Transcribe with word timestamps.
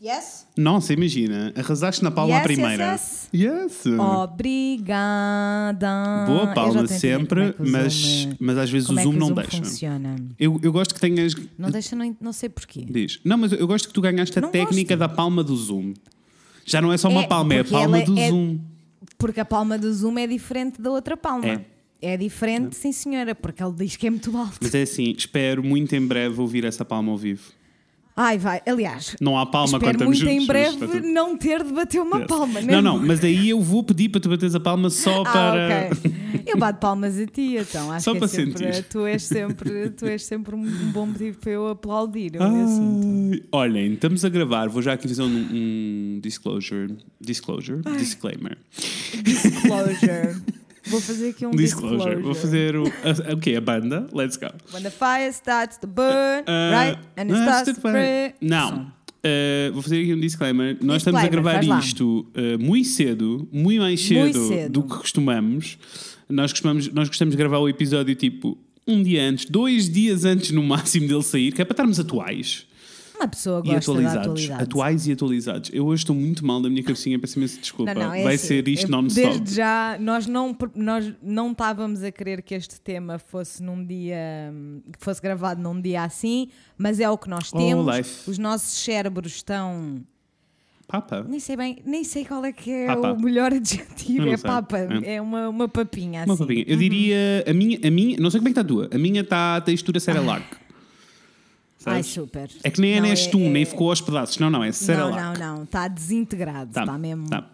Yes? 0.00 0.46
Nossa, 0.56 0.92
imagina, 0.92 1.52
arrasaste 1.56 2.04
na 2.04 2.10
palma 2.12 2.34
Yes, 2.34 2.40
à 2.40 2.44
primeira. 2.44 2.92
yes, 2.92 3.28
Yes. 3.34 3.82
Obrigada. 3.98 5.88
Boa 6.26 6.46
palma 6.54 6.86
sempre, 6.86 7.48
é 7.48 7.54
mas, 7.58 7.92
Zoom, 7.94 8.32
mas 8.38 8.58
às 8.58 8.70
vezes 8.70 8.86
como 8.86 8.98
o 8.98 9.00
é 9.00 9.04
Zoom 9.04 9.10
que 9.10 9.16
o 9.16 9.20
não 9.20 9.26
Zoom 9.28 9.34
deixa. 9.34 9.56
funciona. 9.56 10.16
Eu, 10.38 10.60
eu 10.62 10.72
gosto 10.72 10.94
que 10.94 11.00
tenhas. 11.00 11.34
Não 11.58 11.68
deixa, 11.70 11.96
não, 11.96 12.16
não 12.20 12.32
sei 12.32 12.48
porquê. 12.48 12.86
Diz. 12.88 13.18
Não, 13.24 13.36
mas 13.36 13.50
eu 13.50 13.66
gosto 13.66 13.88
que 13.88 13.94
tu 13.94 14.00
ganhaste 14.00 14.38
a 14.38 14.42
Não 14.42 14.50
técnica 14.52 14.94
gosto. 14.96 15.08
da 15.10 15.14
palma 15.14 15.42
do 15.42 15.56
Zoom. 15.56 15.94
Já 16.64 16.80
não 16.80 16.92
é 16.92 16.96
só 16.96 17.08
uma 17.08 17.24
É, 17.24 17.26
palma, 17.26 17.54
é 17.54 17.60
a 17.60 17.64
palma 17.64 18.00
do 18.02 18.16
é- 18.18 18.28
Zoom. 18.28 18.60
Porque 19.18 19.40
a 19.40 19.44
palma 19.44 19.76
do 19.76 19.92
Zoom 19.92 20.16
é 20.18 20.28
diferente 20.28 20.80
da 20.80 20.90
outra 20.92 21.16
palma. 21.16 21.46
É. 21.48 21.64
É 22.00 22.16
diferente, 22.16 22.76
sim 22.76 22.92
senhora, 22.92 23.34
porque 23.34 23.60
ele 23.60 23.72
diz 23.72 23.96
que 23.96 24.06
é 24.06 24.10
muito 24.10 24.36
alto. 24.36 24.58
Mas 24.60 24.72
é 24.72 24.82
assim, 24.82 25.12
espero 25.18 25.64
muito 25.64 25.96
em 25.96 26.06
breve 26.06 26.40
ouvir 26.40 26.64
essa 26.64 26.84
palma 26.84 27.10
ao 27.10 27.18
vivo. 27.18 27.42
Ai, 28.20 28.36
vai. 28.36 28.60
Aliás, 28.66 29.14
Não 29.20 29.38
há 29.38 29.46
palma 29.46 29.78
espero 29.78 29.96
quando 29.98 30.06
muito 30.06 30.24
em 30.26 30.30
juntos. 30.32 30.46
breve 30.48 30.74
está 30.74 30.86
tudo- 30.88 31.06
não 31.06 31.36
ter 31.38 31.62
de 31.62 31.72
bater 31.72 32.00
uma 32.00 32.20
palma. 32.26 32.60
né? 32.60 32.72
Não, 32.72 32.82
não, 32.82 32.98
mas 32.98 33.20
daí 33.20 33.50
eu 33.50 33.60
vou 33.60 33.84
pedir 33.84 34.08
para 34.08 34.20
tu 34.20 34.28
bateres 34.28 34.56
a 34.56 34.60
palma 34.60 34.90
só 34.90 35.22
Ah, 35.22 35.32
para. 35.32 35.90
ok. 35.92 36.12
Eu 36.44 36.56
bato 36.58 36.80
palmas 36.80 37.16
a 37.18 37.26
ti, 37.26 37.56
então. 37.56 37.92
Acho 37.92 38.04
Só 38.04 38.10
que 38.10 38.16
é 38.16 38.20
para 38.20 38.28
sempre, 38.28 38.74
sentir. 38.74 38.88
tu 38.88 39.06
és 39.06 39.22
sempre, 39.22 39.90
tu 39.90 40.04
és 40.06 40.24
sempre 40.24 40.54
um, 40.56 40.62
bom 40.92 41.06
motivo 41.06 41.38
para 41.38 41.52
eu 41.52 41.68
aplaudir. 41.68 42.34
Eu, 42.34 42.42
eu 42.42 42.66
sinto. 42.68 43.06
Ai, 43.34 43.42
Olhem, 43.52 43.92
estamos 43.92 44.24
a 44.24 44.28
gravar, 44.28 44.68
vou 44.68 44.82
já 44.82 44.94
aqui 44.94 45.06
fazer 45.06 45.22
um, 45.22 45.26
um 45.52 46.20
disclosure. 46.20 46.96
Disclosure? 47.20 47.82
Disclaimer. 47.98 48.58
Disclosure. 49.22 50.36
Vou 50.88 51.00
fazer 51.00 51.30
aqui 51.30 51.46
um 51.46 51.50
Disclosure. 51.50 51.96
disclosure. 51.96 52.22
Vou 52.22 52.34
fazer 52.34 52.76
o. 52.76 52.84
a- 52.86 53.34
O 53.34 53.38
quê? 53.38 53.54
A 53.56 53.60
banda? 53.60 54.06
Let's 54.12 54.36
go. 54.36 54.46
When 54.72 54.82
the 54.82 54.90
fire 54.90 55.28
starts 55.32 55.76
to 55.78 55.86
burn, 55.86 56.44
Ah, 56.46 56.84
right? 56.84 56.98
And 57.16 57.22
it 57.22 57.32
starts 57.42 57.64
to 57.64 57.70
spread. 57.72 58.34
Não. 58.40 58.92
Ah, 59.24 59.70
vou 59.72 59.82
fazer 59.82 60.00
aqui 60.02 60.14
um 60.14 60.20
disclaimer. 60.20 60.76
Nós 60.82 60.98
estamos 60.98 61.20
a 61.20 61.22
Disclaimer, 61.28 61.60
gravar 61.60 61.78
isto 61.84 62.26
ah, 62.34 62.58
muito 62.58 62.88
cedo, 62.88 63.48
muito 63.52 63.80
mais 63.80 64.00
cedo, 64.00 64.18
Muito 64.20 64.48
cedo. 64.48 64.72
do 64.72 64.82
que 64.82 64.88
costumamos. 64.98 65.78
Nós, 66.28 66.52
costumamos. 66.52 66.88
nós 66.92 67.08
gostamos 67.08 67.32
de 67.32 67.38
gravar 67.38 67.58
o 67.58 67.68
episódio 67.68 68.14
tipo 68.14 68.56
um 68.86 69.02
dia 69.02 69.22
antes, 69.22 69.44
dois 69.46 69.88
dias 69.90 70.24
antes 70.24 70.50
no 70.50 70.62
máximo 70.62 71.06
dele 71.08 71.22
sair, 71.22 71.52
que 71.52 71.60
é 71.60 71.64
para 71.64 71.72
estarmos 71.74 71.98
atuais. 72.00 72.66
Uma 73.18 73.28
pessoa 73.28 73.58
E 73.64 73.70
gosta 73.72 73.74
da 73.74 73.98
atualizados. 73.98 74.20
atualidade. 74.28 74.62
Atuais 74.62 75.06
e 75.08 75.12
atualizados. 75.12 75.70
Eu 75.72 75.86
hoje 75.86 76.02
estou 76.02 76.14
muito 76.14 76.46
mal 76.46 76.60
da 76.62 76.68
minha 76.70 76.82
cabecinha, 76.84 77.18
peço 77.18 77.38
imensa 77.38 77.60
desculpa. 77.60 77.92
Não, 77.92 78.02
não, 78.02 78.14
é 78.14 78.22
Vai 78.22 78.34
assim, 78.36 78.46
ser 78.46 78.68
isto 78.68 78.84
eu- 78.86 78.90
non-stop. 78.90 79.26
Desde 79.28 79.54
já, 79.56 79.96
nós 80.00 80.26
não, 80.26 80.56
nós 80.74 81.12
não 81.22 81.50
estávamos 81.50 82.02
a 82.02 82.12
querer 82.12 82.42
que 82.42 82.54
este 82.54 82.80
tema 82.80 83.18
fosse 83.18 83.62
num 83.62 83.84
dia 83.84 84.52
que 84.96 85.04
fosse 85.04 85.20
gravado 85.20 85.60
num 85.60 85.80
dia 85.80 86.04
assim, 86.04 86.48
mas 86.76 87.00
é 87.00 87.10
o 87.10 87.18
que 87.18 87.28
nós 87.28 87.50
Oh, 87.52 87.58
temos. 87.58 87.96
life. 87.96 88.30
Os 88.30 88.38
nossos 88.38 88.78
cérebros 88.78 89.32
estão. 89.34 90.00
Papa. 90.86 91.22
Nem 91.28 91.38
sei 91.38 91.54
bem, 91.54 91.78
nem 91.84 92.02
sei 92.02 92.24
qual 92.24 92.42
é 92.46 92.50
que 92.52 92.70
é 92.70 92.86
Papa. 92.86 93.12
o 93.12 93.20
melhor 93.20 93.52
adjetivo. 93.52 94.26
É 94.28 94.36
sei. 94.38 94.48
papa, 94.48 94.78
É. 94.78 95.16
é 95.16 95.20
uma, 95.20 95.48
uma 95.48 95.68
papinha 95.68 96.22
assim. 96.22 96.30
Uma 96.30 96.38
papinha. 96.38 96.64
Eu 96.66 96.76
diria, 96.78 97.44
a 97.46 97.52
minha, 97.52 97.78
a 97.84 97.90
minha, 97.90 98.16
não 98.18 98.30
sei 98.30 98.40
como 98.40 98.48
é 98.48 98.52
que 98.52 98.58
está 98.58 98.62
a 98.62 98.64
tua, 98.64 98.88
a 98.90 98.96
minha 98.98 99.20
está 99.20 99.56
a 99.56 99.60
textura 99.60 100.00
Cerelac. 100.00 100.42
Ai, 100.50 100.67
Sabes? 101.90 102.06
super. 102.06 102.50
É 102.62 102.70
que 102.70 102.80
nem 102.80 102.92
é 102.94 103.00
Não, 103.00 103.08
neste 103.08 103.36
um, 103.36 103.50
nem 103.50 103.64
ficou 103.64 103.90
aos 103.90 104.00
pedaços. 104.00 104.38
Não, 104.38 104.48
não, 104.50 104.62
é 104.62 104.68
Não, 104.68 104.72
Cerelac. 104.72 105.16
não, 105.16 105.34
não. 105.56 105.62
Está 105.64 105.88
desintegrado. 105.88 106.72
Tá, 106.72 106.80
Está 106.82 106.98
mesmo 106.98 107.28
tá. 107.28 107.48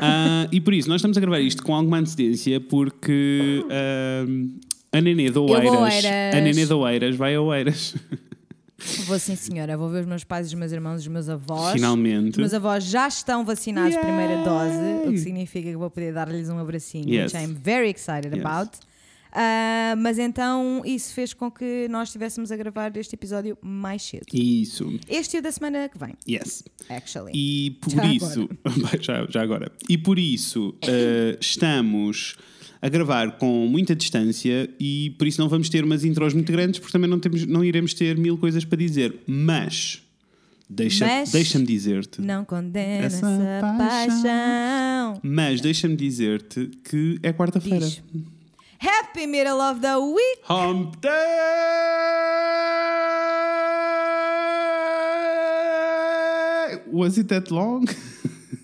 Ah, 0.00 0.48
e 0.52 0.60
por 0.60 0.72
isso, 0.74 0.88
nós 0.88 0.96
estamos 0.96 1.16
a 1.16 1.20
gravar 1.20 1.40
isto 1.40 1.62
com 1.62 1.74
alguma 1.74 1.98
antecedência 1.98 2.60
porque 2.60 3.64
ah, 3.70 4.96
a 4.96 5.00
Nenê 5.00 5.28
a 5.28 5.40
Oeiras, 5.40 5.72
Oeiras. 5.72 6.34
a 6.34 6.40
Nenê 6.40 6.66
do 6.66 6.78
Oeiras 6.80 7.16
vai 7.16 7.34
a 7.34 7.40
Oeiras. 7.40 7.94
Vou 9.06 9.18
sim, 9.18 9.34
senhora. 9.34 9.76
Vou 9.76 9.88
ver 9.88 10.00
os 10.02 10.06
meus 10.06 10.22
pais, 10.22 10.46
os 10.46 10.54
meus 10.54 10.70
irmãos, 10.70 11.00
os 11.00 11.08
meus 11.08 11.28
avós. 11.28 11.72
Finalmente. 11.72 12.30
Os 12.32 12.36
meus 12.38 12.54
avós 12.54 12.84
já 12.84 13.08
estão 13.08 13.44
vacinados 13.44 13.94
Yay! 13.94 14.02
primeira 14.04 14.36
dose, 14.44 15.08
o 15.08 15.10
que 15.10 15.18
significa 15.18 15.68
que 15.68 15.76
vou 15.76 15.90
poder 15.90 16.14
dar-lhes 16.14 16.48
um 16.48 16.58
abracinho, 16.58 17.08
Yes. 17.12 17.32
which 17.32 17.44
I'm 17.44 17.54
very 17.54 17.90
excited 17.90 18.32
Yes. 18.34 18.44
about. 18.44 18.78
Ah, 19.32 19.94
mas 19.98 20.18
então 20.18 20.82
isso 20.84 21.12
fez 21.14 21.32
com 21.34 21.50
que 21.50 21.86
nós 21.88 22.08
estivéssemos 22.08 22.50
a 22.50 22.56
gravar 22.56 22.96
este 22.96 23.14
episódio 23.14 23.56
mais 23.62 24.02
cedo. 24.02 24.24
Isso. 24.32 24.98
Este 25.08 25.38
o 25.38 25.42
da 25.42 25.52
semana 25.52 25.88
que 25.88 25.98
vem, 25.98 26.14
Yes. 26.28 26.64
actually. 26.88 27.32
E 27.34 27.72
por 27.80 27.90
Já 27.92 28.06
isso, 28.06 28.48
já, 29.00 29.26
já 29.28 29.42
agora, 29.42 29.70
e 29.88 29.98
por 29.98 30.18
isso 30.18 30.74
eh, 30.82 31.36
estamos 31.40 32.36
a 32.80 32.88
gravar 32.88 33.38
com 33.38 33.66
muita 33.66 33.94
distância 33.94 34.70
e 34.78 35.10
por 35.18 35.26
isso 35.26 35.40
não 35.40 35.48
vamos 35.48 35.68
ter 35.68 35.84
umas 35.84 36.04
intros 36.04 36.32
muito 36.32 36.50
grandes 36.52 36.78
porque 36.78 36.92
também 36.92 37.10
não, 37.10 37.18
temos, 37.18 37.44
não 37.44 37.64
iremos 37.64 37.92
ter 37.92 38.16
mil 38.16 38.38
coisas 38.38 38.64
para 38.64 38.78
dizer. 38.78 39.16
Mas, 39.26 40.00
deixa, 40.70 41.04
deixa-me 41.32 41.66
dizer-te, 41.66 42.20
Não 42.22 42.44
condena 42.44 43.04
Essa 43.04 43.28
essa, 43.28 43.60
paixão. 43.60 44.22
paixão. 44.22 45.20
mas 45.22 45.60
deixa-me 45.60 45.96
dizer-te 45.96 46.70
que 46.84 47.18
é 47.22 47.32
quarta-feira. 47.32 47.86
Happy 48.78 49.26
middle 49.26 49.60
of 49.60 49.82
the 49.82 50.00
week! 50.00 50.38
Hump 50.44 51.00
Day! 51.00 51.08
Was 56.86 57.18
it 57.18 57.28
that 57.28 57.50
long? 57.50 57.88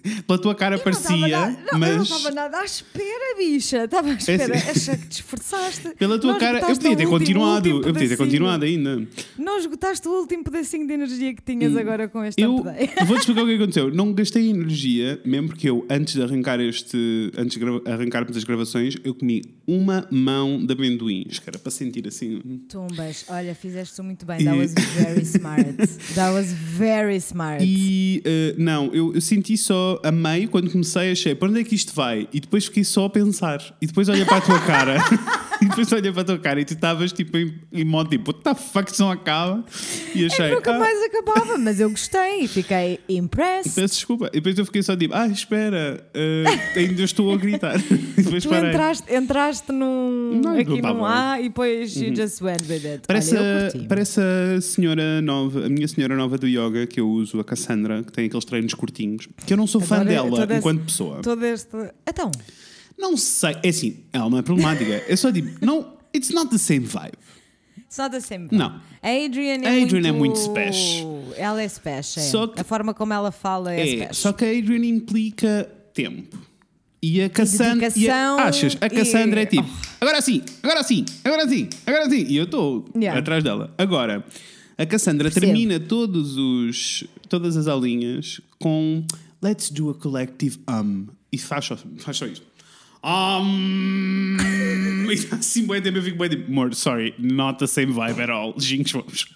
Pela 0.27 0.39
tua 0.39 0.55
cara 0.55 0.75
Eu 0.75 0.79
não 0.79 0.85
parecia, 0.85 1.29
nada- 1.29 1.59
não, 1.73 1.87
eu 1.89 1.97
não 1.97 2.03
estava 2.03 2.31
nada 2.31 2.59
à 2.59 2.65
espera, 2.65 3.37
bicha. 3.39 3.85
Estava 3.85 4.11
à 4.11 4.15
espera. 4.15 4.55
assim. 4.55 4.71
Achei 4.71 4.97
que 4.97 5.07
te 5.09 5.13
esforçaste. 5.13 5.89
pela 5.99 6.19
tua 6.19 6.33
Não 6.33 6.39
cara, 6.39 6.59
eu 6.61 6.67
podia 6.77 6.97
ter 6.97 7.07
continuado, 7.07 7.69
eu 7.69 7.81
podia 7.93 8.09
ter 8.09 8.17
continuado 8.17 8.65
ainda. 8.65 9.07
Não 9.39 9.59
esgotaste 9.59 10.07
o 10.09 10.13
último 10.13 10.45
pedacinho 10.45 10.87
de 10.87 10.93
energia 10.93 11.35
que 11.35 11.43
tinhas 11.43 11.77
agora 11.77 12.09
com 12.09 12.25
este 12.25 12.41
Eu 12.41 12.57
vou-te 13.07 13.21
explicar 13.21 13.43
o 13.43 13.47
que 13.47 13.55
aconteceu. 13.55 13.95
Não 13.95 14.13
gastei 14.13 14.51
energia, 14.51 15.21
mesmo 15.25 15.49
porque 15.49 15.69
eu, 15.71 15.87
antes 15.89 16.15
de 16.15 16.23
arrancar 16.23 16.61
este, 16.61 17.33
antes 17.37 17.59
de 17.59 17.65
arrancarmos 17.91 18.37
as 18.37 18.45
gravações, 18.45 18.97
eu 19.05 19.15
comi 19.15 19.43
uma 19.67 20.07
mão 20.11 20.65
de 20.65 20.73
amendoins, 20.73 21.41
era 21.47 21.59
para 21.59 21.71
sentir 21.71 22.07
assim. 22.07 22.41
Tumbas, 22.69 23.25
olha, 23.29 23.55
fizeste 23.55 24.01
muito 24.03 24.27
bem. 24.27 24.45
That 24.45 24.59
was 24.59 24.75
very 24.75 25.23
smart. 25.23 25.77
That 26.15 26.33
was 26.35 26.53
very 26.53 27.17
smart. 27.17 27.65
E 27.65 28.23
eh, 28.25 28.55
não, 28.59 28.93
eu, 28.93 29.15
eu 29.15 29.21
senti 29.21 29.57
só 29.57 29.94
a 30.03 30.11
meio 30.11 30.49
quando 30.49 30.71
comecei, 30.71 31.13
achei 31.13 31.35
para 31.35 31.49
onde 31.49 31.61
é 31.61 31.65
que 31.65 31.75
isto 31.75 31.95
vai? 31.95 32.29
E 32.33 32.41
depois 32.41 32.67
fiquei 32.67 32.85
só 32.85 33.07
a 33.07 33.11
pensar. 33.11 33.61
E 33.81 33.87
depois 33.87 34.09
olhei 34.09 34.25
para 34.25 34.39
a 34.39 34.41
tua 34.41 34.59
cara. 34.61 34.97
e 35.65 35.69
depois 35.69 35.91
olhei 35.93 36.13
para 36.13 36.23
a 36.23 36.25
tua 36.25 36.39
cara 36.39 36.61
e 36.61 36.65
tu 36.65 36.75
estavas 36.75 37.13
tipo 37.13 37.37
em, 37.37 37.55
em 37.73 37.85
modo 37.85 38.11
tipo, 38.11 38.31
what 38.31 38.43
the 38.45 38.55
fuck, 38.55 38.91
isso 38.91 39.03
não 39.03 39.11
acaba? 39.11 39.65
E 40.15 40.27
achei. 40.27 40.51
Nunca 40.51 40.75
"Ah, 40.75 40.79
mais 40.79 41.03
acabava, 41.03 41.59
mas 41.59 41.81
eu 41.81 41.91
gostei 41.91 42.41
e 42.43 42.49
fiquei 42.49 43.01
impressed. 43.09 43.75
Peço 43.75 43.95
desculpa. 43.95 44.27
E 44.29 44.37
depois 44.41 44.59
eu 44.59 44.65
fiquei 44.65 44.83
só 44.83 44.97
tipo, 44.97 45.15
ah, 45.15 45.27
espera, 45.27 46.07
eh, 46.15 46.45
ainda 46.77 47.03
estou 47.03 47.33
a 47.33 47.37
gritar. 47.37 47.77
e 48.17 48.23
depois 48.23 48.43
Tu 48.43 48.49
parei. 48.49 48.71
entraste, 48.71 49.15
entraste 49.15 49.73
num, 49.73 50.41
Não, 50.43 50.59
aqui 50.59 50.83
num 50.83 51.05
A 51.05 51.41
e 51.41 51.45
depois 51.45 51.95
you 51.97 52.15
just 52.15 52.41
went 52.43 52.63
with 52.69 52.85
it. 52.87 53.03
Parece, 53.07 53.37
olha, 53.37 53.69
a, 53.69 53.89
parece 53.89 54.21
a 54.21 54.61
senhora 54.61 55.21
nova, 55.23 55.67
a 55.67 55.69
minha 55.69 55.89
senhora 55.89 56.17
nova 56.17 56.37
do 56.39 56.47
yoga 56.47 56.87
que 56.87 57.01
eu 57.01 57.09
uso, 57.09 57.41
a 57.41 57.45
Cassandra, 57.45 58.03
que 58.03 58.13
tem 58.13 58.27
aqueles 58.27 58.45
treinos 58.45 58.75
curtinhos, 58.75 59.29
que 59.47 59.53
eu 59.53 59.57
não 59.57 59.67
sou 59.67 59.81
fã 59.81 59.97
Adoro 59.97 60.09
dela 60.09 60.31
todo 60.31 60.51
esse- 60.51 60.59
enquanto 60.59 60.85
pessoa. 60.85 61.21
Todo 61.23 61.45
este... 61.45 61.69
Então, 62.09 62.31
Não 62.99 63.17
sei, 63.17 63.57
é 63.63 63.69
assim, 63.69 63.99
ela 64.13 64.29
não 64.31 64.39
é 64.39 64.43
problemática. 64.43 65.05
Eu 65.09 65.17
só 65.17 65.31
digo, 65.31 65.51
não, 65.61 65.95
it's 66.15 66.31
not 66.31 66.51
the 66.51 66.59
same 66.59 66.87
vibe. 66.87 67.19
só 67.89 68.09
da 68.09 68.21
sempre. 68.21 68.57
Não. 68.57 68.81
A 69.03 69.09
Adrian 69.25 69.61
é 69.63 69.69
A 69.81 69.83
Adrian 69.85 70.01
muito... 70.01 70.07
é 70.07 70.13
muito 70.13 70.39
special. 70.39 71.25
Ela 71.37 71.63
é 71.63 71.69
special. 71.69 72.25
é. 72.25 72.29
Só 72.29 72.47
que- 72.47 72.61
A 72.61 72.65
forma 72.65 72.95
como 72.95 73.13
ela 73.13 73.31
fala 73.31 73.73
é, 73.75 73.81
É, 73.81 73.87
special. 73.87 74.15
só 74.15 74.33
que 74.33 74.45
a 74.45 74.49
Adrian 74.49 74.85
implica 74.87 75.71
tempo. 75.93 76.39
E 77.03 77.21
a 77.21 77.29
Cassandra. 77.29 77.93
E 77.95 78.09
a, 78.09 78.35
achas? 78.37 78.77
A 78.81 78.89
Cassandra 78.89 79.41
e- 79.41 79.43
é 79.43 79.47
tipo, 79.47 79.69
agora 80.01 80.23
sim, 80.23 80.43
agora 80.63 80.83
sim, 80.83 81.05
agora 81.23 81.47
sim, 81.49 81.69
agora 81.87 82.09
sim. 82.09 82.25
E 82.27 82.37
eu 82.37 82.45
estou 82.45 82.89
Yeah. 82.97 83.21
atrás 83.21 83.45
dela. 83.45 83.75
Agora, 83.77 84.25
a 84.79 84.87
Cassandra 84.87 85.25
Percebo. 85.31 85.45
termina 85.47 85.79
todos 85.79 86.39
os, 86.39 87.05
todas 87.29 87.57
as 87.59 87.67
aulinhas 87.67 88.41
com 88.59 89.05
Let's 89.43 89.69
do 89.71 89.91
a 89.91 89.95
collective 89.95 90.59
um. 90.67 91.07
E 91.31 91.37
faz 91.37 91.67
só, 91.67 91.77
faz 91.99 92.17
só 92.17 92.25
isto. 92.27 92.47
Um, 93.05 94.37
e 95.13 95.17
tá 95.25 95.37
assim, 95.37 95.67
bem 95.67 95.83
tempo 95.83 95.99
eu 95.99 96.03
fico 96.03 96.17
bem 96.17 96.31
tipo, 96.31 96.51
amor, 96.51 96.75
sorry, 96.75 97.15
not 97.19 97.59
the 97.59 97.67
same 97.67 97.93
vibe 97.93 98.21
at 98.23 98.31
all. 98.31 98.55
Jinx, 98.59 98.93
vamos. 98.93 99.27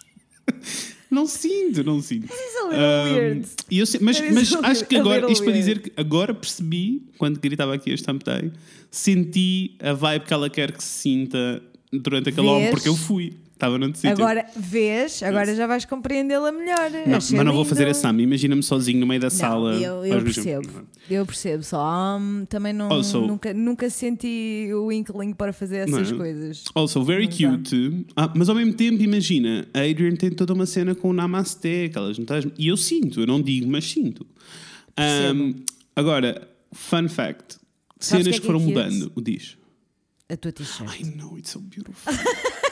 Não 1.10 1.26
sinto, 1.26 1.82
não 1.82 2.02
sinto. 2.02 2.30
Um, 2.66 3.14
weird. 3.14 3.48
e 3.70 3.78
eu 3.78 3.86
mas 4.02 4.20
mas 4.30 4.52
acho 4.52 4.84
que 4.84 4.94
agora, 4.94 5.32
isto 5.32 5.42
para 5.42 5.54
dizer 5.54 5.80
que 5.80 5.90
agora 5.96 6.34
percebi, 6.34 7.02
quando 7.16 7.40
gritava 7.40 7.74
aqui 7.74 7.90
este 7.90 8.10
Hump 8.10 8.22
Day, 8.22 8.52
senti 8.90 9.74
a 9.80 9.94
vibe 9.94 10.26
que 10.26 10.34
ela 10.34 10.50
quer 10.50 10.70
que 10.70 10.84
se 10.84 11.00
sinta 11.00 11.62
durante 11.90 12.28
aquele 12.28 12.46
álbum, 12.46 12.70
porque 12.70 12.90
eu 12.90 12.94
fui. 12.94 13.32
Estava 13.58 13.76
noutro 13.76 13.96
sítio. 14.00 14.12
Agora 14.12 14.46
vês, 14.56 15.20
agora 15.20 15.52
já 15.52 15.66
vais 15.66 15.84
compreendê-la 15.84 16.52
melhor. 16.52 16.92
Não, 16.92 17.12
mas 17.14 17.30
não 17.32 17.52
vou 17.52 17.64
fazer 17.64 17.88
esse 17.88 18.00
Sam. 18.00 18.20
Imagina-me 18.20 18.62
sozinho 18.62 19.00
no 19.00 19.06
meio 19.06 19.20
da 19.20 19.26
Não, 19.26 19.30
sala. 19.32 19.74
eu, 19.74 20.06
eu 20.06 20.22
percebo. 20.22 20.86
Eu 21.10 21.26
percebo, 21.26 21.64
só 21.64 22.18
hum, 22.20 22.44
também 22.48 22.72
não, 22.72 22.88
Also- 22.92 23.26
nunca, 23.26 23.52
nunca 23.52 23.90
senti 23.90 24.68
o 24.72 24.92
inkling 24.92 25.32
para 25.32 25.52
fazer 25.52 25.78
essas 25.88 26.12
Não 26.12 26.16
é? 26.16 26.18
coisas. 26.20 26.62
Also, 26.72 27.02
very 27.02 27.24
Não 27.24 27.50
dá. 27.50 27.56
cute. 27.56 28.06
Ah, 28.14 28.32
mas 28.36 28.48
ao 28.48 28.54
mesmo 28.54 28.74
tempo, 28.74 29.02
imagina, 29.02 29.66
a 29.74 29.80
Adrian 29.80 30.14
tem 30.14 30.30
toda 30.30 30.54
uma 30.54 30.64
cena 30.66 30.94
com 30.94 31.10
o 31.10 31.12
Namaste, 31.12 31.86
aquelas 31.86 32.16
notas. 32.16 32.46
E 32.56 32.68
eu 32.68 32.76
sinto, 32.76 33.20
eu 33.20 33.26
não 33.26 33.42
digo, 33.42 33.68
mas 33.68 33.90
sinto. 33.90 34.24
Ahm, 34.96 35.54
agora, 35.96 36.48
fun 36.72 37.08
fact: 37.08 37.56
cenas 37.98 38.26
que, 38.26 38.32
que 38.34 38.38
é 38.38 38.40
foram 38.46 38.60
é 38.60 38.62
mudando. 38.62 39.10
O 39.16 39.20
diz. 39.20 39.57
A 40.30 40.36
tua 40.36 40.52
t-shirt. 40.52 41.00
I 41.00 41.04
know, 41.16 41.38
it's 41.38 41.50
so 41.50 41.58
beautiful. 41.60 42.12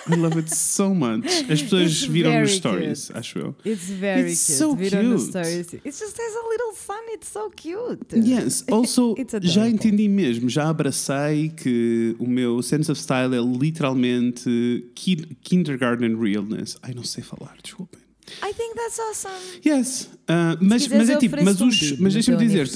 I 0.09 0.15
love 0.15 0.39
it 0.39 0.55
so 0.55 0.95
much. 0.95 1.25
As 1.51 1.63
pessoas 1.63 1.91
It's 1.91 2.05
viram 2.05 2.41
nos 2.41 2.53
stories, 2.53 3.07
cute. 3.07 3.19
acho 3.19 3.39
eu. 3.39 3.55
It's 3.65 3.89
very 3.89 4.31
It's 4.33 4.47
cute. 4.47 4.59
so 4.59 4.77
Viram 4.77 5.17
cute. 5.17 5.23
stories. 5.31 5.73
It 5.73 5.83
just 5.87 6.19
has 6.21 6.35
a 6.37 6.49
little 6.49 6.75
sun, 6.77 7.03
it's 7.15 7.29
so 7.29 7.51
cute. 7.51 8.15
Yes, 8.15 8.63
also 8.71 9.15
já 9.43 9.67
entendi 9.69 10.07
mesmo, 10.07 10.51
já 10.51 10.69
abracei 10.69 11.49
que 11.49 12.15
o 12.19 12.27
meu 12.29 12.61
sense 12.63 12.93
of 12.93 13.01
style 13.01 13.35
é 13.35 13.41
literalmente 13.41 14.85
ki- 14.95 15.37
kindergarten 15.43 16.15
realness. 16.21 16.77
Ai, 16.83 16.93
não 16.95 17.05
sei 17.05 17.25
falar, 17.25 17.57
desculpem. 17.63 18.01
I 18.43 18.53
think 18.53 18.75
that's 18.75 18.99
awesome. 18.99 19.61
Yes, 19.65 20.09
ah, 20.29 20.57
mas, 20.61 20.89
mas 20.89 21.09
é 21.11 21.17
tipo, 21.17 21.37
mas, 21.43 21.61
um 21.61 21.69
os, 21.69 21.99
mas 21.99 22.15
deixa-me 22.15 22.39
dizer 22.39 22.69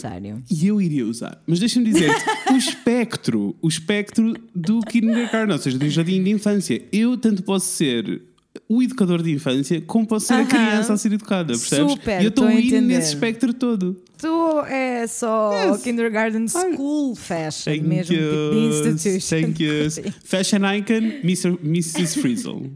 e 0.51 0.67
eu 0.67 0.81
iria 0.81 1.05
usar, 1.07 1.43
mas 1.47 1.59
deixa-me 1.59 1.85
dizer 1.91 2.11
o 2.53 2.57
espectro, 2.57 3.57
o 3.61 3.69
espectro 3.69 4.35
do 4.55 4.81
kindergarten, 4.81 5.53
ou 5.53 5.59
seja, 5.59 5.79
do 5.79 5.89
jardim 5.89 6.23
de 6.23 6.31
infância. 6.31 6.83
Eu 6.93 7.17
tanto 7.17 7.43
posso 7.43 7.67
ser 7.67 8.23
o 8.69 8.83
educador 8.83 9.23
de 9.23 9.33
infância 9.33 9.81
como 9.81 10.07
posso 10.07 10.27
ser 10.27 10.35
a 10.35 10.37
Aham. 10.39 10.47
criança 10.49 10.93
a 10.93 10.97
ser 10.97 11.13
educada, 11.13 11.53
percebes? 11.53 11.93
Super, 11.93 12.21
e 12.21 12.25
eu 12.25 12.29
estou 12.29 12.47
a 12.47 12.55
entender. 12.55 12.81
nesse 12.81 13.09
espectro 13.15 13.53
todo. 13.53 14.01
Tu 14.19 14.61
é 14.69 15.07
só 15.07 15.73
Yes. 15.73 15.83
kindergarten 15.83 16.47
school 16.49 17.15
fashion, 17.17 17.73
Thank 17.73 17.83
mesmo 17.85 18.15
tipo 18.15 18.27
de 18.29 18.57
yous, 18.57 18.87
institution. 18.87 19.41
Thank 19.41 19.63
you. 19.63 19.91
Fashion 20.25 20.59
icon, 20.75 21.21
Mr. 21.25 21.59
Mrs. 21.65 22.21
Frizzle, 22.21 22.71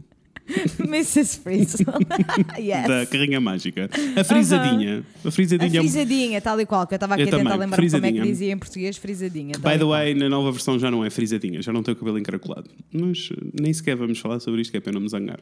Mrs. 0.79 1.39
Frizzle. 1.39 1.93
yes. 2.59 2.87
da 2.87 3.05
carrinha 3.05 3.39
mágica. 3.41 3.89
A 4.15 4.23
frisadinha. 4.23 5.03
A 5.23 5.27
A 5.27 5.31
frisadinha. 5.31 5.81
frisadinha, 5.81 6.41
tal 6.41 6.59
e 6.61 6.65
qual, 6.65 6.85
que 6.85 6.93
eu 6.93 6.97
estava 6.97 7.13
aqui 7.15 7.23
Eu 7.23 7.27
a 7.27 7.31
tentar 7.31 7.43
também, 7.43 7.59
lembrar 7.59 7.75
como 7.77 7.85
é 7.85 7.87
que 7.87 7.91
frisadinha. 7.97 8.23
dizia 8.23 8.51
em 8.53 8.57
português, 8.57 8.97
frisadinha. 8.97 9.53
By 9.57 9.77
the 9.77 9.85
way, 9.85 10.13
na 10.13 10.29
nova 10.29 10.51
versão 10.51 10.77
já 10.77 10.91
não 10.91 11.03
é 11.03 11.09
frisadinha, 11.09 11.61
já 11.61 11.73
não 11.73 11.81
tem 11.81 11.93
o 11.93 11.97
cabelo 11.97 12.19
encaracolado. 12.19 12.69
Mas 12.91 13.29
eh, 13.31 13.47
nem 13.59 13.73
sequer 13.73 13.95
vamos 13.95 14.19
falar 14.19 14.39
sobre 14.39 14.61
isto, 14.61 14.71
que 14.71 14.77
é 14.77 14.79
para 14.79 14.93
não 14.93 15.01
me 15.01 15.09
zangar. 15.09 15.39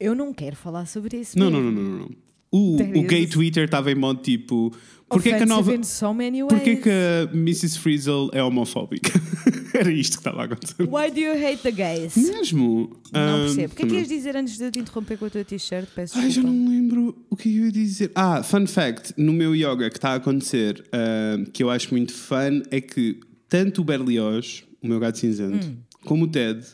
Eu 0.00 0.14
não 0.14 0.32
quero 0.32 0.56
falar 0.56 0.86
sobre 0.86 1.16
isso. 1.18 1.38
Não, 1.38 1.50
não, 1.50 1.60
não, 1.60 1.72
não. 1.72 1.98
não. 1.98 2.10
O, 2.50 2.76
o 2.76 3.02
gay. 3.02 3.26
Twitter 3.26 3.64
estava 3.64 3.90
em 3.92 3.94
modo 3.94 4.22
tipo. 4.22 4.72
Porquê 5.08 5.30
que 5.34 5.42
a 5.42 5.46
nova. 5.46 5.72
so. 5.84 6.06
Porquê 6.48 6.76
que 6.76 6.90
a 6.90 7.30
Mrs. 7.34 7.78
Frizzle 7.78 8.30
é 8.32 8.42
homofóbica? 8.42 9.10
Era 9.72 9.90
isto 9.92 10.12
que 10.14 10.20
estava 10.20 10.42
a 10.42 10.44
acontecer. 10.44 10.82
Why 10.82 11.10
do 11.10 11.18
you 11.20 11.32
hate 11.32 11.62
the 11.62 11.70
gays? 11.70 12.16
Mesmo? 12.16 12.90
Não 13.12 13.20
Ah, 13.20 13.38
percebo. 13.46 13.72
O 13.72 13.76
que 13.76 13.82
é 13.82 13.86
que 13.86 13.94
ias 13.94 14.08
dizer 14.08 14.36
antes 14.36 14.58
de 14.58 14.64
eu 14.64 14.70
te 14.70 14.80
interromper 14.80 15.16
com 15.18 15.26
a 15.26 15.30
tua 15.30 15.44
t-shirt? 15.44 15.88
Peço 15.94 16.18
Ai, 16.18 16.30
já 16.30 16.42
não 16.42 16.68
lembro 16.68 17.16
o 17.30 17.36
que 17.36 17.48
eu 17.56 17.66
ia 17.66 17.72
dizer. 17.72 18.10
Ah, 18.14 18.42
fun 18.42 18.66
fact: 18.66 19.14
no 19.16 19.32
meu 19.32 19.54
yoga 19.54 19.88
que 19.90 19.96
está 19.98 20.10
a 20.10 20.14
acontecer, 20.16 20.84
ah, 20.92 21.38
que 21.52 21.62
eu 21.62 21.70
acho 21.70 21.90
muito 21.92 22.12
fun, 22.12 22.62
é 22.70 22.80
que 22.80 23.18
tanto 23.48 23.80
o 23.80 23.84
Berlioz, 23.84 24.64
o 24.82 24.88
meu 24.88 24.98
gato 25.00 25.18
cinzento, 25.18 25.66
Hum. 25.66 25.76
como 26.04 26.24
o 26.24 26.28
Ted, 26.28 26.64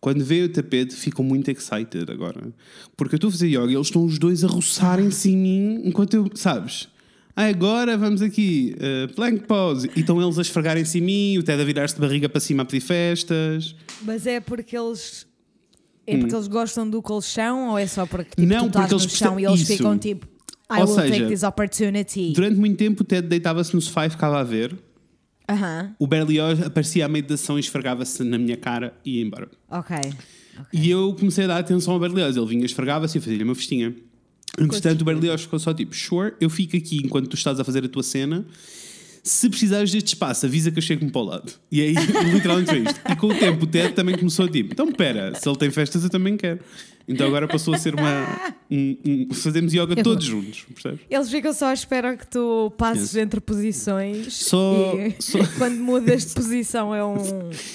quando 0.00 0.24
veem 0.24 0.44
o 0.44 0.48
tapete, 0.48 0.94
ficam 0.94 1.24
muito 1.24 1.50
excited 1.50 2.10
agora. 2.10 2.52
Porque 2.96 3.14
eu 3.14 3.16
estou 3.16 3.28
a 3.28 3.30
fazer 3.32 3.48
yoga 3.48 3.70
e 3.70 3.74
eles 3.74 3.88
estão 3.88 4.04
os 4.04 4.18
dois 4.18 4.44
a 4.44 4.46
roçarem-se 4.48 5.30
em 5.30 5.36
mim 5.36 5.82
enquanto 5.84 6.14
eu, 6.14 6.30
sabes? 6.34 6.88
Agora 7.48 7.96
vamos 7.96 8.20
aqui, 8.22 8.74
ah, 8.80 9.12
plank 9.14 9.46
pose. 9.46 9.90
E 9.96 10.00
estão 10.00 10.20
eles 10.22 10.38
a 10.38 10.42
esfregarem-se 10.42 10.98
em 10.98 11.00
mim, 11.00 11.38
o 11.38 11.42
Ted 11.42 11.60
a 11.60 11.64
virar-se 11.64 11.94
de 11.94 12.00
barriga 12.00 12.28
para 12.28 12.40
cima 12.40 12.62
a 12.62 12.66
pedir 12.66 12.80
festas. 12.80 13.74
Mas 14.02 14.26
é 14.26 14.40
porque 14.40 14.76
eles. 14.76 15.26
É 16.06 16.16
porque 16.18 16.34
eles 16.34 16.48
gostam 16.48 16.88
do 16.88 17.00
colchão 17.00 17.68
ou 17.70 17.78
é 17.78 17.86
só 17.86 18.04
porque 18.04 18.30
tipo, 18.30 18.42
Hum. 18.42 18.46
Não, 18.46 18.68
tu 18.68 18.78
porque 18.78 18.94
no 18.94 19.00
eles 19.00 19.12
chão 19.12 19.38
e 19.40 19.44
eles 19.44 19.60
isso. 19.60 19.72
ficam 19.76 19.96
tipo 19.96 20.26
I 20.70 20.80
Ou 20.80 20.86
will 20.86 20.94
seja, 20.94 21.14
take 21.14 21.26
this 21.28 21.42
opportunity. 21.42 22.32
Durante 22.32 22.56
muito 22.56 22.76
tempo, 22.76 23.02
o 23.02 23.04
Ted 23.04 23.26
deitava-se 23.28 23.74
no 23.74 23.80
sofá 23.80 24.06
e 24.06 24.10
ficava 24.10 24.38
a 24.40 24.44
ver. 24.44 24.76
Aham, 25.48 25.94
O 25.98 26.06
Berlioz 26.06 26.62
aparecia 26.62 27.06
à 27.06 27.08
meio 27.08 27.26
da 27.26 27.34
ação 27.34 27.56
e 27.56 27.60
esfregava-se 27.60 28.22
na 28.22 28.38
minha 28.38 28.56
cara 28.56 28.94
e 29.04 29.18
ia 29.18 29.22
embora. 29.24 29.48
ok. 29.68 29.96
E 30.72 30.90
eu 30.90 31.14
comecei 31.18 31.44
a 31.44 31.46
dar 31.48 31.58
atenção 31.58 31.94
ao 31.94 31.98
Berlioz. 32.00 32.36
Ele 32.36 32.46
vinha, 32.46 32.64
esfregava-se 32.66 33.16
e 33.16 33.20
fazia-lhe 33.20 33.42
uma 33.44 33.54
festinha. 33.54 33.94
Entretanto, 34.58 35.02
o 35.02 35.04
Berlioz 35.04 35.42
ficou 35.42 35.58
só 35.58 35.72
tipo: 35.72 35.94
Sure, 35.94 36.34
eu 36.40 36.50
fico 36.50 36.76
aqui 36.76 36.98
enquanto 37.04 37.28
tu 37.28 37.36
estás 37.36 37.58
a 37.60 37.64
fazer 37.64 37.84
a 37.84 37.88
tua 37.88 38.02
cena. 38.02 38.44
Se 39.22 39.50
precisares 39.50 39.92
deste 39.92 40.08
espaço, 40.08 40.46
avisa 40.46 40.70
que 40.70 40.78
eu 40.78 40.82
chego-me 40.82 41.10
para 41.10 41.20
o 41.20 41.24
lado. 41.24 41.52
E 41.70 41.82
aí, 41.82 41.94
literalmente 42.32 42.70
foi 42.70 42.78
isto. 42.80 43.00
E 43.10 43.16
com 43.16 43.26
o 43.26 43.38
tempo, 43.38 43.64
o 43.64 43.66
Ted 43.66 43.92
também 43.94 44.16
começou 44.16 44.46
a 44.46 44.48
tipo: 44.48 44.72
então 44.72 44.90
pera, 44.90 45.34
se 45.34 45.48
ele 45.48 45.58
tem 45.58 45.70
festas, 45.70 46.02
eu 46.04 46.10
também 46.10 46.36
quero. 46.36 46.60
Então 47.08 47.26
agora 47.26 47.46
passou 47.48 47.74
a 47.74 47.78
ser 47.78 47.94
uma. 47.94 48.10
Um, 48.72 48.96
um- 49.04 49.34
fazemos 49.34 49.74
yoga 49.74 50.00
todos 50.00 50.24
juntos, 50.24 50.64
percebes? 50.72 51.00
Eles 51.10 51.28
ficam 51.28 51.52
só 51.52 51.66
à 51.66 51.74
espera 51.74 52.16
que 52.16 52.24
tu 52.24 52.72
passes 52.78 53.14
Yes. 53.14 53.16
entre 53.16 53.40
posições 53.40 54.32
Só- 54.32 54.94
só- 55.18 55.38
quando 55.58 55.76
mudas 55.78 56.24
de 56.26 56.34
posição 56.34 56.94
é 56.94 57.04
um 57.04 57.16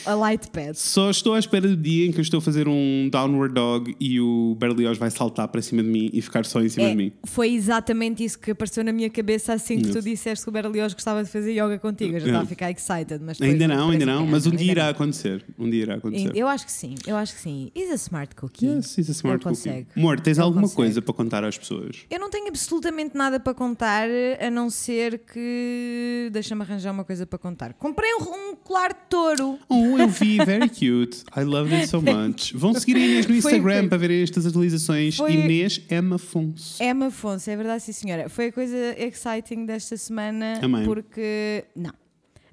a 0.06 0.14
light 0.16 0.48
pad. 0.52 0.74
Só 0.80 1.10
estou 1.10 1.34
à 1.34 1.40
espera 1.40 1.68
do 1.68 1.76
dia 1.76 2.06
em 2.08 2.14
que 2.14 2.20
eu 2.20 2.22
estou 2.22 2.38
a 2.38 2.42
fazer 2.42 2.70
um 2.70 3.10
downward 3.12 3.54
dog 3.54 3.94
e 4.00 4.22
o 4.22 4.56
Berlioz 4.58 4.98
vai 4.98 5.12
saltar 5.12 5.50
para 5.50 5.62
cima 5.62 5.84
de 5.84 5.90
mim 5.90 6.10
e 6.14 6.22
ficar 6.22 6.46
só 6.46 6.62
em 6.62 6.70
cima 6.70 6.86
de 6.86 6.92
É, 6.94 6.96
mim. 6.96 7.12
foi 7.26 7.54
exatamente 7.54 8.24
isso 8.24 8.40
que 8.40 8.52
apareceu 8.52 8.82
na 8.82 8.94
minha 8.94 9.10
cabeça 9.10 9.52
assim 9.52 9.76
que 9.82 9.90
tu 9.90 9.96
Yes. 9.98 10.06
disseste 10.06 10.46
que 10.46 10.50
o 10.50 10.54
Berlioz 10.54 10.94
gostava 10.94 11.22
de 11.26 11.30
fazer 11.30 11.52
yoga 11.52 11.78
contigo. 11.78 12.14
Eu 12.16 12.22
já 12.22 12.28
estava 12.28 12.44
a 12.46 12.48
ficar 12.48 12.72
excited, 12.72 13.20
mas 13.22 13.42
Ainda 13.42 13.68
não, 13.68 13.90
ainda 13.90 14.06
não, 14.06 14.26
mas 14.26 14.48
um 14.48 14.52
dia 14.52 14.72
irá 14.72 14.88
acontecer. 14.88 15.44
Um 15.60 15.70
dia 15.70 15.82
irá 15.82 15.96
acontecer. 15.96 16.32
Eu 16.34 16.48
acho 16.48 16.66
que 16.66 16.72
sim, 16.72 16.96
eu 17.06 17.18
acho 17.18 17.36
que 17.36 17.42
sim. 17.42 17.70
He's 17.76 17.92
a 17.92 17.96
smart 17.96 18.34
cookie. 18.36 18.66
Yes, 18.68 18.98
he's 18.98 19.10
a 19.10 19.12
Ele 19.24 19.34
cookie. 19.34 19.44
consegue. 19.46 19.88
Amor, 19.96 20.20
tens 20.20 20.38
Ele 20.38 20.44
alguma 20.46 20.62
consegue. 20.64 20.76
coisa 20.78 21.02
para 21.02 21.14
contar 21.14 21.44
às 21.44 21.58
pessoas? 21.58 21.98
Eu 22.10 22.20
não 22.20 22.30
tenho 22.30 22.48
absolutamente 22.48 23.16
nada 23.16 23.40
para 23.40 23.54
contar, 23.54 24.08
a 24.40 24.50
não 24.52 24.70
ser 24.70 25.20
que. 25.20 26.30
Deixa-me 26.32 26.62
arranjar 26.62 26.92
uma 26.92 27.04
coisa 27.04 27.26
para 27.26 27.38
contar. 27.40 27.74
Comprei 27.74 28.10
um, 28.16 28.52
um 28.52 28.56
colar 28.56 28.90
de 28.94 29.00
touro. 29.10 29.60
Oh, 29.70 29.98
eu 29.98 30.08
vi, 30.08 30.38
very 30.46 30.68
cute. 30.70 31.24
I 31.36 31.44
love 31.44 31.74
it 31.74 31.88
so 31.88 32.02
much. 32.02 32.54
Vão 32.54 32.74
seguir 32.74 32.96
a 32.96 33.00
Inês 33.00 33.28
no 33.28 33.36
Instagram 33.36 33.80
foi- 33.82 33.88
para 33.90 33.98
verem 33.98 34.22
estas 34.24 34.46
atualizações. 34.46 35.16
Foi- 35.18 35.34
Inês 35.34 35.82
M. 35.90 36.14
Afonso. 36.16 36.82
Emma 36.84 37.08
Afonso, 37.08 37.50
é 37.50 37.56
verdade, 37.56 37.84
sim 37.84 37.92
senhora. 37.92 38.30
Foi 38.30 38.48
a 38.48 38.52
coisa 38.52 38.76
exciting 38.98 39.66
desta 39.66 39.96
semana, 39.98 40.58
Também. 40.60 40.84
porque. 40.86 41.66
Não. 41.76 41.94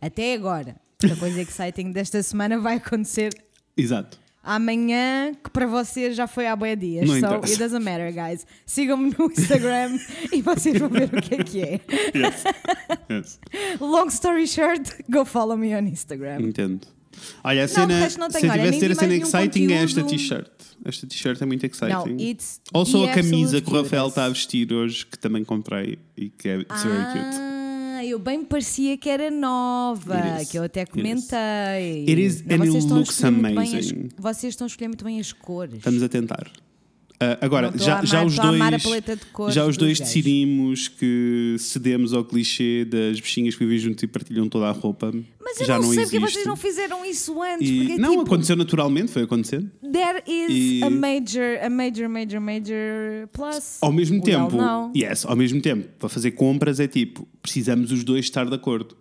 Até 0.01 0.35
agora. 0.35 0.77
A 1.05 1.17
coisa 1.17 1.41
exciting 1.41 1.91
desta 1.91 2.23
semana 2.23 2.61
vai 2.61 2.77
acontecer 2.77 3.33
Exato. 3.77 4.19
Amanhã, 4.43 5.33
que 5.43 5.51
para 5.51 5.67
vocês 5.67 6.17
já 6.17 6.27
foi 6.27 6.47
há 6.47 6.57
boia 6.57 6.77
dias. 6.77 7.07
Não 7.07 7.15
so 7.15 7.27
interessa. 7.27 7.53
it 7.53 7.59
doesn't 7.59 7.85
matter, 7.85 8.13
guys. 8.13 8.47
Sigam-me 8.67 9.15
no 9.19 9.27
Instagram 9.31 9.99
e 10.33 10.43
vocês 10.43 10.79
vão 10.79 10.89
ver 10.89 11.05
o 11.13 11.21
que 11.23 11.35
é 11.35 11.45
que 11.45 11.61
é. 11.63 11.81
Yes. 12.15 12.45
yes. 13.11 13.41
Long 13.81 14.07
story 14.09 14.47
short, 14.47 15.05
go 15.09 15.25
follow 15.25 15.57
me 15.57 15.75
on 15.75 15.87
Instagram. 15.87 16.41
Entendo. 16.41 16.87
Olha, 17.45 17.65
a 17.65 17.69
cena, 17.69 18.01
não 18.19 18.31
se 18.31 18.41
tenho. 18.41 18.47
eu 18.47 18.53
Olha, 18.53 18.63
tivesse 18.63 18.81
ter 18.81 18.91
a 18.91 18.95
cena 18.95 19.15
exciting 19.15 19.73
é 19.73 19.75
esta 19.83 20.01
conteúdo. 20.01 20.19
t-shirt. 20.19 20.51
Esta 20.85 21.07
t-shirt 21.07 21.41
é 21.43 21.47
muito 21.47 21.65
exciting. 21.67 21.93
Não, 21.93 22.07
it's 22.19 22.61
Also 22.73 23.05
the 23.05 23.11
a 23.11 23.15
camisa 23.15 23.61
que 23.61 23.71
o 23.71 23.83
Rafael 23.83 24.09
está 24.09 24.25
a 24.25 24.29
vestir 24.31 24.73
hoje, 24.73 25.07
que 25.07 25.19
também 25.19 25.45
comprei 25.45 25.99
e 26.17 26.31
que 26.31 26.49
é 26.49 26.57
it's 26.61 26.83
very 26.83 27.05
cute. 27.13 27.62
Ah, 28.03 28.07
eu 28.07 28.19
bem 28.19 28.45
parecia 28.45 28.99
que 28.99 29.09
era 29.09 29.31
nova, 29.31 30.41
is. 30.43 30.51
que 30.51 30.59
eu 30.59 30.65
até 30.65 30.81
It 30.81 30.91
is. 30.91 30.97
comentei. 30.97 32.05
It 32.09 32.21
is 32.21 32.41
and 32.51 32.55
it 32.65 32.69
looks 32.89 33.21
bem 33.21 33.31
as- 33.47 33.53
amazing. 33.53 34.09
vocês 34.19 34.53
estão 34.55 34.65
a 34.65 34.69
escolher 34.69 34.89
muito 34.89 35.05
bem 35.05 35.21
as 35.21 35.33
cores. 35.33 35.77
Estamos 35.77 36.03
a 36.03 36.09
tentar. 36.09 36.51
Ah, 37.25 37.39
agora, 37.41 37.73
já, 37.77 38.01
a 38.01 38.05
já 38.05 38.19
amar- 38.21 38.27
os 38.27 38.39
amar 38.39 38.71
dois, 38.81 39.55
já 39.55 39.67
os 39.67 39.77
dois 39.77 40.01
decidimos 40.01 40.89
que 40.89 41.57
cedemos 41.59 42.13
ao 42.13 42.25
clichê 42.25 42.85
das 42.85 43.21
bichinhas 43.21 43.55
que 43.55 43.65
vivem 43.65 43.79
juntos 43.79 44.03
e 44.03 44.07
partilham 44.07 44.49
toda 44.49 44.67
a 44.69 44.73
roupa. 44.73 45.13
Mas 45.45 45.61
eu 45.61 45.67
já 45.67 45.75
não, 45.79 45.83
não, 45.83 45.89
sei 45.93 46.03
existe. 46.03 46.19
porque 46.21 46.33
vocês 46.33 46.47
não 46.47 46.57
fizeram 46.57 47.05
isso 47.05 47.43
antes. 47.43 47.69
E- 47.69 47.79
porque, 47.79 47.99
não, 47.99 48.11
tipo, 48.11 48.23
aconteceu 48.23 48.57
naturalmente, 48.57 49.13
foi 49.13 49.23
acontecendo. 49.23 49.71
There 49.81 50.23
is 50.27 50.49
E- 50.81 50.83
a 50.85 50.91
major, 50.91 51.59
a 51.63 51.69
major, 51.71 52.09
major, 52.09 52.41
major 52.41 53.29
plus. 53.33 53.79
Ao 53.81 53.93
mesmo 53.93 54.23
tempo, 54.23 54.57
yes, 54.97 55.25
ao 55.27 55.37
mesmo 55.37 55.61
tempo, 55.61 55.89
para 55.99 56.09
fazer 56.09 56.33
compras 56.33 56.81
é 56.81 56.89
tipo, 56.89 57.29
precisamos 57.41 57.93
os 57.93 58.03
dois 58.05 58.25
estar 58.25 58.47
de 58.47 58.55
acordo. 58.55 58.97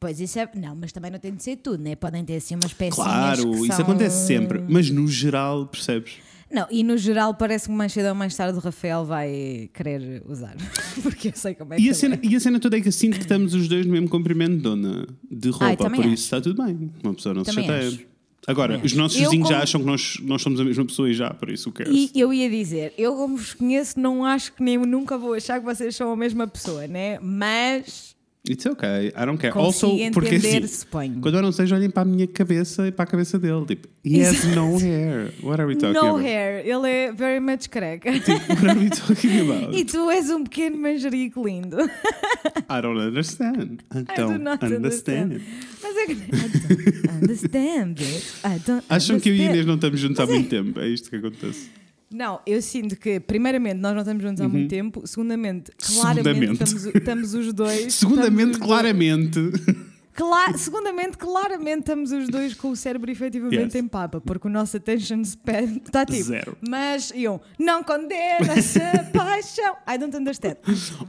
Pois 0.00 0.20
isso 0.20 0.38
é. 0.38 0.46
Não, 0.54 0.74
mas 0.76 0.92
também 0.92 1.10
não 1.10 1.18
tem 1.18 1.32
de 1.34 1.42
ser 1.42 1.56
tudo, 1.56 1.82
né? 1.82 1.94
Podem 1.96 2.22
ter 2.24 2.36
assim 2.36 2.54
umas 2.56 2.74
pecinhas. 2.74 2.94
Claro, 2.96 3.54
isso 3.64 3.68
são- 3.68 3.80
acontece 3.84 4.26
sempre, 4.26 4.62
mas 4.68 4.90
no 4.90 5.08
geral, 5.08 5.66
percebes? 5.66 6.14
Não, 6.54 6.66
e 6.70 6.82
no 6.84 6.96
geral 6.96 7.34
parece 7.34 7.66
que 7.68 7.72
mais 7.74 7.92
cedo 7.92 8.08
ou 8.08 8.14
mais 8.14 8.34
tarde 8.36 8.56
o 8.56 8.60
Rafael 8.60 9.04
vai 9.04 9.68
querer 9.74 10.22
usar. 10.26 10.54
Porque 11.02 11.28
eu 11.28 11.32
sei 11.34 11.54
como 11.54 11.74
é 11.74 11.76
que 11.76 11.82
E 11.82 11.90
a, 11.90 11.94
cena, 11.94 12.18
e 12.22 12.36
a 12.36 12.40
cena 12.40 12.60
toda 12.60 12.76
é 12.78 12.80
que 12.80 12.88
eu 12.88 12.92
sinto 12.92 13.14
que 13.16 13.22
estamos 13.22 13.54
os 13.54 13.66
dois 13.68 13.84
no 13.84 13.92
mesmo 13.92 14.08
comprimento 14.08 14.52
de 14.56 14.62
dona 14.62 15.06
de 15.30 15.48
roupa, 15.50 15.76
também 15.76 16.00
por 16.00 16.04
acho. 16.06 16.14
isso 16.14 16.24
está 16.24 16.40
tudo 16.40 16.62
bem. 16.64 16.90
Uma 17.02 17.12
pessoa 17.14 17.34
não 17.34 17.44
se 17.44 17.52
chateia. 17.52 17.88
acho. 17.88 18.06
Agora, 18.46 18.78
os 18.84 18.92
nossos. 18.92 19.16
Eu 19.18 19.24
vizinhos 19.30 19.48
já 19.48 19.54
como- 19.54 19.62
acham 19.62 19.80
que 19.80 19.86
nós, 19.86 20.16
nós 20.22 20.42
somos 20.42 20.60
a 20.60 20.64
mesma 20.64 20.84
pessoa 20.84 21.10
e 21.10 21.14
já, 21.14 21.32
por 21.32 21.48
isso 21.50 21.70
o 21.70 21.72
que 21.72 21.82
E 21.84 22.10
eu 22.14 22.32
ia 22.32 22.48
dizer, 22.50 22.92
eu 22.98 23.14
como 23.16 23.36
vos 23.38 23.54
conheço, 23.54 23.98
não 23.98 24.24
acho 24.24 24.52
que 24.52 24.62
nem 24.62 24.76
nunca 24.78 25.16
vou 25.16 25.32
achar 25.34 25.58
que 25.58 25.64
vocês 25.64 25.96
são 25.96 26.12
a 26.12 26.16
mesma 26.16 26.46
pessoa, 26.46 26.86
né? 26.86 27.18
Mas 27.20 28.13
It's 28.46 28.66
okay, 28.66 29.06
I 29.16 29.24
don't 29.24 29.38
care. 29.38 29.50
consigo 29.54 29.92
also, 29.92 30.12
porque 30.12 30.34
assim, 30.34 31.18
quando 31.22 31.36
eu 31.36 31.40
não 31.42 31.50
seja, 31.50 31.76
olhem 31.76 31.88
para 31.88 32.02
a 32.02 32.04
minha 32.04 32.26
cabeça 32.26 32.86
e 32.86 32.92
para 32.92 33.04
a 33.04 33.06
cabeça 33.06 33.38
dele. 33.38 33.64
Tipo, 33.64 33.88
he 34.04 34.20
has 34.22 34.44
no 34.54 34.76
hair. 34.76 35.32
What 35.42 35.62
are 35.62 35.66
we 35.66 35.76
talking 35.76 35.94
No 35.94 36.10
about? 36.16 36.22
hair, 36.26 36.60
ele 36.66 36.86
é 36.86 37.10
very 37.10 37.40
much 37.40 37.70
careca. 37.70 38.10
What 38.10 38.66
are 38.68 38.78
we 38.78 38.90
talking 38.90 39.40
about? 39.40 39.72
E 39.74 39.82
tu 39.86 40.10
és 40.10 40.28
um 40.28 40.44
pequeno 40.44 40.76
manjerico 40.76 41.42
lindo. 41.42 41.78
I 41.80 42.82
don't 42.82 43.00
understand. 43.00 43.78
I 43.90 44.00
I 44.00 44.02
do 44.02 44.14
don't 44.14 44.44
not 44.44 44.62
understand. 44.62 45.40
Mas 45.82 45.96
é 45.96 46.06
que. 46.06 46.12
I 46.12 46.16
don't 46.26 47.22
understand 47.22 47.94
it. 48.00 48.26
I 48.44 48.58
don't 48.66 48.84
Acham 48.90 49.18
que 49.20 49.30
eu 49.30 49.34
e 49.36 49.38
understand. 49.38 49.54
Inês 49.54 49.66
não 49.66 49.74
estamos 49.76 50.00
juntos 50.00 50.20
há 50.20 50.26
Mas 50.26 50.30
é- 50.34 50.38
muito 50.38 50.50
tempo? 50.50 50.80
É 50.80 50.88
isto 50.90 51.08
que 51.08 51.16
acontece. 51.16 51.70
Não, 52.14 52.40
eu 52.46 52.62
sinto 52.62 52.94
que, 52.96 53.18
primeiramente, 53.18 53.80
nós 53.80 53.92
não 53.92 54.00
estamos 54.02 54.22
juntos 54.22 54.40
há 54.40 54.48
muito 54.48 54.68
tempo. 54.70 55.06
Segundamente, 55.06 55.72
claramente, 55.72 56.22
Uhum. 56.22 56.24
Segundamente. 56.26 56.62
Estamos, 56.64 56.86
estamos 56.94 57.34
os 57.34 57.52
dois. 57.52 57.92
Segundamente, 57.94 58.52
estamos 58.52 58.56
os 58.60 58.66
claramente. 58.66 59.40
dois- 59.40 59.94
Cla- 60.14 60.56
segundamente, 60.56 61.18
claramente, 61.18 61.80
estamos 61.80 62.12
os 62.12 62.28
dois 62.28 62.54
com 62.54 62.68
o 62.70 62.76
cérebro 62.76 63.10
efetivamente 63.10 63.60
Yes. 63.64 63.74
em 63.74 63.88
papa, 63.88 64.20
porque 64.20 64.46
o 64.46 64.50
nosso 64.50 64.76
attention 64.76 65.20
span 65.24 65.80
está 65.84 66.06
tipo. 66.06 66.22
Zero. 66.22 66.56
Mas 66.68 67.12
eu 67.16 67.40
não 67.58 67.82
condena-se 67.82 68.78
a 68.80 69.02
paixão. 69.12 69.74
I 69.92 69.98
don't 69.98 70.16
understand. 70.16 70.54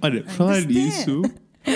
Olha, 0.01 0.23
por 0.23 0.31
falar 0.31 0.57
Understand. 0.63 0.85
nisso, 0.87 1.21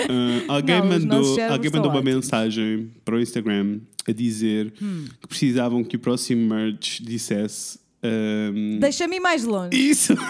ah, 0.48 0.54
alguém 0.54 0.80
Não, 0.80 0.88
os 0.88 0.90
nossos 0.90 1.04
mandou, 1.04 1.34
cérebros 1.36 1.52
alguém 1.56 1.70
mandou 1.70 1.90
uma 1.92 2.02
mensagem 2.02 2.90
para 3.04 3.14
o 3.14 3.20
Instagram 3.20 3.78
a 4.08 4.12
dizer 4.12 4.72
Hum. 4.82 5.04
que 5.22 5.28
precisavam 5.28 5.84
que 5.84 5.94
o 5.94 6.00
próximo 6.00 6.52
merch 6.52 7.00
dissesse. 7.00 7.78
Ahm, 8.02 8.78
Deixa-me 8.80 9.16
ir 9.16 9.20
mais 9.20 9.44
longe. 9.44 9.76
Isso! 9.76 10.12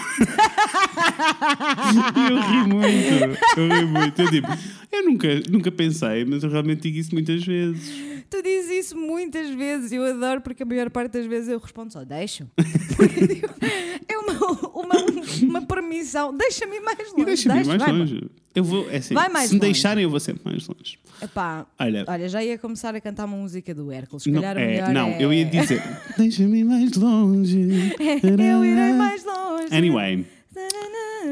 eu 2.29 2.41
ri 2.41 2.67
muito, 2.67 3.39
eu 3.57 3.67
ri 3.69 3.85
muito. 3.85 4.21
Eu, 4.21 4.29
tipo, 4.31 4.47
eu 4.91 5.05
nunca, 5.05 5.27
nunca 5.49 5.71
pensei, 5.71 6.25
mas 6.25 6.43
eu 6.43 6.49
realmente 6.49 6.81
digo 6.81 6.97
isso 6.97 7.13
muitas 7.13 7.43
vezes. 7.43 8.20
Tu 8.31 8.41
dizes 8.41 8.71
isso 8.85 8.97
muitas 8.97 9.49
vezes, 9.49 9.91
eu 9.91 10.05
adoro 10.05 10.39
porque 10.39 10.63
a 10.63 10.65
maior 10.65 10.89
parte 10.89 11.11
das 11.11 11.25
vezes 11.25 11.49
eu 11.49 11.59
respondo 11.59 11.91
só 11.91 12.05
deixo. 12.05 12.47
Porque 12.95 13.41
é 14.07 14.17
uma, 14.17 14.33
uma, 14.73 14.95
uma 15.43 15.61
permissão, 15.63 16.33
deixa-me 16.35 16.77
ir 16.77 16.79
mais 16.79 16.97
longe. 17.09 17.21
E 17.21 17.25
deixa-me 17.25 17.63
mais 17.65 17.81
vai, 17.81 17.91
longe. 17.91 18.29
Eu 18.55 18.63
vou, 18.63 18.89
é 18.89 18.97
assim, 18.97 19.13
Vai 19.13 19.27
mais 19.27 19.49
se 19.49 19.55
me 19.55 19.59
longe. 19.59 19.73
deixarem, 19.73 20.03
eu 20.05 20.09
vou 20.09 20.19
sempre 20.21 20.43
mais 20.45 20.65
longe. 20.65 20.97
Epá, 21.21 21.65
Olha, 21.77 22.05
olha, 22.07 22.29
já 22.29 22.41
ia 22.41 22.57
começar 22.57 22.95
a 22.95 23.01
cantar 23.01 23.25
uma 23.25 23.35
música 23.35 23.75
do 23.75 23.91
Hércules. 23.91 24.23
Se 24.23 24.31
não, 24.31 24.41
calhar 24.41 24.57
é, 24.57 24.65
melhor 24.65 24.93
não 24.93 25.07
é- 25.09 25.23
eu 25.23 25.33
ia 25.33 25.43
dizer, 25.45 25.83
deixa-me 26.17 26.59
ir 26.59 26.63
mais 26.63 26.93
longe. 26.93 27.59
eu 28.23 28.63
irei 28.65 28.93
mais 28.93 29.25
longe. 29.25 29.75
Anyway, 29.75 30.25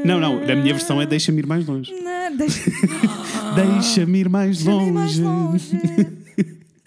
não, 0.04 0.20
não, 0.20 0.42
a 0.42 0.54
minha 0.56 0.74
versão 0.74 1.00
é 1.00 1.06
deixa-me 1.06 1.38
ir 1.40 1.46
mais 1.46 1.66
longe. 1.66 1.94
Não, 1.94 2.36
deixa- 2.36 2.70
Deixa-me 3.56 4.18
ir 4.20 4.28
mais 4.28 4.62
deixa-me 4.62 4.88
ir 4.88 4.92
mais 4.92 5.18
longe. 5.18 5.80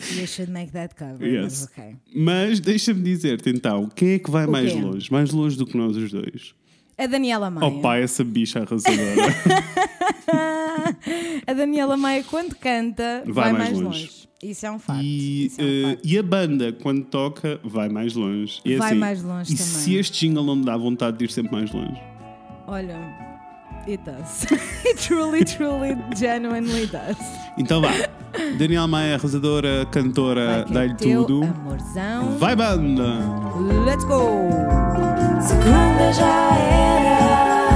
Longe. 0.10 0.22
You 0.22 0.28
should 0.28 0.52
make 0.52 0.72
that 0.74 0.96
cover. 0.96 1.26
Yes. 1.28 1.44
Mas 1.44 1.64
ok. 1.64 1.96
Mas 2.16 2.60
deixa-me 2.60 3.02
dizer-te 3.04 3.50
então, 3.50 3.90
quem 3.96 4.10
é 4.14 4.20
que 4.20 4.30
vai 4.30 4.46
O 4.46 4.52
mais 4.52 4.72
quê? 4.72 4.80
longe? 4.80 5.12
Mais 5.12 5.32
longe 5.32 5.58
do 5.58 5.66
que 5.66 5.78
nós 5.78 5.96
os 5.98 6.12
dois. 6.12 6.54
A 6.98 7.08
Daniela 7.08 7.50
Maia. 7.50 7.68
Opa, 7.68 7.98
essa 7.98 8.24
bicha 8.24 8.60
arrasadora. 8.62 9.34
A 11.46 11.54
Daniela 11.54 11.98
Maia, 11.98 12.24
quando 12.24 12.56
canta, 12.56 13.24
vai, 13.26 13.52
mais, 13.52 13.78
longe. 13.80 14.10
Isso 14.42 14.66
é 14.66 14.72
um 14.72 14.80
facto. 14.80 15.02
E, 15.04 15.52
é 15.58 15.64
um 15.64 15.90
facto. 15.90 16.08
e 16.08 16.18
a 16.18 16.24
banda, 16.24 16.72
quando 16.74 17.04
toca, 17.06 17.60
vai 17.64 17.90
mais 17.90 18.14
longe. 18.14 18.62
E 18.66 18.74
é 18.74 18.78
Vai 18.78 18.92
assim, 18.92 19.00
mais 19.00 19.24
longe 19.24 19.54
E 19.54 19.58
também. 19.58 19.72
se 19.74 19.96
este 19.96 20.28
jingle 20.28 20.44
não 20.46 20.56
me 20.56 20.66
dá 20.66 20.78
vontade 20.78 21.18
de 21.18 21.26
ir 21.26 21.32
sempre 21.32 21.52
mais 21.54 21.72
longe? 21.72 22.00
Olha, 22.68 22.98
it 23.88 24.04
does. 24.04 24.46
it 24.86 24.98
truly, 24.98 25.44
truly, 25.44 25.96
genuinely 26.16 26.86
does. 26.88 27.18
Então 27.58 27.82
vá. 27.82 27.92
Daniel 28.58 28.88
Maia, 28.88 29.16
arrasadora, 29.16 29.86
cantora, 29.92 30.66
dá-lhe 30.70 30.96
tudo. 30.96 31.44
Amorzão. 31.44 32.38
Vai 32.40 32.56
banda! 32.56 33.20
Let's 33.86 34.04
go! 34.06 34.50
Segunda 35.40 36.12
já 36.14 36.58
era, 36.58 37.68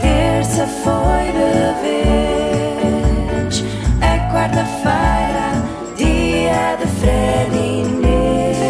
terça 0.00 0.66
foi 0.66 1.32
de 1.32 1.74
vez, 1.82 3.62
é 4.00 4.18
quarta-feira, 4.32 5.46
dia 5.96 6.76
de 6.76 6.86
Fred 6.98 7.56
Inês. 7.56 8.66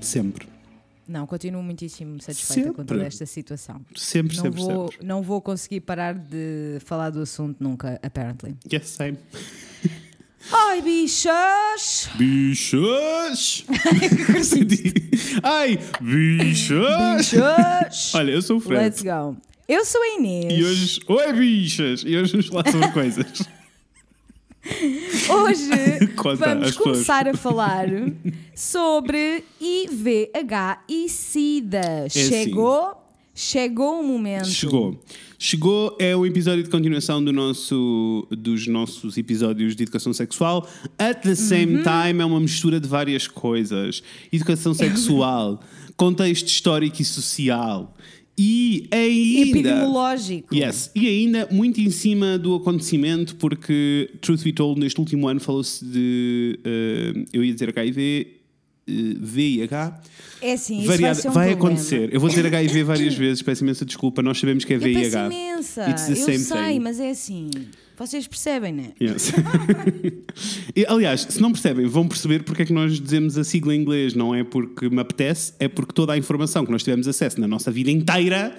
Sempre. 0.00 0.49
Não, 1.10 1.26
continuo 1.26 1.60
muitíssimo 1.60 2.22
satisfeita 2.22 2.68
com 2.70 2.76
Sempre. 2.76 2.84
toda 2.84 3.04
esta 3.04 3.26
situação. 3.26 3.80
Sempre, 3.96 4.36
Não 4.36 4.44
sempre, 4.44 4.60
vou, 4.60 4.92
sempre. 4.92 5.06
não 5.06 5.22
vou 5.22 5.40
conseguir 5.42 5.80
parar 5.80 6.14
de 6.14 6.78
falar 6.84 7.10
do 7.10 7.20
assunto 7.20 7.56
nunca, 7.58 7.98
apparently. 8.00 8.56
Yes, 8.72 8.90
same. 8.90 9.18
Ai, 10.52 10.80
bichas! 10.80 12.08
Bichos! 12.16 13.64
Ai, 15.42 15.78
bichos! 16.00 16.78
Bichas! 17.18 18.14
Olha, 18.14 18.30
eu 18.30 18.40
sou 18.40 18.58
o 18.58 18.60
Fred. 18.60 18.80
Let's 18.84 19.02
go. 19.02 19.36
Eu 19.68 19.84
sou 19.84 20.00
a 20.00 20.06
Inês. 20.16 20.52
E 20.52 20.64
hoje. 20.64 21.00
Oi, 21.08 21.32
bichas! 21.32 22.04
E 22.06 22.16
hoje 22.16 22.30
vamos 22.32 22.46
falar 22.46 22.70
sobre 22.70 22.88
coisas. 22.92 23.42
Hoje 25.30 26.06
Conta 26.16 26.36
vamos 26.36 26.68
às 26.68 26.76
pessoas. 26.76 26.92
começar 26.96 27.28
a 27.28 27.34
falar 27.36 27.86
sobre 28.54 29.44
IVH 29.60 30.84
e 30.88 31.08
SIDA. 31.08 32.04
assim. 32.06 32.28
chegou, 32.28 32.94
chegou 33.34 34.00
o 34.00 34.04
momento. 34.06 34.46
Chegou. 34.48 35.00
Chegou 35.38 35.96
é 35.98 36.14
o 36.14 36.26
episódio 36.26 36.62
de 36.62 36.68
continuação 36.68 37.24
do 37.24 37.32
nosso, 37.32 38.26
dos 38.30 38.66
nossos 38.66 39.16
episódios 39.16 39.74
de 39.74 39.82
educação 39.84 40.12
sexual. 40.12 40.68
At 40.98 41.22
the 41.22 41.34
same 41.34 41.76
Uhum. 41.76 41.82
time, 41.82 42.20
é 42.22 42.24
uma 42.26 42.40
mistura 42.40 42.78
de 42.78 42.86
várias 42.86 43.26
coisas: 43.26 44.02
educação 44.30 44.74
sexual, 44.74 45.60
contexto 45.96 46.46
histórico 46.46 47.00
e 47.00 47.04
social 47.04 47.96
e 48.38 48.88
ainda. 48.90 49.50
Epidemiológico. 49.50 50.54
Yes, 50.54 50.90
e 50.94 51.06
ainda 51.06 51.48
muito 51.50 51.80
em 51.80 51.90
cima 51.90 52.38
do 52.38 52.54
acontecimento, 52.54 53.36
porque, 53.36 54.10
truth 54.20 54.42
be 54.42 54.52
told, 54.52 54.80
neste 54.80 54.98
último 54.98 55.28
ano 55.28 55.40
falou-se 55.40 55.84
de. 55.84 56.58
eh, 56.64 57.24
eu 57.32 57.44
ia 57.44 57.52
dizer 57.52 57.68
HIV, 57.68 58.26
eh, 58.88 58.92
VIH. 59.20 60.00
É 60.42 60.52
assim, 60.54 60.78
isso 60.78 60.86
Variada- 60.86 61.20
vai 61.22 61.30
um 61.30 61.34
vai 61.34 61.52
acontecer. 61.52 62.08
Eu 62.14 62.18
vou 62.20 62.28
dizer 62.30 62.46
HIV 62.46 62.82
várias 62.84 63.12
vezes, 63.18 63.42
peço 63.42 63.62
imensa 63.62 63.84
desculpa, 63.84 64.22
nós 64.22 64.38
sabemos 64.38 64.64
que 64.64 64.72
é 64.72 64.76
Eu 64.76 64.80
peço 64.80 64.94
VIH. 65.10 65.26
imensa. 65.26 65.82
Eu 65.90 66.16
same 66.16 66.38
sei, 66.38 66.72
thing. 66.74 66.78
mas 66.80 66.98
é 66.98 67.10
assim. 67.10 67.50
Vocês 68.00 68.26
percebem, 68.26 68.72
né? 68.72 68.92
Yes. 68.98 69.30
E, 70.74 70.86
aliás, 70.86 71.20
se 71.28 71.40
não 71.42 71.52
percebem, 71.52 71.86
vão 71.86 72.08
perceber 72.08 72.44
porque 72.44 72.62
é 72.62 72.64
que 72.64 72.72
nós 72.72 72.98
dizemos 72.98 73.36
a 73.36 73.44
sigla 73.44 73.74
em 73.74 73.80
inglês. 73.80 74.14
Não 74.14 74.34
é 74.34 74.42
porque 74.42 74.88
me 74.88 75.00
apetece, 75.00 75.52
é 75.58 75.68
porque 75.68 75.92
toda 75.92 76.14
a 76.14 76.16
informação 76.16 76.64
que 76.64 76.72
nós 76.72 76.82
tivemos 76.82 77.06
acesso 77.06 77.38
na 77.40 77.46
nossa 77.46 77.70
vida 77.70 77.90
inteira 77.90 78.56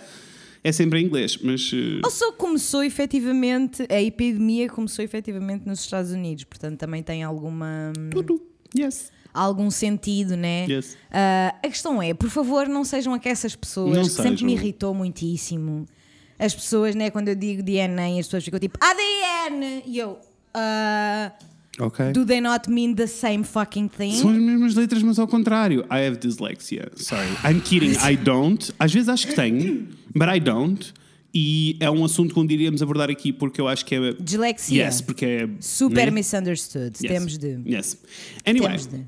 é 0.64 0.72
sempre 0.72 1.00
em 1.00 1.06
inglês. 1.06 1.40
Mas 1.42 1.72
eh, 1.74 2.02
Ou 2.04 2.12
só 2.12 2.32
começou 2.34 2.84
efetivamente, 2.84 3.84
a 3.90 4.00
epidemia 4.00 4.70
começou 4.70 5.04
efetivamente 5.04 5.66
nos 5.66 5.80
Estados 5.80 6.12
Unidos, 6.12 6.44
portanto 6.44 6.78
também 6.78 7.02
tem 7.02 7.24
alguma, 7.24 7.94
tudo. 8.12 8.40
Yes. 8.78 9.12
algum 9.34 9.72
sentido, 9.72 10.36
né? 10.38 10.68
Yes. 10.70 10.96
Ah, 11.10 11.56
a 11.64 11.68
questão 11.68 12.00
é, 12.00 12.14
por 12.14 12.30
favor, 12.30 12.68
não 12.68 12.84
sejam 12.84 13.14
aquelas 13.14 13.56
pessoas 13.56 13.96
Não 13.96 14.04
que 14.04 14.10
sempre 14.10 14.32
sejam. 14.32 14.46
me 14.46 14.54
irritou 14.54 14.94
muitíssimo. 14.94 15.88
As 16.42 16.56
pessoas, 16.56 16.96
né, 16.96 17.12
quando 17.12 17.28
eu 17.28 17.36
digo 17.36 17.62
DNA, 17.62 18.20
as 18.20 18.26
pessoas 18.26 18.44
ficam 18.44 18.60
tipo 18.60 18.78
ADN! 18.82 19.84
E 19.86 20.00
eu, 20.00 20.18
ah, 20.54 21.32
Ok. 21.80 22.12
do 22.14 22.26
they 22.26 22.42
not 22.42 22.70
mean 22.70 22.96
the 22.96 23.06
same 23.06 23.44
fucking 23.44 23.88
thing? 23.88 24.14
São 24.14 24.32
as 24.32 24.38
mesmas 24.38 24.76
letras, 24.76 25.04
mas 25.04 25.20
ao 25.20 25.28
contrário. 25.28 25.82
I 25.92 26.08
have 26.08 26.18
dyslexia. 26.18 26.92
Sorry. 26.96 27.28
I'm 27.46 27.62
kidding. 27.62 27.92
I 28.04 28.16
don't. 28.18 28.74
Às 28.80 28.92
vezes 28.92 29.08
acho 29.08 29.28
que 29.28 29.36
tenho, 29.36 29.88
but 30.16 30.28
I 30.28 30.40
don't. 30.40 30.94
E 31.34 31.78
é 31.80 31.90
um 31.90 32.04
assunto 32.04 32.34
que 32.34 32.40
um 32.40 32.46
dia 32.46 32.56
iríamos 32.56 32.82
abordar 32.82 33.10
aqui 33.10 33.32
porque 33.32 33.62
eu 33.62 33.68
acho 33.68 33.86
que 33.86 33.96
é. 33.96 34.14
Dislexia. 34.20 34.86
Yes, 34.86 35.00
porque 35.00 35.26
é. 35.26 35.50
Super 35.62 36.08
né? 36.08 36.12
misunderstood. 36.12 36.98
Yes. 37.02 37.12
Temos 37.12 37.38
de. 37.38 37.60
Yes. 37.66 37.98
Anyway, 38.46 38.68
Temos 38.68 38.88
de. 38.88 39.06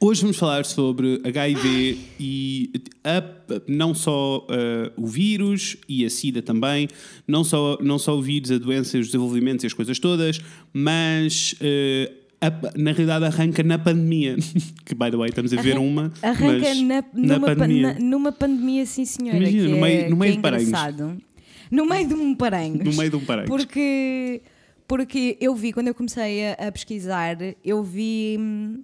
Hoje 0.00 0.22
vamos 0.22 0.36
falar 0.36 0.64
sobre 0.64 1.20
HIV 1.24 1.98
e 2.18 2.70
a- 3.04 3.22
não 3.66 3.94
só 3.94 4.38
uh, 4.48 4.92
o 5.02 5.06
vírus 5.06 5.76
e 5.88 6.04
a 6.04 6.10
SIDA 6.10 6.42
também, 6.42 6.88
não 7.26 7.42
só, 7.44 7.78
não 7.80 7.98
só 7.98 8.16
o 8.16 8.22
vírus, 8.22 8.50
a 8.50 8.58
doença, 8.58 8.98
os 8.98 9.06
desenvolvimentos 9.06 9.64
e 9.64 9.66
as 9.66 9.72
coisas 9.72 9.98
todas, 9.98 10.40
mas 10.72 11.54
uh, 11.54 12.12
a- 12.40 12.78
na 12.78 12.92
realidade 12.92 13.24
arranca 13.24 13.62
na 13.62 13.78
pandemia. 13.78 14.36
que, 14.84 14.94
by 14.94 15.10
the 15.10 15.16
way, 15.16 15.28
estamos 15.30 15.52
a 15.52 15.60
ver 15.60 15.72
Arran- 15.72 15.80
uma. 15.80 16.12
Arranca 16.22 16.68
mas 16.74 16.80
na, 16.82 17.04
numa, 17.14 17.46
pan- 17.46 17.56
pandemia. 17.56 17.92
na- 17.94 17.98
numa 18.00 18.32
pandemia, 18.32 18.86
sim 18.86 19.04
senhora. 19.04 19.38
Imagina, 19.38 19.62
que 19.64 19.68
no 19.70 19.76
é, 19.76 19.80
meio- 19.80 20.02
no 20.04 20.08
que 20.10 20.20
meio 20.20 20.32
é 20.32 20.36
de 20.36 20.42
paranhos. 20.42 20.70
No 21.70 21.84
meio 21.86 22.08
de 22.08 22.14
um 22.14 22.34
paranhos. 22.34 22.84
No 22.84 22.92
meio 22.94 23.10
de 23.10 23.16
um 23.16 23.20
paranhos. 23.24 23.48
Porque, 23.50 24.40
Porque 24.86 25.36
eu 25.38 25.54
vi, 25.54 25.70
quando 25.72 25.88
eu 25.88 25.94
comecei 25.94 26.46
a, 26.46 26.52
a 26.68 26.72
pesquisar, 26.72 27.36
eu 27.62 27.82
vi 27.82 28.36
hum, 28.40 28.82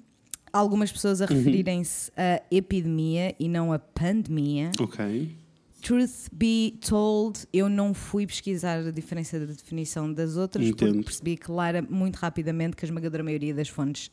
algumas 0.54 0.90
pessoas 0.92 1.20
Uhum. 1.20 1.26
a 1.26 1.28
referirem-se 1.30 2.10
a 2.16 2.40
epidemia 2.50 3.34
e 3.38 3.48
não 3.48 3.72
a 3.72 3.78
pandemia. 3.78 4.70
Ok. 4.80 5.36
Truth 5.82 6.28
be 6.32 6.78
told, 6.88 7.40
eu 7.52 7.68
não 7.68 7.92
fui 7.92 8.26
pesquisar 8.26 8.78
a 8.78 8.90
diferença 8.90 9.38
da 9.38 9.46
definição 9.46 10.10
das 10.10 10.36
outras 10.36 10.66
porque 10.70 10.84
Entendo. 10.86 11.04
percebi 11.04 11.36
clara 11.36 11.82
muito 11.82 12.16
rapidamente 12.16 12.74
que 12.76 12.84
a 12.84 12.88
esmagadora 12.88 13.22
maioria 13.22 13.52
das 13.52 13.68
fontes 13.68 14.10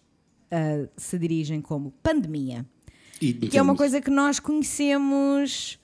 ah, 0.51 0.85
se 0.97 1.17
dirigem 1.17 1.61
como 1.61 1.91
pandemia. 2.03 2.65
E 3.21 3.31
Que 3.33 3.57
é 3.57 3.61
uma 3.61 3.71
entendo. 3.71 3.77
coisa 3.77 4.01
que 4.01 4.09
nós 4.11 4.37
conhecemos 4.39 5.79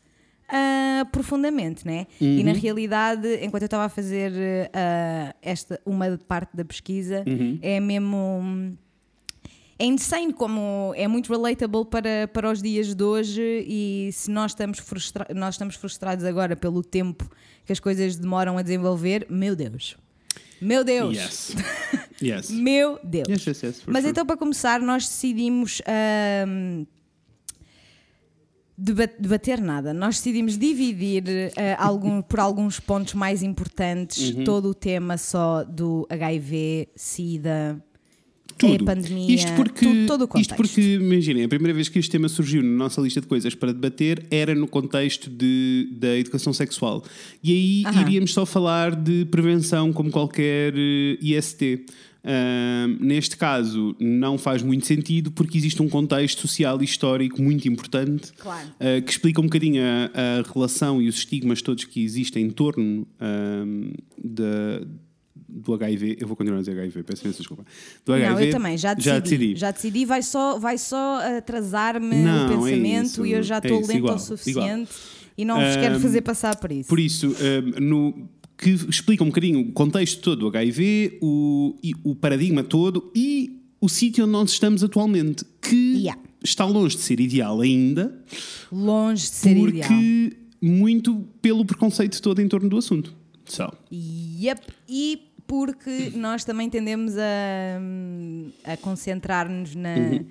ah, 0.49 1.05
profundamente, 1.11 1.85
né? 1.85 2.05
E 2.19 2.39
Uhum. 2.39 2.43
na 2.45 2.51
realidade, 2.53 3.27
enquanto 3.43 3.63
eu 3.63 3.67
estava 3.67 3.85
a 3.85 3.89
fazer 3.89 4.69
ah, 4.73 5.33
esta 5.41 5.79
uma 5.85 6.17
parte 6.17 6.55
da 6.57 6.65
pesquisa, 6.65 7.23
Uhum. 7.25 7.59
é 7.61 7.79
mesmo. 7.79 8.77
É 9.79 9.85
insane 9.85 10.33
como 10.33 10.91
é 10.95 11.07
muito 11.07 11.31
relatable 11.31 11.85
para, 11.85 12.27
para 12.33 12.51
os 12.51 12.61
dias 12.61 12.95
de 12.95 13.03
hoje 13.03 13.41
e 13.67 14.09
se 14.11 14.31
nós 14.31 14.51
estamos, 14.51 14.79
frustra 14.79 15.27
nós 15.35 15.53
estamos 15.53 15.75
frustrados 15.75 16.25
agora 16.25 16.55
pelo 16.55 16.81
tempo 16.83 17.29
que 17.63 17.71
as 17.71 17.79
coisas 17.79 18.15
demoram 18.15 18.57
a 18.57 18.61
desenvolver, 18.63 19.27
meu 19.29 19.55
Deus. 19.55 19.95
Meu 20.59 20.83
Deus. 20.83 21.15
Yes. 21.15 21.55
yes. 22.19 22.49
Meu 22.49 22.99
Deus. 23.03 23.27
Yes, 23.29 23.45
yes, 23.45 23.61
yes, 23.63 23.81
Mas 23.85 23.97
sure. 24.01 24.09
então, 24.09 24.25
para 24.25 24.35
começar, 24.37 24.79
nós 24.81 25.03
decidimos 25.07 25.79
deba- 28.77 29.11
debater 29.19 29.59
nada. 29.61 29.93
Nós 29.93 30.17
decidimos 30.17 30.57
dividir 30.57 31.23
ah, 31.77 31.85
algum- 31.85 32.21
por 32.23 32.39
alguns 32.39 32.79
pontos 32.79 33.13
mais 33.13 33.43
importantes 33.43 34.31
Uhum. 34.35 34.43
todo 34.43 34.69
o 34.69 34.73
tema 34.73 35.17
só 35.17 35.63
do 35.63 36.07
HIV, 36.09 36.89
SIDA, 36.95 37.83
Tudo. 38.57 38.73
é 38.75 38.95
pandemia, 38.95 39.35
isto 39.35 39.51
porque, 39.55 39.85
tu- 39.85 40.05
todo 40.07 40.21
o 40.21 40.23
isto 40.25 40.27
contexto. 40.27 40.55
porque, 40.55 40.81
imaginem, 40.95 41.43
a 41.43 41.47
primeira 41.47 41.73
vez 41.73 41.89
que 41.89 41.99
este 41.99 42.11
tema 42.11 42.27
surgiu 42.29 42.61
na 42.63 42.69
nossa 42.69 42.99
lista 43.01 43.21
de 43.21 43.27
coisas 43.27 43.53
para 43.55 43.71
debater 43.73 44.25
era 44.31 44.53
no 44.55 44.67
contexto 44.67 45.29
de, 45.29 45.89
da 45.93 46.17
educação 46.17 46.51
sexual. 46.53 47.03
E 47.43 47.51
aí 47.51 47.83
Aham. 47.85 48.01
iríamos 48.01 48.33
só 48.33 48.45
falar 48.45 48.95
de 48.95 49.25
prevenção 49.25 49.91
como 49.93 50.09
qualquer 50.11 50.73
eh, 50.75 51.17
IST. 51.21 51.85
Ahm, 52.29 52.97
neste 52.99 53.37
caso, 53.37 53.95
não 54.01 54.37
faz 54.37 54.61
muito 54.61 54.85
sentido 54.85 55.31
porque 55.31 55.57
existe 55.57 55.81
um 55.81 55.87
contexto 55.87 56.41
social 56.41 56.81
e 56.81 56.83
histórico 56.83 57.41
muito 57.41 57.69
importante 57.69 58.33
Claro. 58.37 58.67
ah, 58.81 58.99
que 59.01 59.09
explica 59.11 59.39
um 59.39 59.45
bocadinho 59.45 59.81
a, 59.81 60.39
a 60.39 60.51
relação 60.53 61.01
e 61.01 61.07
os 61.07 61.15
estigmas 61.19 61.61
todos 61.61 61.85
que 61.85 62.03
existem 62.03 62.43
em 62.45 62.49
torno 62.49 63.07
ahm, 63.17 63.91
da, 64.21 64.81
do 65.57 65.73
HIV. 65.73 66.17
Eu 66.19 66.27
vou 66.27 66.35
continuar 66.37 66.57
a 66.57 66.61
dizer 66.61 66.73
HIV, 66.79 67.03
peço 67.03 67.23
imensa 67.23 67.39
desculpa. 67.39 67.65
Do 68.05 68.13
HIV, 68.13 68.33
Não, 68.33 68.39
eu 68.41 68.51
também, 68.51 68.77
já 68.77 68.93
decidi. 68.93 69.09
Já 69.09 69.19
decidi. 69.19 69.55
Já 69.55 69.71
decidi, 69.71 70.05
vai 70.05 70.21
só, 70.21 70.59
vai 70.59 70.77
só 70.77 71.19
atrasar-me 71.37 72.15
o 72.15 72.27
é 72.27 72.47
pensamento 72.47 73.05
isso, 73.07 73.25
e 73.25 73.31
eu 73.33 73.43
já 73.43 73.55
é 73.55 73.59
estou 73.59 73.79
isso, 73.81 73.87
lento 73.87 73.97
igual, 73.97 74.15
o 74.15 74.19
suficiente 74.19 74.91
e 75.37 75.45
não 75.45 75.55
vos 75.55 75.75
quero 75.75 75.99
fazer 75.99 76.21
passar 76.21 76.55
por 76.57 76.71
isso. 76.71 76.89
Por 76.89 76.99
isso, 76.99 77.27
ahm, 77.39 77.79
no, 77.83 78.27
que 78.57 78.71
explica 78.71 79.23
um 79.23 79.27
bocadinho 79.27 79.59
o 79.61 79.71
contexto 79.71 80.19
todo 80.21 80.39
do 80.39 80.47
HIV, 80.47 81.19
o, 81.21 81.75
e 81.83 81.93
o 82.03 82.15
paradigma 82.15 82.63
todo 82.63 83.11
e 83.15 83.61
o 83.79 83.87
sítio 83.87 84.23
onde 84.23 84.31
nós 84.33 84.49
estamos 84.51 84.83
atualmente, 84.83 85.45
que 85.61 85.97
Yeah. 86.01 86.19
está 86.43 86.65
longe 86.65 86.95
de 86.95 87.03
ser 87.03 87.19
ideal 87.19 87.61
ainda, 87.61 88.19
Longe 88.71 89.23
de 89.23 89.35
ser 89.35 89.55
porque 89.55 89.77
ideal. 89.77 90.31
muito 90.61 91.27
pelo 91.41 91.63
preconceito 91.63 92.19
todo 92.21 92.41
em 92.41 92.47
torno 92.47 92.67
do 92.67 92.77
assunto. 92.77 93.13
Só. 93.45 93.71
Yep. 93.91 94.61
E 94.89 95.19
porque 95.47 96.11
nós 96.15 96.43
também 96.43 96.69
tendemos 96.69 97.13
a, 97.17 98.71
a 98.73 98.77
concentrar-nos 98.77 99.73
na. 99.75 99.95
Uhum. 99.95 100.25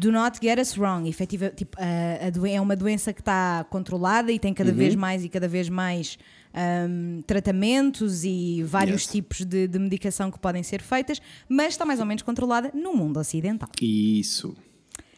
Do 0.00 0.10
not 0.10 0.40
get 0.42 0.58
us 0.58 0.76
wrong. 0.76 1.08
Efetiva, 1.08 1.48
tipo, 1.50 1.76
a, 1.78 1.84
a 1.84 2.48
é 2.50 2.60
uma 2.60 2.74
doença 2.74 3.12
que 3.12 3.20
está 3.20 3.64
controlada 3.70 4.32
e 4.32 4.38
tem 4.38 4.52
cada 4.52 4.70
Uhum. 4.70 4.76
vez 4.76 4.96
mais 4.96 5.24
e 5.24 5.28
cada 5.28 5.46
vez 5.46 5.68
mais 5.68 6.18
ahm, 6.52 7.20
tratamentos 7.24 8.24
e 8.24 8.64
vários 8.64 9.02
Yes. 9.02 9.12
tipos 9.12 9.44
de, 9.44 9.68
de 9.68 9.78
medicação 9.78 10.28
que 10.28 10.40
podem 10.40 10.64
ser 10.64 10.82
feitas, 10.82 11.22
mas 11.48 11.74
está 11.74 11.84
mais 11.84 12.00
ou 12.00 12.06
menos 12.06 12.22
controlada 12.24 12.72
no 12.74 12.94
mundo 12.96 13.20
ocidental. 13.20 13.68
Isso. 13.80 14.56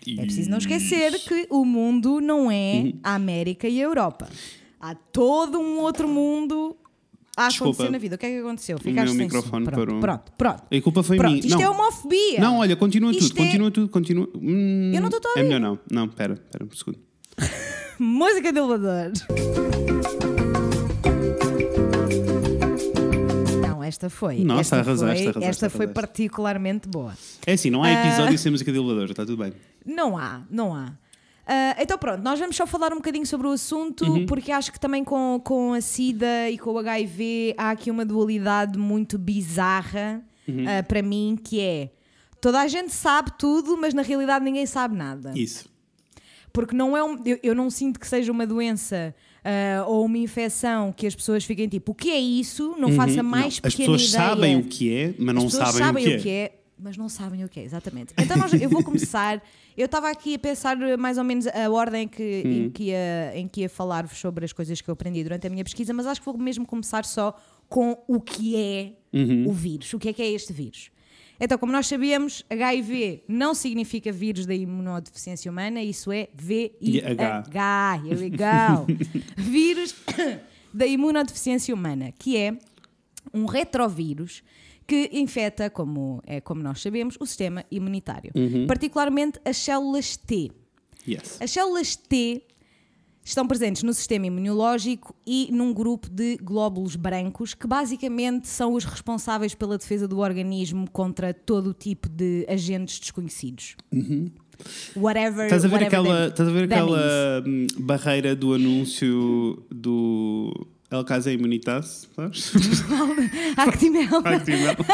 É 0.07 0.23
preciso 0.23 0.51
não 0.51 0.59
esquecer 0.59 1.19
que 1.21 1.47
o 1.51 1.65
mundo 1.65 2.21
não 2.21 2.51
é 2.51 2.83
Uhum. 2.85 3.01
a 3.03 3.15
América 3.15 3.67
e 3.69 3.81
a 3.81 3.85
Europa. 3.85 4.29
Há 4.79 4.95
todo 4.95 5.59
um 5.59 5.79
outro 5.81 6.07
mundo 6.07 6.77
a 7.37 7.49
Desculpa. 7.49 7.73
acontecer 7.75 7.91
na 7.93 7.99
vida. 7.99 8.15
O 8.17 8.19
que 8.19 8.27
é 8.27 8.31
que 8.31 8.39
aconteceu? 8.39 8.79
Ficaste 8.79 9.09
sem 9.11 9.19
microfone 9.19 9.65
som. 9.65 9.71
Pronto, 9.71 9.87
parou. 9.87 10.01
pronto, 10.01 10.33
pronto. 10.39 10.63
A 10.75 10.81
culpa 10.81 11.03
foi 11.03 11.17
Pronto, 11.19 11.33
minha. 11.33 11.47
isto 11.47 11.55
não. 11.59 11.63
é 11.63 11.69
homofobia. 11.71 12.41
Não, 12.41 12.59
olha, 12.59 12.77
continua 12.77 13.11
Isto 13.13 13.29
tudo, 13.29 13.41
é- 13.43 13.45
continua 13.45 13.71
tudo, 13.71 13.89
continua. 13.91 14.29
Hum, 14.35 14.93
Eu 14.95 15.01
não 15.03 15.09
estou 15.09 15.31
a 15.37 15.39
É 15.39 15.43
melhor 15.43 15.61
não. 15.61 15.79
Não, 15.91 16.09
pera, 16.09 16.35
pera 16.51 16.65
um 16.65 16.71
segundo. 16.75 16.99
Música 17.99 18.53
de 18.53 18.59
elevador. 18.59 19.13
Não, 23.63 23.83
esta 23.83 24.09
foi. 24.11 24.39
Nossa, 24.45 24.61
esta 24.61 24.77
arrasaste, 24.77 25.05
foi, 25.23 25.27
arrasaste, 25.29 25.49
Esta 25.49 25.71
foi 25.71 25.87
arrasaste. 25.87 25.95
particularmente 26.09 26.89
boa. 26.89 27.15
É 27.47 27.53
assim, 27.53 27.71
não 27.71 27.83
há 27.83 27.91
episódio 27.93 28.39
sem 28.39 28.51
música 28.53 28.71
de 28.73 28.79
elevador, 28.79 29.11
está 29.11 29.25
tudo 29.25 29.43
bem. 29.43 29.53
Não 29.85 30.17
há, 30.17 30.43
não 30.51 30.75
há. 30.75 30.93
Ah, 31.47 31.77
então 31.81 31.97
pronto, 31.97 32.23
nós 32.23 32.39
vamos 32.41 32.57
só 32.57 32.67
falar 32.67 32.93
um 32.93 32.97
bocadinho 32.97 33.25
sobre 33.27 33.47
o 33.47 33.51
assunto, 33.53 34.05
Uhum. 34.05 34.27
porque 34.27 34.51
acho 34.51 34.73
que 34.73 34.81
também 34.81 35.05
com, 35.05 35.41
com 35.45 35.73
a 35.75 35.81
SIDA 35.81 36.51
e 36.51 36.59
com 36.59 36.73
o 36.73 36.79
HIV 36.79 37.55
há 37.57 37.71
aqui 37.71 37.91
uma 37.91 38.05
dualidade 38.05 38.77
muito 38.79 39.17
bizarra 39.17 40.23
Uhum. 40.49 40.65
ah, 40.69 40.83
para 40.83 41.03
mim, 41.03 41.39
que 41.43 41.61
é 41.61 41.91
toda 42.41 42.61
a 42.61 42.67
gente 42.69 42.93
sabe 42.93 43.33
tudo, 43.39 43.77
mas 43.77 43.95
na 43.95 44.03
realidade 44.03 44.45
ninguém 44.45 44.67
sabe 44.67 44.97
nada. 44.97 45.33
Isso. 45.37 45.69
Porque 46.53 46.75
não 46.75 46.97
é 46.97 47.05
um, 47.05 47.21
eu, 47.25 47.39
eu 47.43 47.55
não 47.55 47.69
sinto 47.71 48.01
que 48.01 48.07
seja 48.09 48.33
uma 48.33 48.47
doença 48.47 49.15
ah, 49.45 49.85
ou 49.87 50.05
uma 50.05 50.19
infecção 50.19 50.93
que 50.93 51.07
as 51.07 51.15
pessoas 51.15 51.45
fiquem 51.45 51.69
tipo, 51.69 51.93
o 51.93 51.95
que 51.95 52.11
é 52.11 52.19
isso? 52.19 52.75
Não 52.79 52.91
faça 52.93 53.23
Uhum. 53.23 53.29
mais 53.29 53.61
Não, 53.61 53.69
As 53.69 53.75
pessoas 53.75 54.09
ideia. 54.09 54.25
sabem 54.27 54.57
o 54.57 54.65
que 54.65 54.93
é, 54.93 55.15
mas 55.19 55.35
não 55.35 55.43
pessoas 55.45 55.69
sabem, 55.75 56.17
o 56.17 56.21
que 56.23 56.29
é. 56.29 56.53
Mas 56.79 56.97
não 56.97 57.09
sabem 57.09 57.43
o 57.45 57.49
que 57.49 57.61
é, 57.61 57.65
exatamente. 57.65 58.13
Então 58.19 58.37
nós- 58.37 58.53
eu 58.53 58.69
vou 58.69 58.83
começar. 58.85 59.43
Eu 59.77 59.87
estava 59.87 60.11
aqui 60.11 60.35
a 60.35 60.39
pensar 60.39 60.77
mais 60.99 61.17
ou 61.19 61.25
menos 61.25 61.47
a 61.47 61.71
ordem 61.71 62.03
em 62.05 62.09
que, 62.09 62.43
Hum. 62.45 62.51
em 62.67 62.71
que 62.71 62.83
ia, 62.85 63.33
em 63.35 63.49
que 63.49 63.61
ia 63.63 63.69
falar-vos 63.69 64.19
sobre 64.19 64.45
as 64.45 64.53
coisas 64.53 64.81
que 64.81 64.89
eu 64.89 64.93
aprendi 64.93 65.23
durante 65.23 65.47
a 65.47 65.51
minha 65.51 65.65
pesquisa, 65.65 65.93
mas 65.93 66.07
acho 66.07 66.21
que 66.21 66.27
vou 66.27 66.37
mesmo 66.39 66.67
começar 66.67 67.05
só 67.05 67.35
com 67.69 67.97
o 68.07 68.21
que 68.21 68.57
é 68.57 68.93
Uhum. 69.13 69.49
o 69.49 69.53
vírus. 69.53 69.93
O 69.95 69.99
que 69.99 70.09
é 70.11 70.13
que 70.13 70.23
é 70.23 70.31
este 70.31 70.53
vírus? 70.53 70.91
Então, 71.39 71.59
como 71.59 71.71
nós 71.71 71.87
sabíamos, 71.87 72.43
HIV 72.49 73.23
não 73.29 73.55
significa 73.55 74.11
vírus 74.11 74.47
da 74.47 74.55
imunodeficiência 74.55 75.51
humana, 75.51 75.83
isso 75.83 76.11
é 76.11 76.29
VIH. 76.35 78.01
Here 78.05 78.17
we 78.17 78.31
go. 78.31 78.87
vírus 79.37 79.95
da 80.73 80.87
imunodeficiência 80.87 81.75
humana, 81.75 82.13
que 82.19 82.37
é 82.37 82.57
um 83.35 83.45
retrovírus 83.47 84.43
que 84.87 85.11
infecta, 85.13 85.69
como, 85.69 86.23
é, 86.27 86.41
como 86.41 86.63
nós 86.63 86.81
sabemos, 86.81 87.17
o 87.19 87.27
sistema 87.27 87.65
imunitário, 87.71 88.33
particularmente 88.67 89.41
as 89.45 89.57
células 89.57 90.17
T. 90.17 90.51
Yes. 91.07 91.41
As 91.41 91.51
células 91.51 91.97
T 91.97 92.43
estão 93.25 93.47
presentes 93.47 93.83
no 93.83 93.93
sistema 93.93 94.27
imunológico 94.27 95.15
e 95.27 95.49
num 95.53 95.73
grupo 95.75 96.09
de 96.09 96.37
glóbulos 96.37 96.95
brancos 96.95 97.55
que 97.55 97.67
basicamente 97.67 98.47
são 98.47 98.75
os 98.75 98.85
responsáveis 98.85 99.53
pela 99.53 99.77
defesa 99.77 100.07
do 100.07 100.19
organismo 100.19 100.89
contra 100.91 101.35
todo 101.35 101.71
o 101.71 101.75
tipo 101.75 102.09
de 102.09 102.47
agentes 102.49 103.01
desconhecidos. 103.01 103.77
Whatever. 104.97 105.47
Estás 105.47 105.65
a 105.65 105.69
ver 105.69 105.75
whatever 105.75 105.87
aquela, 105.87 106.27
estás 106.29 106.49
a 106.49 106.53
ver 106.53 106.65
aquela 106.65 107.43
hum, 107.45 107.67
barreira 107.79 108.35
do 108.37 108.55
anúncio 108.55 109.67
do 109.71 110.69
El 110.91 111.05
Casa 111.05 111.33
Imunitas? 111.33 112.09
Sabes? 112.15 112.53
Actimel. 113.57 114.09
Actimel. 114.25 114.77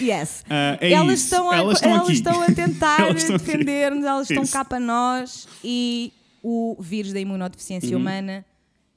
Yes. 0.00 0.44
Ah, 0.50 0.76
é 0.80 0.92
elas, 0.92 1.14
isso. 1.20 1.24
estão 1.24 1.50
a, 1.50 1.56
Elas 1.56 1.76
estão 1.78 1.94
aqui. 1.96 2.12
estão 2.12 2.42
a 2.42 2.46
tentar 2.52 3.00
Elas 3.00 3.24
defender-nos, 3.24 4.04
elas 4.04 4.30
estão 4.30 4.46
cá 4.46 4.64
para 4.64 4.78
nós 4.78 5.48
e 5.64 6.12
o 6.42 6.76
vírus 6.78 7.12
da 7.12 7.20
imunodeficiência 7.20 7.94
Uhum. 7.96 8.02
humana 8.02 8.44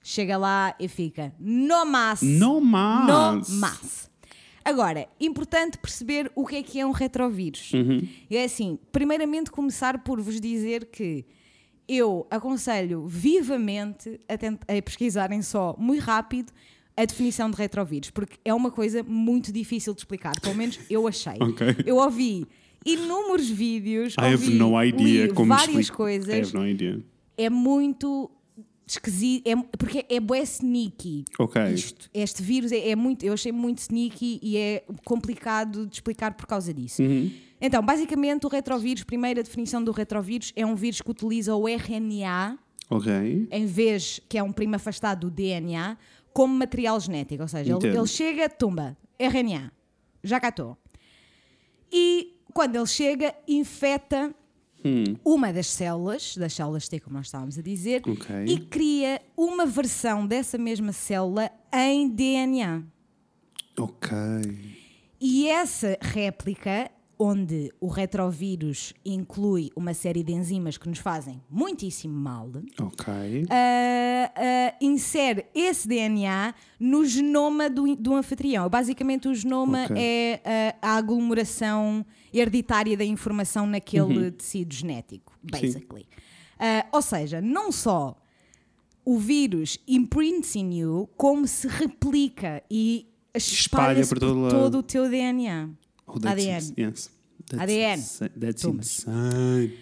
chega 0.04 0.38
lá 0.38 0.76
e 0.80 0.88
fica 0.88 1.34
no 1.40 1.86
mas. 1.86 2.22
Não 2.22 2.60
mais. 2.60 3.48
No 3.50 3.56
mas. 3.58 4.10
Agora, 4.66 5.08
importante 5.20 5.78
perceber 5.78 6.30
o 6.36 6.46
que 6.46 6.58
é 6.58 6.64
que 6.64 6.80
é 6.80 6.86
um 6.86 6.92
retrovírus. 6.92 7.72
Uhum. 7.74 8.08
E 8.30 8.36
É 8.36 8.44
assim, 8.44 8.78
primeiramente 8.92 9.50
começar 9.52 10.00
por 10.04 10.20
vos 10.22 10.40
dizer 10.40 10.86
que 10.92 11.26
eu 11.90 12.28
aconselho 12.30 13.08
vivamente 13.08 14.20
a, 14.30 14.38
tent- 14.38 14.62
a 14.68 14.82
pesquisarem 14.82 15.42
só, 15.42 15.76
muito 15.78 16.02
rápido, 16.04 16.52
a 16.96 17.04
definição 17.06 17.50
de 17.50 17.58
retrovírus, 17.58 18.10
porque 18.12 18.38
é 18.46 18.54
uma 18.54 18.70
coisa 18.72 19.02
muito 19.04 19.52
difícil 19.52 19.94
de 19.94 20.02
explicar, 20.02 20.40
pelo 20.40 20.54
menos 20.56 20.80
eu 20.90 21.08
achei. 21.08 21.34
Ok. 21.42 21.66
Eu 21.86 21.96
ouvi 21.98 22.46
inúmeros 22.86 23.50
vídeos, 23.50 24.14
I 24.14 24.22
have 24.22 24.34
ouvi, 24.36 24.56
no 24.56 24.84
idea 24.84 25.26
li 25.28 25.34
como 25.34 25.48
várias 25.50 25.68
explico. 25.70 25.94
I 25.94 25.96
coisas, 25.96 26.48
have 26.48 26.54
no 26.58 26.68
idea. 26.68 27.00
é 27.38 27.50
muito 27.50 28.30
esquisito, 28.86 29.48
é, 29.48 29.56
porque 29.78 30.06
é 30.10 30.20
bué 30.20 30.42
sneaky. 30.42 31.24
Ok. 31.38 31.62
Isto, 31.74 32.10
este 32.14 32.42
vírus 32.44 32.72
é, 32.72 32.90
é 32.90 32.96
muito, 32.96 33.24
eu 33.24 33.34
achei 33.34 33.52
muito 33.52 33.78
sneaky 33.80 34.40
e 34.42 34.58
é 34.58 34.84
complicado 35.06 35.86
de 35.86 35.96
explicar 35.96 36.34
por 36.34 36.48
causa 36.48 36.74
disso. 36.74 37.02
Então, 37.62 37.84
basicamente, 37.84 38.46
o 38.46 38.50
retrovírus, 38.50 39.04
primeira 39.04 39.44
definição 39.44 39.84
do 39.84 39.92
retrovírus, 39.92 40.54
é 40.56 40.66
um 40.66 40.76
vírus 40.76 41.02
que 41.02 41.12
utiliza 41.12 41.56
o 41.56 41.68
RNA 41.68 42.58
Ok. 42.90 43.48
em 43.52 43.66
vez, 43.66 44.20
que 44.30 44.38
é 44.38 44.44
um 44.44 44.52
primo 44.52 44.76
afastado 44.76 45.30
do 45.30 45.32
DNA, 45.32 45.98
como 46.34 46.54
material 46.56 47.00
genético. 47.00 47.42
Ou 47.42 47.48
seja, 47.50 47.76
ele, 47.76 47.88
ele 47.98 48.08
chega, 48.08 48.48
tumba, 48.50 48.98
RNA, 49.20 49.72
já 50.24 50.40
cá 50.40 50.50
estou. 50.50 50.78
E 51.92 52.40
quando 52.54 52.76
ele 52.76 52.86
chega, 52.88 53.36
infecta 53.48 54.34
uma 55.26 55.52
das 55.52 55.68
células, 55.68 56.38
das 56.38 56.54
células 56.54 56.88
T, 56.88 57.02
como 57.02 57.18
nós 57.18 57.26
estávamos 57.28 57.58
a 57.60 57.62
dizer, 57.62 58.02
Ok. 58.08 58.46
e 58.48 58.58
cria 58.60 59.22
uma 59.36 59.66
versão 59.66 60.26
dessa 60.26 60.58
mesma 60.58 60.94
célula 60.94 61.52
em 61.74 62.08
DNA. 62.08 62.84
Ok. 63.78 64.10
E 65.20 65.48
essa 65.50 65.98
réplica, 66.02 66.90
onde 67.22 67.70
o 67.82 67.88
retrovírus 67.88 68.94
inclui 69.06 69.70
uma 69.76 69.94
série 69.94 70.24
de 70.24 70.32
enzimas 70.32 70.78
que 70.78 70.88
nos 70.88 71.00
fazem 71.00 71.42
muitíssimo 71.50 72.18
mal, 72.18 72.50
Ok. 72.80 73.46
ah, 73.50 74.32
ah, 74.36 74.76
insere 74.80 75.46
esse 75.54 75.86
DNA 75.86 76.54
no 76.80 77.04
genoma 77.06 77.70
do, 77.70 77.94
do 77.98 78.14
anfitrião. 78.16 78.70
Basicamente, 78.70 79.28
o 79.28 79.36
genoma 79.36 79.84
Ok. 79.84 79.98
é 80.00 80.42
ah, 80.82 80.94
a 80.94 80.96
aglomeração 80.96 82.06
hereditária 82.34 82.96
da 82.96 83.04
informação 83.04 83.68
naquele 83.68 84.32
tecido 84.32 84.74
genético, 84.74 85.34
basically. 85.44 86.08
Ou 86.94 87.02
seja, 87.02 87.42
não 87.42 87.70
só 87.72 88.16
o 89.04 89.18
vírus 89.18 89.78
imprints 89.88 90.56
in 90.56 90.72
you, 90.74 91.10
como 91.18 91.46
se 91.48 91.68
replica 91.68 92.64
e 92.72 93.08
Espalha 93.34 94.00
espalha-se 94.02 94.10
por 94.10 94.20
por 94.20 94.28
todo 94.28 94.42
lado. 94.42 94.52
todo 94.56 94.78
o 94.80 94.84
teu 94.84 95.10
DNA. 95.10 95.70
Oh, 96.16 96.20
that's 96.20 96.42
ADN. 96.44 96.74
Yes. 96.78 97.12
That's 97.50 97.64
ADN. 97.64 98.30
That's 98.40 98.64
insane. 98.64 99.74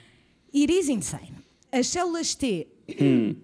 It 0.54 0.72
is 0.72 0.90
insane. 0.90 1.34
As 1.72 1.88
células 1.88 2.36
T 2.36 2.68
Hum. 3.02 3.36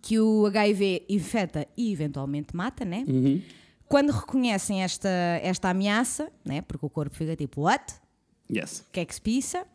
que 0.00 0.20
o 0.20 0.46
HIV 0.46 1.04
infecta 1.08 1.66
e 1.76 1.92
eventualmente 1.92 2.54
mata, 2.54 2.84
né? 2.84 3.04
Uhum. 3.08 3.42
Quando 3.88 4.10
reconhecem 4.12 4.82
esta, 4.82 5.08
esta 5.42 5.70
ameaça, 5.70 6.30
né? 6.44 6.62
Porque 6.62 6.86
o 6.86 6.90
corpo 6.90 7.14
fica 7.16 7.34
tipo, 7.34 7.62
what? 7.62 7.94
Yes. 8.50 8.84
O 8.88 8.92
que 8.92 9.00
é 9.00 9.04
que 9.04 9.14
se 9.14 9.20
pisa? 9.20 9.66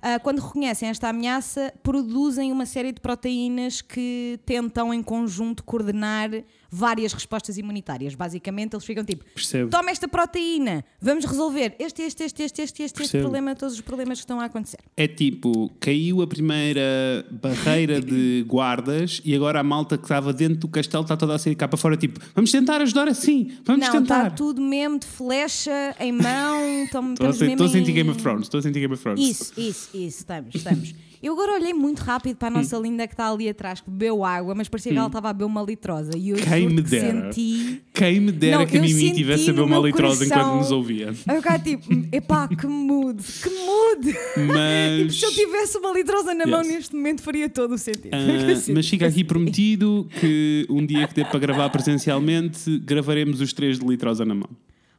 Ah, 0.00 0.18
quando 0.18 0.40
reconhecem 0.40 0.88
esta 0.88 1.08
ameaça, 1.08 1.72
produzem 1.82 2.50
uma 2.50 2.66
série 2.66 2.90
de 2.92 3.00
proteínas 3.00 3.80
que 3.80 4.38
tentam 4.44 4.92
em 4.92 5.00
conjunto 5.02 5.62
coordenar 5.62 6.28
várias 6.74 7.12
respostas 7.12 7.58
imunitárias. 7.58 8.14
Basicamente, 8.14 8.74
eles 8.74 8.84
ficam 8.86 9.04
tipo: 9.04 9.24
Percebo. 9.34 9.68
toma 9.70 9.90
esta 9.90 10.08
proteína, 10.08 10.82
vamos 11.00 11.24
resolver 11.26 11.76
este, 11.78 12.02
este, 12.02 12.24
este, 12.24 12.42
este, 12.42 12.62
este, 12.62 12.82
este, 12.84 13.02
este 13.02 13.18
problema, 13.20 13.54
todos 13.54 13.74
os 13.74 13.80
problemas 13.82 14.18
que 14.18 14.22
estão 14.24 14.40
a 14.40 14.46
acontecer. 14.46 14.78
É 14.96 15.06
tipo, 15.06 15.70
caiu 15.78 16.22
a 16.22 16.26
primeira 16.26 16.82
barreira 17.30 18.00
de 18.00 18.44
guardas 18.48 19.20
e 19.24 19.34
agora 19.34 19.60
a 19.60 19.62
malta 19.62 19.98
que 19.98 20.04
estava 20.04 20.32
dentro 20.32 20.56
do 20.60 20.68
castelo 20.68 21.02
está 21.02 21.16
toda 21.16 21.34
a 21.34 21.38
sair 21.38 21.54
cá 21.54 21.68
para 21.68 21.76
fora, 21.76 21.96
tipo, 21.96 22.18
vamos 22.34 22.50
tentar 22.50 22.80
ajudar 22.80 23.06
assim, 23.08 23.52
vamos 23.64 23.86
Não, 23.86 23.98
está 24.00 24.16
tentar. 24.22 24.30
tudo 24.34 24.60
mesmo 24.62 24.98
de 24.98 25.06
flecha 25.06 25.94
em 26.00 26.12
mão. 26.12 26.62
Estou 26.84 27.02
Estou 27.12 27.28
a 27.28 27.32
sen- 27.34 27.50
estou 27.52 27.66
a 27.66 27.70
sentir 27.70 27.92
Game 27.92 28.08
of 28.10 28.22
Thrones, 28.22 28.42
estou 28.44 28.58
a 28.58 28.62
sentir 28.62 28.80
Game 28.80 28.94
of 28.94 29.02
Thrones. 29.02 29.20
Isso, 29.28 29.52
isso, 29.58 29.88
isso, 29.94 30.18
estamos, 30.18 30.54
estamos. 30.54 30.94
Eu 31.22 31.34
agora 31.34 31.52
olhei 31.54 31.72
muito 31.72 32.00
rápido 32.00 32.36
para 32.36 32.48
a 32.48 32.50
nossa 32.50 32.76
Hum. 32.78 32.82
linda 32.82 33.06
que 33.06 33.14
está 33.14 33.30
ali 33.30 33.48
atrás, 33.48 33.80
que 33.80 33.88
bebeu 33.88 34.24
água, 34.24 34.56
mas 34.56 34.68
parecia 34.68 34.90
que 34.90 34.98
ela 34.98 35.06
estava 35.06 35.30
a 35.30 35.32
beber 35.32 35.44
uma 35.44 35.62
litrosa. 35.62 36.10
E 36.18 36.30
eu 36.30 36.36
Quem 36.36 36.68
me 36.68 36.82
dera. 36.82 37.32
senti. 37.32 37.80
Quem 37.94 38.18
me 38.20 38.32
dera 38.32 38.58
Não, 38.58 38.66
que 38.66 38.76
a 38.76 38.80
Mimi 38.82 39.12
tivesse 39.12 39.48
a 39.48 39.52
beber 39.52 39.62
uma 39.66 39.78
litrosa 39.78 40.24
enquanto 40.24 40.38
coração- 40.40 40.58
nos 40.58 40.72
ouvia. 40.72 41.06
Eu 41.28 41.36
ficava 41.36 41.58
tipo, 41.60 41.84
epá, 42.10 42.48
que 42.48 42.66
mood, 42.66 43.22
que 43.22 43.48
mood! 43.50 44.18
Mas, 44.48 44.98
Tipo, 44.98 45.12
se 45.12 45.24
eu 45.26 45.46
tivesse 45.46 45.78
uma 45.78 45.92
litrosa 45.92 46.34
na 46.34 46.44
mão 46.44 46.60
Yes. 46.62 46.68
neste 46.72 46.96
momento 46.96 47.22
faria 47.22 47.48
todo 47.48 47.74
o 47.74 47.78
sentido. 47.78 48.10
ah, 48.12 48.18
mas 48.74 48.88
fica 48.88 49.06
aqui 49.06 49.22
prometido 49.22 50.08
que 50.18 50.66
um 50.68 50.84
dia 50.84 51.06
que 51.06 51.14
dê 51.14 51.24
para 51.24 51.38
gravar 51.38 51.70
presencialmente, 51.70 52.78
gravaremos 52.80 53.40
os 53.40 53.52
três 53.52 53.78
de 53.78 53.86
litrosa 53.86 54.24
na 54.24 54.34
mão. 54.34 54.50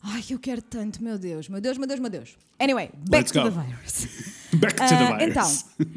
Ai, 0.01 0.21
eu 0.29 0.39
quero 0.39 0.61
tanto, 0.61 1.03
meu 1.03 1.17
Deus, 1.17 1.49
meu 1.49 1.59
Deus, 1.59 1.77
meu 1.77 1.87
Deus, 1.87 1.99
meu 1.99 2.09
Deus. 2.09 2.37
Anyway, 2.59 2.89
back 3.09 3.11
Let's 3.11 3.31
to 3.31 3.39
go. 3.41 3.49
the 3.49 3.61
virus. 3.61 4.42
Back 4.57 4.75
to 4.75 4.83
the 4.87 4.93
Ah, 4.95 5.17
virus. 5.17 5.65
então, 5.77 5.87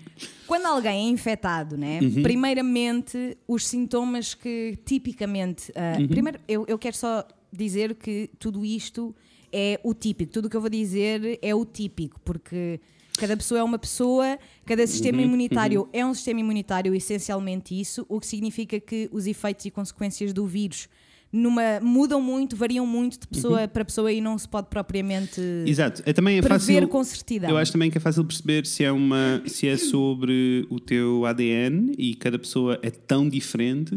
quando 0.47 0.67
alguém 0.67 1.09
é 1.09 1.11
infectado, 1.11 1.77
né? 1.77 2.01
Uhum. 2.03 2.23
Primeiramente, 2.23 3.37
os 3.47 3.67
sintomas 3.67 4.35
que 4.35 4.79
tipicamente. 4.85 5.73
ah, 5.75 5.99
Uhum. 6.01 6.09
Primeiro, 6.09 6.39
eu, 6.49 6.65
eu 6.69 6.79
quero 6.79 6.97
só 6.97 7.27
dizer 7.53 7.95
que 7.95 8.31
tudo 8.39 8.65
isto 8.65 9.15
é 9.53 9.79
o 9.83 9.95
típico. 9.95 10.33
Tudo 10.33 10.47
o 10.47 10.51
que 10.51 10.57
eu 10.57 10.61
vou 10.61 10.71
dizer 10.71 11.39
é 11.43 11.55
o 11.55 11.65
típico, 11.65 12.21
porque 12.25 12.81
cada 13.19 13.37
pessoa 13.37 13.61
é 13.61 13.63
uma 13.63 13.79
pessoa, 13.79 14.39
cada 14.65 14.87
sistema 14.87 15.19
Uhum, 15.19 15.25
imunitário 15.25 15.89
é 15.93 16.05
um 16.05 16.13
sistema 16.13 16.41
imunitário, 16.41 16.95
essencialmente 16.95 17.79
isso, 17.79 18.05
o 18.09 18.21
que 18.21 18.27
significa 18.27 18.79
que 18.79 19.09
os 19.13 19.27
efeitos 19.27 19.65
e 19.67 19.71
consequências 19.71 20.33
do 20.33 20.47
vírus. 20.47 20.89
Numa, 21.33 21.81
mudam 21.83 22.21
muito, 22.21 22.55
variam 22.57 22.87
muito 22.87 23.19
de 23.21 23.27
pessoa 23.27 23.63
Uhum. 23.63 23.69
para 23.69 23.85
pessoa 23.85 24.11
e 24.13 24.21
não 24.21 24.39
se 24.39 24.49
pode 24.49 24.69
propriamente 24.69 25.41
Exato, 25.67 26.03
é, 26.07 26.13
também 26.13 26.39
é 26.39 26.43
fácil. 26.43 26.89
com 26.89 27.03
certidão. 27.05 27.51
Eu 27.51 27.57
acho 27.59 27.73
também 27.73 27.91
que 27.91 27.99
é 27.99 28.01
fácil 28.01 28.25
perceber 28.25 28.65
se 28.65 28.85
é, 28.85 28.93
uma, 28.93 29.43
se 29.47 29.67
é 29.69 29.77
sobre 29.77 30.67
o 30.71 30.79
teu 30.81 31.27
ADN 31.27 31.93
e 31.99 32.15
cada 32.15 32.39
pessoa 32.39 32.79
é 32.81 32.91
tão 32.91 33.29
diferente. 33.29 33.95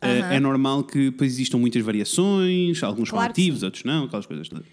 eh, 0.00 0.20
Aham. 0.20 0.32
É 0.32 0.40
normal 0.40 0.82
que 0.84 1.10
depois 1.10 1.32
existam 1.34 1.58
muitas 1.58 1.82
variações, 1.84 2.82
alguns 2.82 3.10
Claro 3.10 3.32
sim. 3.36 3.52
outros 3.64 3.84
não, 3.84 4.04
aquelas 4.04 4.26
coisas 4.26 4.48
todas. 4.48 4.64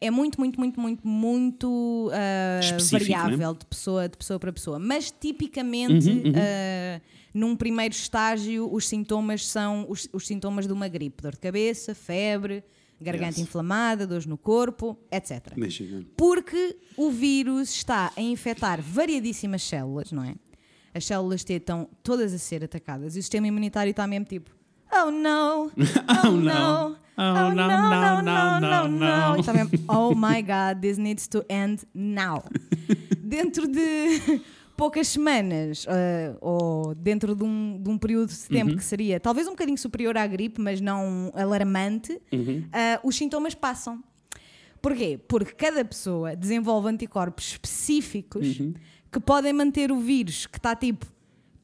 é 0.00 0.10
muito, 0.10 0.38
muito, 0.38 0.60
muito, 0.60 0.78
muito, 0.78 1.06
muito 1.08 2.10
Específico, 2.60 3.12
variável 3.12 3.54
de, 3.54 3.64
pessoa, 3.64 4.08
de 4.08 4.16
pessoa 4.18 4.38
para 4.38 4.52
pessoa. 4.52 4.78
Mas 4.78 5.10
tipicamente, 5.18 6.08
Uhum, 6.10 6.32
ah, 6.36 7.00
num 7.34 7.56
primeiro 7.56 7.92
estágio, 7.92 8.72
os 8.72 8.86
sintomas 8.88 9.44
são 9.46 9.84
os, 9.88 10.08
os 10.12 10.26
sintomas 10.26 10.66
de 10.66 10.72
uma 10.72 10.86
gripe: 10.88 11.20
dor 11.22 11.32
de 11.32 11.40
cabeça, 11.40 11.94
febre, 11.94 12.62
garganta 13.00 13.32
Yes. 13.32 13.38
inflamada, 13.38 14.06
dores 14.06 14.24
no 14.24 14.38
corpo, 14.38 14.96
etc. 15.10 15.52
Porque 16.16 16.76
o 16.96 17.10
vírus 17.10 17.70
está 17.74 18.12
a 18.16 18.22
infectar 18.22 18.80
variadíssimas 18.80 19.62
células, 19.64 20.12
não 20.12 20.22
é? 20.22 20.34
As 20.94 21.04
células 21.04 21.42
T 21.42 21.54
estão 21.54 21.88
todas 22.04 22.32
a 22.32 22.38
ser 22.38 22.62
atacadas 22.62 23.16
e 23.16 23.18
o 23.18 23.22
sistema 23.22 23.48
imunitário 23.48 23.90
está 23.90 24.06
mesmo 24.06 24.26
tipo. 24.26 24.50
Oh 24.92 25.10
no! 25.10 25.72
Oh, 26.24 26.30
no! 26.30 26.96
Oh, 27.16 27.50
no, 27.50 27.54
no, 27.54 28.22
no, 28.22 28.60
no, 28.60 28.88
no. 28.88 29.36
E 29.36 29.40
está 29.40 29.52
mesmo, 29.52 29.70
oh 29.88 30.14
my 30.14 30.40
god, 30.42 30.80
this 30.80 30.98
needs 30.98 31.26
to 31.28 31.44
end 31.48 31.84
now. 31.94 32.42
dentro 33.22 33.66
de 33.68 34.40
poucas 34.76 35.08
semanas, 35.08 35.86
eh, 35.88 36.34
ou 36.40 36.94
dentro 36.94 37.34
de 37.34 37.44
um, 37.44 37.80
de 37.82 37.88
um 37.88 37.96
período 37.98 38.28
de 38.30 38.48
tempo 38.48 38.72
Uhum. 38.72 38.76
que 38.76 38.84
seria 38.84 39.20
talvez 39.20 39.46
um 39.46 39.50
bocadinho 39.50 39.78
superior 39.78 40.16
à 40.16 40.26
gripe, 40.26 40.60
mas 40.60 40.80
não 40.80 41.30
alarmante, 41.34 42.20
Uhum. 42.32 42.64
eh, 42.72 42.98
os 43.04 43.16
sintomas 43.16 43.54
passam. 43.54 44.02
Porquê? 44.82 45.18
Porque 45.28 45.52
cada 45.52 45.84
pessoa 45.84 46.36
desenvolve 46.36 46.88
anticorpos 46.88 47.52
específicos 47.52 48.58
Uhum. 48.60 48.74
que 49.10 49.20
podem 49.20 49.52
manter 49.52 49.90
o 49.92 49.98
vírus 49.98 50.46
que 50.46 50.58
está 50.58 50.74
tipo 50.76 51.06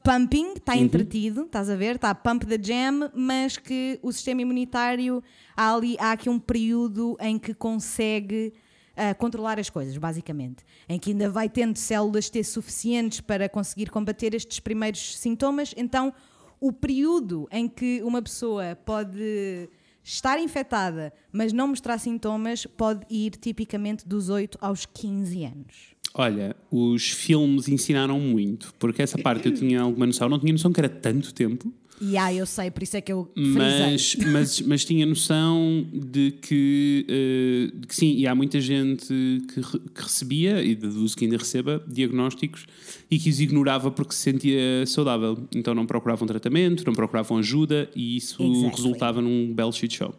pumping, 0.03 0.45
Uhum. 0.47 0.53
está 0.53 0.75
entretido, 0.75 1.41
estás 1.43 1.69
a 1.69 1.75
ver? 1.75 1.95
Está 1.97 2.15
pump 2.15 2.45
the 2.45 2.57
jam, 2.59 3.11
mas 3.13 3.57
que 3.57 3.99
o 4.01 4.11
sistema 4.11 4.41
imunitário 4.41 5.21
há, 5.55 5.71
ali, 5.75 5.95
há 5.99 6.13
aqui 6.13 6.27
um 6.29 6.39
período 6.39 7.15
em 7.19 7.37
que 7.37 7.53
consegue 7.53 8.51
ah, 8.95 9.13
controlar 9.13 9.59
as 9.59 9.69
coisas, 9.69 9.97
basicamente. 9.97 10.63
Em 10.87 10.99
que 10.99 11.11
ainda 11.11 11.29
vai 11.29 11.49
tendo 11.49 11.77
células 11.77 12.29
T 12.29 12.43
suficientes 12.43 13.21
para 13.21 13.47
conseguir 13.47 13.89
combater 13.89 14.33
estes 14.33 14.59
primeiros 14.59 15.17
sintomas. 15.17 15.73
Então, 15.77 16.13
o 16.59 16.71
período 16.71 17.47
em 17.51 17.67
que 17.67 18.01
uma 18.03 18.21
pessoa 18.21 18.77
pode 18.85 19.69
estar 20.03 20.39
infectada, 20.39 21.13
mas 21.31 21.53
não 21.53 21.67
mostrar 21.67 21.97
sintomas, 21.97 22.65
pode 22.65 23.05
ir 23.09 23.31
tipicamente 23.31 24.07
dos 24.07 24.29
8 24.29 24.57
aos 24.61 24.85
15 24.85 25.43
anos. 25.45 25.95
Olha, 26.13 26.55
os 26.69 27.09
filmes 27.09 27.69
ensinaram 27.69 28.19
muito, 28.19 28.73
porque 28.77 29.01
essa 29.01 29.17
parte 29.17 29.47
eu 29.47 29.53
tinha 29.53 29.81
alguma 29.81 30.05
noção, 30.05 30.27
não 30.27 30.39
tinha 30.39 30.51
noção 30.51 30.73
que 30.73 30.79
era 30.79 30.89
tanto 30.89 31.33
tempo, 31.33 31.71
E 32.01 32.17
ah, 32.17 32.33
eu 32.33 32.45
sei, 32.47 32.71
por 32.71 32.81
isso 32.81 32.97
é 32.97 33.01
que 33.01 33.11
eu 33.11 33.29
frisei. 33.35 33.53
mas, 33.91 34.15
mas, 34.31 34.61
mas 34.61 34.85
tinha 34.85 35.05
noção 35.05 35.85
de 35.93 36.31
que, 36.41 37.05
eh, 37.07 37.77
de 37.79 37.87
que 37.87 37.95
sim, 37.95 38.15
e 38.17 38.25
há 38.25 38.33
muita 38.33 38.59
gente 38.59 39.05
que, 39.05 39.61
re- 39.61 39.79
que 39.93 40.01
recebia, 40.01 40.63
e 40.63 40.73
deduzo 40.73 41.15
que 41.15 41.25
ainda 41.25 41.37
receba, 41.37 41.83
diagnósticos 41.87 42.65
e 43.09 43.19
que 43.19 43.29
os 43.29 43.39
ignorava 43.39 43.91
porque 43.91 44.13
se 44.15 44.21
sentia 44.21 44.83
saudável. 44.87 45.37
Então 45.55 45.75
não 45.75 45.85
procuravam 45.85 46.27
tratamento, 46.27 46.83
não 46.87 46.93
procuravam 46.93 47.37
ajuda 47.37 47.87
e 47.95 48.17
isso 48.17 48.41
Exactly. 48.41 48.69
resultava 48.75 49.21
num 49.21 49.53
belo 49.53 49.71
shit 49.71 49.95
show. 49.95 50.13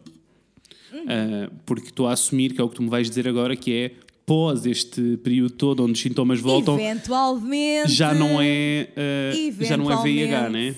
Uh, 0.93 1.51
porque 1.65 1.89
estou 1.89 2.07
a 2.07 2.13
assumir 2.13 2.53
que 2.53 2.61
é 2.61 2.63
o 2.63 2.69
que 2.69 2.75
tu 2.75 2.83
me 2.83 2.89
vais 2.89 3.09
dizer 3.09 3.27
agora, 3.27 3.55
que 3.57 3.73
é 3.73 3.91
pós 4.25 4.65
este 4.65 5.17
período 5.17 5.49
todo 5.51 5.83
onde 5.83 5.91
os 5.93 5.99
sintomas 5.99 6.39
voltam, 6.39 6.79
Eventualmente. 6.79 7.91
já 7.91 8.13
não 8.13 8.39
é 8.39 8.87
uh, 8.95 9.65
já 9.65 9.75
não 9.75 9.91
é 9.91 10.01
VIH, 10.01 10.49
né? 10.49 10.75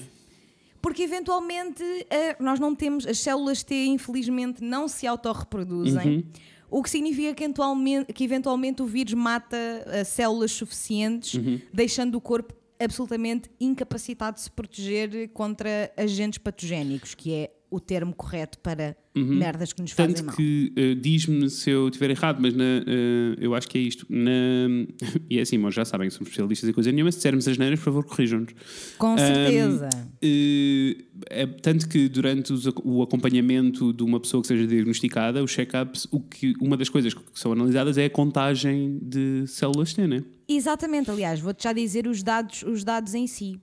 Porque 0.86 1.02
eventualmente 1.02 1.84
eh, 2.12 2.36
nós 2.40 2.60
não 2.60 2.76
temos, 2.76 3.08
as 3.08 3.18
células 3.18 3.64
T 3.64 3.74
infelizmente 3.88 4.64
não 4.64 4.88
se 4.88 5.08
autorreproduzem. 5.08 6.18
Uhum. 6.18 6.24
O 6.70 6.84
que 6.84 6.92
significa 6.92 7.34
que 7.34 7.44
eventualmente, 7.44 8.14
que 8.14 8.24
eventualmente 8.24 8.84
o 8.84 8.86
vírus 8.86 9.16
mata 9.16 9.58
eh, 9.58 10.04
células 10.04 10.52
suficientes, 10.52 11.34
Uhum. 11.34 11.60
deixando 11.74 12.14
o 12.14 12.22
corpo 12.22 12.54
absolutamente 12.80 13.50
incapacitado 13.60 14.36
de 14.36 14.42
se 14.42 14.52
proteger 14.52 15.30
contra 15.30 15.92
agentes 15.98 16.38
patogénicos, 16.38 17.16
que 17.16 17.34
é 17.34 17.52
o 17.70 17.80
termo 17.80 18.14
correto 18.14 18.60
para 18.60 18.96
merdas 19.16 19.72
que 19.72 19.82
nos 19.82 19.92
fazem 19.92 20.06
Uhum. 20.10 20.16
Tanto 20.16 20.26
mal. 20.26 20.36
que 20.36 20.74
eh, 20.76 20.96
diz-me 20.96 21.50
se 21.50 21.70
eu 21.70 21.88
estiver 21.88 22.10
errado, 22.10 22.40
mas 22.42 22.54
na, 22.54 22.64
eh, 22.64 23.38
eu 23.40 23.56
acho 23.56 23.68
que 23.68 23.78
é 23.78 23.82
isto. 23.82 24.06
Na, 24.10 24.30
e 25.30 25.40
é 25.40 25.42
assim, 25.42 25.58
nós 25.58 25.74
já 25.74 25.86
sabem 25.86 26.08
que 26.08 26.14
somos 26.14 26.28
especialistas 26.28 26.70
em 26.70 26.74
coisa 26.74 26.92
nenhuma. 26.92 27.12
Se 27.12 27.18
dissermos 27.18 27.48
as 27.48 27.58
neiras, 27.58 27.80
por 27.80 27.86
favor, 27.86 28.06
corrijam-nos. 28.06 28.54
Com 28.98 29.18
certeza. 29.18 29.90
Eh, 30.22 30.98
é, 31.30 31.46
tanto 31.46 31.88
que 31.88 32.10
durante 32.10 32.52
os 32.52 32.66
o 32.84 33.02
acompanhamento 33.02 33.94
de 33.94 34.04
uma 34.04 34.20
pessoa 34.20 34.42
que 34.42 34.48
seja 34.48 34.68
diagnosticada, 34.68 35.44
os 35.44 35.52
check-ups, 35.52 36.08
o 36.12 36.20
que, 36.20 36.54
uma 36.60 36.76
das 36.76 36.90
coisas 36.90 37.14
que 37.14 37.22
são 37.34 37.52
analisadas 37.52 37.98
é 37.98 38.06
a 38.06 38.10
contagem 38.10 39.00
de 39.02 39.48
células 39.48 39.94
T, 39.94 40.06
né? 40.08 40.24
Exatamente, 40.48 41.10
aliás, 41.10 41.40
vou-te 41.40 41.64
já 41.64 41.74
dizer 41.74 42.06
os 42.08 42.22
dados, 42.22 42.64
os 42.64 42.84
dados 42.84 43.14
em 43.14 43.28
si. 43.28 43.60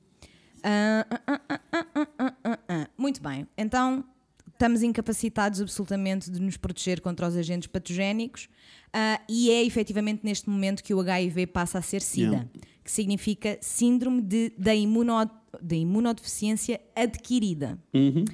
Ah, 0.62 1.06
ah, 1.26 2.58
ah. 2.68 2.88
Muito 2.96 3.22
bem, 3.22 3.46
então 3.56 4.04
estamos 4.52 4.82
incapacitados 4.82 5.60
absolutamente 5.60 6.30
de 6.30 6.40
nos 6.40 6.56
proteger 6.56 7.00
contra 7.00 7.26
os 7.26 7.36
agentes 7.36 7.66
patogénicos 7.66 8.48
ah, 8.92 9.20
e 9.28 9.50
é 9.50 9.64
efetivamente 9.64 10.20
neste 10.22 10.48
momento 10.48 10.82
que 10.82 10.94
o 10.94 11.00
HIV 11.00 11.48
passa 11.48 11.78
a 11.78 11.82
ser 11.82 12.00
SIDA, 12.00 12.22
Yeah. 12.22 12.48
que 12.84 12.90
significa 12.90 13.58
Síndrome 13.60 14.22
de, 14.22 14.52
da, 14.56 14.74
imuno, 14.74 15.28
da 15.60 15.74
Imunodeficiência 15.76 16.80
Adquirida, 16.94 17.78
Uhum, 17.92 18.24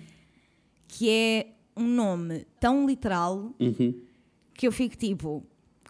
que 0.87 1.09
é 1.09 1.47
um 1.77 1.87
nome 1.87 2.47
tão 2.61 2.87
literal 2.87 3.55
uhum. 3.59 3.95
que 4.55 4.67
eu 4.67 4.73
fico 4.73 4.97
tipo. 4.97 5.47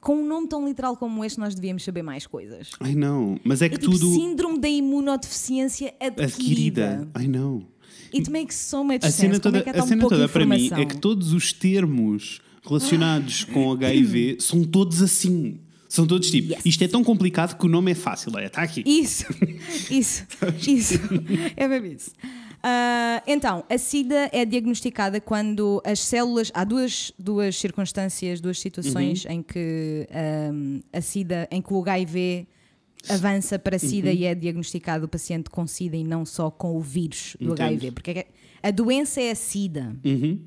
Com 0.08 0.22
um 0.22 0.26
nome 0.26 0.48
tão 0.48 0.66
literal 0.66 0.96
como 0.96 1.22
este, 1.22 1.38
nós 1.38 1.54
devíamos 1.54 1.84
saber 1.84 2.02
mais 2.02 2.26
coisas. 2.26 2.70
Ai 2.80 2.94
não, 2.94 3.38
mas 3.44 3.60
é 3.60 3.68
que 3.68 3.74
É 3.74 3.78
tipo 3.78 3.92
tudo. 3.92 4.14
síndrome 4.14 4.58
da 4.58 4.66
imunodeficiência 4.66 5.92
adquirida. 6.00 6.24
Adquirida. 6.24 7.08
Ai 7.12 7.26
não. 7.28 7.66
It 8.14 8.30
makes 8.30 8.56
so 8.56 8.82
much 8.82 9.00
A 9.02 9.10
sense. 9.10 9.18
cena 9.18 9.30
Como 9.38 9.42
toda, 9.42 9.58
é 9.58 9.78
a 9.78 9.82
cena 9.86 10.00
pouca 10.00 10.16
toda 10.16 10.28
para 10.30 10.46
mim 10.46 10.70
é 10.72 10.86
que 10.86 10.96
todos 10.96 11.34
os 11.34 11.52
termos 11.52 12.40
relacionados 12.66 13.44
com 13.44 13.70
HIV 13.76 14.38
são 14.40 14.64
todos 14.64 15.02
assim. 15.02 15.60
São 15.90 16.06
todos 16.06 16.30
tipo, 16.30 16.52
Yes. 16.54 16.62
isto 16.64 16.84
é 16.84 16.88
tão 16.88 17.04
complicado 17.04 17.58
que 17.58 17.66
o 17.66 17.68
nome 17.68 17.92
é 17.92 17.94
fácil. 17.94 18.32
Olha, 18.34 18.46
está 18.46 18.62
aqui. 18.62 18.82
Isso, 18.86 19.26
isso, 19.90 20.26
isso. 20.66 20.94
É 21.54 21.68
mesmo 21.68 21.86
isso. 21.86 22.12
Ah, 22.62 23.22
então, 23.26 23.64
a 23.70 23.78
SIDA 23.78 24.28
é 24.32 24.44
diagnosticada 24.44 25.20
quando 25.20 25.80
as 25.84 26.00
células. 26.00 26.50
Há 26.54 26.64
duas, 26.64 27.12
duas 27.18 27.56
circunstâncias, 27.56 28.40
duas 28.40 28.58
situações 28.58 29.24
Uhum. 29.24 29.30
em 29.32 29.42
que 29.42 30.06
ahm, 30.10 30.80
a 30.92 31.00
SIDA, 31.00 31.48
em 31.50 31.62
que 31.62 31.72
o 31.72 31.80
HIV 31.80 32.46
avança 33.08 33.58
para 33.58 33.78
SIDA 33.78 34.08
Uhum. 34.08 34.14
e 34.16 34.24
é 34.24 34.34
diagnosticado 34.34 35.04
o 35.04 35.08
paciente 35.08 35.48
com 35.50 35.66
SIDA 35.66 35.96
e 35.96 36.02
não 36.04 36.26
só 36.26 36.50
com 36.50 36.76
o 36.76 36.80
vírus 36.80 37.36
do 37.40 37.52
Entendo. 37.52 37.60
HIV. 37.66 37.92
Porque 37.92 38.10
é 38.10 38.26
a 38.60 38.70
doença 38.72 39.20
é 39.20 39.30
a 39.30 39.34
SIDA, 39.36 39.96
Uhum. 40.04 40.40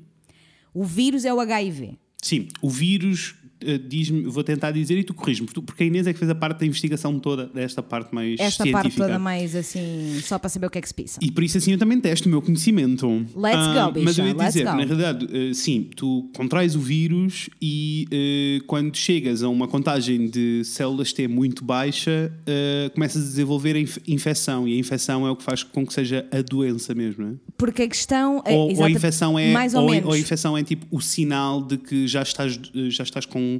o 0.74 0.84
vírus 0.84 1.24
é 1.24 1.32
o 1.32 1.40
HIV. 1.40 1.98
Sim, 2.20 2.46
o 2.60 2.68
vírus 2.68 3.34
diz-me, 3.78 4.22
vou 4.24 4.42
tentar 4.44 4.70
dizer 4.70 4.96
e 4.98 5.04
tu 5.04 5.14
corriges-me, 5.14 5.46
porque 5.48 5.82
a 5.84 5.86
Inês 5.86 6.06
é 6.06 6.12
que 6.12 6.18
fez 6.18 6.30
a 6.30 6.34
parte 6.34 6.60
da 6.60 6.66
investigação 6.66 7.18
toda, 7.18 7.46
desta 7.46 7.82
parte 7.82 8.14
mais 8.14 8.38
Esta 8.40 8.64
científica. 8.64 8.82
parte 8.82 8.96
toda 8.96 9.18
mais 9.18 9.54
assim, 9.56 10.18
só 10.22 10.38
para 10.38 10.48
saber 10.48 10.66
o 10.66 10.70
que 10.70 10.78
é 10.78 10.80
que 10.80 10.88
se 10.88 10.94
pisa. 10.94 11.18
E 11.22 11.30
por 11.30 11.42
isso 11.44 11.58
assim 11.58 11.72
eu 11.72 11.78
também 11.78 12.00
testo 12.00 12.26
o 12.26 12.28
meu 12.28 12.40
conhecimento. 12.42 13.06
Let's 13.36 13.56
Ah, 13.56 13.86
go, 13.86 13.92
bicha, 13.92 14.04
Mas 14.04 14.18
eu 14.18 14.26
ia 14.26 14.34
dizer, 14.34 14.64
na 14.64 14.76
realidade, 14.84 15.28
eh, 15.32 15.54
sim, 15.54 15.88
tu 15.96 16.30
contrais 16.36 16.74
o 16.76 16.80
vírus 16.80 17.48
e 17.60 18.06
eh, 18.10 18.64
quando 18.66 18.96
chegas 18.96 19.42
a 19.42 19.48
uma 19.48 19.66
contagem 19.68 20.28
de 20.28 20.62
células 20.64 21.12
T 21.12 21.28
muito 21.28 21.64
baixa, 21.64 22.32
eh, 22.46 22.90
começas 22.94 23.22
a 23.22 23.26
desenvolver 23.26 23.76
a 23.76 23.80
inf- 23.80 23.98
infecção 24.06 24.66
e 24.68 24.74
a 24.76 24.78
infecção 24.78 25.26
é 25.26 25.30
o 25.30 25.36
que 25.36 25.42
faz 25.42 25.62
com 25.62 25.86
que 25.86 25.92
seja 25.92 26.26
a 26.30 26.40
doença 26.42 26.94
mesmo, 26.94 27.24
não 27.24 27.32
é? 27.32 27.34
Porque 27.56 27.82
a 27.82 27.88
questão 27.88 28.42
é. 28.44 28.52
ou, 28.54 28.76
ou 28.76 28.84
a 28.84 28.90
infecção 28.90 29.38
é 29.38 29.52
Mais 29.52 29.74
ou, 29.74 29.82
ou, 29.84 29.90
menos. 29.90 30.08
ou 30.08 30.14
a 30.14 30.18
infecção 30.18 30.56
é 30.56 30.62
tipo 30.64 30.86
o 30.90 31.00
sinal 31.00 31.62
de 31.62 31.76
que 31.76 32.06
já 32.06 32.22
estás, 32.22 32.58
eh, 32.74 32.90
já 32.90 33.04
estás 33.04 33.26
com 33.26 33.51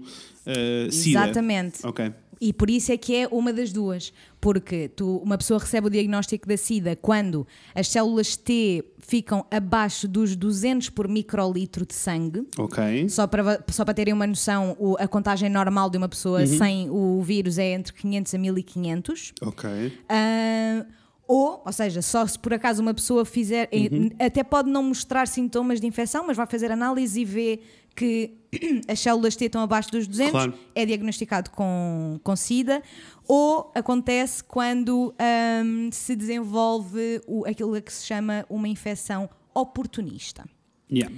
eh, 0.47 0.89
SIDA. 0.91 1.21
Exatamente. 1.25 1.87
Ok. 1.87 2.13
E 2.45 2.53
por 2.53 2.69
isso 2.69 2.91
é 2.91 2.97
que 2.97 3.15
é 3.15 3.29
uma 3.29 3.53
das 3.53 3.71
duas. 3.73 4.13
Porque 4.41 4.89
tu, 4.89 5.19
uma 5.19 5.39
pessoa 5.39 5.61
recebe 5.61 5.87
o 5.87 5.91
diagnóstico 5.91 6.49
da 6.49 6.57
SIDA 6.57 6.97
quando 6.97 7.47
as 7.73 7.87
células 7.87 8.35
T 8.37 8.85
ficam 8.99 9.47
abaixo 9.49 10.09
dos 10.09 10.35
200 10.35 10.89
por 10.91 11.07
microlitro 11.07 11.87
de 11.87 11.95
sangue. 11.95 12.45
Ok. 12.59 13.09
Só 13.09 13.29
para, 13.29 13.65
só 13.71 13.85
para 13.85 13.95
terem 13.95 14.13
uma 14.13 14.27
noção, 14.27 14.77
o- 14.81 14.97
a 14.99 15.07
contagem 15.07 15.49
normal 15.49 15.89
de 15.89 15.97
uma 15.99 16.09
pessoa 16.09 16.41
Uhum. 16.41 16.47
sem 16.59 16.91
o 16.91 17.23
vírus 17.23 17.59
é 17.59 17.75
entre 17.75 17.93
500 17.93 18.35
a 18.35 18.39
1500. 18.39 19.33
Ok. 19.41 19.71
Ah, 20.09 20.85
ou, 21.29 21.63
ou 21.65 21.73
seja, 21.73 22.03
só 22.03 22.27
se 22.27 22.37
por 22.37 22.53
acaso 22.53 22.83
uma 22.83 22.93
pessoa 22.93 23.25
fizer, 23.25 23.69
Uhum. 23.73 24.11
até 24.19 24.43
pode 24.43 24.69
não 24.69 24.83
mostrar 24.83 25.29
sintomas 25.29 25.81
de 25.81 25.87
infecção, 25.87 26.27
mas 26.27 26.37
vai 26.37 26.47
fazer 26.47 26.73
análise 26.73 27.21
e 27.21 27.25
vê 27.25 27.61
que 27.95 28.35
as 28.89 28.99
células 29.01 29.37
T 29.37 29.47
estão 29.47 29.61
abaixo 29.63 29.91
dos 29.91 30.07
200, 30.07 30.31
Claro. 30.33 30.55
é 30.75 30.85
diagnosticado 30.87 31.51
com, 31.51 32.21
com 32.23 32.37
SIDA. 32.37 32.83
Ou 33.27 33.71
acontece 33.75 34.43
quando 34.45 35.15
ahm, 35.19 35.91
se 35.93 36.15
desenvolve 36.17 37.21
o, 37.27 37.47
aquilo 37.47 37.81
que 37.81 37.93
se 37.93 38.07
chama 38.07 38.45
uma 38.51 38.69
infecção 38.69 39.29
oportunista 39.55 40.45
Yeah. 40.91 41.15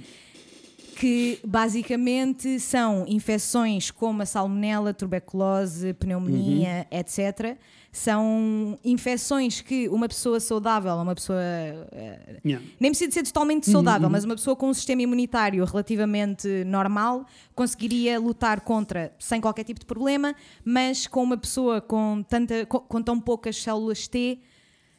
Que 0.97 1.39
basicamente 1.45 2.59
são 2.59 3.05
infecções 3.07 3.91
como 3.91 4.21
a 4.21 4.25
salmonela, 4.25 4.93
tuberculose, 4.93 5.93
pneumonia, 5.93 6.87
etc. 6.89 7.57
São 7.91 8.77
infecções 8.83 9.61
que 9.61 9.87
uma 9.89 10.07
pessoa 10.07 10.39
saudável, 10.39 10.93
uma 10.95 11.15
pessoa. 11.15 11.39
eh, 11.39 12.39
Yeah. 12.45 12.63
nem 12.79 12.91
precisa 12.91 13.11
ser 13.11 13.23
totalmente 13.23 13.69
saudável, 13.69 14.09
mas 14.09 14.23
uma 14.23 14.35
pessoa 14.35 14.55
com 14.55 14.69
um 14.69 14.73
sistema 14.73 15.01
imunitário 15.01 15.63
relativamente 15.65 16.63
normal 16.65 17.25
conseguiria 17.55 18.19
lutar 18.19 18.61
contra 18.61 19.13
sem 19.17 19.41
qualquer 19.41 19.63
tipo 19.63 19.79
de 19.79 19.85
problema, 19.85 20.35
mas 20.63 21.07
com 21.07 21.23
uma 21.23 21.37
pessoa 21.37 21.81
com, 21.81 22.23
tanta, 22.27 22.65
com, 22.65 22.79
com 22.79 23.01
tão 23.01 23.19
poucas 23.19 23.61
células 23.61 24.07
T. 24.07 24.39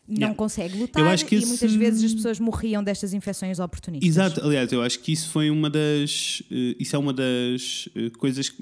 Não 0.09 0.15
Yeah. 0.17 0.35
consegue 0.37 0.79
lutar 0.79 1.03
Eu 1.03 1.09
acho 1.09 1.27
que 1.27 1.35
e 1.35 1.39
esse- 1.39 1.49
muitas 1.49 1.75
vezes 1.75 2.05
as 2.05 2.15
pessoas 2.15 2.39
morriam 2.39 2.83
destas 2.83 3.13
infecções 3.13 3.59
oportunistas. 3.59 4.09
Exato, 4.09 4.41
aliás, 4.45 4.71
eu 4.73 4.81
acho 4.83 5.01
que 5.01 5.11
isso 5.13 5.31
foi 5.31 5.51
uma 5.51 5.69
das. 5.69 6.43
eh, 6.51 6.77
isso 6.79 6.95
é 6.95 6.99
uma 6.99 7.13
das 7.13 7.89
eh, 7.97 8.11
coisas 8.11 8.53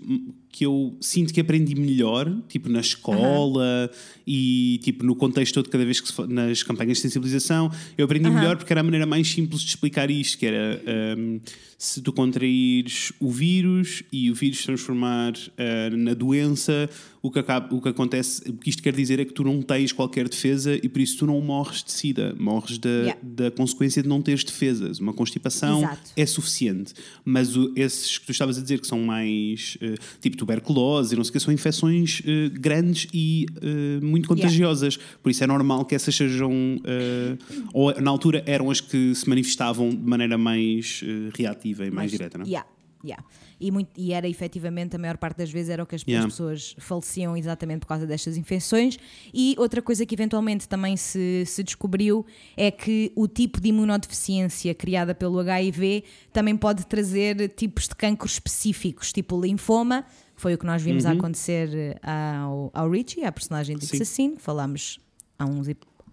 que, 0.56 0.64
eu 0.64 0.96
sinto 1.00 1.34
que 1.34 1.40
aprendi 1.40 1.74
melhor, 1.74 2.32
tipo 2.48 2.68
na 2.68 2.78
escola 2.78 3.90
e 4.24 4.78
tipo 4.84 5.04
no 5.04 5.16
contexto 5.16 5.54
todo, 5.54 5.68
cada 5.68 5.84
vez 5.84 6.00
que 6.00 6.06
se 6.12 6.26
nas 6.28 6.62
campanhas 6.62 6.98
de 6.98 7.02
sensibilização, 7.02 7.72
eu 7.98 8.04
aprendi 8.04 8.30
melhor 8.30 8.56
porque 8.56 8.72
era 8.72 8.80
a 8.80 8.84
maneira 8.84 9.04
mais 9.04 9.26
simples 9.28 9.62
de 9.62 9.68
explicar 9.70 10.08
isto, 10.12 10.38
que 10.38 10.46
era 10.46 10.80
ehm, 10.86 11.40
se 11.76 12.00
tu 12.00 12.12
contraires 12.12 13.12
o 13.18 13.30
vírus 13.30 14.02
e 14.12 14.30
o 14.30 14.34
vírus 14.34 14.58
se 14.58 14.64
transformar 14.66 15.32
eh, 15.58 15.90
na 15.90 16.14
doença, 16.14 16.88
o 17.20 17.30
que, 17.30 17.38
acaba, 17.38 17.74
o 17.74 17.80
que 17.80 17.88
acontece, 17.88 18.42
o 18.48 18.52
que 18.54 18.68
isto 18.70 18.82
quer 18.82 18.92
dizer 18.94 19.18
é 19.18 19.24
que 19.24 19.32
tu 19.32 19.42
não 19.44 19.60
tens 19.62 19.92
qualquer 19.92 20.28
defesa 20.28 20.78
e 20.82 20.88
por 20.88 21.00
isso 21.00 21.18
tu 21.18 21.26
não 21.26 21.40
morres 21.40 21.82
de 21.82 21.90
sida, 21.92 22.34
morres 22.38 22.78
da, 22.78 22.90
Yeah. 22.94 23.20
da 23.22 23.50
consequência 23.50 24.02
de 24.02 24.08
não 24.08 24.22
teres 24.22 24.44
defesas. 24.44 24.98
Uma 25.00 25.12
constipação 25.12 25.78
Exato. 25.80 26.10
é 26.16 26.26
suficiente. 26.26 26.94
Mas 27.24 27.56
o- 27.56 27.72
esses 27.76 28.18
que 28.18 28.26
tu 28.26 28.32
estavas 28.32 28.56
a 28.58 28.62
dizer 28.62 28.80
que 28.80 28.86
são 28.86 29.00
mais 29.00 29.76
eh, 29.80 29.94
tipo 30.20 30.36
tuberculose 30.44 31.14
e 31.14 31.16
não 31.16 31.24
sei 31.24 31.30
o 31.30 31.32
que, 31.32 31.40
são 31.40 31.52
infecções 31.52 32.22
eh, 32.26 32.50
grandes 32.50 33.08
e 33.12 33.46
eh, 33.62 34.04
muito 34.04 34.28
contagiosas. 34.28 34.96
Por 35.22 35.30
isso 35.30 35.42
é 35.42 35.46
normal 35.46 35.84
que 35.84 35.94
essas 35.94 36.14
sejam. 36.14 36.52
eh, 36.84 37.36
ou 37.72 38.00
na 38.00 38.10
altura 38.10 38.42
eram 38.46 38.70
as 38.70 38.80
que 38.80 39.14
se 39.14 39.28
manifestavam 39.28 39.88
de 39.90 39.96
maneira 39.96 40.36
mais 40.36 41.02
reativa 41.34 41.86
e 41.86 41.90
mais, 41.90 42.10
direta, 42.10 42.38
não 42.38 42.44
é? 42.44 42.48
Yeah, 42.48 42.68
yeah. 43.04 43.24
E, 43.60 43.70
muito, 43.70 43.90
e 43.96 44.12
era 44.12 44.28
efetivamente, 44.28 44.96
a 44.96 44.98
maior 44.98 45.16
parte 45.16 45.38
das 45.38 45.50
vezes, 45.50 45.70
era 45.70 45.82
o 45.82 45.86
que 45.86 45.94
as, 45.94 46.02
Yeah. 46.02 46.26
pessoas 46.28 46.74
faleciam 46.78 47.36
exatamente 47.36 47.80
por 47.80 47.86
causa 47.86 48.06
destas 48.06 48.36
infecções. 48.36 48.98
E 49.32 49.54
outra 49.58 49.80
coisa 49.80 50.04
que 50.04 50.14
eventualmente 50.14 50.68
também 50.68 50.96
se, 50.96 51.44
se 51.46 51.62
descobriu 51.62 52.26
é 52.56 52.70
que 52.70 53.12
o 53.14 53.26
tipo 53.26 53.60
de 53.60 53.68
imunodeficiência 53.68 54.74
criada 54.74 55.14
pelo 55.14 55.38
HIV 55.38 56.04
também 56.32 56.56
pode 56.56 56.86
trazer 56.86 57.48
tipos 57.50 57.88
de 57.88 57.94
cancro 57.94 58.26
específicos, 58.26 59.12
tipo 59.12 59.40
linfoma, 59.40 60.04
foi 60.36 60.54
o 60.54 60.58
que 60.58 60.66
nós 60.66 60.82
vimos 60.82 61.06
a 61.06 61.12
acontecer 61.12 61.68
eh, 61.74 61.98
ao, 62.02 62.70
ao 62.74 62.90
Richie, 62.90 63.24
à 63.24 63.32
personagem 63.32 63.76
de 63.76 63.86
Sim. 63.86 63.96
Assassin, 63.96 64.36
que 64.36 64.42
falámos 64.42 64.98
há 65.38 65.44
uns 65.44 65.68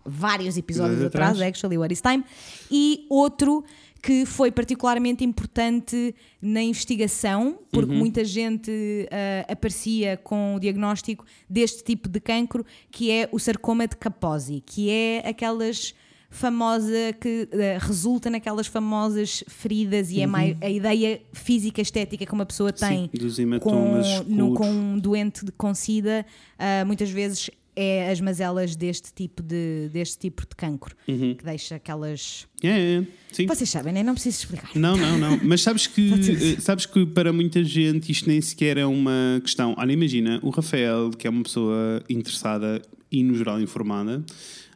vários 0.05 0.57
episódios 0.57 1.03
atrás, 1.03 1.31
atrás. 1.33 1.49
actually, 1.49 1.77
What 1.77 1.93
is 1.93 2.01
Time, 2.01 2.23
e 2.69 3.05
outro 3.09 3.63
que 4.01 4.25
foi 4.25 4.51
particularmente 4.51 5.23
importante 5.23 6.15
na 6.41 6.61
investigação, 6.61 7.59
porque 7.71 7.93
muita 7.93 8.25
gente 8.25 8.71
ah, 9.11 9.51
aparecia 9.51 10.17
com 10.17 10.55
o 10.55 10.59
diagnóstico 10.59 11.23
deste 11.47 11.83
tipo 11.83 12.09
de 12.09 12.19
cancro, 12.19 12.65
que 12.89 13.11
é 13.11 13.29
o 13.31 13.37
sarcoma 13.37 13.87
de 13.87 13.95
Kaposi, 13.95 14.63
que 14.65 14.89
é 14.89 15.23
aquelas 15.29 15.93
famosa 16.31 17.13
que 17.19 17.47
uh, 17.51 17.85
resulta 17.85 18.29
naquelas 18.29 18.65
famosas 18.65 19.43
feridas 19.47 20.09
e 20.09 20.21
é 20.21 20.25
mais 20.25 20.55
a 20.61 20.69
ideia 20.69 21.21
física 21.33 21.81
estética 21.81 22.25
que 22.25 22.33
uma 22.33 22.45
pessoa 22.45 22.71
tem 22.71 23.09
Sim, 23.13 23.19
dos 23.19 23.37
com, 23.61 24.01
no, 24.25 24.53
com 24.53 24.69
um 24.71 24.97
doente 24.97 25.45
de 25.45 25.51
com 25.51 25.75
SIDA, 25.75 26.25
uh, 26.57 26.85
muitas 26.85 27.11
vezes 27.11 27.51
é 27.75 28.11
as 28.11 28.19
mazelas 28.19 28.75
deste 28.75 29.13
tipo 29.13 29.41
de, 29.41 29.89
deste 29.91 30.17
tipo 30.19 30.41
de 30.41 30.55
cancro, 30.55 30.95
Uhum. 31.07 31.35
que 31.35 31.43
deixa 31.43 31.75
aquelas. 31.75 32.47
É, 32.61 32.67
é, 32.67 33.03
sim. 33.31 33.45
Vocês 33.45 33.69
sabem, 33.69 33.93
né? 33.93 34.03
não 34.03 34.13
preciso 34.13 34.39
explicar. 34.39 34.69
Não, 34.75 34.97
não, 34.97 35.17
não. 35.17 35.39
Mas 35.43 35.61
sabes 35.61 35.87
que, 35.87 36.11
eh, 36.57 36.61
sabes 36.61 36.85
que 36.85 37.05
para 37.05 37.31
muita 37.31 37.63
gente 37.63 38.11
isto 38.11 38.27
nem 38.27 38.41
sequer 38.41 38.77
é 38.77 38.85
uma 38.85 39.39
questão. 39.41 39.73
Olha, 39.77 39.91
imagina, 39.91 40.39
o 40.43 40.49
Rafael, 40.49 41.11
que 41.11 41.25
é 41.27 41.29
uma 41.29 41.43
pessoa 41.43 42.03
interessada 42.09 42.81
e 43.11 43.23
no 43.23 43.35
geral 43.35 43.59
informada, 43.59 44.23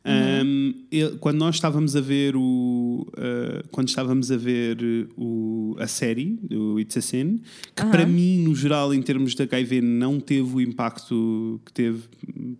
um, 0.08 0.74
ele- 0.92 1.18
quando 1.20 1.38
nós 1.38 1.56
estávamos 1.56 1.96
a 1.96 2.02
ver 2.02 2.36
o 2.36 3.08
eh, 3.18 3.64
quando 3.72 3.88
estávamos 3.90 4.32
a 4.32 4.38
ver 4.38 4.78
o, 5.18 5.76
a 5.80 5.88
série 5.88 6.38
do 6.44 6.80
It's 6.80 6.96
a 6.98 7.02
Sin, 7.02 7.40
que 7.76 7.84
para 7.86 8.06
mim, 8.06 8.40
no 8.44 8.54
geral, 8.56 8.94
em 8.94 9.02
termos 9.02 9.34
de 9.34 9.42
HIV, 9.44 9.82
não 9.82 10.20
teve 10.20 10.56
o 10.56 10.62
impacto 10.62 11.60
que 11.66 11.74
teve 11.74 12.04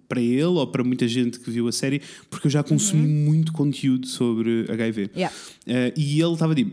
para 0.08 0.20
ele 0.22 0.44
ou 0.44 0.66
para 0.68 0.84
muita 0.84 1.08
gente 1.08 1.40
que 1.40 1.50
viu 1.52 1.68
a 1.68 1.72
série, 1.72 2.02
porque 2.30 2.48
eu 2.48 2.52
já 2.52 2.64
consumi 2.64 3.08
muito 3.08 3.52
conteúdo 3.54 4.08
sobre 4.08 4.66
HIV. 4.70 5.10
Yeah. 5.16 5.36
Eh, 5.68 5.94
e 5.96 6.22
ele 6.22 6.34
estava 6.34 6.56
tipo, 6.56 6.72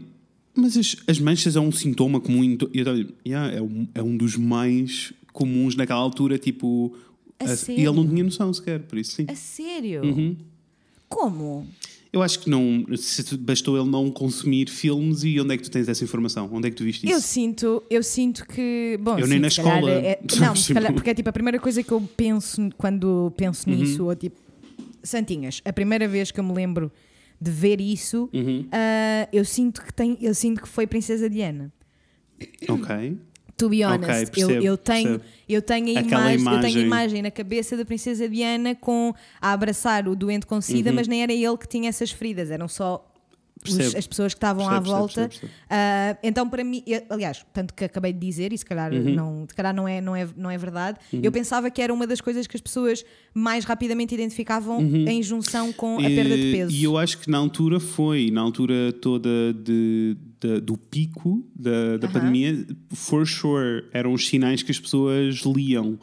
mas 0.55 0.77
as, 0.77 0.97
as 1.07 1.19
manchas 1.19 1.55
é 1.57 1.61
um 1.61 1.71
sintoma 1.73 2.21
comum. 2.21 2.43
em 2.45 2.57
to-" 2.57 2.71
E 2.73 2.79
eu 2.79 2.83
estava 2.83 2.99
tipo, 2.99 3.13
"Yeah, 3.27 3.55
é, 3.57 3.61
um, 3.63 3.87
é 3.95 4.03
um 4.03 4.17
dos 4.17 4.37
mais 4.37 5.13
comuns 5.33 5.75
naquela 5.77 6.01
altura. 6.01 6.39
Tipo, 6.39 6.95
A 7.39 7.45
a- 7.45 7.55
e 7.71 7.73
ele 7.73 7.85
não 7.93 8.07
tinha 8.07 8.23
noção 8.23 8.53
sequer, 8.53 8.81
por 8.81 8.99
isso 8.99 9.13
sim. 9.13 9.25
A 9.29 9.35
sério? 9.35 10.03
Uhum. 10.05 10.37
Como? 11.15 11.67
Eu 12.13 12.23
acho 12.23 12.41
que 12.41 12.51
não. 12.51 12.85
Bastou 13.41 13.79
ele 13.81 13.89
não 13.89 14.11
consumir 14.11 14.69
filmes 14.69 15.25
e 15.25 15.41
onde 15.41 15.55
é 15.55 15.57
que 15.57 15.63
tu 15.63 15.71
tens 15.71 15.89
essa 15.89 16.05
informação? 16.05 16.49
Onde 16.53 16.69
é 16.69 16.71
que 16.71 16.77
tu 16.77 16.85
viste 16.85 17.05
isso? 17.07 17.15
Eu 17.15 17.21
sinto, 17.21 17.83
eu 17.89 18.03
sinto 18.03 18.47
que. 18.47 18.99
Bom, 19.03 19.19
Eu 19.19 19.25
sim, 19.25 19.31
nem 19.31 19.41
na 19.41 19.49
escola, 19.49 19.91
é- 19.91 20.19
sabes, 20.29 20.39
não, 20.41 20.55
se 20.57 20.75
calhar, 20.75 20.91
tipo- 20.91 20.95
porque 21.01 21.11
é 21.11 21.15
tipo 21.15 21.29
a 21.29 21.33
primeira 21.33 21.59
coisa 21.59 21.83
que 21.83 21.91
eu 21.91 22.01
penso 22.17 22.69
quando 22.77 23.33
penso 23.37 23.69
Uhum. 23.69 23.77
nisso, 23.77 24.05
ou 24.05 24.15
tipo. 24.15 24.37
Santinhas, 25.03 25.61
a 25.65 25.73
primeira 25.73 26.07
vez 26.07 26.31
que 26.31 26.39
eu 26.39 26.45
me 26.45 26.53
lembro 26.53 26.93
de 27.41 27.51
ver 27.51 27.81
isso, 27.81 28.29
Uhum. 28.33 28.67
ah, 28.71 29.27
eu, 29.33 29.45
sinto 29.45 29.83
que 29.83 29.93
tem, 29.93 30.17
eu 30.21 30.33
sinto 30.35 30.63
que 30.63 30.69
foi 30.69 30.87
Princesa 30.87 31.29
Diana. 31.29 31.73
Ok. 32.69 33.17
To 33.63 33.69
be 33.69 33.85
honest, 33.85 34.11
Ok, 34.11 34.23
eu, 34.23 34.27
percebo, 34.49 34.67
eu 34.67 34.77
tenho, 34.77 35.09
percebo. 35.21 35.25
eu, 35.49 35.63
tenho 35.63 35.97
a 35.97 36.01
Aquela 36.01 36.35
imagem, 36.35 36.55
eu 36.55 36.61
tenho 36.61 36.65
a 36.65 36.81
imagem. 36.81 36.87
imagem 36.87 37.23
na 37.23 37.31
cabeça 37.31 37.77
da 37.77 37.85
Princesa 37.85 38.29
Diana 38.29 38.75
com 38.75 39.15
a 39.41 39.53
abraçar 39.53 40.09
o 40.09 40.17
doente 40.17 40.47
com 40.47 40.61
SIDA, 40.61 40.91
Uhum. 40.91 40.97
mas 40.97 41.07
nem 41.07 41.23
era 41.23 41.33
ele 41.33 41.57
que 41.57 41.69
tinha 41.69 41.89
essas 41.89 42.11
feridas, 42.11 42.51
eram 42.51 42.67
só 42.67 43.09
os- 43.71 43.95
as 43.95 44.07
pessoas 44.07 44.33
que 44.35 44.39
estavam 44.39 44.65
à 44.69 44.81
Percebo, 44.81 44.85
percebo, 44.85 44.99
volta. 44.99 45.15
percebo, 45.29 45.41
percebo. 45.51 45.53
Ah, 45.71 46.17
então, 46.23 46.49
para 46.49 46.65
mim, 46.65 46.83
eu- 46.87 47.03
aliás, 47.11 47.45
tanto 47.53 47.73
que 47.75 47.85
acabei 47.85 48.13
de 48.13 48.19
dizer, 48.19 48.53
e 48.53 48.59
se 48.59 48.65
calhar, 48.65 48.93
Uhum. 48.93 49.15
não, 49.15 49.47
se 49.49 49.55
calhar 49.55 49.75
não, 49.75 49.87
é, 49.87 50.01
não, 50.01 50.17
é, 50.17 50.29
não 50.37 50.51
é 50.51 50.59
verdade, 50.59 50.99
eu 51.13 51.31
pensava 51.31 51.71
que 51.71 51.81
era 51.81 51.93
uma 51.93 52.07
das 52.07 52.21
coisas 52.21 52.47
que 52.47 52.57
as 52.57 52.61
pessoas 52.61 53.05
mais 53.35 53.65
rapidamente 53.65 54.15
identificavam 54.15 54.81
em 54.83 55.23
junção 55.23 55.73
com 55.73 55.99
a 55.99 56.03
perda 56.03 56.37
de 56.37 56.47
Uhum. 56.47 56.53
Peso. 56.53 56.75
E 56.75 56.85
eu 56.85 56.99
acho 56.99 57.19
que 57.19 57.31
na 57.31 57.39
altura 57.39 57.79
foi, 57.81 58.31
na 58.31 58.41
altura 58.41 58.93
toda 59.01 59.29
de, 59.55 60.17
de- 60.41 60.61
do 60.61 60.77
pico 60.77 61.45
da, 61.55 61.97
da 61.99 62.09
pandemia, 62.09 62.67
for 62.93 63.27
sure, 63.27 63.85
eram 63.93 64.13
os 64.13 64.27
sinais 64.29 64.63
que 64.63 64.71
as 64.71 64.79
pessoas 64.81 65.37
liam. 65.47 65.99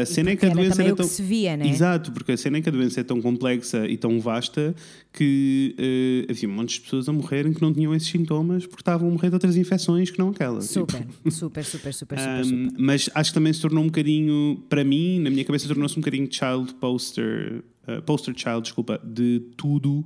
A 0.00 0.06
cena 0.06 0.30
é 0.30 0.36
que 0.36 0.44
a 0.44 0.48
Era 0.48 0.56
doença 0.56 0.76
também 0.76 0.86
era 0.86 0.96
que 0.96 1.02
tão... 1.02 1.08
se 1.08 1.22
via, 1.22 1.56
né? 1.56 1.68
Exato, 1.68 2.12
porque 2.12 2.32
a 2.32 2.36
cena 2.36 2.58
é 2.58 2.62
que 2.62 2.68
a 2.68 2.72
doença 2.72 3.00
é 3.00 3.04
tão 3.04 3.20
complexa 3.20 3.86
e 3.86 3.96
tão 3.96 4.20
vasta 4.20 4.74
que 5.12 5.74
eh, 5.78 6.30
havia 6.30 6.48
montes 6.48 6.76
de 6.76 6.80
pessoas 6.82 7.08
a 7.08 7.12
morrerem 7.12 7.52
que 7.52 7.60
não 7.60 7.72
tinham 7.72 7.94
esses 7.94 8.08
sintomas 8.08 8.64
porque 8.66 8.80
estavam 8.80 9.08
a 9.08 9.10
morrer 9.10 9.28
de 9.28 9.34
outras 9.34 9.56
infecções 9.56 10.10
que 10.10 10.18
não 10.18 10.30
aquela. 10.30 10.60
Super, 10.60 11.00
Tipo, 11.00 11.30
super, 11.30 11.64
super, 11.64 11.92
super, 11.92 12.18
super, 12.18 12.40
um, 12.40 12.44
super. 12.44 12.80
mas 12.80 13.10
acho 13.14 13.30
que 13.30 13.34
também 13.34 13.52
se 13.52 13.60
tornou 13.60 13.82
um 13.82 13.86
bocadinho, 13.86 14.62
para 14.68 14.84
mim, 14.84 15.20
na 15.20 15.30
minha 15.30 15.44
cabeça, 15.44 15.68
tornou-se 15.68 15.96
um 15.96 16.00
bocadinho 16.00 16.28
child 16.30 16.74
poster, 16.74 17.62
uh, 17.86 18.02
poster 18.02 18.34
child, 18.36 18.62
desculpa, 18.62 19.00
de 19.04 19.40
tudo 19.56 20.04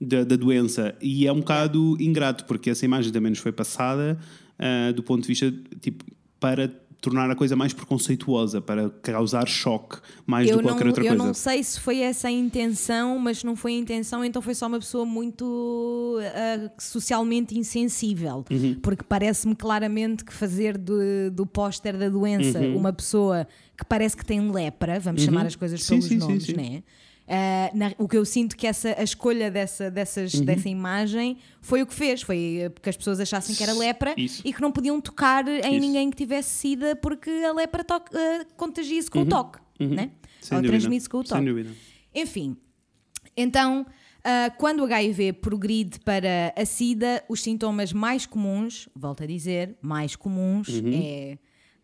da, 0.00 0.24
da 0.24 0.36
doença. 0.36 0.94
E 1.00 1.26
é 1.26 1.32
um 1.32 1.38
bocado 1.38 1.96
ingrato, 2.00 2.44
porque 2.44 2.70
essa 2.70 2.84
imagem 2.84 3.12
também 3.12 3.30
nos 3.30 3.38
foi 3.38 3.52
passada 3.52 4.18
uh, 4.58 4.92
do 4.92 5.02
ponto 5.02 5.22
de 5.22 5.28
vista, 5.28 5.52
tipo, 5.80 6.04
para 6.40 6.68
tornar 7.02 7.28
a 7.28 7.34
coisa 7.34 7.56
mais 7.56 7.72
preconceituosa, 7.72 8.60
para 8.60 8.88
causar 9.02 9.46
choque 9.48 9.98
mais 10.24 10.48
eu 10.48 10.54
do 10.56 10.60
que 10.60 10.66
não, 10.68 10.72
qualquer 10.74 10.86
outra 10.86 11.04
eu 11.04 11.08
coisa. 11.08 11.24
não 11.24 11.34
sei 11.34 11.62
se 11.62 11.80
foi 11.80 11.98
essa 11.98 12.28
a 12.28 12.30
intenção, 12.30 13.18
mas 13.18 13.38
se 13.38 13.44
não 13.44 13.56
foi 13.56 13.72
a 13.74 13.78
intenção, 13.78 14.24
então 14.24 14.40
foi 14.40 14.54
só 14.54 14.68
uma 14.68 14.78
pessoa 14.78 15.04
muito 15.04 16.20
ah, 16.22 16.70
socialmente 16.78 17.58
insensível. 17.58 18.44
Uhum. 18.48 18.76
Porque 18.80 19.02
parece-me 19.02 19.56
claramente 19.56 20.24
que 20.24 20.32
fazer 20.32 20.78
do, 20.78 21.28
do 21.32 21.44
póster 21.44 21.98
da 21.98 22.08
doença 22.08 22.60
Uhum. 22.60 22.76
uma 22.76 22.92
pessoa 22.92 23.48
que 23.76 23.84
parece 23.84 24.16
que 24.16 24.24
tem 24.24 24.50
lepra, 24.52 25.00
vamos 25.00 25.22
chamar 25.22 25.44
as 25.46 25.56
coisas 25.56 25.82
Sim, 25.82 25.88
pelos 25.88 26.04
sim, 26.04 26.20
sim, 26.20 26.26
nomes, 26.26 26.44
sim. 26.44 26.54
né? 26.54 26.82
Ah, 27.28 27.70
na- 27.72 27.92
o 27.98 28.08
que 28.08 28.16
eu 28.16 28.24
sinto 28.24 28.56
que 28.56 28.66
essa, 28.66 28.94
a 28.98 29.02
escolha 29.02 29.50
dessa, 29.50 29.90
dessas, 29.90 30.34
Uhum. 30.34 30.44
dessa 30.44 30.68
imagem 30.68 31.38
foi 31.60 31.80
o 31.80 31.86
que 31.86 31.94
fez, 31.94 32.20
foi 32.22 32.58
eh, 32.62 32.68
porque 32.68 32.90
as 32.90 32.96
pessoas 32.96 33.20
achassem 33.20 33.54
que 33.54 33.62
era 33.62 33.72
lepra 33.72 34.12
Isso. 34.16 34.42
e 34.44 34.52
que 34.52 34.60
não 34.60 34.72
podiam 34.72 35.00
tocar 35.00 35.46
em 35.46 35.58
Isso. 35.60 35.70
ninguém 35.80 36.10
que 36.10 36.16
tivesse 36.16 36.50
sida 36.50 36.96
porque 36.96 37.30
a 37.30 37.52
lepra 37.52 37.84
toque- 37.84 38.10
ah, 38.16 38.44
contagia-se 38.56 39.10
com 39.10 39.20
o 39.22 39.26
toque, 39.26 39.58
né? 39.78 40.02
Uhum. 40.04 40.10
Sem 40.40 40.58
Ou 40.58 40.64
transmite-se 40.64 41.08
com 41.08 41.18
o 41.18 41.26
Sem 41.26 41.36
toque. 41.36 41.48
dúvida. 41.48 41.70
Enfim, 42.14 42.56
então, 43.36 43.86
ah, 44.24 44.50
quando 44.58 44.80
o 44.80 44.84
HIV 44.84 45.32
progride 45.34 46.00
para 46.00 46.52
a 46.56 46.64
SIDA, 46.64 47.22
os 47.28 47.40
sintomas 47.42 47.92
mais 47.92 48.26
comuns, 48.26 48.88
volto 48.94 49.22
a 49.22 49.26
dizer, 49.26 49.76
mais 49.80 50.16
comuns, 50.16 50.68
é 50.92 51.38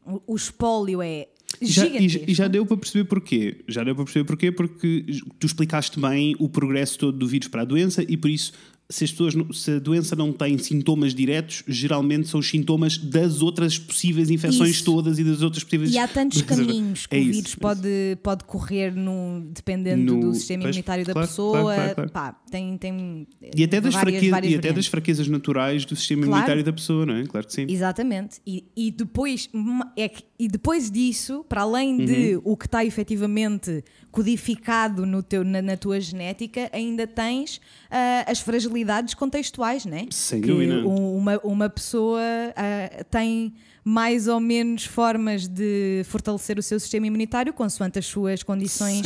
o, 0.04 0.32
o 0.32 0.36
espólio 0.36 1.00
é 1.00 1.28
Já, 1.60 1.86
e 1.86 2.34
já 2.34 2.46
deu 2.46 2.64
para 2.66 2.76
perceber 2.76 3.04
porquê. 3.04 3.56
Já 3.66 3.82
deu 3.82 3.94
para 3.94 4.04
perceber 4.04 4.24
porquê, 4.24 4.52
porque 4.52 5.04
tu 5.38 5.46
explicaste 5.46 5.98
bem 5.98 6.36
o 6.38 6.48
progresso 6.48 6.98
todo 6.98 7.18
do 7.18 7.26
vírus 7.26 7.48
para 7.48 7.62
a 7.62 7.64
doença 7.64 8.04
e 8.06 8.16
por 8.16 8.30
isso, 8.30 8.52
se, 8.90 9.04
as 9.04 9.10
pessoas, 9.10 9.34
se 9.52 9.70
a 9.72 9.78
doença 9.78 10.16
não 10.16 10.32
tem 10.32 10.56
sintomas 10.56 11.14
diretos, 11.14 11.62
geralmente 11.68 12.26
são 12.28 12.40
os 12.40 12.48
sintomas 12.48 12.96
das 12.96 13.42
outras 13.42 13.78
possíveis 13.78 14.30
infecções 14.30 14.70
Isso. 14.76 14.84
todas 14.84 15.18
e 15.18 15.24
das 15.24 15.42
outras 15.42 15.62
possíveis. 15.62 15.92
E 15.92 15.98
há 15.98 16.08
tantos 16.08 16.40
caminhos 16.42 17.04
que 17.06 17.14
É 17.14 17.18
o 17.18 17.22
isso. 17.22 17.32
vírus 17.32 17.54
pode, 17.54 18.18
pode 18.22 18.44
correr 18.44 18.94
no, 18.94 19.42
dependendo 19.52 20.14
No- 20.14 20.20
do 20.20 20.34
sistema 20.34 20.62
pois, 20.62 20.74
imunitário 20.76 21.04
da 21.04 21.12
claro, 21.12 21.28
pessoa. 21.28 21.60
claro, 21.74 21.94
claro. 21.94 22.10
Pá, 22.10 22.32
tem, 22.50 22.78
tem 22.78 23.26
E 23.54 23.62
até, 23.64 23.78
das 23.80 23.92
várias, 23.92 24.12
fraquezas, 24.14 24.30
várias 24.30 24.52
e 24.52 24.56
até 24.56 24.72
das 24.72 24.86
fraquezas 24.86 25.28
naturais 25.28 25.84
do 25.84 25.94
sistema 25.94 26.24
imunitário 26.24 26.64
da 26.64 26.72
pessoa, 26.72 27.04
não 27.04 27.14
é? 27.14 27.26
Claro 27.26 27.46
que 27.46 27.52
sim. 27.52 27.66
Exatamente. 27.68 28.40
E, 28.46 28.64
e 28.74 28.90
depois 28.90 29.50
é 29.96 30.08
que- 30.08 30.24
e 30.40 30.48
depois 30.48 30.90
disso, 30.90 31.44
para 31.48 31.62
além 31.62 31.96
de 32.06 32.36
Uhum. 32.36 32.42
o 32.52 32.56
que 32.56 32.66
está 32.66 32.84
efetivamente 32.84 33.82
codificado 34.10 35.06
no 35.06 35.22
teu, 35.22 35.44
na, 35.44 35.62
na 35.62 35.76
tua 35.76 36.00
genética, 36.00 36.68
ainda 36.72 37.06
tens 37.06 37.60
ah, 37.90 38.24
as 38.26 38.40
fragilidades 38.40 39.14
contextuais, 39.14 39.84
né? 39.84 40.06
Sem 40.10 40.40
que 40.40 40.48
dúvida. 40.48 40.86
um- 40.86 41.16
uma, 41.16 41.38
uma 41.44 41.68
pessoa 41.68 42.20
ah, 42.56 43.04
tem 43.10 43.54
mais 43.84 44.28
ou 44.28 44.38
menos 44.38 44.84
formas 44.84 45.46
de 45.48 46.02
fortalecer 46.04 46.58
o 46.58 46.62
seu 46.62 46.78
sistema 46.78 47.06
imunitário 47.06 47.54
consoante 47.54 47.98
as 47.98 48.04
suas 48.04 48.42
condições 48.42 49.00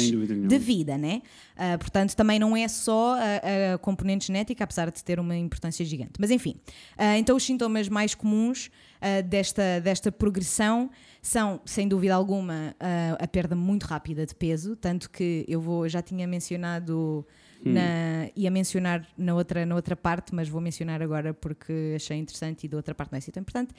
de 0.49 0.59
vida, 0.59 0.99
né? 0.99 1.23
Ah, 1.57 1.79
portanto, 1.79 2.15
também 2.17 2.39
não 2.41 2.57
é 2.57 2.67
só 2.67 3.15
a, 3.17 3.75
a 3.75 3.79
componente 3.79 4.27
genética, 4.27 4.65
apesar 4.65 4.91
de 4.91 5.05
ter 5.05 5.21
uma 5.21 5.37
importância 5.37 5.85
gigante. 5.85 6.15
Mas 6.19 6.31
enfim, 6.31 6.57
ah, 6.99 7.17
então 7.19 7.37
os 7.37 7.45
sintomas 7.45 7.89
mais 7.89 8.15
comuns 8.15 8.71
ah, 9.03 9.21
desta, 9.21 9.81
desta 9.81 10.11
progressão 10.13 10.89
são, 11.21 11.61
sem 11.65 11.87
dúvida 11.87 12.15
alguma, 12.15 12.75
ah, 12.81 13.17
a 13.21 13.27
perda 13.27 13.55
muito 13.55 13.83
rápida 13.85 14.25
de 14.25 14.35
peso, 14.35 14.77
tanto 14.77 15.11
que 15.11 15.45
eu 15.49 15.61
vou, 15.61 15.89
já 15.89 16.01
tinha 16.01 16.27
mencionado. 16.27 17.27
Na, 17.65 18.29
ia 18.35 18.51
mencionar 18.51 19.07
na 19.17 19.37
outra, 19.37 19.65
na 19.65 19.77
outra 19.77 19.95
parte, 19.95 20.35
mas 20.35 20.49
vou 20.49 20.61
mencionar 20.61 21.01
agora 21.01 21.33
porque 21.33 21.93
achei 21.95 22.17
interessante 22.17 22.65
e 22.65 22.69
da 22.69 22.77
outra 22.77 22.93
parte 22.93 23.13
não 23.13 23.17
é 23.17 23.19
assim 23.19 23.31
tão 23.31 23.41
importante. 23.41 23.73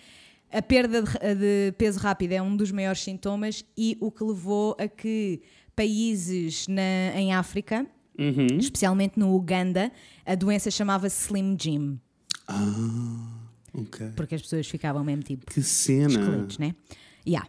A 0.50 0.62
perda 0.62 1.02
de, 1.02 1.36
de 1.36 1.72
peso 1.78 2.00
rápido 2.00 2.32
é 2.32 2.42
um 2.42 2.56
dos 2.56 2.72
maiores 2.72 3.02
sintomas 3.02 3.66
e 3.78 3.98
o 4.00 4.10
que 4.10 4.24
levou 4.24 4.78
a 4.80 4.88
que 4.88 5.42
países 5.76 6.66
na, 6.68 7.14
em 7.20 7.34
África, 7.34 7.86
Uhum. 8.18 8.58
especialmente 8.58 9.20
no 9.20 9.36
Uganda, 9.36 9.92
a 10.26 10.36
doença 10.36 10.72
chamava-se 10.72 11.26
Slim 11.26 11.58
Jim, 11.60 12.00
Ok. 13.74 14.12
porque 14.16 14.36
as 14.36 14.42
pessoas 14.42 14.68
ficavam 14.68 15.04
mesmo 15.04 15.24
tipo 15.24 15.46
Que 15.52 15.62
cena. 15.64 16.08
esqueletos, 16.10 16.58
né? 16.58 16.76
Yeah. 17.28 17.48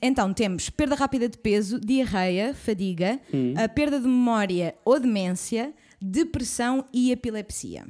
Então 0.00 0.32
temos 0.34 0.68
perda 0.70 0.94
rápida 0.94 1.28
de 1.28 1.38
peso, 1.38 1.78
diarreia, 1.78 2.54
fadiga, 2.54 3.20
Hum. 3.32 3.54
a 3.56 3.68
perda 3.68 3.98
de 4.00 4.06
memória 4.06 4.74
ou 4.84 4.98
demência, 4.98 5.72
depressão 6.00 6.84
e 6.92 7.12
epilepsia. 7.12 7.86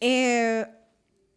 É, 0.00 0.68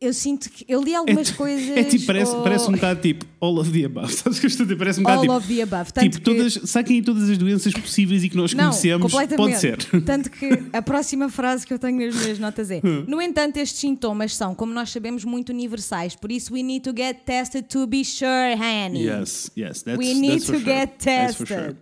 eu 0.06 0.14
sinto 0.14 0.50
que. 0.50 0.66
Eu 0.68 0.82
li 0.82 0.94
algumas 0.96 1.32
coisas. 1.32 1.70
É 1.78 1.84
tipo, 1.84 2.06
parece, 2.06 2.32
ou- 2.36 2.44
parece 2.44 2.70
um 2.70 2.74
bocado 2.74 3.02
tipo 3.02 3.26
all 3.40 3.58
of 3.60 3.72
the 3.72 3.86
above. 3.86 4.12
Sabes 4.14 4.40
que 4.40 4.46
eu 4.46 4.48
estou 4.50 4.64
a 4.64 4.68
dizer? 4.68 4.78
Parece 4.78 5.00
um 5.00 5.04
bocado 5.04 5.20
All 5.20 5.24
tipo. 5.26 5.34
of 5.38 5.56
the 5.56 5.62
above. 5.62 5.94
Tanto 5.94 6.04
Tipo, 6.10 6.18
que- 6.18 6.36
todas, 6.38 6.54
saquem 6.70 7.04
todas 7.04 7.30
as 7.30 7.38
doenças 7.38 7.74
possíveis 7.74 8.24
e 8.24 8.30
que 8.30 8.38
nós 8.38 8.54
Não, 8.54 8.70
conhecemos. 8.70 9.12
completamente. 9.12 9.38
Pode 9.38 9.60
ser. 9.60 9.78
Tanto 10.06 10.30
que 10.32 10.64
a 10.72 10.82
próxima 10.82 11.30
frase 11.30 11.66
que 11.66 11.74
eu 11.74 11.80
tenho 11.80 12.06
nas 12.06 12.16
minhas 12.16 12.40
notas 12.40 12.70
é: 12.72 12.82
Hum. 12.84 13.06
No 13.08 13.22
entanto, 13.22 13.58
estes 13.58 13.80
sintomas 13.80 14.36
são, 14.36 14.54
como 14.56 14.74
nós 14.74 14.90
sabemos, 14.92 15.24
muito 15.26 15.50
universais. 15.50 16.16
Por 16.16 16.32
isso, 16.32 16.54
we 16.54 16.64
need 16.64 16.82
to 16.84 16.94
get 16.96 17.18
tested 17.26 17.66
to 17.68 17.86
be 17.88 18.04
sure, 18.04 18.56
honey. 18.56 19.06
Yes, 19.06 19.52
yes. 19.58 19.82
That's, 19.84 19.98
we 20.00 20.14
need 20.14 20.34
that's 20.42 20.46
to 20.46 20.54
for 20.54 20.62
sure. 20.62 20.74
get 20.80 20.98
tested. 21.00 21.48
sure. 21.48 21.76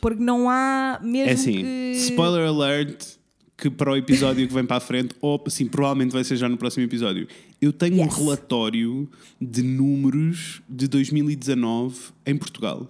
Porque 0.00 0.22
não 0.22 0.48
há 0.48 1.00
mesmo 1.02 1.28
É 1.30 1.32
assim, 1.32 1.52
que. 1.54 1.92
spoiler 1.96 2.46
alert 2.46 3.17
que 3.60 3.68
para 3.68 3.90
o 3.90 3.96
episódio 3.96 4.46
que 4.46 4.54
vem 4.54 4.64
para 4.64 4.76
a 4.76 4.80
frente, 4.80 5.14
ou 5.20 5.42
assim, 5.44 5.66
provavelmente 5.66 6.12
vai 6.12 6.22
ser 6.22 6.36
já 6.36 6.48
no 6.48 6.56
próximo 6.56 6.84
episódio. 6.84 7.26
Eu 7.60 7.72
tenho 7.72 7.96
Yes. 7.96 8.06
um 8.06 8.24
relatório 8.24 9.10
de 9.40 9.62
números 9.64 10.62
de 10.68 10.86
2019 10.86 11.96
em 12.24 12.36
Portugal. 12.36 12.88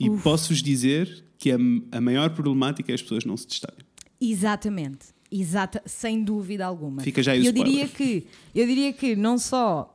E 0.00 0.10
posso-vos 0.10 0.60
dizer 0.62 1.24
que 1.38 1.52
a, 1.52 1.56
a 1.92 2.00
maior 2.00 2.30
problemática 2.30 2.90
é 2.90 2.94
as 2.96 3.02
pessoas 3.02 3.24
não 3.24 3.36
se 3.36 3.46
testarem. 3.46 3.78
Exatamente. 4.20 5.06
Exata, 5.30 5.82
sem 5.86 6.22
dúvida 6.22 6.64
alguma. 6.66 7.02
Fica 7.02 7.22
já 7.22 7.32
aí 7.32 7.42
o 7.42 7.46
eu 7.46 7.52
diria 7.52 7.88
que 7.88 8.26
Eu 8.54 8.66
diria 8.66 8.92
que 8.92 9.14
não 9.16 9.36
só 9.38 9.90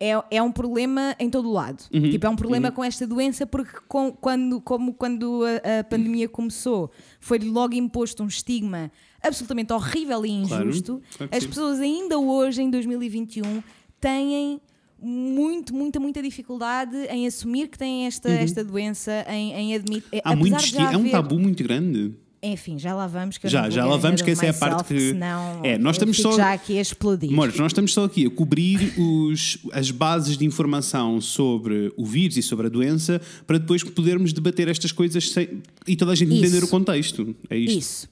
é, 0.00 0.10
é 0.30 0.42
um 0.42 0.50
problema 0.52 1.14
em 1.18 1.28
todo 1.30 1.48
o 1.48 1.52
lado. 1.52 1.84
Uhum. 1.92 2.10
Tipo, 2.10 2.26
é 2.26 2.28
um 2.30 2.36
problema 2.36 2.70
com 2.72 2.82
esta 2.82 3.06
doença 3.06 3.46
porque 3.46 3.72
com- 3.88 4.12
quando, 4.12 4.60
como 4.60 4.92
quando 4.94 5.42
a, 5.44 5.80
a 5.80 5.84
pandemia 5.84 6.28
começou, 6.28 6.90
foi-lhe 7.20 7.48
logo 7.48 7.74
imposto 7.74 8.22
um 8.22 8.26
estigma 8.26 8.90
absolutamente 9.22 9.72
horrível 9.72 10.24
e 10.26 10.30
injusto. 10.30 11.00
claro 11.16 11.32
As 11.36 11.44
pessoas 11.46 11.80
ainda 11.80 12.18
hoje, 12.18 12.62
em 12.62 12.70
2021, 12.70 13.62
têm 14.00 14.60
muito, 15.00 15.74
muita, 15.74 15.98
muita 15.98 16.22
dificuldade 16.22 16.96
em 17.10 17.26
assumir 17.26 17.68
que 17.68 17.76
têm 17.78 18.06
esta, 18.06 18.28
esta 18.30 18.62
doença, 18.64 19.24
em, 19.28 19.52
em 19.52 19.74
admitir. 19.74 20.04
Uhum. 20.12 20.20
Há 20.24 20.36
muito 20.36 20.54
apesar 20.54 20.58
de 20.58 20.64
esti- 20.76 20.76
já 20.84 20.92
é 20.92 20.96
um 20.96 21.00
haver- 21.00 21.10
tabu 21.12 21.38
muito 21.40 21.62
grande. 21.64 22.14
enfim, 22.40 22.78
já 22.78 22.94
lá 22.94 23.06
vamos. 23.08 23.36
Que 23.38 23.48
Já, 23.48 23.68
já 23.70 23.84
lá 23.84 23.96
vamos, 23.96 24.22
que 24.22 24.30
essa 24.30 24.46
é 24.46 24.50
a 24.50 24.54
parte 24.54 24.94
que- 24.94 25.10
Senão 25.10 25.60
É, 25.64 25.76
nós 25.78 25.96
estamos 25.96 26.16
só- 26.18 26.32
já 26.36 26.52
aqui 26.52 26.78
a 26.78 26.80
explodir. 26.80 27.30
Amores, 27.32 27.56
nós 27.56 27.70
estamos 27.72 27.92
só 27.92 28.04
aqui 28.04 28.26
a 28.26 28.30
cobrir 28.30 28.92
os, 28.98 29.58
as 29.72 29.90
bases 29.90 30.36
de 30.38 30.44
informação 30.44 31.20
sobre 31.20 31.92
o 31.96 32.04
vírus 32.06 32.36
e 32.36 32.42
sobre 32.42 32.66
a 32.66 32.70
doença 32.70 33.20
para 33.46 33.58
depois 33.58 33.82
podermos 33.84 34.32
debater 34.32 34.68
estas 34.68 34.92
coisas 34.92 35.30
sem- 35.30 35.62
e 35.86 35.96
toda 35.96 36.12
a 36.12 36.14
gente 36.14 36.32
Isso. 36.32 36.44
entender 36.44 36.64
o 36.64 36.68
contexto. 36.68 37.34
É 37.50 37.56
isto. 37.56 37.78
Isso. 37.78 38.08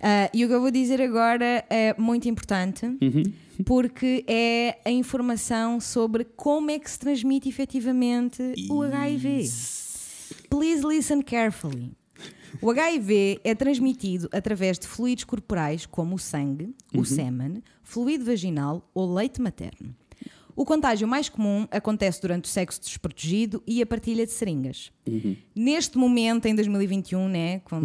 Ah, 0.00 0.28
e 0.34 0.44
o 0.44 0.48
que 0.48 0.54
eu 0.54 0.60
vou 0.60 0.70
dizer 0.70 1.00
agora 1.00 1.64
é 1.70 1.94
muito 1.98 2.28
importante 2.28 2.84
Uhum. 2.86 3.22
porque 3.64 4.24
é 4.28 4.78
a 4.84 4.90
informação 4.90 5.80
sobre 5.80 6.24
como 6.24 6.70
é 6.70 6.78
que 6.78 6.90
se 6.90 6.98
transmite 6.98 7.48
efetivamente 7.48 8.42
o 8.70 8.82
HIV. 8.82 9.48
Please 10.50 10.86
listen 10.86 11.22
carefully. 11.22 11.92
O 12.62 12.70
HIV 12.70 13.40
é 13.42 13.54
transmitido 13.54 14.28
através 14.32 14.78
de 14.78 14.86
fluidos 14.86 15.24
corporais 15.24 15.86
como 15.86 16.14
o 16.14 16.18
sangue, 16.18 16.74
Uhum. 16.94 17.00
o 17.00 17.04
sêmen, 17.04 17.62
fluido 17.82 18.24
vaginal 18.24 18.88
ou 18.94 19.12
leite 19.12 19.40
materno. 19.42 19.94
O 20.56 20.64
contágio 20.64 21.06
mais 21.08 21.28
comum 21.28 21.66
acontece 21.70 22.20
durante 22.20 22.44
o 22.44 22.48
sexo 22.48 22.80
desprotegido 22.80 23.62
e 23.66 23.82
a 23.82 23.86
partilha 23.86 24.24
de 24.24 24.32
seringas. 24.32 24.92
Uhum. 25.06 25.36
Neste 25.54 25.98
momento, 25.98 26.46
em 26.46 26.54
2021, 26.54 27.28
né, 27.28 27.58
com 27.60 27.80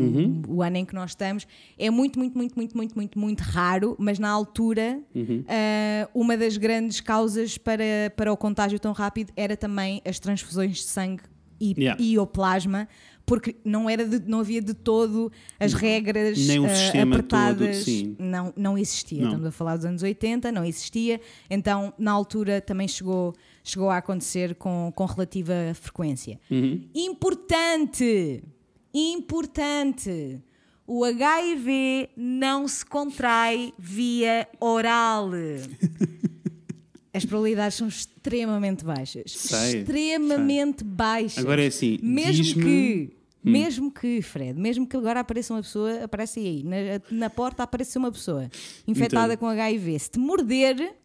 o 0.47 0.61
ano 0.61 0.77
em 0.77 0.85
que 0.85 0.93
nós 0.93 1.11
estamos, 1.11 1.47
é 1.77 1.89
muito, 1.89 2.19
muito, 2.19 2.37
muito, 2.37 2.55
muito, 2.55 2.77
muito, 2.77 2.95
muito, 2.95 3.19
muito 3.19 3.41
raro, 3.41 3.95
mas 3.99 4.19
na 4.19 4.29
altura, 4.29 4.99
Uhum. 5.15 5.43
ah, 5.47 6.09
uma 6.13 6.37
das 6.37 6.57
grandes 6.57 6.99
causas 7.01 7.57
para, 7.57 7.83
para 8.15 8.31
o 8.31 8.37
contágio 8.37 8.79
tão 8.79 8.91
rápido 8.93 9.31
era 9.35 9.57
também 9.57 10.01
as 10.05 10.19
transfusões 10.19 10.77
de 10.77 10.83
sangue 10.83 11.23
e, 11.59 11.73
Yeah. 11.77 12.01
e 12.01 12.17
o 12.17 12.25
plasma, 12.25 12.87
porque 13.29 13.55
não, 13.63 13.87
era 13.87 14.03
de- 14.07 14.27
não 14.27 14.39
havia 14.39 14.59
de 14.59 14.73
todo 14.73 15.31
as 15.59 15.71
regras 15.73 16.35
Nem 16.47 16.59
o 16.59 16.65
ah, 16.65 16.69
sistema 16.69 17.15
todo, 17.17 17.19
apertadas. 17.37 17.77
sim. 17.85 18.15
Não, 18.17 18.51
não 18.57 18.75
existia. 18.75 19.19
Não. 19.19 19.27
Estamos 19.27 19.45
a 19.45 19.51
falar 19.51 19.77
dos 19.77 19.85
anos 19.85 20.01
80, 20.01 20.51
não 20.51 20.65
existia. 20.65 21.21
Então, 21.47 21.93
na 21.99 22.11
altura, 22.11 22.59
também 22.59 22.87
chegou, 22.87 23.35
chegou 23.63 23.91
a 23.91 23.97
acontecer 23.97 24.55
com, 24.55 24.91
com 24.95 25.05
relativa 25.05 25.53
frequência. 25.75 26.39
Uhum. 26.49 26.81
Importante! 26.95 28.43
Importante! 28.91 30.39
O 30.87 31.03
HIV 31.05 32.09
não 32.17 32.67
se 32.67 32.83
contrai 32.83 33.71
via 33.77 34.47
oral. 34.59 35.29
As 37.13 37.25
probabilidades 37.25 37.77
são 37.77 37.87
extremamente 37.87 38.83
baixas. 38.85 39.31
Sei, 39.31 39.79
extremamente 39.81 40.83
baixas. 40.83 41.37
Agora 41.37 41.63
é 41.63 41.67
assim, 41.67 41.99
Mesmo 42.01 42.43
diz-me- 42.43 43.18
que, 43.41 43.49
mesmo 43.49 43.91
que, 43.91 44.21
Fred, 44.21 44.59
mesmo 44.59 44.87
que 44.87 44.95
agora 44.95 45.19
apareça 45.19 45.53
uma 45.53 45.61
pessoa, 45.61 46.03
aparece 46.03 46.39
aí, 46.39 46.63
na, 46.63 46.77
na 47.09 47.29
porta 47.29 47.63
aparece 47.63 47.97
uma 47.97 48.11
pessoa 48.11 48.49
infectada 48.87 49.33
Entendo. 49.33 49.39
com 49.39 49.47
HIV. 49.47 49.99
Se 49.99 50.11
te 50.11 50.19
morder, 50.19 50.95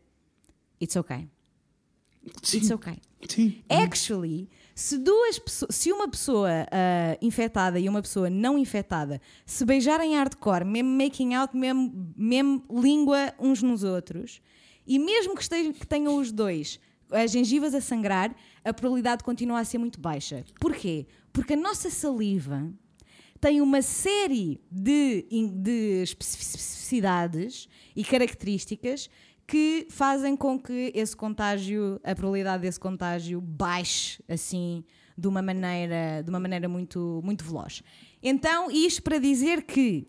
it's 0.80 0.96
okay. 0.96 1.28
It's 2.26 2.50
Sim. 2.50 2.74
okay. 2.74 2.96
Sim. 3.28 3.62
Actually, 3.68 4.48
se 4.74 4.98
duas 4.98 5.38
pessoas, 5.38 5.74
se 5.76 5.92
uma 5.92 6.08
pessoa 6.08 6.50
ah, 6.70 7.16
infectada 7.22 7.78
e 7.78 7.88
uma 7.88 8.02
pessoa 8.02 8.28
não 8.28 8.58
infectada 8.58 9.20
se 9.46 9.64
beijarem 9.64 10.16
hardcore, 10.16 10.64
mesmo 10.64 10.90
making 10.90 11.34
out, 11.34 11.56
mesmo, 11.56 12.12
mesmo 12.16 12.64
língua 12.70 13.32
uns 13.38 13.62
nos 13.62 13.82
outros, 13.84 14.40
e 14.86 14.98
mesmo 14.98 15.34
que, 15.34 15.42
estejam, 15.42 15.72
que 15.72 15.86
tenham 15.86 16.16
os 16.16 16.32
dois 16.32 16.80
as 17.10 17.30
gengivas 17.30 17.74
a 17.74 17.80
sangrar, 17.80 18.34
a 18.64 18.72
probabilidade 18.72 19.22
continua 19.22 19.60
a 19.60 19.64
ser 19.64 19.78
muito 19.78 20.00
baixa. 20.00 20.44
Porquê? 20.58 21.06
Porque 21.34 21.54
a 21.54 21.56
nossa 21.56 21.90
saliva 21.90 22.72
tem 23.40 23.60
uma 23.60 23.82
série 23.82 24.60
de, 24.70 25.26
de 25.52 26.00
especificidades 26.02 27.68
e 27.94 28.04
características 28.04 29.10
que 29.46 29.86
fazem 29.90 30.36
com 30.36 30.58
que 30.58 30.92
esse 30.94 31.14
contágio, 31.14 32.00
a 32.04 32.14
probabilidade 32.14 32.62
desse 32.62 32.78
contágio 32.78 33.40
baixe 33.40 34.22
assim 34.28 34.84
de 35.18 35.26
uma 35.26 35.42
maneira, 35.42 36.22
de 36.22 36.30
uma 36.30 36.38
maneira 36.38 36.68
muito, 36.68 37.20
muito 37.24 37.44
veloz. 37.44 37.82
Então, 38.22 38.70
isto 38.70 39.02
para 39.02 39.18
dizer 39.18 39.64
que 39.64 40.06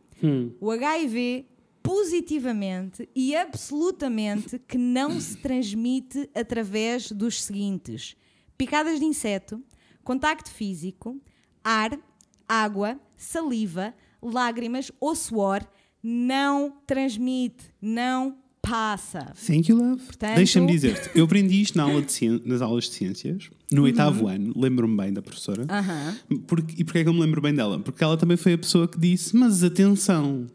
o 0.61 0.69
HIV 0.69 1.47
positivamente 1.81 3.09
e 3.15 3.35
absolutamente 3.35 4.59
que 4.59 4.77
não 4.77 5.19
se 5.19 5.37
transmite 5.37 6.29
através 6.35 7.11
dos 7.11 7.43
seguintes: 7.43 8.15
picadas 8.55 8.99
de 8.99 9.05
inseto, 9.05 9.61
contacto 10.05 10.49
físico, 10.49 11.19
ar, 11.61 11.99
água, 12.47 12.97
saliva, 13.17 13.93
lágrimas 14.21 14.89
ou 15.01 15.13
suor, 15.15 15.61
não 16.01 16.71
transmite, 16.87 17.65
não 17.81 18.37
passa. 18.61 19.33
Thank 19.45 19.69
you, 19.71 19.77
love. 19.77 20.01
Portanto- 20.03 20.35
Deixa-me 20.37 20.67
dizer-te, 20.71 21.09
eu 21.17 21.25
aprendi 21.25 21.61
isto 21.61 21.77
na 21.77 21.83
aula 21.83 22.01
de 22.01 22.11
cien- 22.11 22.41
nas 22.45 22.61
aulas 22.61 22.85
de 22.85 22.91
ciências, 22.93 23.49
no 23.71 23.79
Uhum. 23.81 23.85
oitavo 23.85 24.27
ano, 24.27 24.53
lembro-me 24.55 24.95
bem 24.95 25.11
da 25.13 25.21
professora. 25.21 25.65
Aham. 25.69 26.17
Porque, 26.47 26.75
e 26.81 26.83
porquê 26.83 26.99
é 26.99 27.03
que 27.03 27.09
eu 27.09 27.13
me 27.13 27.19
lembro 27.21 27.41
bem 27.41 27.53
dela? 27.53 27.79
Porque 27.79 28.03
ela 28.03 28.15
também 28.17 28.37
foi 28.37 28.53
a 28.53 28.57
pessoa 28.57 28.87
que 28.87 28.99
disse: 28.99 29.35
Mas 29.35 29.63
atenção. 29.63 30.47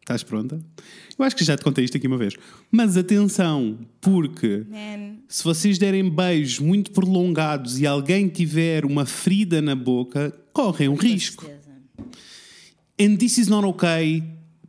Estás 0.00 0.22
pronta? 0.22 0.60
Eu 1.18 1.24
acho 1.24 1.34
que 1.34 1.44
já 1.44 1.56
te 1.56 1.64
contei 1.64 1.84
isto 1.84 1.96
aqui 1.96 2.06
uma 2.06 2.18
vez. 2.18 2.34
Mas 2.70 2.96
atenção, 2.96 3.78
porque 4.00 4.66
Man, 4.68 5.16
se 5.28 5.42
vocês 5.42 5.78
derem 5.78 6.08
beijos 6.10 6.58
muito 6.58 6.90
prolongados 6.90 7.78
e 7.78 7.86
alguém 7.86 8.28
tiver 8.28 8.84
uma 8.84 9.06
ferida 9.06 9.62
na 9.62 9.74
boca, 9.74 10.30
correm 10.52 10.88
um 10.88 10.94
risco. 10.94 11.46
certeza. 11.46 11.70
And 13.00 13.16
this 13.16 13.38
is 13.38 13.48
not 13.48 13.66
okay 13.66 14.22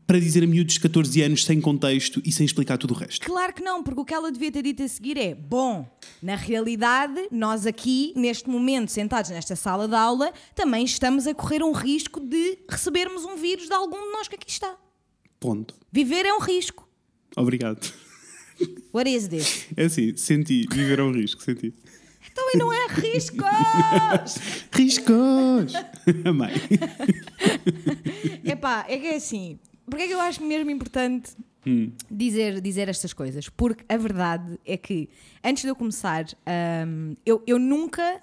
para 0.07 0.19
dizer 0.21 0.41
a 0.41 0.47
miúdos 0.47 0.75
de 0.75 0.79
14 0.79 1.21
anos 1.21 1.43
sem 1.43 1.59
contexto 1.59 2.21
e 2.23 2.31
sem 2.31 2.45
explicar 2.45 2.77
tudo 2.77 2.93
o 2.93 2.97
resto. 2.97 3.25
Claro 3.25 3.53
que 3.53 3.61
não, 3.61 3.83
porque 3.83 3.99
o 3.99 4.05
que 4.05 4.13
ela 4.13 4.31
devia 4.31 4.49
ter 4.49 4.61
dito 4.61 4.81
a 4.81 4.87
seguir 4.87 5.17
é: 5.17 5.35
bom, 5.35 5.85
na 6.23 6.35
realidade, 6.35 7.27
nós 7.29 7.65
aqui, 7.65 8.13
neste 8.15 8.49
momento, 8.49 8.89
sentados 8.89 9.29
nesta 9.29 9.55
sala 9.55 9.85
de 9.85 9.95
aula, 9.95 10.31
também 10.55 10.85
estamos 10.85 11.27
a 11.27 11.33
correr 11.33 11.61
um 11.61 11.73
risco 11.73 12.21
de 12.21 12.57
recebermos 12.69 13.25
um 13.25 13.35
vírus 13.35 13.67
de 13.67 13.73
algum 13.73 14.01
de 14.01 14.11
nós 14.13 14.29
que 14.29 14.35
aqui 14.35 14.49
está. 14.49 14.77
Ponto. 15.39 15.75
Viver 15.91 16.25
é 16.25 16.33
um 16.33 16.39
risco. 16.39 16.87
Obrigado. 17.35 17.91
What 18.93 19.09
is 19.09 19.27
this? 19.27 19.67
É 19.75 19.85
assim, 19.85 20.15
senti, 20.17 20.65
viver 20.71 20.99
é 20.99 21.03
um 21.03 21.11
risco, 21.11 21.41
senti. 21.43 21.73
Então 22.31 22.51
e 22.53 22.57
não 22.57 22.71
é 22.71 22.87
riscos! 22.87 23.47
Riscos! 24.71 25.73
Amei. 26.25 26.53
Epá, 28.43 28.85
é 28.87 28.97
que 28.97 29.07
é 29.07 29.15
assim. 29.15 29.59
Porque 29.85 30.03
é 30.03 30.07
que 30.07 30.13
eu 30.13 30.19
acho 30.19 30.43
mesmo 30.43 30.69
importante 30.69 31.31
dizer, 32.09 32.61
dizer 32.61 32.89
estas 32.89 33.13
coisas? 33.13 33.49
Porque 33.49 33.83
a 33.89 33.97
verdade 33.97 34.59
é 34.65 34.77
que, 34.77 35.09
antes 35.43 35.63
de 35.63 35.69
eu 35.69 35.75
começar, 35.75 36.25
hum, 36.87 37.15
eu, 37.25 37.43
eu 37.47 37.59
nunca. 37.59 38.21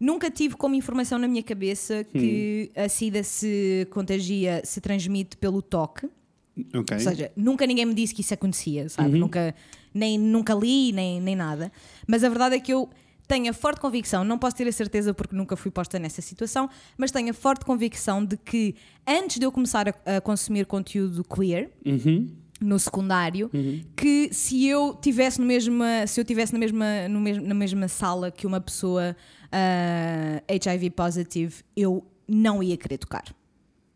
Nunca 0.00 0.30
tive 0.30 0.54
como 0.54 0.76
informação 0.76 1.18
na 1.18 1.26
minha 1.26 1.42
cabeça 1.42 2.04
que 2.04 2.70
a 2.76 2.88
SIDA 2.88 3.24
se 3.24 3.84
contagia, 3.90 4.62
se 4.64 4.80
transmite 4.80 5.36
pelo 5.36 5.60
toque. 5.60 6.08
Ok. 6.74 6.96
Ou 6.96 7.02
seja, 7.02 7.32
nunca 7.36 7.66
ninguém 7.66 7.86
me 7.86 7.94
disse 7.94 8.14
que 8.14 8.20
isso 8.20 8.34
acontecia, 8.34 8.88
sabe? 8.88 9.18
Nunca, 9.18 9.54
nem, 9.92 10.18
nunca 10.18 10.54
li, 10.54 10.92
nem, 10.92 11.20
nem 11.20 11.36
nada. 11.36 11.70
Mas 12.06 12.24
a 12.24 12.28
verdade 12.28 12.56
é 12.56 12.60
que 12.60 12.72
eu 12.72 12.88
tenho 13.26 13.50
a 13.50 13.52
forte 13.52 13.80
convicção, 13.80 14.24
não 14.24 14.38
posso 14.38 14.56
ter 14.56 14.66
a 14.66 14.72
certeza 14.72 15.12
porque 15.12 15.36
nunca 15.36 15.54
fui 15.54 15.70
posta 15.70 15.98
nessa 15.98 16.22
situação, 16.22 16.68
mas 16.96 17.10
tenho 17.10 17.30
a 17.30 17.34
forte 17.34 17.64
convicção 17.64 18.24
de 18.24 18.38
que 18.38 18.74
antes 19.06 19.38
de 19.38 19.44
eu 19.44 19.52
começar 19.52 19.86
a, 19.88 20.16
a 20.16 20.20
consumir 20.20 20.64
conteúdo 20.64 21.22
queer, 21.22 21.70
no 22.60 22.78
secundário, 22.78 23.50
que 23.94 24.30
se 24.32 24.66
eu 24.66 24.98
tivesse 25.00 25.40
no 25.40 25.46
mesma, 25.46 26.06
se 26.06 26.20
eu 26.20 26.24
tivesse 26.24 26.52
na 26.52 26.58
mesma, 26.58 27.06
no 27.08 27.20
mesmo, 27.20 27.46
na 27.46 27.54
mesma 27.54 27.86
sala 27.86 28.30
que 28.30 28.46
uma 28.46 28.60
pessoa 28.60 29.14
ah, 29.52 30.42
HIV 30.48 30.90
positive, 30.90 31.54
eu 31.76 32.04
não 32.26 32.62
ia 32.62 32.76
querer 32.76 32.98
tocar. 32.98 33.24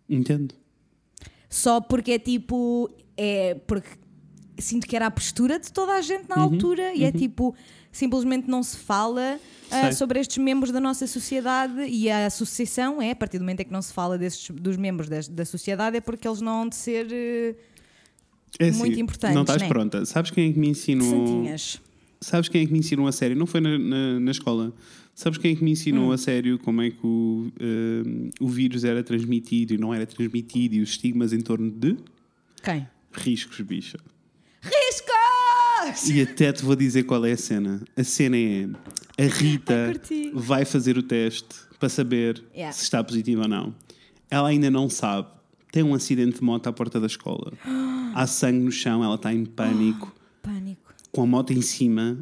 Entendo. 0.09 0.55
Só 1.53 1.82
porque 1.82 2.12
é 2.12 2.18
tipo. 2.18 2.90
É 3.14 3.55
porque 3.66 3.90
sinto 4.59 4.86
que 4.86 4.96
era 4.96 5.07
a 5.07 5.11
postura 5.11 5.59
de 5.59 5.70
toda 5.70 5.92
a 5.92 6.00
gente 6.00 6.22
Uhum, 6.22 6.26
na 6.36 6.42
altura 6.42 6.94
e 6.94 7.05
é 7.05 7.12
tipo. 7.12 7.55
Simplesmente 7.92 8.48
não 8.48 8.62
se 8.62 8.78
fala 8.78 9.38
Sei. 9.68 9.92
sobre 9.92 10.18
estes 10.18 10.38
membros 10.38 10.72
da 10.72 10.80
nossa 10.80 11.07
sociedade 11.07 11.82
e 11.86 12.11
a 12.11 12.24
associação 12.24 13.03
é, 13.03 13.11
a 13.11 13.14
partir 13.16 13.36
do 13.38 13.42
momento 13.42 13.61
em 13.61 13.64
que 13.66 13.72
não 13.72 13.82
se 13.82 13.92
fala 13.92 14.16
desses, 14.16 14.48
dos 14.48 14.78
membros 14.78 15.11
da 15.28 15.44
sociedade, 15.44 15.98
é 15.98 16.00
porque 16.00 16.26
eles 16.26 16.40
não 16.40 16.62
hão 16.62 16.68
de 16.70 16.74
ser 16.74 17.07
eh, 17.12 17.55
É 18.59 18.68
assim, 18.70 18.78
Muito 18.78 18.98
importantes, 18.98 19.34
Não 19.34 19.42
estás 19.42 19.61
né? 19.61 19.68
pronta. 19.68 20.07
Sabes 20.07 20.30
quem 20.30 20.48
é 20.48 20.53
que 20.55 20.59
me 20.59 20.68
ensinou? 20.70 21.07
santinhas. 21.11 21.82
Sabes 22.18 22.48
quem 22.48 22.62
é 22.62 22.66
que 22.66 22.72
me 22.72 22.78
ensinou 22.78 23.07
a 23.07 23.12
sério? 23.12 23.36
Não 23.36 23.44
foi 23.46 23.61
na, 23.61 23.78
na, 23.78 24.20
na 24.20 24.30
escola. 24.30 24.72
Sabes 25.15 25.39
quem 25.39 25.53
é 25.53 25.57
que 25.57 25.63
me 25.63 25.71
ensinou 25.73 26.09
Hum. 26.09 26.13
a 26.13 26.19
sério 26.19 26.59
como 26.59 26.81
é 26.83 26.91
que 26.91 27.05
o, 27.07 27.53
eh, 27.61 28.31
o 28.41 28.49
vírus 28.49 28.83
era 28.85 29.03
transmitido 29.03 29.75
e 29.75 29.79
não 29.79 29.93
era 29.93 30.07
transmitido 30.07 30.75
e 30.77 30.81
os 30.81 30.91
estigmas 30.91 31.33
em 31.33 31.41
torno 31.41 31.71
de 31.71 31.97
Quem? 32.63 32.89
riscos, 33.13 33.61
bicha? 33.61 33.99
Riscos! 34.63 36.09
E 36.09 36.23
até 36.23 36.53
te 36.53 36.65
vou 36.65 36.75
dizer 36.77 37.03
qual 37.05 37.25
é 37.27 37.33
a 37.33 37.37
cena. 37.37 37.83
A 37.97 38.05
cena 38.05 38.37
é 38.37 38.69
a 39.19 39.27
Rita 39.29 39.93
Ai, 40.11 40.31
vai 40.33 40.65
fazer 40.65 40.97
o 40.97 41.03
teste 41.03 41.55
para 41.79 41.89
saber 41.89 42.43
Yeah. 42.55 42.73
se 42.73 42.85
está 42.85 43.03
positivo 43.03 43.43
ou 43.43 43.49
não. 43.49 43.75
Ela 44.31 44.49
ainda 44.49 44.71
não 44.71 44.89
sabe. 44.89 45.29
Tem 45.73 45.83
um 45.83 45.95
acidente 45.95 46.39
de 46.39 46.45
moto 46.45 46.67
à 46.69 46.73
porta 46.73 47.01
da 47.01 47.07
escola. 47.07 47.53
Há 48.15 48.27
sangue 48.27 48.65
no 48.65 48.71
chão, 48.71 49.03
ela 49.03 49.15
está 49.17 49.33
em 49.33 49.45
pânico, 49.45 50.15
Pânico. 50.43 50.95
com 51.11 51.23
a 51.23 51.27
moto 51.27 51.53
em 51.53 51.61
cima. 51.63 52.19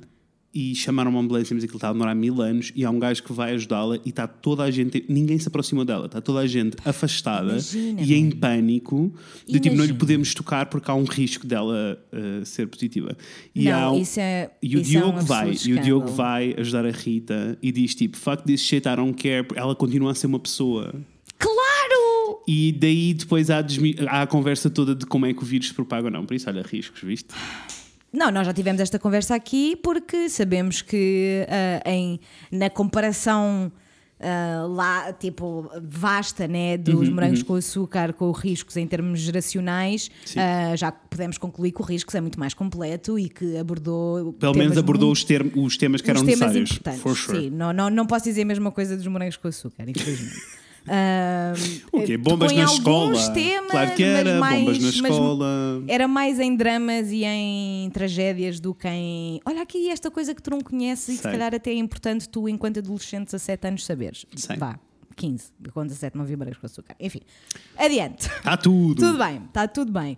E 0.53 0.74
chamaram 0.74 1.12
uma 1.12 1.20
ambulância, 1.20 1.55
mas 1.55 1.62
aquilo 1.62 1.76
está 1.76 1.90
a 1.90 1.92
demorar 1.92 2.12
mil 2.14 2.42
anos. 2.42 2.72
E 2.74 2.84
há 2.84 2.90
um 2.90 2.98
gajo 2.98 3.22
que 3.22 3.32
vai 3.32 3.53
ajudá-la 3.55 4.01
e 4.05 4.09
está 4.09 4.26
toda 4.26 4.64
a 4.64 4.70
gente. 4.70 5.05
Ninguém 5.09 5.38
se 5.38 5.46
aproximou 5.46 5.84
dela, 5.84 6.07
está 6.07 6.20
toda 6.20 6.40
a 6.40 6.46
gente 6.46 6.76
afastada 6.84 7.53
Imagina, 7.53 8.03
e 8.03 8.14
em 8.14 8.30
pânico. 8.32 9.14
De 9.46 9.61
tipo, 9.61 9.76
não 9.76 9.84
lhe 9.84 9.94
podemos 9.94 10.34
tocar 10.34 10.66
porque 10.66 10.90
há 10.90 10.94
um 10.94 11.05
risco 11.05 11.46
dela 11.46 11.96
eh, 12.12 12.44
ser 12.44 12.66
positiva. 12.66 13.16
E 13.55 13.70
há 13.70 13.80
não, 13.82 13.96
um- 13.96 14.05
é. 14.16 14.51
e 14.61 14.76
o 14.76 14.80
isso 14.80 14.96
é 14.96 14.98
um 14.98 15.03
Diogo 15.12 15.20
vai, 15.20 15.57
e 15.64 15.72
o 15.72 15.80
Diogo 15.80 16.09
vai 16.09 16.55
ajudar 16.59 16.84
a 16.84 16.90
Rita 16.90 17.57
e 17.62 17.70
diz 17.70 17.94
tipo, 17.94 18.16
fuck 18.16 18.42
this 18.42 18.61
shit, 18.61 18.88
I 18.88 18.96
don't 18.96 19.14
care, 19.14 19.46
ela 19.55 19.76
continua 19.76 20.11
a 20.11 20.14
ser 20.16 20.26
uma 20.26 20.40
pessoa. 20.40 20.92
Claro! 21.38 22.40
E 22.48 22.72
daí 22.72 23.14
depois 23.14 23.51
há, 23.51 23.64
há 24.09 24.22
a 24.22 24.26
conversa 24.26 24.68
toda 24.68 24.96
de 24.96 25.07
como 25.07 25.26
é 25.26 25.32
que 25.32 25.42
o 25.42 25.46
vírus 25.46 25.68
se 25.68 25.74
propaga 25.74 26.07
ou 26.09 26.11
não. 26.11 26.26
Por 26.26 26.34
isso, 26.34 26.48
olha, 26.48 26.62
riscos, 26.62 27.01
viste? 27.03 27.28
Não, 28.12 28.30
nós 28.30 28.46
já 28.46 28.52
tivemos 28.52 28.80
esta 28.80 28.98
conversa 28.98 29.34
aqui 29.34 29.76
porque 29.76 30.28
sabemos 30.28 30.82
que 30.82 31.46
ah, 31.48 31.88
em, 31.90 32.18
na 32.50 32.68
comparação 32.68 33.70
ah, 34.18 34.66
lá, 34.68 35.12
tipo, 35.12 35.70
vasta, 35.82 36.46
né, 36.48 36.76
dos 36.76 37.08
Uhum, 37.08 37.14
morangos 37.14 37.42
com 37.42 37.54
açúcar 37.54 38.12
com 38.12 38.30
riscos 38.32 38.76
em 38.76 38.86
termos 38.86 39.20
geracionais, 39.20 40.11
ah, 40.36 40.74
já 40.76 40.90
podemos 40.92 41.38
concluir 41.38 41.70
que 41.72 41.80
o 41.80 41.84
riscos 41.84 42.14
é 42.16 42.20
muito 42.20 42.38
mais 42.38 42.52
completo 42.52 43.18
e 43.18 43.28
que 43.28 43.56
abordou. 43.56 44.32
Pelo 44.34 44.54
menos 44.56 44.76
abordou 44.76 45.12
os, 45.12 45.22
term- 45.24 45.50
os 45.56 45.76
temas 45.76 46.00
que 46.02 46.11
eram 46.11 46.20
os 46.22 46.26
temas 46.26 46.54
necessários. 46.54 47.00
For 47.00 47.16
sure. 47.16 47.40
Sim, 47.42 47.50
não, 47.50 47.72
não, 47.72 47.88
não 47.88 48.06
posso 48.06 48.24
dizer 48.24 48.42
a 48.42 48.46
mesma 48.46 48.70
coisa 48.72 48.96
dos 48.96 49.06
morangos 49.06 49.36
com 49.36 49.46
açúcar, 49.48 49.84
infelizmente. 49.88 50.34
Ah, 50.88 51.52
O 51.92 52.00
quê? 52.02 52.16
tocou 52.18 52.32
Bombas 52.32 52.52
na 52.52 52.64
escola? 52.64 53.30
temas, 53.32 53.70
claro 53.70 53.94
que 53.94 54.02
era, 54.02 54.40
mais- 54.40 54.60
bombas 54.64 54.78
na 54.82 54.88
escola. 55.08 55.84
era 55.88 56.08
mais 56.08 56.40
em 56.40 56.56
dramas 56.56 57.10
e 57.12 57.24
em 57.24 57.90
tragédias 57.90 58.58
do 58.60 58.74
que 58.74 58.88
em. 58.88 59.40
Olha 59.44 59.62
aqui 59.62 59.90
esta 59.90 60.10
coisa 60.10 60.34
que 60.34 60.42
tu 60.42 60.50
não 60.50 60.60
conheces 60.60 61.08
e 61.08 61.12
que 61.12 61.16
se 61.18 61.22
Sei. 61.22 61.32
calhar 61.32 61.54
até 61.54 61.70
é 61.70 61.74
importante 61.74 62.28
tu, 62.28 62.48
enquanto 62.48 62.78
adolescente, 62.78 63.26
17 63.26 63.68
anos, 63.68 63.84
saberes. 63.84 64.24
Sei. 64.36 64.56
Vá, 64.56 64.78
15. 65.16 65.52
Eu 65.64 65.72
com 65.72 65.84
17 65.84 66.16
não 66.16 66.24
vi 66.24 66.34
morangos 66.36 66.58
com 66.58 66.66
açúcar. 66.66 66.96
Enfim, 66.98 67.20
adiante. 67.76 68.26
Está 68.26 68.56
tudo. 68.56 68.94
Tudo 69.00 69.18
bem, 69.18 69.42
está 69.48 69.68
tudo 69.68 69.92
bem. 69.92 70.16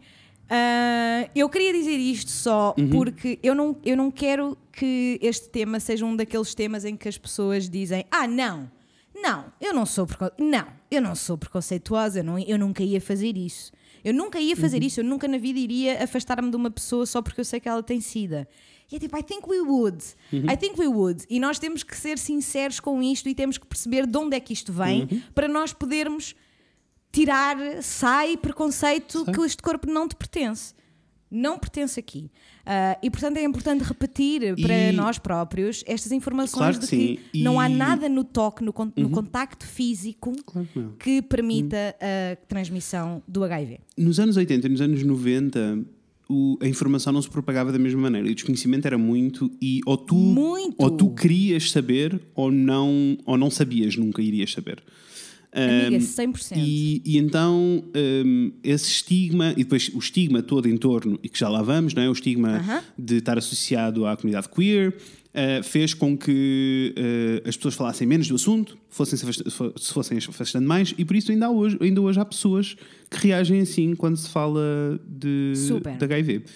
Ah, 0.48 1.28
eu 1.34 1.48
queria 1.48 1.72
dizer 1.72 1.96
isto 1.96 2.30
só 2.30 2.74
Uhum. 2.78 2.88
porque 2.90 3.38
eu 3.42 3.54
não, 3.54 3.76
eu 3.84 3.96
não 3.96 4.10
quero 4.10 4.56
que 4.70 5.18
este 5.22 5.48
tema 5.48 5.80
seja 5.80 6.04
um 6.04 6.14
daqueles 6.14 6.54
temas 6.54 6.84
em 6.84 6.94
que 6.96 7.08
as 7.08 7.16
pessoas 7.18 7.68
dizem: 7.68 8.04
Ah, 8.10 8.26
não, 8.28 8.70
não, 9.22 9.44
eu 9.60 9.72
não 9.72 9.86
sou 9.86 10.06
não, 10.38 10.66
eu 10.90 11.00
não 11.00 11.14
sou 11.14 11.38
preconceituosa, 11.38 12.20
eu, 12.20 12.24
não, 12.24 12.38
eu 12.38 12.58
nunca 12.58 12.82
ia 12.82 13.00
fazer 13.00 13.36
isso. 13.36 13.72
Eu 14.04 14.12
nunca 14.12 14.40
ia 14.40 14.56
fazer 14.56 14.78
Uhum. 14.80 14.86
isso, 14.86 15.00
eu 15.00 15.04
nunca 15.04 15.28
na 15.28 15.38
vida 15.38 15.58
iria 15.60 16.02
afastar-me 16.02 16.50
de 16.50 16.56
uma 16.56 16.70
pessoa 16.70 17.06
só 17.06 17.22
porque 17.22 17.40
eu 17.40 17.44
sei 17.44 17.60
que 17.60 17.68
ela 17.68 17.82
tem 17.84 18.00
sida. 18.00 18.48
E 18.90 18.96
é 18.96 18.98
tipo, 18.98 19.16
I 19.16 19.22
think 19.22 19.48
we 19.48 19.60
would. 19.60 20.04
Uhum. 20.32 20.50
I 20.50 20.56
think 20.56 20.78
we 20.78 20.88
would. 20.88 21.24
E 21.30 21.38
nós 21.38 21.58
temos 21.58 21.82
que 21.84 21.96
ser 21.96 22.18
sinceros 22.18 22.80
com 22.80 23.00
isto 23.02 23.28
e 23.28 23.34
temos 23.34 23.56
que 23.58 23.66
perceber 23.66 24.06
de 24.06 24.18
onde 24.18 24.36
é 24.36 24.40
que 24.40 24.52
isto 24.52 24.72
vem 24.72 25.02
Uhum. 25.10 25.22
para 25.34 25.46
nós 25.48 25.72
podermos 25.72 26.34
tirar, 27.12 27.56
sai 27.82 28.36
preconceito 28.36 29.24
que 29.26 29.40
este 29.42 29.62
corpo 29.62 29.86
não 29.88 30.08
te 30.08 30.16
pertence. 30.16 30.74
Não 31.34 31.58
pertence 31.58 31.98
aqui. 31.98 32.30
Ah, 32.66 32.98
e 33.02 33.10
portanto 33.10 33.38
é 33.38 33.42
importante 33.42 33.82
repetir 33.82 34.54
para 34.60 34.90
E- 34.90 34.92
nós 34.92 35.18
próprios 35.18 35.82
estas 35.86 36.12
informações 36.12 36.76
Claro 36.76 36.78
de 36.78 36.86
que 36.86 37.20
não 37.42 37.58
há 37.58 37.66
Uhum. 37.66 37.76
nada 37.76 38.08
no 38.08 38.22
toque, 38.22 38.62
no, 38.62 38.72
con- 38.72 38.92
no 38.96 39.08
contacto 39.10 39.66
físico 39.66 40.32
Claro 40.44 40.68
que 40.98 41.20
que 41.20 41.22
permita 41.22 41.96
a 42.00 42.36
transmissão 42.46 43.22
do 43.26 43.42
HIV. 43.42 43.80
Nos 43.96 44.20
anos 44.20 44.36
80 44.36 44.66
e 44.66 44.70
nos 44.70 44.80
anos 44.80 45.02
90, 45.02 45.78
o- 46.28 46.56
a 46.60 46.68
informação 46.68 47.12
não 47.12 47.20
se 47.22 47.28
propagava 47.30 47.72
da 47.72 47.78
mesma 47.78 48.00
maneira. 48.02 48.28
E 48.28 48.32
o 48.32 48.34
desconhecimento 48.34 48.86
era 48.86 48.96
muito 48.98 49.50
e 49.60 49.80
ou 49.86 49.96
tu, 49.96 50.14
Muito. 50.14 50.76
ou 50.78 50.90
tu 50.90 51.10
querias 51.14 51.70
saber 51.70 52.20
ou 52.34 52.50
não, 52.52 53.16
ou 53.26 53.36
não 53.36 53.50
sabias, 53.50 53.96
nunca 53.96 54.20
irias 54.22 54.52
saber. 54.52 54.82
Amiga, 55.54 55.96
Um, 55.96 56.32
100%. 56.32 56.56
E, 56.56 57.02
e 57.04 57.18
então 57.18 57.84
um, 57.94 58.52
esse 58.64 58.90
estigma, 58.90 59.52
e 59.52 59.64
depois 59.64 59.90
o 59.94 59.98
estigma 59.98 60.42
todo 60.42 60.66
em 60.66 60.76
torno, 60.78 61.18
e 61.22 61.28
que 61.28 61.38
já 61.38 61.48
lá 61.48 61.60
vamos, 61.60 61.92
não 61.92 62.02
é? 62.02 62.08
o 62.08 62.12
estigma 62.12 62.56
Aham. 62.56 62.82
de 62.98 63.16
estar 63.16 63.36
associado 63.36 64.06
à 64.06 64.16
comunidade 64.16 64.48
queer, 64.48 64.94
uh, 65.34 65.62
fez 65.62 65.92
com 65.92 66.16
que 66.16 66.94
uh, 66.96 67.48
as 67.48 67.54
pessoas 67.56 67.74
falassem 67.74 68.06
menos 68.06 68.28
do 68.28 68.34
assunto, 68.34 68.78
fossem 68.88 69.18
se 69.18 69.26
se 69.30 69.92
fossem 69.92 70.18
se 70.18 70.30
afastando 70.30 70.66
mais, 70.66 70.94
e 70.96 71.04
por 71.04 71.14
isso 71.16 71.30
ainda, 71.30 71.50
hoje, 71.50 71.76
ainda 71.82 72.00
hoje 72.00 72.18
há 72.18 72.24
pessoas 72.24 72.74
que 73.10 73.18
reagem 73.18 73.60
assim 73.60 73.94
quando 73.94 74.16
se 74.16 74.30
fala 74.30 74.98
de, 75.06 75.52
Super. 75.54 75.98
de 75.98 76.04
HIV. 76.04 76.32
Super. 76.34 76.52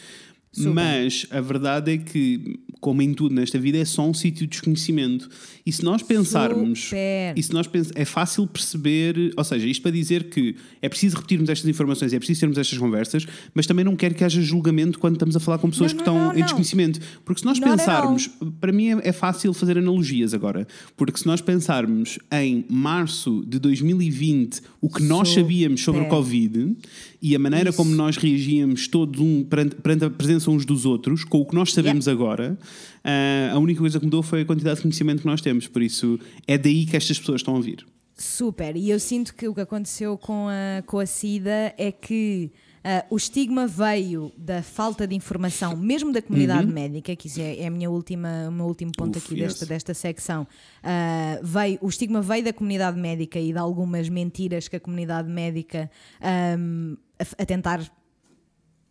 Mas 0.59 1.27
a 1.31 1.41
verdade 1.41 1.93
é 1.93 1.99
que, 1.99 2.59
como 2.81 3.03
em 3.03 3.13
tudo 3.13 3.35
nesta 3.35 3.59
vida, 3.59 3.79
é 3.79 3.85
só 3.85 4.09
um 4.09 4.15
sítio 4.15 4.47
de 4.47 4.51
desconhecimento. 4.51 5.29
E 5.65 5.73
se 5.73 5.83
nós 5.85 6.03
pensarmos. 6.03 6.85
Super. 6.85 7.35
E 7.37 7.43
se 7.43 7.53
nós 7.53 7.67
pens- 7.67 7.91
é 7.95 8.05
fácil 8.05 8.47
perceber, 8.47 9.33
ou 9.37 9.45
seja, 9.45 9.67
isto 9.67 9.83
para 9.83 9.91
dizer 9.91 10.31
que 10.31 10.55
é 10.81 10.89
preciso 10.89 11.17
repetirmos 11.17 11.49
estas 11.49 11.69
informações, 11.69 12.13
é 12.13 12.19
preciso 12.19 12.41
termos 12.41 12.59
estas 12.59 12.79
conversas, 12.79 13.27
mas 13.55 13.67
também 13.67 13.85
não 13.85 13.97
quero 13.97 14.15
que 14.15 14.25
haja 14.25 14.41
julgamento 14.41 14.99
quando 14.99 15.15
estamos 15.15 15.37
a 15.37 15.41
falar 15.41 15.59
com 15.59 15.69
pessoas 15.71 15.93
Não, 15.93 15.99
que 16.01 16.07
não, 16.07 16.17
estão 16.17 16.33
não, 16.33 16.39
em 16.39 16.43
desconhecimento. 16.43 17.01
Porque 17.25 17.41
se 17.41 17.45
nós 17.47 17.59
pensarmos, 17.59 18.29
para 18.61 18.73
mim 18.73 18.91
é, 18.91 19.09
é 19.09 19.13
fácil 19.13 19.53
fazer 19.53 19.79
analogias 19.79 20.33
agora, 20.33 20.67
porque 20.97 21.19
se 21.19 21.27
nós 21.27 21.41
pensarmos 21.41 22.19
em 22.33 22.65
março 22.71 23.45
de 23.47 23.59
2020, 23.59 24.61
o 24.81 24.89
que 24.89 25.03
nós 25.03 25.29
Super. 25.29 25.43
sabíamos 25.43 25.81
sobre 25.83 26.03
o 26.03 26.09
Covid 26.09 26.77
e 27.21 27.35
a 27.35 27.39
maneira 27.39 27.73
como 27.73 27.95
nós 27.95 28.17
reagíamos 28.17 28.89
todos 28.89 29.21
um 29.21 29.45
perante, 29.45 29.77
perante 29.77 30.05
a 30.05 30.11
presença 30.11 30.51
uns 30.51 30.65
dos 30.65 30.85
outros, 30.85 31.25
com 31.25 31.41
o 31.41 31.47
que 31.47 31.55
nós 31.55 31.73
sabemos 31.73 32.09
agora, 32.09 32.59
ah, 33.05 33.51
a 33.53 33.59
única 33.59 33.81
coisa 33.81 33.99
que 33.99 34.05
mudou 34.05 34.23
foi 34.23 34.43
a 34.43 34.45
quantidade 34.45 34.77
de 34.77 34.83
conhecimento 34.83 35.21
que 35.21 35.27
nós 35.27 35.41
temos. 35.41 35.67
Por 35.69 35.83
isso, 35.83 36.19
é 36.47 36.57
daí 36.59 36.87
que 36.87 36.97
estas 36.97 37.19
pessoas 37.19 37.41
estão 37.41 37.57
a 37.57 37.61
vir. 37.61 37.87
Super, 38.19 38.77
e 38.77 38.89
eu 38.89 38.99
sinto 38.99 39.35
que 39.35 39.47
o 39.47 39.55
que 39.55 39.61
aconteceu 39.61 40.17
com 40.17 40.49
a, 40.49 40.83
com 40.83 40.99
a 40.99 41.05
SIDA 41.05 41.75
é 41.77 41.93
que 41.93 42.51
ah, 42.89 43.05
o 43.11 43.17
estigma 43.17 43.67
veio 43.67 44.31
da 44.39 44.63
falta 44.63 45.09
de 45.09 45.15
informação, 45.17 45.77
mesmo 45.77 46.13
da 46.13 46.23
comunidade 46.23 46.69
médica, 46.73 47.17
que 47.17 47.27
isso 47.27 47.41
é, 47.41 47.59
é 47.59 47.67
a 47.67 47.71
minha 47.71 47.91
última, 47.91 48.47
o 48.49 48.53
meu 48.53 48.67
último 48.67 48.93
ponto 48.97 49.19
Uf, 49.19 49.27
aqui 49.27 49.43
desta, 49.43 49.65
yes. 49.65 49.69
desta 49.69 49.93
secção. 49.93 50.47
Ah, 50.85 51.41
veio, 51.43 51.79
o 51.83 51.89
estigma 51.89 52.23
veio 52.23 52.45
da 52.45 52.53
comunidade 52.53 52.97
médica 52.97 53.41
e 53.41 53.53
de 53.53 53.59
algumas 53.59 54.09
mentiras 54.09 54.69
que 54.69 54.77
a 54.77 54.81
comunidade 54.81 55.29
médica 55.29 55.91
ahm, 56.21 56.95
a, 57.19 57.43
a 57.43 57.47
tentar 57.47 57.81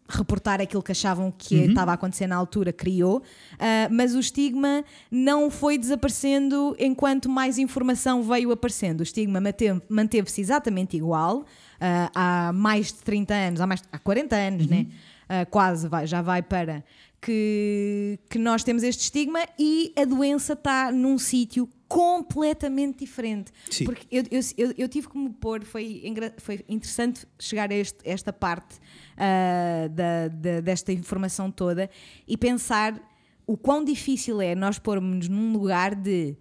reportar 0.08 0.62
aquilo 0.62 0.84
que 0.84 0.92
achavam 0.92 1.34
que 1.36 1.56
Uhum. 1.62 1.70
estava 1.70 1.90
a 1.90 1.94
acontecer 1.96 2.28
na 2.28 2.36
altura, 2.36 2.72
criou, 2.72 3.24
ah, 3.58 3.88
mas 3.92 4.14
o 4.14 4.20
estigma 4.20 4.86
não 5.10 5.50
foi 5.50 5.80
desaparecendo 5.80 6.76
enquanto 6.78 7.28
mais 7.28 7.58
informação 7.58 8.22
veio 8.22 8.52
aparecendo. 8.52 9.00
O 9.00 9.04
estigma 9.04 9.42
manteve- 9.42 9.82
manteve-se 9.90 10.42
exatamente 10.42 10.96
igual. 10.96 11.44
ah, 11.82 12.12
há 12.50 12.54
mais 12.54 12.88
de 12.88 13.00
30 13.00 13.34
anos, 13.34 13.60
há, 13.60 13.68
mais, 13.68 13.82
há 13.92 13.98
40 14.00 14.36
anos, 14.36 14.68
né? 14.68 14.86
Ah, 15.28 15.46
quase 15.46 15.88
vai, 15.90 16.06
já 16.08 16.22
vai 16.22 16.42
para 16.44 16.84
que, 17.20 18.20
que 18.30 18.38
nós 18.38 18.64
temos 18.64 18.84
este 18.84 19.02
estigma 19.02 19.40
e 19.60 19.92
a 19.98 20.06
doença 20.06 20.54
está 20.54 20.92
num 20.92 21.18
sítio 21.18 21.68
completamente 21.88 23.00
diferente. 23.00 23.52
Sim. 23.70 23.86
Porque 23.86 24.06
eu, 24.12 24.24
eu, 24.32 24.74
eu, 24.78 24.90
tive 24.90 25.08
que 25.08 25.18
me 25.18 25.30
pôr, 25.30 25.64
foi, 25.64 26.04
foi 26.38 26.66
interessante 26.68 27.26
chegar 27.40 27.72
a 27.72 27.76
este- 27.76 28.00
esta 28.04 28.34
parte 28.34 28.76
ah, 29.18 29.88
da, 29.90 30.28
da- 30.28 30.62
desta 30.62 30.92
informação 30.92 31.52
toda 31.52 31.90
e 32.28 32.36
pensar 32.38 33.00
o 33.48 33.56
quão 33.56 33.84
difícil 33.84 34.42
é 34.42 34.56
nós 34.56 34.80
pormos 34.80 35.28
num 35.28 35.54
lugar 35.54 35.94
de 35.96 36.36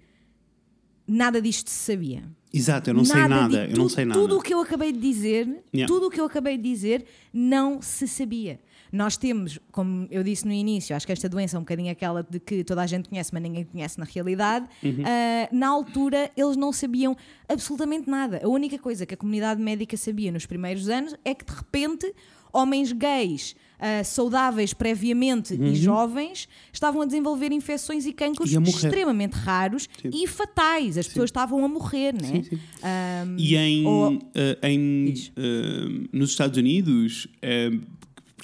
nada 1.07 1.40
disto 1.40 1.68
se 1.68 1.92
sabia. 1.92 2.24
Exato, 2.53 2.88
eu 2.90 2.95
não 2.95 3.05
sei 3.05 3.26
nada. 3.28 3.66
di- 3.66 3.72
Eu 3.72 3.78
não 3.78 3.86
tu- 3.88 3.90
sei 3.95 4.05
nada. 4.05 4.18
Tudo 4.20 4.38
o 4.38 4.42
que 4.42 4.55
eu 4.55 4.61
acabei 4.61 4.92
de 4.92 4.99
dizer, 5.01 5.47
Yeah. 5.74 5.92
tudo 5.92 6.07
o 6.07 6.11
que 6.11 6.20
eu 6.20 6.24
acabei 6.24 6.57
de 6.57 6.62
dizer, 6.62 7.05
não 7.32 7.82
se 7.82 8.07
sabia. 8.09 8.61
Nós 8.95 9.16
temos, 9.16 9.59
como 9.72 10.07
eu 10.09 10.22
disse 10.22 10.47
no 10.47 10.53
início, 10.53 10.95
acho 10.95 11.05
que 11.05 11.11
esta 11.11 11.28
doença 11.28 11.57
é 11.57 11.59
um 11.59 11.62
bocadinho 11.62 11.90
aquela 11.90 12.22
de 12.22 12.38
que 12.38 12.62
toda 12.62 12.80
a 12.80 12.86
gente 12.86 13.09
conhece, 13.09 13.30
mas 13.32 13.42
ninguém 13.42 13.64
conhece 13.64 13.99
na 13.99 14.05
realidade. 14.05 14.66
Uhum. 14.84 15.03
Ah, 15.05 15.49
na 15.51 15.66
altura, 15.68 16.30
eles 16.36 16.57
não 16.57 16.72
sabiam 16.72 17.16
absolutamente 17.49 18.09
nada. 18.09 18.40
A 18.45 18.49
única 18.49 18.78
coisa 18.78 19.05
que 19.05 19.12
a 19.14 19.16
comunidade 19.16 19.61
médica 19.61 19.97
sabia 19.97 20.30
nos 20.30 20.47
primeiros 20.47 20.88
anos 20.88 21.12
é 21.24 21.34
que, 21.34 21.45
de 21.45 21.53
repente, 21.53 22.14
homens 22.53 22.92
gays, 22.92 23.57
ah, 23.80 24.05
saudáveis 24.05 24.72
previamente 24.72 25.55
e 25.55 25.74
jovens, 25.74 26.49
estavam 26.72 27.03
a 27.03 27.05
desenvolver 27.05 27.51
infecções 27.51 28.07
e 28.07 28.12
cancros 28.12 28.53
Uhum. 28.55 28.62
E 28.62 28.68
extremamente 28.68 29.32
raros 29.32 29.88
Sim. 30.01 30.11
e 30.14 30.24
fatais. 30.28 30.97
As 30.97 31.09
pessoas 31.09 31.30
estavam 31.30 31.64
a 31.64 31.68
morrer, 31.68 32.12
né? 32.14 32.28
Sim, 32.28 32.42
sim. 32.45 32.59
Ah, 32.80 33.24
E 33.36 33.57
em, 33.57 33.84
Ou- 33.84 34.18
eh, 34.36 34.59
em, 34.70 35.14
eh, 35.36 36.07
nos 36.12 36.30
Estados 36.30 36.57
Unidos, 36.57 37.26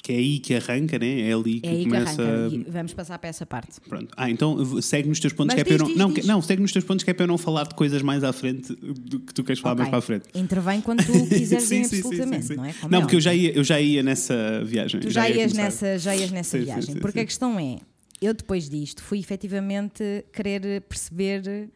porque 0.01 0.13
é 0.13 0.17
aí 0.17 0.39
que 0.39 0.55
arranca, 0.55 0.99
né? 0.99 1.29
É 1.29 1.33
ali 1.35 1.61
que 1.61 1.67
é 1.69 1.71
aí 1.73 1.79
que 1.79 1.85
começa. 1.85 2.23
arranca. 2.23 2.55
E 2.55 2.65
vamos 2.71 2.95
passar 2.95 3.19
para 3.19 3.29
essa 3.29 3.45
parte. 3.45 3.79
Pronto. 3.83 4.09
Ah, 4.17 4.31
então 4.31 4.81
segue 4.81 5.09
nos 5.09 5.21
teus 5.21 5.35
pontos 5.35 5.55
Mas 5.55 5.63
que 5.63 5.73
é 5.73 5.77
para 5.77 5.85
eu 5.85 5.89
diz, 5.89 5.97
não. 5.97 6.13
diz, 6.13 6.27
não, 6.27 6.39
diz. 6.39 6.47
segue 6.47 6.63
nos 6.63 6.73
teus 6.73 6.85
pontos 6.85 7.05
que 7.05 7.11
é 7.11 7.15
para 7.15 7.25
eu 7.25 7.29
não 7.29 7.37
falar 7.37 7.65
de 7.69 7.75
coisas 7.75 8.01
mais 8.01 8.25
à 8.25 8.33
frente 8.33 8.75
do 8.75 9.21
que 9.21 9.35
tu 9.35 9.45
queres 9.45 9.61
falar 9.61 9.75
Ok. 9.75 9.81
mais 9.83 9.91
para 9.91 9.99
a 9.99 10.03
frente. 10.03 10.25
Intervém 10.35 10.81
quando 10.81 11.05
tu 11.05 11.13
quiseres 11.29 11.65
Sim, 11.65 11.85
sim, 11.85 11.97
absolutamente, 11.99 12.43
sim, 12.47 12.49
sim. 12.49 12.57
não 12.57 12.65
é? 12.65 12.73
Como 12.73 12.91
Não, 12.93 12.99
é 12.99 13.01
porque 13.03 13.17
eu 13.17 13.21
já, 13.21 13.35
ia, 13.35 13.53
eu 13.53 13.63
já 13.63 13.79
ia 13.81 14.03
nessa 14.03 14.65
viagem. 14.65 15.01
Tu 15.01 15.11
já, 15.11 15.29
ia 15.29 15.37
ias 15.43 15.53
nessa, 15.53 15.99
já 15.99 16.17
ias 16.17 16.31
nessa 16.31 16.59
Sim, 16.59 16.65
viagem. 16.65 16.97
porque 16.97 17.21
a 17.21 17.25
questão 17.27 17.59
é, 17.61 17.79
eu 18.23 18.33
depois 18.33 18.71
disto 18.71 19.03
fui 19.03 19.19
efetivamente 19.19 20.03
querer 20.33 20.81
perceber 20.83 21.69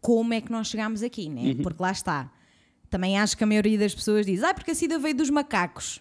como 0.00 0.32
é 0.32 0.40
que 0.40 0.52
nós 0.52 0.68
chegámos 0.68 1.02
aqui, 1.02 1.28
né? 1.28 1.42
Uhum. 1.42 1.56
Porque 1.56 1.82
lá 1.82 1.90
está. 1.90 2.30
Também 2.88 3.18
acho 3.18 3.36
que 3.36 3.42
a 3.42 3.46
maioria 3.46 3.76
das 3.78 3.94
pessoas 3.94 4.24
diz, 4.24 4.42
ah, 4.42 4.54
porque 4.54 4.70
a 4.70 4.74
SIDA 4.74 4.98
veio 4.98 5.14
dos 5.16 5.28
macacos. 5.28 6.00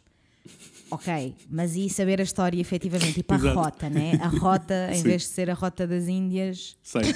Ok, 0.90 1.36
mas 1.50 1.76
e 1.76 1.90
saber 1.90 2.20
a 2.20 2.24
história 2.24 2.60
efetivamente? 2.60 3.14
Tipo 3.14 3.34
a 3.34 3.38
Exato. 3.38 3.60
rota, 3.60 3.90
né? 3.90 4.20
A 4.22 4.28
rota, 4.28 4.90
em 4.94 5.02
vez 5.04 5.24
de 5.24 5.28
ser 5.30 5.50
a 5.50 5.54
rota 5.54 5.86
das 5.88 6.08
Índias, 6.08 6.78
Sei. 6.84 7.02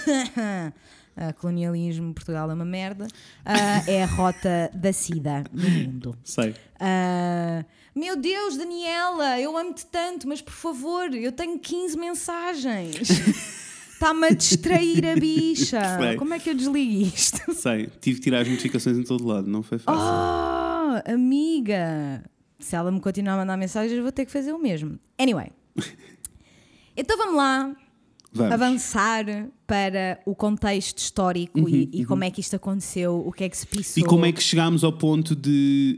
Ah, 1.15 1.33
colonialismo, 1.33 2.13
Portugal 2.13 2.49
é 2.49 2.53
uma 2.53 2.63
merda, 2.63 3.05
ah, 3.43 3.83
é 3.85 4.01
a 4.01 4.05
rota 4.05 4.71
da 4.73 4.93
SIDA 4.93 5.43
no 5.51 5.69
mundo. 5.69 6.17
Sei. 6.23 6.55
Ah, 6.79 7.65
meu 7.93 8.15
Deus, 8.15 8.55
Daniela, 8.55 9.37
eu 9.39 9.57
amo-te 9.57 9.85
tanto, 9.87 10.25
mas 10.25 10.41
por 10.41 10.53
favor, 10.53 11.13
eu 11.13 11.33
tenho 11.33 11.59
15 11.59 11.97
mensagens. 11.97 13.09
Está-me 13.91 14.27
a 14.27 14.29
distrair 14.31 15.05
a 15.05 15.15
bicha. 15.15 15.97
Sei. 15.99 16.15
Como 16.15 16.33
é 16.33 16.39
que 16.39 16.49
eu 16.49 16.55
desligo 16.55 17.03
isto? 17.13 17.53
Sei. 17.53 17.87
Tive 17.99 18.17
que 18.17 18.23
tirar 18.23 18.39
as 18.41 18.47
notificações 18.47 18.97
em 18.97 19.03
todo 19.03 19.27
lado, 19.27 19.47
não 19.47 19.61
foi 19.61 19.77
fácil. 19.77 20.01
Oh, 20.01 21.11
amiga. 21.13 22.23
Se 22.61 22.75
ela 22.75 22.91
me 22.91 22.99
continuar 22.99 23.33
a 23.33 23.37
mandar 23.37 23.57
mensagens, 23.57 23.91
eu 23.97 24.03
vou 24.03 24.11
ter 24.11 24.25
que 24.25 24.31
fazer 24.31 24.53
o 24.53 24.59
mesmo. 24.59 24.97
Anyway. 25.19 25.51
Então 26.95 27.17
vamos 27.17 27.35
lá 27.37 27.73
Vamos. 28.33 28.51
avançar 28.53 29.25
para 29.65 30.19
o 30.25 30.35
contexto 30.35 30.97
histórico 30.97 31.67
e, 31.69 31.89
e 31.93 32.05
como 32.05 32.23
é 32.25 32.29
que 32.29 32.41
isto 32.41 32.55
aconteceu, 32.55 33.15
o 33.25 33.31
que 33.31 33.45
é 33.45 33.49
que 33.49 33.57
se 33.57 33.65
Uhum, 33.65 33.71
pisou. 33.71 34.03
E 34.03 34.05
como 34.05 34.25
é 34.25 34.31
que 34.31 34.43
chegámos 34.43 34.83
ao 34.83 34.91
ponto 34.91 35.33
de 35.33 35.97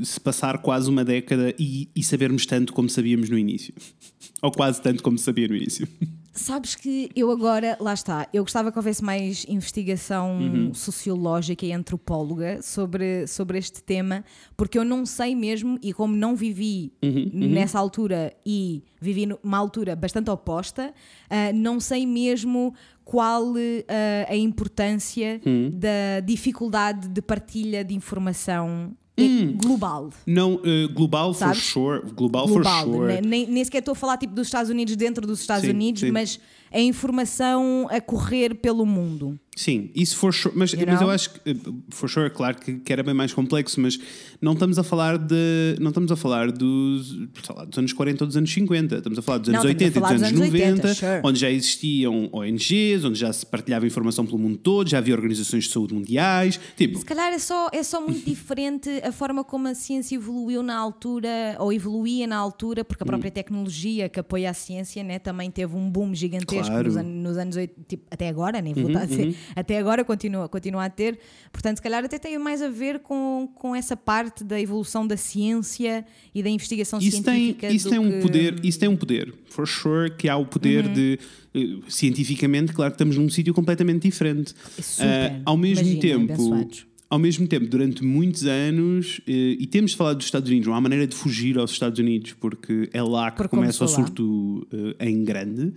eh, 0.00 0.04
se 0.04 0.20
passar 0.20 0.58
quase 0.58 0.88
uma 0.88 1.04
década 1.04 1.52
e, 1.58 1.88
e 1.94 2.02
sabermos 2.04 2.46
tanto 2.46 2.72
como 2.72 2.88
sabíamos 2.88 3.28
no 3.28 3.36
início? 3.36 3.74
Ou 4.40 4.52
quase 4.52 4.80
tanto 4.80 5.02
como 5.02 5.18
sabia 5.18 5.48
no 5.48 5.56
início? 5.56 5.86
Sabes 6.34 6.74
que 6.74 7.10
eu 7.14 7.30
agora, 7.30 7.76
lá 7.78 7.92
está, 7.92 8.26
eu 8.32 8.42
gostava 8.42 8.72
que 8.72 8.78
houvesse 8.78 9.04
mais 9.04 9.44
investigação 9.46 10.38
Uhum. 10.40 10.72
sociológica 10.74 11.66
e 11.66 11.72
antropóloga 11.72 12.62
sobre, 12.62 13.26
sobre 13.26 13.58
este 13.58 13.82
tema, 13.82 14.24
porque 14.56 14.78
eu 14.78 14.84
não 14.84 15.04
sei 15.04 15.34
mesmo, 15.34 15.78
e 15.82 15.92
como 15.92 16.16
não 16.16 16.34
vivi 16.34 16.90
Uhum, 17.02 17.30
nessa 17.34 17.78
altura 17.78 18.32
e 18.46 18.82
vivi 18.98 19.26
numa 19.26 19.58
altura 19.58 19.94
bastante 19.94 20.30
oposta, 20.30 20.94
ah, 21.28 21.52
não 21.52 21.78
sei 21.78 22.06
mesmo 22.06 22.74
qual 23.04 23.52
ah, 23.88 24.32
a 24.32 24.34
importância 24.36 25.38
Hum. 25.46 25.70
da 25.74 26.20
dificuldade 26.24 27.08
de 27.08 27.20
partilha 27.20 27.84
de 27.84 27.94
informação 27.94 28.96
eh, 29.16 29.52
global. 29.56 30.10
Não, 30.26 30.60
eh, 30.64 30.88
global 30.92 31.34
Sabes? 31.34 31.68
for 31.70 32.00
sure. 32.00 32.12
Global, 32.14 32.46
global. 32.46 32.84
for 32.84 32.92
sure. 32.94 33.06
né? 33.14 33.20
Nem, 33.22 33.46
nem 33.46 33.64
sequer 33.64 33.78
estou 33.78 33.92
a 33.92 33.96
falar 33.96 34.16
tipo 34.16 34.34
dos 34.34 34.46
Estados 34.46 34.70
Unidos 34.70 34.96
dentro 34.96 35.26
dos 35.26 35.40
Estados 35.40 35.64
Sim, 35.64 35.70
Unidos, 35.70 36.00
sim. 36.00 36.10
mas 36.10 36.40
a 36.72 36.80
informação 36.80 37.86
a 37.90 38.00
correr 38.00 38.54
pelo 38.54 38.86
mundo. 38.86 39.38
Sim, 39.54 39.90
isso 39.94 40.16
for 40.16 40.32
sure. 40.32 40.54
Mas, 40.56 40.72
You 40.72 40.80
mas 40.86 41.02
eu 41.02 41.10
acho 41.10 41.30
que, 41.34 41.50
eh, 41.50 41.54
for 41.90 42.08
sure, 42.08 42.30
claro 42.30 42.56
que, 42.56 42.78
que 42.78 42.90
era 42.90 43.02
bem 43.02 43.12
mais 43.12 43.34
complexo, 43.34 43.78
mas 43.82 43.98
não 44.40 44.54
estamos 44.54 44.78
a 44.78 44.82
falar 44.82 45.18
de. 45.18 45.76
Não 45.78 45.90
estamos 45.90 46.10
a 46.10 46.16
falar 46.16 46.50
dos, 46.50 47.14
lá, 47.54 47.66
dos 47.66 47.76
anos 47.78 47.92
40 47.92 48.24
ou 48.24 48.28
dos 48.28 48.36
anos 48.38 48.50
50. 48.50 48.96
Estamos 48.96 49.18
a 49.18 49.22
falar 49.22 49.38
dos 49.38 49.48
Não, 49.48 49.60
anos 49.60 49.66
a 49.66 49.68
80 49.68 49.84
e 49.84 50.00
dos 50.00 50.10
anos, 50.10 50.22
anos 50.22 50.40
80, 50.40 50.70
90, 50.76 50.94
sure. 50.94 51.10
onde 51.22 51.38
já 51.38 51.50
existiam 51.50 52.30
ONGs, 52.32 53.04
onde 53.04 53.18
já 53.18 53.30
se 53.30 53.44
partilhava 53.44 53.86
informação 53.86 54.24
pelo 54.24 54.38
mundo 54.38 54.56
todo, 54.56 54.88
já 54.88 54.96
havia 54.96 55.14
organizações 55.14 55.64
de 55.64 55.70
saúde 55.70 55.92
mundiais. 55.92 56.58
Tipo, 56.74 56.98
Se 56.98 57.04
calhar 57.04 57.30
é 57.30 57.38
só, 57.38 57.68
é 57.74 57.82
só 57.82 58.00
muito 58.00 58.24
diferente 58.30 58.88
a 59.04 59.12
forma 59.12 59.44
como 59.44 59.68
a 59.68 59.74
ciência 59.74 60.14
evoluiu 60.16 60.62
na 60.62 60.76
altura, 60.78 61.56
ou 61.58 61.70
evoluía 61.70 62.26
na 62.26 62.36
altura, 62.38 62.84
porque 62.86 63.02
a 63.02 63.06
própria 63.06 63.28
Hum. 63.28 63.32
tecnologia 63.32 64.08
que 64.08 64.18
apoia 64.18 64.48
a 64.48 64.54
ciência 64.54 65.04
né, 65.04 65.18
também 65.18 65.50
teve 65.50 65.76
um 65.76 65.90
boom 65.90 66.14
gigantesco 66.14 66.68
Claro. 66.72 66.84
nos, 66.88 66.96
an- 66.96 67.02
nos 67.02 67.36
anos 67.36 67.54
80, 67.56 67.80
tipo, 67.86 68.04
até 68.10 68.28
agora, 68.30 68.60
nem 68.62 68.72
vou 68.72 68.84
Uhum, 68.84 68.88
estar 68.88 69.02
a 69.02 69.06
dizer, 69.06 69.36
até 69.54 69.78
agora 69.78 70.04
continua, 70.04 70.48
continua 70.48 70.84
a 70.84 70.90
ter. 70.90 71.18
Portanto, 71.52 71.76
se 71.78 71.82
calhar 71.82 72.04
até 72.04 72.18
tem 72.18 72.38
mais 72.38 72.62
a 72.62 72.68
ver 72.68 73.00
com, 73.00 73.48
com 73.54 73.74
essa 73.74 73.96
parte 73.96 74.44
da 74.44 74.60
evolução 74.60 75.06
da 75.06 75.16
ciência 75.16 76.04
e 76.34 76.42
da 76.42 76.48
investigação 76.50 76.98
isso 76.98 77.22
tem, 77.22 77.34
científica. 77.34 77.70
isso 77.70 77.84
do 77.86 77.90
tem 77.90 77.98
um 77.98 78.10
que- 78.12 78.20
poder, 78.20 78.60
isso 78.64 78.78
tem 78.78 78.88
um 78.88 78.96
poder, 78.96 79.32
for 79.46 79.66
sure, 79.66 80.10
que 80.16 80.28
há 80.28 80.36
o 80.36 80.46
poder 80.46 80.86
Uhum. 80.86 80.92
de 80.92 81.18
eh, 81.54 81.60
cientificamente, 81.88 82.72
claro 82.72 82.90
que 82.92 82.94
estamos 82.96 83.16
num 83.16 83.28
sítio 83.28 83.52
completamente 83.54 84.02
diferente. 84.02 84.54
Super. 84.80 85.06
Ah, 85.06 85.40
ao 85.46 85.56
mesmo 85.56 85.84
Imagina, 85.84 86.00
tempo, 86.00 86.32
abençoados. 86.32 86.86
ao 87.10 87.18
mesmo 87.18 87.46
tempo, 87.46 87.66
durante 87.66 88.02
muitos 88.02 88.44
anos, 88.46 89.20
eh, 89.26 89.56
e 89.60 89.66
temos 89.66 89.92
falado 89.92 90.16
dos 90.16 90.26
Estados 90.26 90.48
Unidos, 90.48 90.66
não 90.68 90.74
há 90.74 90.80
maneira 90.80 91.06
de 91.06 91.14
fugir 91.14 91.58
aos 91.58 91.70
Estados 91.72 91.98
Unidos, 91.98 92.32
porque 92.40 92.88
é 92.92 93.02
lá 93.02 93.30
que 93.30 93.36
Porque 93.36 93.54
começa 93.54 93.84
o 93.84 93.86
lá. 93.86 93.92
surto 93.94 94.66
eh, 94.98 95.08
em 95.10 95.22
grande. 95.24 95.72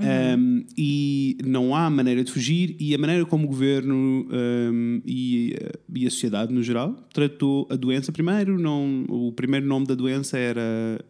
Uhum. 0.00 0.40
Um, 0.40 0.64
e 0.76 1.36
não 1.44 1.74
há 1.74 1.90
maneira 1.90 2.24
de 2.24 2.32
fugir, 2.32 2.74
e 2.80 2.94
a 2.94 2.98
maneira 2.98 3.24
como 3.26 3.44
o 3.44 3.48
governo 3.48 4.26
um, 4.30 5.02
e, 5.04 5.54
eh, 5.60 5.72
e 5.94 6.06
a 6.06 6.10
sociedade 6.10 6.52
no 6.52 6.62
geral 6.62 6.94
tratou 7.12 7.68
a 7.70 7.76
doença. 7.76 8.10
Primeiro, 8.10 8.58
não, 8.58 9.04
o 9.08 9.32
primeiro 9.32 9.66
nome 9.66 9.86
da 9.86 9.94
doença 9.94 10.38
era 10.38 10.62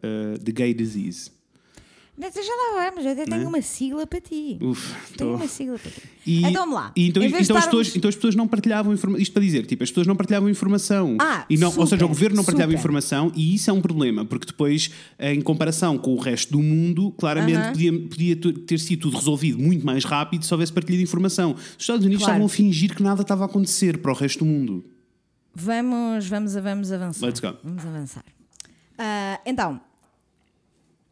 eh, 0.02 0.34
The 0.44 0.52
Gay 0.52 0.74
Disease. 0.74 1.30
Mas 2.20 2.34
Já 2.34 2.52
lá 2.52 2.90
vamos, 2.90 3.04
eu 3.06 3.12
até 3.12 3.24
tenho 3.24 3.40
Né? 3.40 3.46
uma 3.46 3.62
sigla 3.62 4.06
para 4.06 4.20
ti. 4.20 4.58
Uf, 4.60 4.94
Tenho 5.16 5.30
tô- 5.30 5.36
uma 5.36 5.48
sigla 5.48 5.78
para 5.78 5.90
ti. 5.90 6.02
E, 6.26 6.38
Então 6.40 6.52
vamos 6.52 6.74
lá. 6.74 6.92
e 6.94 7.08
então, 7.08 7.22
então 7.22 7.36
as 7.38 7.42
estarmos- 7.42 7.64
pessoas, 7.64 7.96
então 7.96 8.08
as 8.10 8.14
pessoas 8.14 8.34
não 8.36 8.46
partilhavam 8.46 8.92
informação. 8.92 9.22
Isto 9.22 9.32
para 9.32 9.42
dizer, 9.42 9.64
tipo, 9.66 9.82
as 9.82 9.88
pessoas 9.90 10.06
não 10.06 10.14
partilhavam 10.14 10.48
informação. 10.50 11.16
Ah, 11.18 11.46
e 11.48 11.56
não, 11.56 11.68
ou 11.68 11.74
seja, 11.86 11.86
super, 11.96 12.04
o 12.04 12.08
governo 12.08 12.36
não 12.36 12.44
partilhava 12.44 12.70
super. 12.72 12.78
informação 12.78 13.32
e 13.34 13.54
isso 13.54 13.70
é 13.70 13.72
um 13.72 13.80
problema, 13.80 14.24
porque 14.26 14.46
depois, 14.46 14.90
em 15.18 15.40
comparação 15.40 15.96
com 15.96 16.12
o 16.14 16.18
resto 16.18 16.52
do 16.52 16.60
mundo, 16.62 17.10
claramente 17.12 17.56
Aham. 17.56 17.72
podia, 17.72 17.92
podia 17.92 18.36
tu- 18.36 18.52
ter 18.52 18.78
sido 18.78 19.00
tudo 19.00 19.16
resolvido 19.16 19.58
muito 19.58 19.86
mais 19.86 20.04
rápido 20.04 20.44
se 20.44 20.52
houvesse 20.52 20.72
partilha 20.72 20.98
de 20.98 21.04
informação. 21.04 21.52
Os 21.52 21.60
Estados 21.78 22.04
Unidos 22.04 22.22
Claro. 22.24 22.32
estavam 22.34 22.46
a 22.46 22.50
fingir 22.50 22.94
que 22.94 23.02
nada 23.02 23.22
estava 23.22 23.44
a 23.44 23.46
acontecer 23.46 23.96
para 23.98 24.10
o 24.12 24.14
resto 24.14 24.40
do 24.40 24.44
mundo. 24.44 24.84
Vamos, 25.54 26.26
vamos, 26.28 26.54
vamos 26.54 26.92
avançar. 26.92 27.26
Let's 27.26 27.40
go. 27.40 27.54
Vamos 27.64 27.84
avançar. 27.84 28.24
Ah, 28.98 29.40
então, 29.46 29.80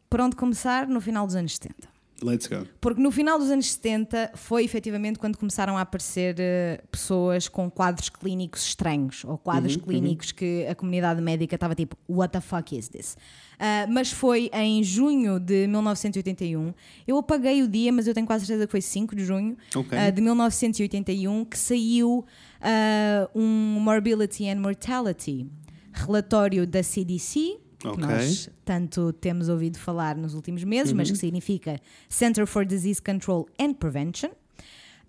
por 0.09 0.19
onde 0.21 0.35
começar? 0.35 0.87
No 0.87 0.99
final 1.01 1.25
dos 1.25 1.35
anos 1.35 1.53
70. 1.55 1.87
Let's 2.21 2.47
go. 2.47 2.67
Porque 2.81 3.01
no 3.01 3.11
final 3.11 3.39
dos 3.39 3.49
anos 3.49 3.71
70 3.71 4.31
foi 4.35 4.65
efetivamente 4.65 5.17
quando 5.17 5.37
começaram 5.37 5.77
a 5.77 5.81
aparecer 5.81 6.35
eh, 6.37 6.83
pessoas 6.91 7.47
com 7.47 7.71
quadros 7.71 8.09
clínicos 8.09 8.61
estranhos 8.67 9.23
ou 9.23 9.37
quadros 9.37 9.75
Uhum, 9.77 9.83
clínicos 9.83 10.33
que 10.33 10.65
a 10.67 10.75
comunidade 10.75 11.21
médica 11.21 11.55
estava 11.55 11.73
tipo, 11.73 11.95
what 12.09 12.33
the 12.33 12.41
fuck 12.41 12.77
is 12.77 12.89
this? 12.89 13.15
Ah, 13.57 13.87
mas 13.89 14.11
foi 14.11 14.49
em 14.53 14.83
junho 14.83 15.39
de 15.39 15.65
1981, 15.67 16.73
eu 17.07 17.17
apaguei 17.17 17.63
o 17.63 17.69
dia, 17.69 17.89
mas 17.93 18.05
eu 18.05 18.13
tenho 18.13 18.27
quase 18.27 18.45
certeza 18.45 18.65
que 18.67 18.71
foi 18.71 18.81
5 18.81 19.15
de 19.15 19.23
junho 19.23 19.55
Ok. 19.73 19.97
ah, 19.97 20.09
de 20.09 20.21
1981, 20.21 21.45
que 21.45 21.57
saiu 21.57 22.25
ah, 22.59 23.29
um 23.33 23.79
Morbidity 23.79 24.45
and 24.49 24.59
Mortality 24.59 25.47
relatório 25.93 26.67
da 26.67 26.83
CDC, 26.83 27.59
que 27.79 27.87
Ok. 27.87 28.05
nós 28.05 28.49
tanto 28.65 29.13
temos 29.13 29.47
ouvido 29.49 29.79
falar 29.79 30.15
nos 30.15 30.33
últimos 30.33 30.63
meses, 30.63 30.91
mas 30.93 31.09
que 31.09 31.17
significa 31.17 31.79
Center 32.09 32.45
for 32.45 32.65
Disease 32.65 33.01
Control 33.01 33.47
and 33.59 33.73
Prevention, 33.73 34.31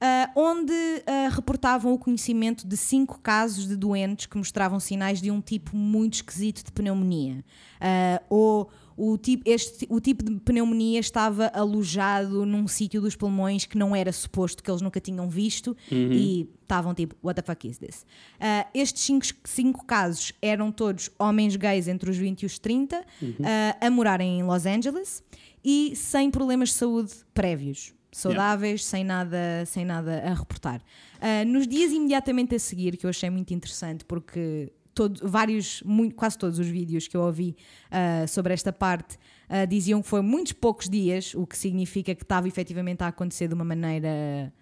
ah, 0.01 0.31
onde 0.37 0.73
ah, 1.07 1.29
reportavam 1.31 1.93
o 1.93 1.99
conhecimento 1.99 2.66
de 2.66 2.77
cinco 2.77 3.18
casos 3.21 3.66
de 3.66 3.77
doentes 3.77 4.27
que 4.27 4.39
mostravam 4.39 4.79
sinais 4.79 5.21
de 5.21 5.31
um 5.31 5.41
tipo 5.41 5.77
muito 5.77 6.14
esquisito 6.14 6.64
de 6.64 6.73
pneumonia. 6.73 7.45
Ah, 7.81 8.23
ou 8.31 8.71
o 9.01 9.17
tipo, 9.17 9.43
este, 9.47 9.87
o 9.89 9.99
tipo 9.99 10.23
de 10.23 10.39
pneumonia 10.41 11.01
estava 11.01 11.51
alojado 11.55 12.45
num 12.45 12.69
sítio 12.69 13.01
dos 13.01 13.17
pulmões 13.17 13.65
que 13.65 13.79
não 13.79 13.97
era 13.97 14.13
suposto, 14.13 14.63
que 14.63 14.71
eles 14.71 14.83
nunca 14.83 15.01
tinham 15.01 15.27
visto 15.27 15.75
e 15.91 16.51
estavam 16.61 16.93
tipo, 16.93 17.17
what 17.23 17.41
the 17.41 17.43
fuck 17.43 17.67
is 17.67 17.79
this? 17.79 18.05
Ah, 18.39 18.67
estes 18.75 19.03
cinco, 19.03 19.25
cinco 19.45 19.87
casos 19.87 20.35
eram 20.43 20.71
todos 20.71 21.11
homens 21.19 21.57
gays 21.57 21.89
entre 21.89 22.11
os 22.11 22.17
20 22.19 22.43
e 22.43 22.47
os 22.47 22.59
30, 22.59 23.03
ah, 23.43 23.87
a 23.87 23.91
morarem 23.91 24.41
em 24.41 24.43
Los 24.43 24.67
Angeles 24.67 25.23
e 25.65 25.97
sem 25.97 26.31
problemas 26.31 26.69
de 26.69 26.75
saúde 26.75 27.13
prévios 27.33 27.95
saudáveis, 28.13 28.85
sem, 28.85 29.05
nada, 29.05 29.65
sem 29.67 29.85
nada 29.85 30.21
a 30.27 30.35
reportar. 30.35 30.83
Ah, 31.21 31.43
nos 31.47 31.67
dias 31.67 31.91
imediatamente 31.91 32.55
a 32.55 32.59
seguir, 32.59 32.99
que 32.99 33.07
eu 33.07 33.11
achei 33.11 33.31
muito 33.31 33.55
interessante, 33.55 34.05
porque 34.05 34.71
todo- 34.95 35.20
vários, 35.28 35.82
muito- 35.84 36.14
quase 36.14 36.36
todos 36.38 36.59
os 36.59 36.66
vídeos 36.66 37.07
que 37.09 37.16
eu 37.16 37.22
ouvi 37.22 37.57
ah, 37.91 38.26
sobre 38.26 38.53
esta 38.53 38.72
parte 38.72 39.18
ah, 39.49 39.64
diziam 39.64 40.01
que 40.03 40.09
foi 40.09 40.20
muitos 40.22 40.53
poucos 40.53 40.88
dias, 40.88 41.34
o 41.34 41.47
que 41.47 41.57
significa 41.57 42.14
que 42.14 42.22
estava 42.22 42.47
efetivamente 42.49 43.03
a 43.03 43.09
acontecer 43.09 43.49
de 43.49 43.55
uma 43.55 43.64
maneira. 43.64 44.53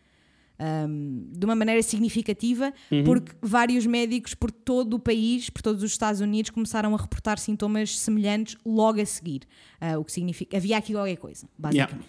um, 0.61 1.31
de 1.33 1.45
uma 1.45 1.55
maneira 1.55 1.81
significativa, 1.85 2.73
porque 3.05 3.33
vários 3.41 3.87
médicos 3.87 4.35
por 4.35 4.51
todo 4.51 4.95
o 4.95 4.99
país, 4.99 5.49
por 5.49 5.63
todos 5.63 5.85
os 5.85 5.93
Estados 5.93 6.21
Unidos, 6.21 6.51
começaram 6.51 6.93
a 6.97 6.99
reportar 7.01 7.39
sintomas 7.39 7.97
semelhantes 7.97 8.57
logo 8.67 9.01
a 9.01 9.07
seguir. 9.07 9.43
Ah, 9.81 9.97
o 9.99 10.05
que 10.05 10.11
significa. 10.11 10.57
Havia 10.57 10.77
aqui 10.79 10.93
qualquer 10.95 11.17
coisa, 11.17 11.47
basicamente. 11.57 12.09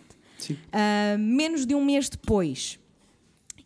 Yeah. 0.50 1.16
Uh, 1.16 1.20
menos 1.20 1.66
de 1.66 1.76
um 1.76 1.84
mês 1.86 2.10
depois, 2.10 2.79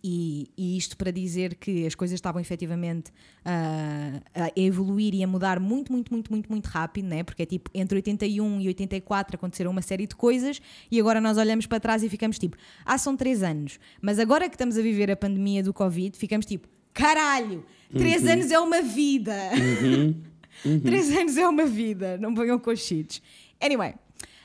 e, 0.03 0.49
e 0.57 0.75
isto 0.77 0.97
para 0.97 1.11
dizer 1.11 1.55
que 1.55 1.87
as 1.87 1.95
coisas 1.95 2.15
estavam 2.15 2.41
efetivamente 2.41 3.09
uh, 3.09 4.21
a 4.35 4.51
evoluir 4.55 5.15
e 5.15 5.23
a 5.23 5.27
mudar 5.27 5.61
muito, 5.61 5.93
muito, 5.93 6.11
muito, 6.11 6.29
muito, 6.29 6.51
muito 6.51 6.67
rápido, 6.67 7.07
né? 7.07 7.23
porque 7.23 7.43
é 7.43 7.45
tipo 7.45 7.71
entre 7.73 7.95
81 7.99 8.59
e 8.59 8.67
84 8.67 9.37
aconteceram 9.37 9.71
uma 9.71 9.81
série 9.81 10.05
de 10.05 10.15
coisas 10.15 10.61
e 10.91 10.99
agora 10.99 11.21
nós 11.21 11.37
olhamos 11.37 11.65
para 11.65 11.79
trás 11.79 12.03
e 12.03 12.09
ficamos 12.09 12.37
tipo, 12.37 12.57
ah, 12.85 12.97
são 12.97 13.15
três 13.15 13.41
anos, 13.41 13.79
mas 14.01 14.19
agora 14.19 14.49
que 14.49 14.55
estamos 14.55 14.77
a 14.77 14.81
viver 14.81 15.09
a 15.09 15.15
pandemia 15.15 15.63
do 15.63 15.73
Covid, 15.73 16.17
ficamos 16.17 16.45
tipo, 16.45 16.67
caralho, 16.93 17.65
três 17.89 18.27
anos 18.27 18.51
é 18.51 18.59
uma 18.59 18.81
vida. 18.81 19.33
Três 20.83 21.09
anos 21.17 21.35
é 21.35 21.47
uma 21.47 21.65
vida, 21.65 22.15
não 22.19 22.33
ponham 22.33 22.59
cochitos. 22.59 23.21
Anyway, 23.59 23.95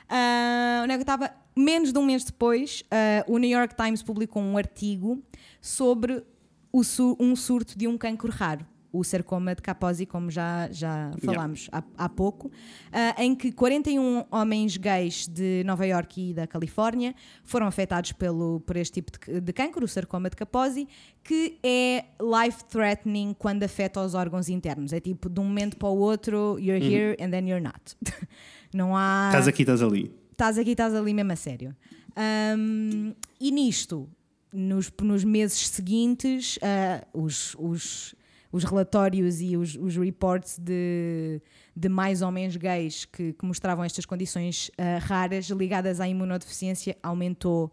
ah, 0.09 0.81
onde 0.83 0.93
é 0.93 0.95
que 0.95 1.01
eu 1.01 1.03
estava? 1.03 1.31
Menos 1.59 1.91
de 1.91 1.99
um 1.99 2.05
mês 2.05 2.23
depois, 2.23 2.83
ah, 2.89 3.25
o 3.27 3.37
New 3.37 3.49
York 3.49 3.75
Times 3.75 4.01
publicou 4.01 4.41
um 4.41 4.57
artigo 4.57 5.21
sobre 5.59 6.23
o 6.71 6.83
su- 6.83 7.17
um 7.19 7.35
surto 7.35 7.77
de 7.77 7.85
um 7.87 7.97
cancro 7.97 8.31
raro, 8.31 8.65
o 8.93 9.03
sarcoma 9.03 9.53
de 9.53 9.61
Kaposi, 9.61 10.05
como 10.05 10.31
já, 10.31 10.67
já 10.71 11.11
falámos 11.23 11.67
há, 11.71 11.83
há 11.97 12.07
pouco, 12.09 12.49
ah, 12.93 13.13
em 13.21 13.35
que 13.35 13.51
41 13.51 14.23
homens 14.31 14.77
gays 14.77 15.27
de 15.27 15.61
Nova 15.65 15.85
York 15.85 16.29
e 16.29 16.33
da 16.33 16.47
Califórnia 16.47 17.13
foram 17.43 17.67
afetados 17.67 18.13
pelo, 18.13 18.61
por 18.61 18.77
este 18.77 19.01
tipo 19.01 19.11
de, 19.11 19.41
de 19.41 19.53
cancro, 19.53 19.83
o 19.83 19.87
sarcoma 19.87 20.29
de 20.29 20.37
Kaposi, 20.37 20.87
que 21.23 21.59
é 21.61 22.05
life-threatening 22.21 23.35
quando 23.37 23.63
afeta 23.63 24.01
os 24.01 24.13
órgãos 24.15 24.47
internos. 24.49 24.93
É 24.93 24.99
tipo, 24.99 25.29
de 25.29 25.39
um 25.39 25.43
momento 25.43 25.75
para 25.77 25.89
o 25.89 25.97
outro, 25.97 26.57
you're 26.59 26.83
here 26.83 27.17
and 27.19 27.31
then 27.31 27.47
you're 27.49 27.61
not. 27.61 27.95
Não 28.73 28.95
há 28.95 29.27
Estás 29.29 29.47
aqui, 29.47 29.63
estás 29.63 29.81
ali. 29.83 30.11
Estás 30.39 30.57
aqui, 30.57 30.71
estás 30.71 30.95
ali 30.95 31.13
mesmo 31.13 31.33
a 31.33 31.35
sério. 31.35 31.75
Ahm, 32.15 33.13
e 33.39 33.51
nisto, 33.51 34.09
nos, 34.53 34.91
nos 35.01 35.23
meses 35.25 35.67
seguintes, 35.67 36.57
ah, 36.61 37.05
os, 37.13 37.55
os, 37.59 38.15
os 38.49 38.63
relatórios 38.63 39.41
e 39.41 39.57
os, 39.57 39.75
os 39.75 39.97
reports 39.97 40.57
de, 40.57 41.41
de 41.75 41.89
mais 41.89 42.21
homens 42.21 42.55
gays 42.55 43.03
que, 43.03 43.33
que 43.33 43.45
mostravam 43.45 43.83
estas 43.83 44.05
condições 44.05 44.71
ah, 44.77 44.97
raras 44.99 45.49
ligadas 45.49 45.99
à 45.99 46.07
imunodeficiência 46.07 46.97
aumentou 47.03 47.69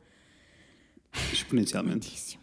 Exponencialmente. 1.33 2.09
muitíssimo. 2.09 2.43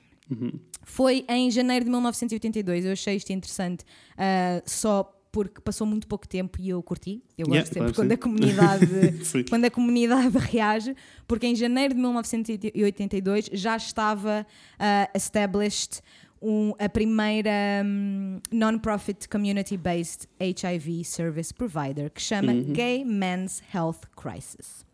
Foi 0.84 1.26
em 1.30 1.51
janeiro 1.51 1.86
de 1.86 1.91
1982. 1.91 2.86
Eu 2.86 2.93
achei 2.93 3.17
isto 3.17 3.32
interessante 3.32 3.84
ah, 4.17 4.63
só 4.65 5.13
porque 5.34 5.59
passou 5.61 5.86
muito 5.88 6.07
pouco 6.07 6.27
tempo 6.27 6.61
e 6.61 6.69
eu 6.69 6.81
curti. 6.84 7.23
Eu 7.36 7.47
Yeah, 7.47 7.59
gosto 7.61 7.73
sempre 7.73 7.79
claro, 7.79 7.95
quando 7.95 8.07
sim. 8.09 8.13
a 8.13 8.17
comunidade 8.17 9.43
quando 9.49 9.65
a 9.65 9.71
comunidade 9.71 10.38
reage, 10.38 10.95
porque 11.27 11.47
em 11.47 11.55
janeiro 11.55 11.95
de 11.95 11.99
1982 11.99 13.49
já 13.51 13.75
estava 13.75 14.45
ah, 14.77 15.09
established 15.15 16.01
um- 16.39 16.73
a 16.77 16.88
primeira 16.88 17.49
hum, 17.84 18.39
non-profit 18.51 19.27
community-based 19.27 20.27
HIV 20.39 21.03
service 21.03 21.51
provider 21.51 22.11
que 22.11 22.21
chama 22.21 22.53
Gay 22.53 23.03
Men's 23.03 23.63
Health 23.73 24.01
Crisis. 24.15 24.86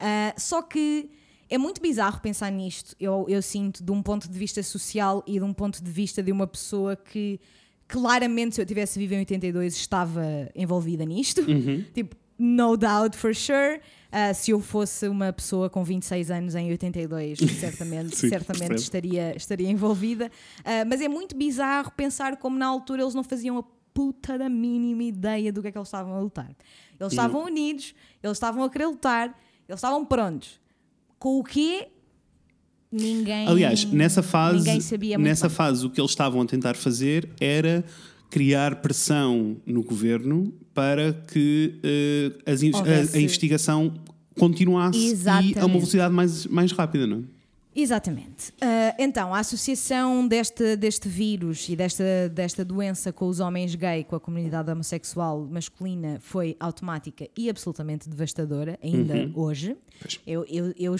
Ah, 0.00 0.32
só 0.38 0.62
que 0.62 1.10
é 1.50 1.58
muito 1.58 1.82
bizarro 1.82 2.20
pensar 2.20 2.50
nisto, 2.50 2.96
eu, 2.98 3.26
eu 3.28 3.42
sinto, 3.42 3.84
de 3.84 3.92
um 3.92 4.02
ponto 4.02 4.30
de 4.30 4.38
vista 4.38 4.62
social 4.62 5.22
e 5.26 5.34
de 5.34 5.44
um 5.44 5.52
ponto 5.52 5.84
de 5.84 5.90
vista 5.90 6.22
de 6.22 6.32
uma 6.32 6.46
pessoa 6.46 6.96
que 6.96 7.38
claramente, 7.94 8.56
se 8.56 8.60
eu 8.60 8.66
tivesse 8.66 8.98
vivido 8.98 9.18
em 9.18 9.20
82, 9.20 9.76
estava 9.76 10.50
envolvida 10.52 11.04
nisto. 11.04 11.42
Tipo, 11.94 12.16
no 12.36 12.76
doubt 12.76 13.16
for 13.16 13.32
sure. 13.32 13.80
Ah, 14.10 14.34
se 14.34 14.50
eu 14.50 14.60
fosse 14.60 15.06
uma 15.06 15.32
pessoa 15.32 15.70
com 15.70 15.84
26 15.84 16.30
anos 16.30 16.54
em 16.56 16.70
82, 16.70 17.38
certamente, 17.60 18.16
Sim, 18.16 18.28
certamente 18.28 18.78
estaria, 18.78 19.36
estaria 19.36 19.70
envolvida. 19.70 20.28
Ah, 20.64 20.84
mas 20.84 21.00
é 21.00 21.08
muito 21.08 21.36
bizarro 21.36 21.92
pensar 21.92 22.36
como 22.36 22.58
na 22.58 22.66
altura 22.66 23.02
eles 23.02 23.14
não 23.14 23.22
faziam 23.22 23.58
a 23.58 23.64
puta 23.92 24.36
da 24.36 24.48
mínima 24.48 25.04
ideia 25.04 25.52
do 25.52 25.62
que 25.62 25.68
é 25.68 25.72
que 25.72 25.78
eles 25.78 25.86
estavam 25.86 26.14
a 26.14 26.20
lutar. 26.20 26.50
Eles 26.98 27.12
estavam 27.12 27.44
unidos, 27.44 27.94
eles 28.20 28.36
estavam 28.36 28.64
a 28.64 28.70
querer 28.70 28.86
lutar, 28.86 29.28
eles 29.68 29.78
estavam 29.78 30.04
prontos. 30.04 30.60
Com 31.16 31.38
o 31.38 31.44
quê? 31.44 31.88
Ninguém. 32.96 33.46
Aliás, 33.48 33.84
nessa 33.86 34.22
fase, 34.22 34.64
nessa 35.18 35.48
bem. 35.48 35.56
fase 35.56 35.84
o 35.84 35.90
que 35.90 36.00
eles 36.00 36.12
estavam 36.12 36.40
a 36.40 36.46
tentar 36.46 36.76
fazer 36.76 37.28
era 37.40 37.84
criar 38.30 38.76
pressão 38.76 39.56
no 39.66 39.82
governo 39.82 40.52
para 40.72 41.12
que 41.12 41.74
eh, 41.82 42.32
as 42.46 42.60
a- 42.62 43.16
a, 43.16 43.20
investigação 43.20 43.94
continuasse 44.38 44.98
e 44.98 45.58
a 45.58 45.66
uma 45.66 45.74
velocidade 45.78 46.12
mais, 46.14 46.46
mais 46.46 46.72
rápida, 46.72 47.06
não 47.06 47.18
é? 47.18 47.20
Exatamente. 47.74 48.52
Ah, 48.60 48.94
então, 48.98 49.34
a 49.34 49.40
associação 49.40 50.26
deste, 50.26 50.76
deste 50.76 51.08
vírus 51.08 51.68
e 51.68 51.74
desta, 51.74 52.28
desta 52.28 52.64
doença 52.64 53.12
com 53.12 53.26
os 53.26 53.40
homens 53.40 53.74
gay, 53.74 54.04
com 54.04 54.14
a 54.14 54.20
comunidade 54.20 54.70
homossexual 54.70 55.40
masculina, 55.44 56.18
foi 56.20 56.56
automática 56.60 57.28
e 57.36 57.50
absolutamente 57.50 58.08
devastadora, 58.08 58.78
ainda 58.82 59.14
hoje. 59.34 59.76
Pois. 60.00 60.20
Eu, 60.26 60.44
eu, 60.48 60.72
eu, 60.78 60.96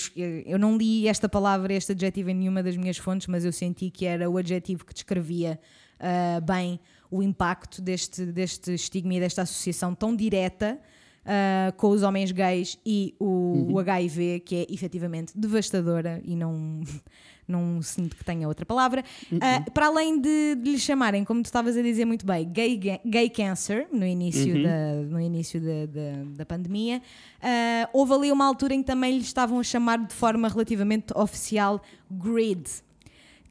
eu 0.47 0.59
não 0.59 0.77
li 0.77 1.07
esta 1.07 1.29
palavra, 1.29 1.73
este 1.73 1.93
adjetivo 1.93 2.31
em 2.31 2.35
nenhuma 2.35 2.63
das 2.63 2.77
minhas 2.77 2.97
fontes, 2.97 3.27
mas 3.29 3.45
eu 3.45 3.53
senti 3.53 3.91
que 3.91 4.05
era 4.05 4.29
o 4.29 4.37
adjetivo 4.37 4.85
que 4.85 4.93
descrevia 4.93 5.61
ah, 6.01 6.41
bem 6.41 6.81
o 7.11 7.23
impacto 7.23 7.81
deste, 7.81 8.27
deste 8.27 8.75
estigma 8.75 9.15
e 9.15 9.21
desta 9.21 9.43
associação 9.43 9.95
tão 9.95 10.15
direta 10.15 10.79
ah, 11.27 11.73
com 11.77 11.89
os 11.91 12.03
homens 12.03 12.31
gays 12.33 12.79
e 12.85 13.15
o, 13.19 13.73
o 13.73 13.79
HIV, 13.79 14.41
que 14.41 14.55
é 14.57 14.67
efetivamente 14.73 15.33
devastadora 15.37 16.21
e 16.25 16.35
não, 16.37 16.81
não 17.49 17.81
sinto 17.83 18.17
que 18.17 18.25
tenha 18.25 18.47
outra 18.49 18.65
palavra. 18.67 19.03
Ah, 19.41 19.69
para 19.73 19.87
além 19.87 20.21
de, 20.21 20.55
de 20.57 20.71
lhe 20.73 20.79
chamarem, 20.79 21.25
como 21.25 21.43
tu 21.43 21.47
estavas 21.47 21.77
a 21.77 21.83
dizer 21.83 22.05
muito 22.05 22.25
bem, 22.27 22.49
gay, 22.51 22.77
ga- 22.77 23.01
gay 23.05 23.29
cancer, 23.31 23.87
no 23.93 24.07
início, 24.07 24.63
da, 24.63 24.95
no 25.09 25.21
início 25.21 25.61
da, 25.61 25.87
da, 25.87 26.25
da 26.39 26.47
pandemia, 26.47 27.01
ah, 27.43 27.89
houve 27.93 28.13
ali 28.13 28.33
uma 28.33 28.47
altura 28.47 28.75
em 28.75 28.81
que 28.83 28.87
também 28.87 29.13
lhe 29.19 29.23
estavam 29.25 29.59
a 29.59 29.63
chamar 29.63 29.99
de 30.07 30.15
forma 30.15 30.49
relativamente 30.49 31.07
oficial 31.17 31.81
GRID. 32.11 32.65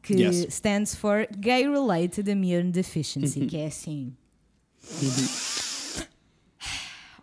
Que 0.02 0.16
Yes. 0.16 0.48
stands 0.50 0.94
for 0.96 1.26
Gay 1.38 1.64
Related 1.64 2.30
Immune 2.30 2.72
Deficiency, 2.76 3.46
que 3.46 3.56
é 3.56 3.68
assim. 3.68 4.12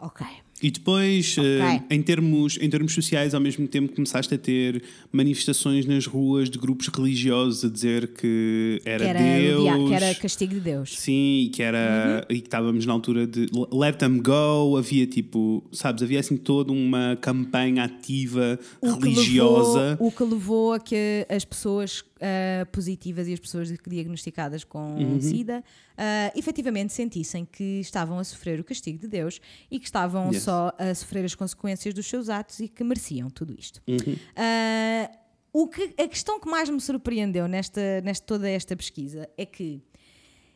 Ok. 0.01 0.21
E 0.63 0.71
depois, 0.71 1.37
eh, 1.39 1.83
em, 1.91 2.03
termos, 2.03 2.59
em 2.61 2.69
termos 2.69 2.93
sociais, 2.93 3.33
ao 3.35 3.41
mesmo 3.41 3.67
tempo 3.67 3.95
começaste 3.95 4.35
a 4.35 4.39
ter 4.39 4.83
manifestações 5.11 5.87
nas 5.87 6.07
ruas 6.07 6.51
de 6.51 6.59
grupos 6.59 6.89
religiosos 6.89 7.65
a 7.65 7.69
dizer 7.69 8.09
que 8.09 8.81
era, 8.85 9.05
Que 9.05 9.11
era, 9.11 9.19
Deus. 9.23 9.89
que 9.89 9.95
era 9.95 10.15
castigo 10.17 10.55
de 10.55 10.61
Deus. 10.61 10.99
Sim, 10.99 11.45
e 11.47 11.49
que 11.49 11.63
era 11.63 12.27
Uhum. 12.29 12.37
e 12.37 12.41
que 12.41 12.47
estávamos 12.47 12.85
na 12.85 12.93
altura 12.93 13.27
de 13.27 13.47
let 13.73 13.97
them 13.97 14.19
go, 14.21 14.77
havia 14.77 15.07
tipo, 15.07 15.65
sabes, 15.73 16.03
havia 16.03 16.21
assim 16.21 16.37
toda 16.37 16.73
uma 16.73 17.17
campanha 17.21 17.85
ativa 17.85 18.59
O 18.83 18.97
que 18.99 19.09
religiosa. 19.09 19.91
levou- 19.93 20.09
o 20.09 20.13
que 20.13 20.25
levou 20.25 20.73
a 20.75 20.79
que 20.81 21.27
as 21.29 21.45
pessoas 21.45 22.05
ah, 22.23 22.67
positivas 22.71 23.27
e 23.29 23.33
as 23.33 23.41
pessoas 23.41 23.73
diagnosticadas 23.89 24.63
com 24.63 24.95
Uhum. 24.97 25.19
SIDA 25.23 25.65
ah, 25.97 26.31
efetivamente 26.37 26.93
sentissem 26.93 27.47
que 27.51 27.81
estavam 27.81 28.19
a 28.19 28.25
sofrer 28.25 28.61
o 28.61 28.65
castigo 28.65 28.99
de 28.99 29.09
Deus 29.09 29.41
e 29.71 29.79
que 29.79 29.87
estavam 29.87 30.31
Yes. 30.31 30.43
só 30.43 30.50
a 30.79 30.95
sofrer 30.95 31.25
as 31.25 31.35
consequências 31.35 31.95
dos 31.95 32.07
seus 32.07 32.29
atos 32.29 32.61
e 32.61 32.69
que 32.69 32.85
mereciam 32.85 33.31
tudo 33.31 33.55
isto. 33.59 33.83
Uhum. 33.89 34.17
Ah, 34.37 35.11
o 35.53 35.69
que, 35.69 35.95
a 35.99 36.07
questão 36.07 36.39
que 36.39 36.49
mais 36.49 36.69
me 36.69 36.81
surpreendeu 36.81 37.49
nesta, 37.49 38.01
nesta 38.03 38.25
toda 38.25 38.49
esta 38.49 38.77
pesquisa 38.77 39.29
é 39.37 39.45
que 39.45 39.83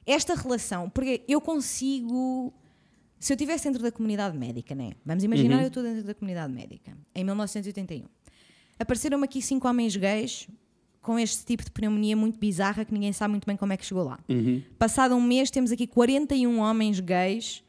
esta 0.06 0.34
relação, 0.34 0.90
porque 0.90 1.22
eu 1.26 1.40
consigo. 1.40 2.52
Se 3.18 3.32
eu 3.32 3.36
estivesse 3.36 3.64
dentro 3.64 3.82
da 3.82 3.90
comunidade 3.90 4.36
médica, 4.36 4.74
né? 4.74 4.92
Vamos 5.04 5.24
imaginar 5.24 5.62
eu 5.62 5.68
estou 5.68 5.82
dentro 5.82 6.04
da 6.04 6.14
comunidade 6.14 6.52
médica, 6.52 6.96
em 7.14 7.24
1981. 7.24 8.04
Apareceram-me 8.78 9.24
aqui 9.24 9.40
cinco 9.40 9.66
homens 9.66 9.96
gays 9.96 10.46
com 11.00 11.18
este 11.18 11.44
tipo 11.44 11.64
de 11.64 11.70
pneumonia 11.70 12.16
muito 12.16 12.38
bizarra 12.38 12.84
que 12.84 12.92
ninguém 12.92 13.12
sabe 13.12 13.30
muito 13.30 13.46
bem 13.46 13.56
como 13.56 13.72
é 13.72 13.76
que 13.78 13.84
chegou 13.84 14.04
lá. 14.04 14.18
Passado 14.78 15.14
um 15.14 15.22
mês, 15.22 15.50
temos 15.50 15.72
aqui 15.72 15.86
41 15.86 16.58
homens 16.58 17.00
gays 17.00 17.63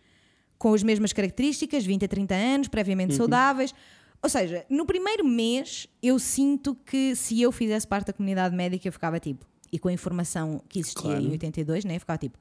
com 0.66 0.74
as 0.74 0.82
mesmas 0.82 1.14
características, 1.14 1.86
20 1.86 2.06
a 2.06 2.08
30 2.08 2.34
anos, 2.34 2.68
previamente 2.68 3.14
saudáveis. 3.14 3.72
Ou 4.20 4.28
seja, 4.28 4.66
no 4.68 4.84
primeiro 4.84 5.24
mês, 5.24 5.88
eu 6.02 6.18
sinto 6.18 6.74
que 6.74 7.16
se 7.16 7.40
eu 7.40 7.52
fizesse 7.52 7.86
parte 7.86 8.08
da 8.08 8.14
comunidade 8.14 8.56
médica, 8.56 8.88
eu 8.88 8.92
ficava 8.92 9.20
tipo, 9.20 9.46
e 9.72 9.78
com 9.78 9.90
a 9.90 9.94
informação 9.94 10.60
que 10.68 10.80
existia 10.80 11.04
Claro. 11.04 11.22
em 11.24 11.30
82, 11.30 11.86
né, 11.86 11.98
eu 11.98 12.00
ficava 12.00 12.18
tipo, 12.18 12.40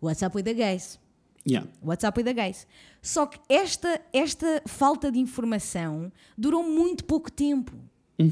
what's 0.00 0.22
up 0.22 0.36
with 0.36 0.44
the 0.44 0.54
gays? 0.54 1.00
Yeah. 1.44 1.68
What's 1.84 2.04
up 2.08 2.16
with 2.16 2.26
the 2.26 2.32
gays? 2.32 2.64
Só 3.02 3.26
que 3.26 3.40
esta, 3.48 4.00
esta 4.12 4.62
falta 4.64 5.10
de 5.10 5.18
informação 5.18 6.12
durou 6.38 6.62
muito 6.62 7.04
pouco 7.04 7.28
tempo. 7.32 7.72
I 8.20 8.24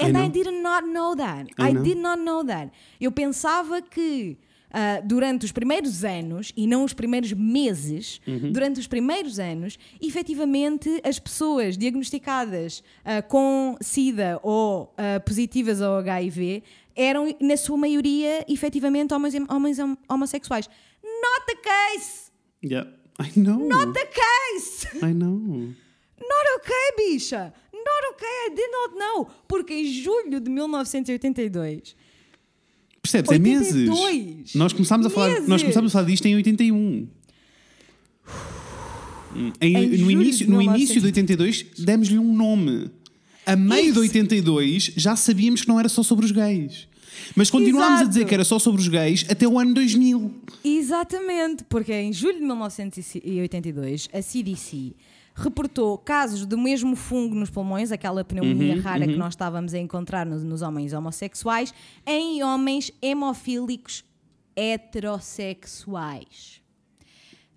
And 0.00 0.08
I, 0.08 0.12
know. 0.12 0.28
did 0.30 0.46
not 0.62 0.88
know 0.88 1.14
that. 1.14 1.50
I 1.58 1.68
I, 1.68 1.72
know. 1.74 1.82
did 1.82 1.98
not 1.98 2.22
know 2.22 2.42
that. 2.46 2.72
Eu 2.98 3.12
pensava 3.12 3.82
que 3.82 4.38
ah, 4.72 5.00
durante 5.04 5.44
os 5.44 5.52
primeiros 5.52 6.04
anos, 6.04 6.52
e 6.56 6.66
não 6.66 6.84
os 6.84 6.92
primeiros 6.92 7.32
meses, 7.32 8.20
Uhum. 8.26 8.52
durante 8.52 8.78
os 8.80 8.86
primeiros 8.86 9.38
anos, 9.38 9.78
efetivamente 10.00 11.00
as 11.04 11.18
pessoas 11.18 11.76
diagnosticadas 11.76 12.82
ah, 13.04 13.22
com 13.22 13.76
SIDA 13.80 14.38
ou 14.42 14.94
ah, 14.96 15.20
positivas 15.20 15.80
ao 15.82 15.98
HIV 15.98 16.62
eram, 16.96 17.34
na 17.40 17.56
sua 17.56 17.76
maioria, 17.76 18.44
efetivamente 18.48 19.14
homens, 19.14 19.34
homens 19.48 19.78
hom- 19.78 19.96
homossexuais. 20.08 20.68
Not 21.02 21.46
the 21.46 21.56
case! 21.56 22.30
Yeah. 22.62 22.90
I 23.18 23.30
know. 23.38 23.58
Not 23.68 23.92
the 23.92 24.06
case! 24.06 24.86
I 25.02 25.12
know. 25.14 25.36
Not 25.38 26.46
okay, 26.58 26.96
bicha! 26.96 27.52
Not 27.72 28.14
okay, 28.14 28.26
I 28.46 28.54
did 28.54 28.70
not 28.70 28.94
know. 28.98 29.26
Porque 29.48 29.72
em 29.74 29.84
julho 29.86 30.38
de 30.40 30.50
1982, 30.50 31.96
Percebes? 33.02 33.30
É 33.32 33.38
meses. 33.38 33.88
82. 33.88 34.54
Nós 34.54 34.72
começámos 34.72 35.06
a 35.06 35.10
falar, 35.10 35.28
nós 35.40 35.48
Meses. 35.48 35.62
começámos 35.62 35.90
a 35.90 35.98
falar 35.98 36.06
disto 36.08 36.26
em 36.26 36.34
81. 36.36 37.08
Hum, 39.34 39.52
Em- 39.60 39.76
Em 39.76 39.98
no 39.98 40.10
início, 40.10 40.44
de 40.44 40.50
no 40.50 40.58
1900. 40.58 40.76
início 40.80 41.00
de 41.00 41.06
82 41.06 41.66
demos-lhe 41.78 42.18
um 42.18 42.34
nome. 42.34 42.90
A 43.46 43.56
meio 43.56 43.84
Isso. 43.86 43.92
de 43.94 43.98
82 44.00 44.92
já 44.96 45.16
sabíamos 45.16 45.62
que 45.62 45.68
não 45.68 45.78
era 45.78 45.88
só 45.88 46.02
sobre 46.02 46.24
os 46.26 46.32
gays. 46.32 46.88
Mas 47.34 47.50
continuámos 47.50 47.90
a 47.90 47.94
Exato. 48.02 48.08
dizer 48.10 48.24
que 48.26 48.34
era 48.34 48.44
só 48.44 48.58
sobre 48.58 48.80
os 48.80 48.88
gays 48.88 49.24
até 49.28 49.46
o 49.46 49.58
ano 49.58 49.72
2000. 49.74 50.32
Exatamente, 50.64 51.64
porque 51.68 51.92
em 51.92 52.12
julho 52.12 52.34
de 52.38 52.44
1982 52.44 54.08
a 54.12 54.20
CDC 54.22 54.92
reportou 55.34 55.96
casos 55.98 56.44
do 56.46 56.56
mesmo 56.58 56.96
fungo 56.96 57.34
nos 57.34 57.50
pulmões, 57.50 57.92
aquela 57.92 58.24
pneumonia 58.24 58.74
Uhum, 58.76 58.80
rara 58.80 59.06
que 59.06 59.16
nós 59.16 59.34
estávamos 59.34 59.74
a 59.74 59.78
encontrar 59.78 60.26
nos, 60.26 60.42
nos 60.42 60.62
homens 60.62 60.92
homossexuais, 60.92 61.72
em 62.06 62.42
homens 62.42 62.90
hemofílicos 63.00 64.04
heterossexuais. 64.56 66.58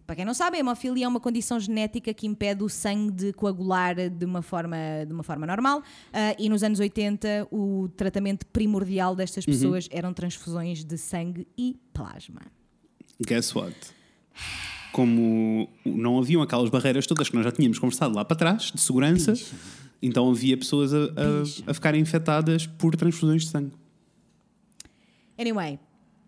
Para 0.06 0.18
quem 0.18 0.26
não 0.26 0.34
sabe, 0.34 0.58
a 0.58 0.60
hemofilia 0.60 1.06
é 1.06 1.08
uma 1.08 1.20
condição 1.22 1.58
genética 1.60 2.14
que 2.14 2.28
impede 2.28 2.62
o 2.62 2.68
sangue 2.70 3.10
de 3.12 3.32
coagular 3.34 3.96
de 4.10 4.26
uma 4.26 4.42
forma, 4.42 4.76
de 5.08 5.14
uma 5.14 5.24
forma 5.24 5.48
normal 5.48 5.82
ah, 6.12 6.36
e 6.38 6.50
nos 6.50 6.62
anos 6.62 6.80
80 6.82 7.48
o 7.50 7.88
tratamento 7.96 8.46
primordial 8.48 9.16
destas 9.16 9.46
Uhum. 9.48 9.54
pessoas 9.54 9.88
eram 9.92 10.14
transfusões 10.14 10.84
de 10.84 10.98
sangue 10.98 11.48
e 11.58 11.78
plasma. 11.94 12.42
Guess 13.26 13.56
what? 13.56 13.76
Como 14.94 15.68
não 15.86 16.18
haviam 16.18 16.42
aquelas 16.42 16.70
barreiras 16.70 17.06
todas 17.06 17.28
que 17.28 17.36
nós 17.36 17.44
já 17.44 17.52
tínhamos 17.52 17.78
conversado 17.78 18.16
lá 18.16 18.24
para 18.24 18.38
trás, 18.38 18.72
de 18.74 18.80
segurança, 18.80 19.34
então 20.02 20.30
havia 20.30 20.56
pessoas 20.56 20.94
a, 20.94 20.98
a, 20.98 21.72
a 21.72 21.74
ficarem 21.74 22.00
infectadas 22.00 22.66
por 22.66 22.96
transfusões 22.96 23.44
de 23.44 23.50
sangue. 23.50 23.74
Anyway, 25.38 25.78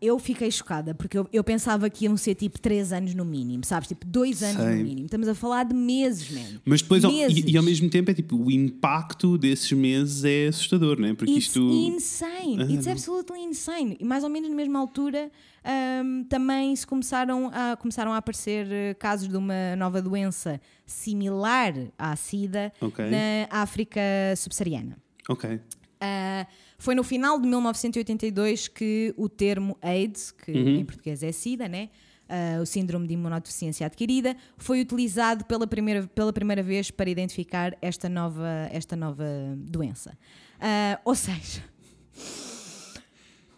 eu 0.02 0.20
fiquei 0.20 0.52
chocada 0.52 0.94
porque 0.94 1.18
eu, 1.18 1.28
eu 1.32 1.44
pensava 1.44 1.90
que 1.90 2.06
iam 2.06 2.16
ser 2.18 2.36
tipo 2.36 2.60
3 2.60 2.92
anos 2.94 3.14
no 3.14 3.24
mínimo, 3.26 3.64
sabes? 3.66 3.88
Tipo 3.88 4.06
2 4.06 4.44
anos 4.44 4.62
Sei. 4.64 4.76
no 4.76 4.84
mínimo. 4.84 5.06
Estamos 5.06 5.28
a 5.28 5.34
falar 5.36 5.64
de 5.64 5.74
meses, 5.74 6.30
man. 6.32 6.60
Mas 6.66 6.82
depois, 6.82 7.04
ao- 7.04 7.12
meses. 7.12 7.38
e, 7.46 7.52
e 7.52 7.58
ao 7.58 7.64
mesmo 7.64 7.90
tempo, 7.90 8.12
é 8.12 8.14
tipo, 8.14 8.36
o 8.36 8.52
impacto 8.52 9.38
desses 9.38 9.72
meses 9.72 10.24
é 10.24 10.48
assustador, 10.48 11.00
não 11.00 11.08
é? 11.08 11.14
Porque 11.14 11.32
It's 11.34 11.48
isto. 11.48 11.60
insane. 11.62 12.58
Ah, 12.62 12.66
It's 12.72 12.86
não. 12.86 12.92
absolutely 12.94 13.40
insane. 13.44 13.98
E 14.00 14.04
mais 14.06 14.24
ou 14.24 14.30
menos 14.30 14.50
na 14.50 14.56
mesma 14.56 14.80
altura 14.80 15.32
ahm, 15.64 16.24
também 16.30 16.76
se 16.76 16.86
começaram 16.86 17.50
a, 17.54 17.76
começaram 17.78 18.12
a 18.14 18.18
aparecer 18.18 18.68
eh, 18.72 18.94
casos 18.96 19.28
de 19.28 19.36
uma 19.38 19.76
nova 19.76 20.02
doença 20.02 20.60
similar 20.86 21.74
à 21.98 22.16
SIDA 22.16 22.72
Ok. 22.82 23.06
na 23.10 23.48
África 23.50 24.00
subsaariana. 24.38 24.98
Ok. 25.30 25.60
Ah, 26.08 26.48
foi 26.78 26.94
no 26.94 27.04
final 27.04 27.40
de 27.40 27.48
1982 27.48 28.68
que 28.68 29.14
o 29.18 29.28
termo 29.28 29.78
AIDS, 29.82 30.32
que 30.32 30.52
em 30.80 30.86
português 30.86 31.24
é 31.24 31.32
SIDA, 31.32 31.68
né? 31.68 31.90
Ah, 32.28 32.60
o 32.62 32.66
síndrome 32.66 33.08
de 33.08 33.14
imunodeficiência 33.14 33.86
adquirida, 33.86 34.36
foi 34.58 34.82
utilizado 34.82 35.46
pela 35.46 35.66
primeira, 35.68 36.08
pela 36.08 36.34
primeira 36.34 36.62
vez 36.64 36.90
para 36.92 37.10
identificar 37.10 37.78
esta 37.82 38.08
nova, 38.10 38.68
esta 38.72 38.96
nova 38.96 39.26
doença. 39.58 40.18
Ah, 40.60 41.00
ou 41.06 41.16
seja, 41.16 41.64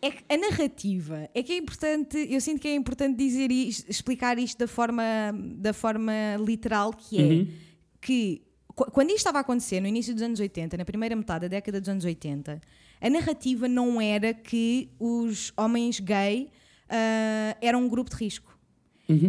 é 0.02 0.12
que 0.12 0.24
a 0.30 0.38
narrativa 0.38 1.30
é 1.34 1.42
que 1.42 1.54
é 1.54 1.58
importante, 1.58 2.18
eu 2.30 2.40
sinto 2.40 2.60
que 2.62 2.68
é 2.68 2.76
importante 2.76 3.18
dizer 3.18 3.52
isto, 3.52 3.90
explicar 3.90 4.38
isto 4.38 4.58
da 4.60 4.68
forma, 4.68 5.04
da 5.56 5.74
forma 5.74 6.14
literal 6.46 6.94
que 6.94 7.18
é 7.20 7.22
que 8.00 8.42
qu- 8.42 8.47
quando 8.86 9.10
isto 9.10 9.18
estava 9.18 9.40
a 9.40 9.42
acontecer 9.42 9.80
no 9.82 9.88
início 9.88 10.14
dos 10.14 10.22
anos 10.22 10.40
80, 10.40 10.78
na 10.78 10.86
primeira 10.86 11.16
metade 11.16 11.42
da 11.42 11.48
década 11.48 11.80
dos 11.82 11.90
anos 11.90 12.06
80, 12.06 12.62
a 13.02 13.10
narrativa 13.10 13.68
não 13.68 14.00
era 14.00 14.34
que 14.34 14.90
os 15.00 15.52
homens 15.58 16.00
gay 16.00 16.50
ah, 16.90 17.58
eram 17.62 17.84
um 17.86 17.90
grupo 17.90 18.10
de 18.10 18.16
risco. 18.18 18.56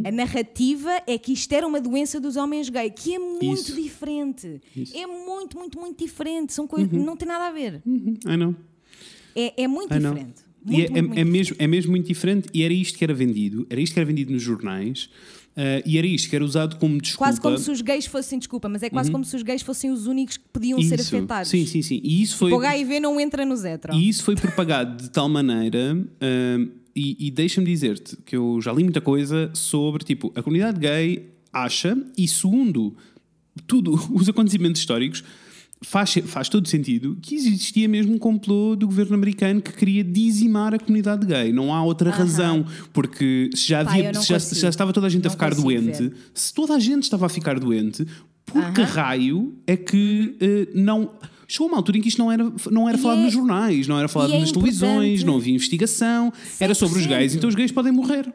A 0.05 0.11
narrativa 0.11 0.91
é 1.07 1.17
que 1.17 1.33
isto 1.33 1.53
era 1.53 1.65
uma 1.65 1.81
doença 1.81 2.19
dos 2.19 2.35
homens 2.37 2.69
gay, 2.69 2.91
que 2.91 3.15
é 3.15 3.19
muito 3.19 3.55
Isso. 3.55 3.81
diferente. 3.81 4.61
Isso. 4.75 4.97
É 4.97 5.07
muito, 5.07 5.57
muito, 5.57 5.79
muito 5.79 6.05
diferente. 6.05 6.53
São 6.53 6.67
coisas 6.67 6.91
não 6.93 7.17
tem 7.17 7.29
nada 7.29 7.47
a 7.47 7.53
ver. 7.53 7.81
Uhum, 7.87 8.15
I 8.27 8.37
know. 8.37 8.57
É, 9.37 9.63
é 9.63 9.69
muito 9.69 9.95
I 9.95 9.99
diferente. 10.01 10.43
E 10.67 10.73
Muito, 10.73 10.81
é, 10.85 10.89
muito, 10.91 10.99
é- 10.99 11.03
muito 11.03 11.19
é 11.21 11.25
mesmo, 11.25 11.57
é 11.61 11.67
mesmo 11.69 11.91
muito 11.93 12.07
diferente 12.09 12.49
e 12.53 12.65
era 12.65 12.75
isto 12.75 12.99
que 12.99 13.05
era 13.05 13.15
vendido. 13.15 13.67
Era 13.71 13.81
isto 13.81 13.95
que 13.95 14.01
era 14.01 14.07
vendido 14.07 14.33
nos 14.33 14.43
jornais 14.43 15.09
ah, 15.59 15.83
e 15.85 15.99
era 15.99 16.07
isto 16.07 16.31
que 16.31 16.37
era 16.37 16.45
usado 16.45 16.77
como 16.77 17.01
desculpa. 17.01 17.25
Quase 17.25 17.41
como 17.41 17.59
se 17.59 17.69
os 17.69 17.81
gays 17.81 18.07
fossem, 18.07 18.39
desculpa, 18.39 18.69
mas 18.69 18.81
é 18.85 18.89
quase 18.89 19.11
como 19.11 19.25
se 19.25 19.35
os 19.35 19.43
gays 19.43 19.61
fossem 19.61 19.91
os 19.91 20.07
únicos 20.07 20.37
que 20.37 20.45
podiam 20.53 20.81
ser 20.81 21.01
Isso. 21.01 21.17
afetados. 21.17 21.51
Sim, 21.51 21.67
sim, 21.67 21.83
sim. 21.83 22.01
E 22.05 22.23
isso 22.23 22.37
foi. 22.37 22.53
O 22.53 22.61
HIV 22.61 23.01
não 23.01 23.19
entra 23.19 23.45
nos 23.45 23.65
hetero. 23.65 23.93
E 23.93 24.09
isso 24.09 24.23
foi 24.23 24.37
propagado 24.37 25.03
de 25.03 25.11
tal 25.11 25.29
maneira, 25.29 25.95
hum, 25.95 26.69
e, 26.95 27.27
e 27.27 27.31
deixa-me 27.33 27.67
dizer-te 27.67 28.17
que 28.25 28.37
eu 28.37 28.61
já 28.61 28.73
li 28.73 28.85
muita 28.85 29.01
coisa 29.01 29.51
sobre, 29.53 30.05
tipo, 30.05 30.33
a 30.37 30.43
comunidade 30.43 30.79
gay 30.79 31.29
acha, 31.53 31.99
e 32.17 32.29
segundo 32.29 32.97
tudo 33.67 33.99
os 34.15 34.29
acontecimentos 34.29 34.81
históricos, 34.81 35.25
faz, 35.83 36.15
faz 36.27 36.49
todo 36.49 36.67
sentido 36.69 37.17
que 37.23 37.35
existia 37.35 37.89
mesmo 37.89 38.15
um 38.15 38.19
complô 38.19 38.75
do 38.77 38.87
governo 38.87 39.15
americano 39.15 39.61
que 39.63 39.73
queria 39.73 40.03
dizimar 40.05 40.75
a 40.75 40.79
comunidade 40.79 41.27
gay. 41.27 41.53
Não 41.53 41.73
há 41.75 41.83
outra 41.83 42.11
razão, 42.11 42.65
porque 42.93 43.51
se 43.55 43.69
já, 43.69 43.85
Pá, 43.85 43.93
havia, 43.93 44.15
se 44.15 44.29
já, 44.29 44.39
se 44.41 44.55
já 44.61 44.69
estava 44.69 44.93
toda 44.93 45.07
a 45.07 45.11
gente 45.11 45.23
a 45.27 45.29
Não 45.29 45.31
ficar 45.33 45.51
consigo 45.51 45.69
doente, 45.69 46.03
ver. 46.03 46.13
se 46.35 46.53
toda 46.53 46.75
a 46.75 46.79
gente 46.79 47.05
estava 47.05 47.27
a 47.27 47.29
ficar 47.29 47.59
doente, 47.61 48.07
por 48.45 48.73
que 48.73 48.83
raio 48.83 49.55
é 49.67 49.77
que 49.77 50.37
eh, 50.41 50.69
não. 50.75 51.11
Chegou 51.51 51.69
uma 51.69 51.79
altura 51.79 51.97
em 51.97 52.03
que 52.03 52.09
isto 52.09 52.19
não 52.19 52.31
era, 52.31 52.53
não 52.71 52.87
era 52.89 52.99
E 52.99 53.01
falado 53.01 53.21
é- 53.21 53.23
nos 53.25 53.33
jornais, 53.33 53.89
não 53.89 53.99
era 53.99 54.07
falado 54.07 54.35
é 54.35 54.39
nas 54.41 54.53
televisões, 54.53 55.25
não 55.25 55.37
havia 55.37 55.55
investigação, 55.55 56.31
era 56.61 56.75
sobre 56.75 56.99
os 56.99 57.05
100%. 57.07 57.09
gays, 57.09 57.35
então 57.35 57.49
os 57.49 57.55
gays 57.55 57.73
podem 57.73 57.91
morrer. 57.93 58.31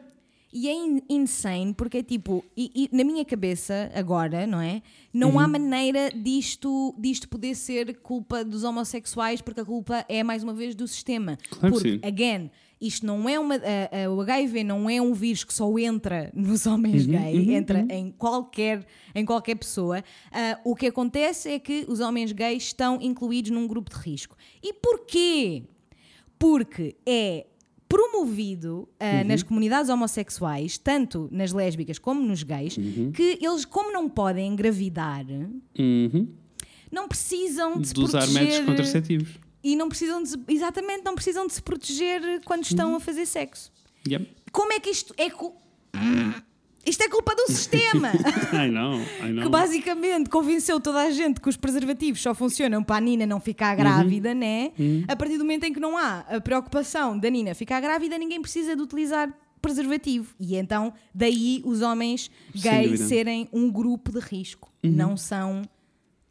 E 0.56 0.68
é 0.68 0.72
in- 0.72 1.02
insane 1.10 1.74
porque 1.74 1.98
é 1.98 2.02
tipo, 2.04 2.44
e, 2.56 2.70
e 2.88 2.96
na 2.96 3.02
minha 3.02 3.24
cabeça 3.24 3.90
agora, 3.92 4.46
não 4.46 4.60
é? 4.60 4.82
Não 5.12 5.30
Uhum. 5.32 5.40
há 5.40 5.48
maneira 5.48 6.10
disto, 6.14 6.94
disto 6.96 7.28
poder 7.28 7.56
ser 7.56 7.96
culpa 8.00 8.44
dos 8.44 8.62
homossexuais 8.62 9.40
porque 9.42 9.60
a 9.62 9.64
culpa 9.64 10.04
é 10.08 10.22
mais 10.22 10.44
uma 10.44 10.54
vez 10.54 10.76
do 10.76 10.86
sistema. 10.86 11.36
Claro 11.50 11.74
que 11.74 11.82
porque, 11.82 11.88
sim. 11.94 12.00
again, 12.06 12.50
isto 12.80 13.04
não 13.04 13.28
é 13.28 13.36
uma. 13.36 13.56
a- 13.56 14.04
a- 14.04 14.10
o 14.10 14.20
HIV 14.20 14.62
não 14.62 14.88
é 14.88 15.00
um 15.02 15.12
vírus 15.12 15.42
que 15.42 15.52
só 15.52 15.76
entra 15.76 16.30
nos 16.32 16.66
homens 16.68 17.04
Uhum, 17.04 17.12
gays, 17.12 17.48
entra 17.48 17.84
em 17.90 18.12
qualquer, 18.12 18.86
em 19.12 19.24
qualquer 19.24 19.56
pessoa. 19.56 20.04
Ah, 20.30 20.60
o 20.64 20.76
que 20.76 20.86
acontece 20.86 21.48
é 21.50 21.58
que 21.58 21.84
os 21.88 21.98
homens 21.98 22.30
gays 22.30 22.62
estão 22.62 23.00
incluídos 23.02 23.50
num 23.50 23.66
grupo 23.66 23.90
de 23.90 23.96
risco. 23.96 24.36
E 24.62 24.72
porquê? 24.72 25.64
Porque 26.38 26.94
é 27.06 27.46
promovido 27.94 28.88
ah, 28.98 29.20
Uhum. 29.22 29.28
nas 29.28 29.42
comunidades 29.42 29.88
homossexuais, 29.88 30.76
tanto 30.78 31.28
nas 31.30 31.52
lésbicas 31.52 31.98
como 31.98 32.20
nos 32.22 32.42
gays, 32.42 32.76
Uhum. 32.76 33.12
que 33.12 33.38
eles, 33.40 33.64
como 33.64 33.92
não 33.92 34.08
podem 34.08 34.48
engravidar, 34.52 35.24
Uhum. 35.78 36.28
não 36.90 37.06
precisam 37.08 37.78
de 37.80 37.88
se 37.88 37.94
De 37.94 38.00
usar 38.00 38.18
proteger 38.22 38.42
métodos 38.42 38.66
contraceptivos. 38.66 39.28
e 39.62 39.76
não 39.76 39.88
precisam 39.88 40.22
de, 40.22 40.28
se- 40.30 40.40
exatamente 40.48 41.04
não 41.04 41.14
precisam 41.14 41.46
de 41.46 41.52
se 41.52 41.62
proteger 41.62 42.40
quando 42.44 42.64
estão 42.64 42.90
Uhum. 42.90 42.96
a 42.96 43.00
fazer 43.00 43.26
sexo. 43.26 43.70
Yep. 44.08 44.28
Como 44.52 44.72
é 44.72 44.80
que 44.80 44.90
isto 44.90 45.14
é 45.16 45.30
cu- 45.30 45.54
isto 46.86 47.02
é 47.02 47.08
culpa 47.08 47.34
do 47.34 47.46
sistema? 47.52 48.10
I 48.52 48.68
know, 48.70 49.00
I 49.22 49.32
know. 49.32 49.44
que 49.44 49.48
basicamente 49.50 50.28
convenceu 50.30 50.80
toda 50.80 51.00
a 51.02 51.10
gente 51.10 51.40
que 51.40 51.48
os 51.48 51.56
preservativos 51.56 52.20
só 52.20 52.34
funcionam 52.34 52.82
para 52.82 52.96
a 52.96 53.00
Nina 53.00 53.26
não 53.26 53.40
ficar 53.40 53.74
grávida, 53.74 54.30
Uhum. 54.30 54.34
né? 54.34 54.72
A 55.08 55.16
partir 55.16 55.38
do 55.38 55.44
momento 55.44 55.64
em 55.64 55.72
que 55.72 55.80
não 55.80 55.96
há 55.96 56.20
a 56.20 56.40
preocupação 56.40 57.18
da 57.18 57.28
Nina 57.30 57.54
ficar 57.54 57.80
grávida, 57.80 58.16
ninguém 58.18 58.40
precisa 58.40 58.74
de 58.76 58.82
utilizar 58.82 59.32
preservativo. 59.62 60.34
E 60.38 60.56
então, 60.56 60.92
daí 61.14 61.62
os 61.64 61.80
homens 61.80 62.30
gays. 62.54 63.00
Uhum. 63.00 63.08
serem 63.08 63.48
um 63.52 63.70
grupo 63.70 64.12
de 64.12 64.20
risco. 64.20 64.70
Não 64.82 65.16
são 65.16 65.62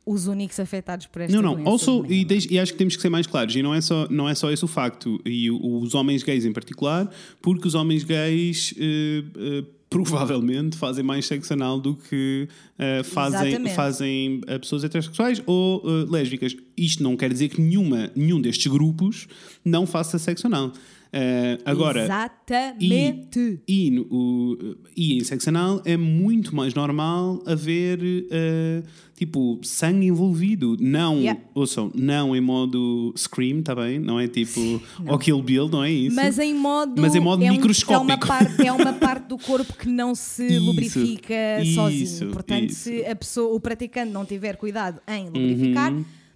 os 0.05 0.27
únicos 0.27 0.59
afetados 0.59 1.07
por 1.07 1.21
esta 1.21 1.41
Não, 1.41 1.55
não. 1.55 1.67
Also, 1.67 2.05
e, 2.09 2.27
e 2.51 2.59
acho 2.59 2.73
que 2.73 2.77
temos 2.77 2.95
que 2.95 3.01
ser 3.01 3.09
mais 3.09 3.25
claros. 3.25 3.55
E 3.55 3.63
não 3.63 3.73
é 3.73 3.79
só, 3.81 4.07
não 4.09 4.27
é 4.29 4.35
só 4.35 4.51
esse 4.51 4.63
o 4.63 4.67
facto. 4.67 5.19
E 5.25 5.49
os 5.49 5.95
homens 5.95 6.21
gays 6.23 6.45
em 6.45 6.51
particular, 6.53 7.09
porque 7.41 7.65
os 7.67 7.73
homens 7.73 8.03
gays 8.03 8.73
eh, 8.77 9.23
eh, 9.35 9.63
provavelmente 9.93 10.75
fazem 10.75 11.03
mais 11.03 11.27
sexo 11.27 11.53
anal 11.53 11.79
do 11.79 11.95
que 11.95 12.47
eh, 12.79 13.03
fazem, 13.03 13.49
Exatamente. 13.49 13.75
fazem 13.75 14.41
eh, 14.47 14.57
pessoas 14.57 14.83
heterossexuais 14.83 15.41
ou 15.45 15.83
eh, 15.85 16.05
lésbicas. 16.09 16.55
Isto 16.75 17.03
não 17.03 17.15
quer 17.15 17.31
dizer 17.31 17.49
que 17.49 17.61
nenhuma, 17.61 18.11
nenhum 18.15 18.41
destes 18.41 18.71
grupos 18.71 19.27
não 19.63 19.85
faça 19.85 20.17
sexo 20.17 20.47
anal. 20.47 20.73
Eh, 21.15 21.59
agora, 21.63 22.05
Exatamente. 22.05 23.59
e, 23.67 23.91
no- 23.91 24.07
o- 24.09 24.75
e 24.97 25.17
em 25.17 25.23
sexo 25.23 25.49
anal 25.49 25.79
é 25.85 25.95
muito 25.95 26.55
mais 26.55 26.73
normal 26.73 27.41
haver 27.45 27.99
eh, 28.31 28.81
tipo 29.15 29.59
sangue 29.61 30.07
envolvido. 30.07 30.75
Não, 30.79 31.17
Yeah. 31.17 31.39
ouçam, 31.53 31.91
não 31.93 32.35
em 32.35 32.41
modo 32.41 33.13
Scream, 33.15 33.61
tá 33.61 33.75
bem? 33.75 33.99
Não 33.99 34.19
é 34.19 34.27
tipo 34.27 34.59
o 35.07 35.17
Kill 35.19 35.41
Bill, 35.43 35.69
não 35.69 35.83
é 35.83 35.91
isso? 35.91 36.15
Mas 36.15 36.39
em 36.39 36.53
modo, 36.55 36.99
Mas 37.01 37.13
em 37.15 37.19
modo 37.19 37.43
é 37.43 37.49
um- 37.51 37.53
microscópico. 37.53 38.11
é, 38.11 38.15
uma 38.15 38.17
parte, 38.17 38.67
é 38.67 38.71
uma 38.71 38.93
parte 38.93 39.27
do 39.27 39.37
corpo 39.37 39.73
que 39.77 39.87
não 39.87 40.15
se 40.15 40.47
Isso, 40.47 40.65
lubrifica 40.65 41.61
isso, 41.61 41.75
sozinho. 41.75 42.31
Portanto, 42.31 42.69
isso. 42.71 42.79
se 42.89 43.05
a 43.05 43.15
pessoa, 43.15 43.55
o 43.55 43.59
praticante 43.59 44.11
não 44.11 44.25
tiver 44.25 44.57
cuidado 44.57 44.99
em 45.07 45.25
lubrificar, 45.25 45.93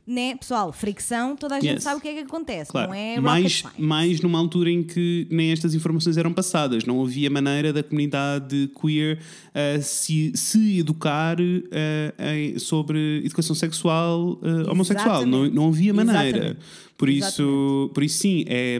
né, 0.08 0.36
pessoal, 0.38 0.72
fricção, 0.72 1.36
toda 1.36 1.55
a 1.58 1.60
gente. 1.60 1.74
Yes. 1.74 1.84
sabe 1.84 1.97
o 1.97 2.01
que 2.01 2.08
é 2.08 2.14
que 2.14 2.20
acontece. 2.22 2.72
Claro, 2.72 2.88
Não 2.88 2.95
é 2.95 3.20
mais, 3.20 3.64
mais 3.78 4.22
numa 4.22 4.39
altura 4.39 4.72
em 4.72 4.82
que 4.82 5.28
nem 5.30 5.51
estas 5.51 5.76
informações 5.76 6.16
eram 6.16 6.32
passadas, 6.32 6.86
não 6.86 7.03
havia 7.03 7.30
maneira 7.30 7.74
da 7.74 7.84
comunidade 7.84 8.70
queer 8.82 9.20
eh, 9.53 9.82
se, 9.82 10.32
se 10.34 10.80
educar 10.80 11.36
eh, 11.41 12.14
em- 12.38 12.58
sobre 12.58 13.22
educação 13.26 13.53
sexual 13.53 14.39
eh, 14.41 14.72
homossexual. 14.72 15.26
Não, 15.26 15.49
não 15.49 15.68
havia 15.68 15.93
maneira. 15.93 16.28
Exatamente. 16.38 16.60
Por 16.97 17.10
isso, 17.10 17.91
por 17.93 18.01
isso, 18.03 18.18
sim, 18.20 18.45
é 18.47 18.80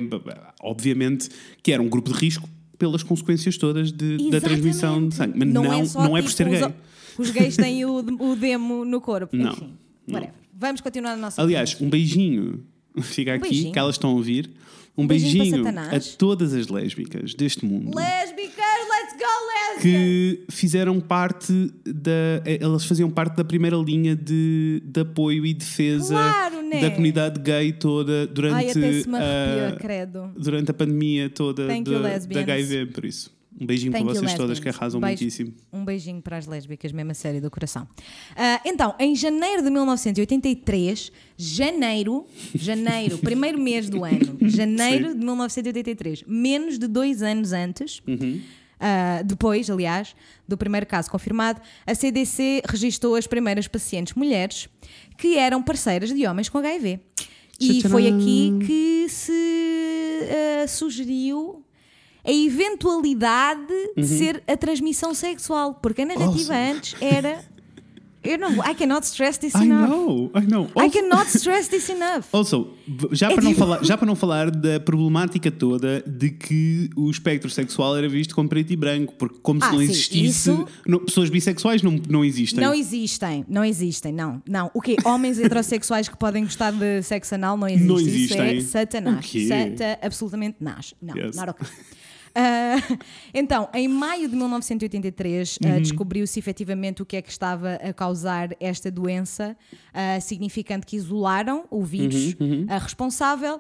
obviamente 0.62 1.30
que 1.62 1.72
era 1.72 1.82
um 1.82 1.90
grupo 1.90 2.12
de 2.12 2.18
risco 2.18 2.48
pelas 2.78 3.04
consequências 3.04 3.58
todas 3.58 3.92
de- 3.92 4.30
da 4.30 4.40
transmissão 4.40 5.08
de 5.08 5.16
sangue. 5.16 5.34
Mas 5.38 5.48
não, 5.50 5.64
não, 5.64 5.74
é, 5.74 5.80
é, 5.82 5.86
só, 5.86 6.08
por 6.08 6.18
tipo, 6.22 6.30
ser 6.32 6.48
os- 6.48 6.60
gay. 6.60 6.74
Os 7.18 7.30
gays 7.32 7.56
têm 7.58 7.84
o, 7.84 7.98
o 7.98 8.36
demo 8.36 8.86
no 8.86 9.02
corpo. 9.02 9.36
Não, 9.36 9.52
Enfim, 9.52 9.74
não. 10.08 10.14
whatever. 10.16 10.36
Vamos 10.60 10.82
continuar 10.82 11.12
na 11.16 11.22
nossa 11.22 11.42
Aliás, 11.42 11.74
conversa. 11.76 11.86
um 11.86 11.90
beijinho, 11.90 12.64
fica 13.02 13.36
aqui, 13.36 13.50
beijinho. 13.50 13.74
que 13.74 13.80
elas 13.80 13.96
estão 13.96 14.10
a 14.10 14.14
ouvir. 14.14 14.50
Um 14.98 15.06
beijinho 15.06 15.64
beijinho, 15.64 15.80
a 15.80 16.00
todas 16.18 16.56
as 16.56 16.70
lésbicas 16.70 17.36
deste 17.36 17.64
mundo. 17.64 17.96
Lésbicas, 17.96 18.58
let's 18.90 19.14
go, 19.14 19.28
lésbicas! 19.76 19.82
que 19.84 20.44
fizeram 20.50 21.00
parte 21.00 21.54
da. 21.86 22.42
Elas 22.60 22.84
faziam 22.86 23.08
parte 23.12 23.36
da 23.36 23.44
primeira 23.44 23.78
linha 23.78 24.16
de, 24.16 24.82
de 24.84 25.02
apoio 25.02 25.46
e 25.46 25.54
defesa 25.54 26.16
Claro, 26.16 26.64
né? 26.64 26.82
da 26.82 26.90
comunidade 26.90 27.40
gay 27.42 27.72
toda 27.74 28.26
durante, 28.26 28.56
Ai, 28.56 28.70
até 28.72 29.02
se 29.04 29.08
me 29.08 29.18
arrepia, 29.18 29.68
a, 29.68 29.72
credo. 29.80 30.32
durante 30.36 30.72
a 30.72 30.74
pandemia 30.74 31.30
toda 31.30 31.68
Thank 31.68 31.92
da, 31.92 31.96
you, 31.96 32.20
da. 32.30 32.40
HIV. 32.42 32.86
Por 32.88 33.06
isso, 33.06 33.32
um 33.60 33.66
beijinho 33.66 33.92
Thank 33.92 34.06
para 34.06 34.14
vocês 34.14 34.34
todas 34.34 34.50
lesbians. 34.58 34.60
que 34.60 34.70
arrasam 34.70 35.00
Beijo- 35.02 35.22
muitíssimo. 35.24 35.54
Um 35.74 35.84
beijinho 35.84 36.22
para 36.22 36.38
as 36.38 36.46
lésbicas, 36.46 36.92
mesmo 36.92 37.12
a 37.12 37.14
sério 37.14 37.42
do 37.42 37.50
coração. 37.50 37.88
Ah, 38.36 38.62
então, 38.66 38.94
em 39.00 39.16
janeiro 39.16 39.64
de 39.64 39.70
1983, 39.72 41.12
janeiro, 41.36 42.26
janeiro, 42.56 43.18
primeiro 43.20 43.60
mês 43.60 43.90
do 43.90 44.04
ano, 44.04 44.38
janeiro 44.42 45.14
de 45.14 45.20
1983, 45.26 46.24
menos 46.28 46.78
de 46.78 46.88
dois 46.88 47.22
anos 47.24 47.52
antes, 47.52 48.02
Uhum. 48.08 48.40
ah, 48.80 49.22
depois, 49.26 49.70
aliás, 49.70 50.16
do 50.48 50.58
primeiro 50.58 50.86
caso 50.86 51.10
confirmado, 51.10 51.60
a 51.86 51.96
CDC 51.96 52.62
registrou 52.68 53.16
as 53.16 53.26
primeiras 53.28 53.68
pacientes 53.68 54.14
mulheres 54.14 54.70
que 55.18 55.38
eram 55.38 55.64
parceiras 55.64 56.14
de 56.14 56.28
homens 56.28 56.48
com 56.50 56.60
HIV. 56.60 57.00
E 57.60 57.82
foi 57.90 58.08
aqui 58.08 58.54
que 58.68 59.08
se 59.10 59.32
ah, 60.64 60.68
sugeriu 60.68 61.64
a 62.28 62.32
eventualidade 62.32 63.74
Uhum. 63.96 64.04
de 64.04 64.08
ser 64.08 64.44
a 64.48 64.58
transmissão 64.58 65.14
sexual, 65.14 65.76
porque 65.76 66.02
a 66.02 66.06
narrativa 66.06 66.54
Awesome. 66.54 66.72
antes 66.72 66.96
era. 67.02 67.40
Eu 68.24 68.38
não, 68.38 68.52
I 68.70 68.76
cannot 68.76 69.06
stress 69.06 69.40
this 69.40 69.54
I 69.56 69.64
enough. 69.64 69.88
know, 69.88 70.32
I 70.36 70.42
know. 70.46 70.66
I 70.76 70.82
Also, 70.82 70.92
cannot 70.92 71.28
stress 71.38 71.70
this 71.70 71.88
enough. 71.88 72.26
also, 72.34 72.68
já, 73.14 73.28
É 73.32 73.36
para 73.36 73.44
não 73.44 73.52
tipo- 73.52 73.60
falar, 73.60 73.84
já 73.86 73.98
para 73.98 74.06
não 74.06 74.16
falar 74.18 74.52
da 74.52 74.80
problemática 74.82 75.50
toda 75.50 76.02
de 76.06 76.32
que 76.32 76.90
o 76.98 77.10
espectro 77.10 77.50
sexual 77.50 77.96
era 77.96 78.10
visto 78.10 78.36
como 78.36 78.50
preto 78.50 78.74
e 78.74 78.76
branco, 78.76 79.14
porque 79.18 79.38
como 79.42 79.62
se 79.62 79.68
Ah, 79.68 79.72
não 79.72 79.78
sim, 79.80 79.86
existisse. 79.86 80.50
isso- 80.50 80.68
não- 80.86 81.00
pessoas 81.00 81.30
bissexuais 81.30 81.82
não, 81.82 81.98
não 82.10 82.26
existem. 82.26 82.62
Não 82.62 82.74
existem, 82.74 83.46
não 83.48 83.64
existem, 83.64 84.12
não. 84.12 84.42
Não. 84.46 84.70
O 84.74 84.82
quê? 84.82 84.98
Homens 85.06 85.40
heterossexuais 85.40 86.10
que 86.10 86.18
podem 86.18 86.44
gostar 86.44 86.72
de 86.74 87.02
sexo 87.04 87.36
anal 87.36 87.56
não 87.56 87.68
existe. 87.70 87.88
Não 87.88 87.98
Isso 88.00 88.10
existem. 88.10 88.58
é 88.58 88.62
satanás. 88.62 89.26
Sata, 89.26 90.00
absolutamente 90.02 90.58
nas. 90.60 90.94
Não, 91.02 91.16
Yes. 91.16 91.36
not 91.38 91.52
okay. 91.52 91.68
Ah, 92.40 92.76
então, 93.34 93.68
em 93.74 93.88
maio 93.88 94.30
de 94.30 94.36
1983, 94.36 95.58
Uhum. 95.64 95.72
ah, 95.76 95.80
descobriu-se 95.80 96.38
efetivamente 96.40 97.02
o 97.02 97.06
que 97.06 97.16
é 97.18 97.22
que 97.22 97.30
estava 97.32 97.76
a 97.76 97.92
causar 97.94 98.50
esta 98.60 98.92
doença, 98.92 99.58
ah, 99.94 100.20
significando 100.22 100.86
que 100.86 100.96
isolaram 100.96 101.66
o 101.72 101.84
vírus 101.84 102.36
Uhum, 102.40 102.66
ah, 102.70 102.78
responsável 102.78 103.60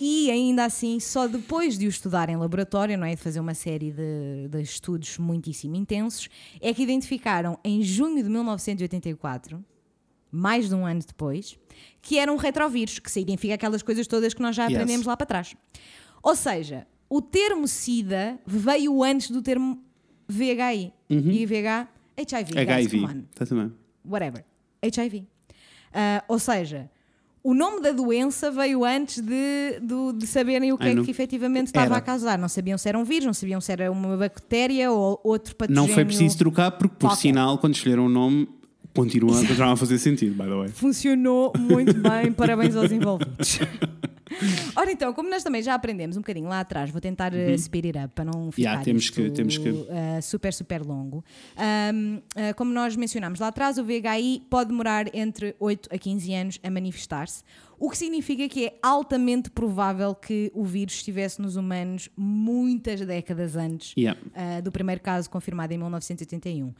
e 0.00 0.30
ainda 0.30 0.64
assim, 0.64 1.00
só 1.00 1.26
depois 1.26 1.78
de 1.78 1.86
o 1.86 1.88
estudar 1.88 2.28
em 2.28 2.36
laboratório, 2.36 2.98
não 2.98 3.06
é? 3.06 3.14
De 3.14 3.20
fazer 3.22 3.40
uma 3.40 3.54
série 3.54 3.90
de, 3.92 4.48
de 4.50 4.60
estudos 4.60 5.16
muitíssimo 5.18 5.74
intensos, 5.76 6.28
é 6.60 6.74
que 6.74 6.82
identificaram 6.82 7.58
em 7.64 7.80
junho 7.82 8.22
de 8.22 8.28
1984 8.28 9.64
mais 10.30 10.68
de 10.68 10.74
um 10.74 10.84
ano 10.84 11.00
depois, 11.06 11.56
que 12.02 12.18
era 12.18 12.30
um 12.30 12.36
retrovírus, 12.36 12.98
que 12.98 13.10
significa 13.10 13.54
aquelas 13.54 13.82
coisas 13.82 14.06
todas 14.06 14.34
que 14.34 14.42
nós 14.42 14.54
já 14.54 14.64
Yes. 14.66 14.74
aprendemos 14.74 15.06
lá 15.06 15.16
para 15.16 15.24
trás. 15.26 15.54
Ou 16.22 16.34
seja, 16.36 16.86
o 17.08 17.20
termo 17.22 17.66
SIDA 17.68 18.38
veio 18.46 19.02
antes 19.02 19.30
do 19.30 19.40
termo 19.42 19.82
VHI. 20.28 20.92
E 21.08 21.46
VH, 21.46 21.88
HIV. 22.18 22.52
guys, 22.52 22.68
HIV. 22.68 23.00
come 23.00 23.20
on. 23.20 23.22
Tá. 23.34 23.70
Whatever. 24.04 24.44
HIV. 24.82 25.24
Ah, 25.92 26.24
ou 26.28 26.38
seja, 26.38 26.90
o 27.42 27.54
nome 27.54 27.80
da 27.80 27.92
doença 27.92 28.50
veio 28.50 28.84
antes 28.84 29.20
de, 29.22 29.78
do- 29.80 30.12
de 30.12 30.26
saberem 30.26 30.72
o 30.72 30.78
que 30.78 30.88
é 30.88 30.94
que 31.02 31.10
efetivamente 31.10 31.68
estava 31.68 31.86
Era. 31.86 31.96
a 31.96 32.00
causar. 32.00 32.36
Não 32.38 32.48
sabiam 32.48 32.76
se 32.76 32.88
era 32.88 32.98
um 32.98 33.04
vírus, 33.04 33.24
não 33.26 33.32
sabiam 33.34 33.60
se 33.60 33.70
era 33.70 33.90
uma 33.90 34.16
bactéria 34.16 34.90
ou 34.90 35.20
outro 35.22 35.54
patogênio. 35.54 35.86
Não 35.88 35.94
foi 35.94 36.04
preciso 36.04 36.36
trocar, 36.36 36.72
porque 36.72 36.96
por 36.96 37.06
qualquer. 37.08 37.20
sinal, 37.20 37.56
quando 37.58 37.74
escolheram 37.76 38.06
o 38.06 38.08
nome, 38.08 38.48
continua, 38.92 39.32
continua 39.32 39.72
a 39.72 39.76
fazer 39.76 39.98
sentido, 39.98 40.32
by 40.34 40.48
the 40.48 40.54
way. 40.56 40.68
Funcionou 40.68 41.52
muito 41.58 41.94
bem, 41.94 42.32
parabéns 42.32 42.74
aos 42.74 42.90
envolvidos. 42.90 43.60
Ora 44.76 44.90
então, 44.90 45.12
como 45.12 45.30
nós 45.30 45.42
também 45.44 45.62
já 45.62 45.74
aprendemos 45.74 46.16
um 46.16 46.20
bocadinho 46.20 46.48
lá 46.48 46.60
atrás, 46.60 46.90
vou 46.90 47.00
tentar 47.00 47.32
uh, 47.32 47.58
speed 47.58 47.86
it 47.86 47.98
up 47.98 48.08
para 48.14 48.24
não 48.24 48.50
ficar 48.50 48.70
Yeah, 48.70 48.84
temos 48.84 49.04
isto, 49.04 49.14
que- 49.22 49.30
temos 49.30 49.56
que- 49.58 49.68
uh, 49.68 49.86
super, 50.22 50.52
super 50.52 50.82
longo. 50.82 51.24
Um, 51.56 52.16
uh, 52.16 52.54
como 52.56 52.72
nós 52.72 52.96
mencionámos 52.96 53.38
lá 53.40 53.48
atrás, 53.48 53.78
o 53.78 53.84
VHI 53.84 54.42
pode 54.50 54.70
demorar 54.70 55.14
entre 55.14 55.54
8 55.60 55.88
a 55.94 55.98
15 55.98 56.34
anos 56.34 56.58
a 56.62 56.70
manifestar-se, 56.70 57.42
o 57.78 57.90
que 57.90 57.98
significa 57.98 58.48
que 58.48 58.66
é 58.66 58.78
altamente 58.82 59.50
provável 59.50 60.14
que 60.14 60.50
o 60.54 60.64
vírus 60.64 60.94
estivesse 60.94 61.40
nos 61.42 61.56
humanos 61.56 62.08
muitas 62.16 63.00
décadas 63.00 63.56
antes 63.56 63.92
Yeah. 63.96 64.18
uh, 64.34 64.62
do 64.62 64.72
primeiro 64.72 65.00
caso 65.00 65.28
confirmado 65.30 65.72
em 65.74 65.76
1981. 65.78 66.68
Uh, 66.68 66.74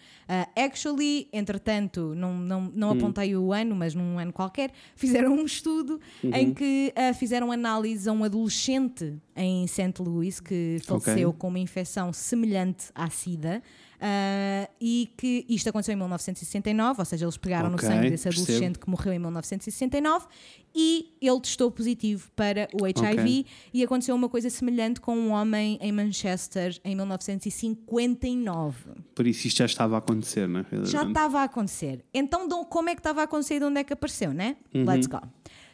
actually, 0.57 1.29
entretanto, 1.33 2.15
não, 2.15 2.35
não, 2.39 2.73
não 2.75 2.89
Hum. 2.89 2.93
apontei 2.99 3.37
o 3.37 3.53
ano, 3.53 3.75
mas 3.77 3.95
num 3.95 4.19
ano 4.19 4.33
qualquer, 4.33 4.71
fizeram 4.97 5.35
um 5.35 5.45
estudo 5.45 6.01
em 6.25 6.49
Uhum. 6.49 6.55
que 6.55 6.93
uh, 6.97 7.15
fizeram 7.15 7.53
análise 7.53 8.09
a 8.09 8.13
um 8.13 8.25
adolescente 8.25 9.15
em 9.37 9.67
St. 9.67 9.93
Louis 10.01 10.41
que 10.41 10.79
faleceu 10.85 11.29
Ok. 11.29 11.39
com 11.39 11.49
uma 11.49 11.59
infecção 11.59 12.13
semelhante 12.13 12.87
à 12.95 13.09
SIDA. 13.11 13.63
uh, 13.97 14.71
e 14.79 15.11
que 15.17 15.47
isto 15.49 15.69
aconteceu 15.71 15.95
em 15.95 15.97
1969, 15.97 17.01
ou 17.01 17.05
seja, 17.07 17.25
eles 17.25 17.37
pegaram 17.39 17.71
Ok, 17.73 17.89
no 17.89 17.95
sangue 17.95 18.11
desse 18.11 18.25
percebo. 18.25 18.43
adolescente 18.45 18.79
que 18.79 18.91
morreu 18.91 19.13
em 19.15 19.19
1969 19.19 20.27
e 20.75 21.15
ele 21.19 21.41
testou 21.41 21.71
positivo 21.71 22.31
para 22.37 22.69
o 22.79 22.85
HIV 22.85 23.47
e 23.73 23.83
aconteceu 23.83 24.15
uma 24.15 24.29
coisa 24.29 24.51
semelhante 24.51 25.01
com 25.01 25.17
um 25.17 25.31
homem 25.31 25.79
em 25.81 25.93
Manchester 25.93 26.79
em 26.85 26.95
1959. 26.95 28.77
Por 29.15 29.27
isso 29.27 29.47
isto 29.47 29.59
já 29.59 29.65
estava 29.67 29.95
a 29.97 29.99
acontecer, 29.99 30.47
não 30.49 30.61
é? 30.61 30.67
Já 30.85 31.05
estava 31.07 31.41
a 31.41 31.45
acontecer. 31.45 32.05
Então, 32.13 32.47
como 32.65 32.89
é 32.91 32.95
que 32.95 33.01
estava 33.01 33.21
a 33.23 33.25
acontecer 33.25 33.55
e 33.57 33.59
de 33.61 33.65
onde 33.65 33.81
é 33.81 33.85
que 33.85 33.93
apareceu, 33.93 34.33
né? 34.33 34.57
Let's 34.75 35.07
go. 35.07 35.21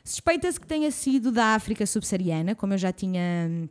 Suspeita-se 0.05 0.61
que 0.61 0.66
tenha 0.66 0.90
sido 0.90 1.30
da 1.30 1.55
África 1.55 1.86
subsaariana, 1.86 2.55
como 2.55 2.74
eu 2.74 2.78
já 2.78 2.92
tinha. 2.92 3.68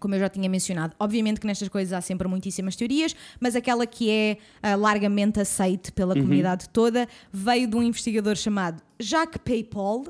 Como 0.00 0.14
eu 0.14 0.20
já 0.20 0.28
tinha 0.28 0.48
mencionado, 0.48 0.94
obviamente 1.00 1.40
que 1.40 1.46
nestas 1.46 1.68
coisas 1.68 1.92
há 1.92 2.00
sempre 2.00 2.28
muitíssimas 2.28 2.76
teorias, 2.76 3.16
mas 3.40 3.56
aquela 3.56 3.84
que 3.84 4.08
é 4.08 4.38
ah, 4.62 4.76
largamente 4.76 5.40
aceite 5.40 5.90
pela 5.90 6.14
comunidade 6.14 6.68
toda 6.68 7.08
veio 7.32 7.66
de 7.66 7.74
um 7.74 7.82
investigador 7.82 8.36
chamado 8.36 8.80
Jacques 9.00 9.42
Paypal, 9.44 10.04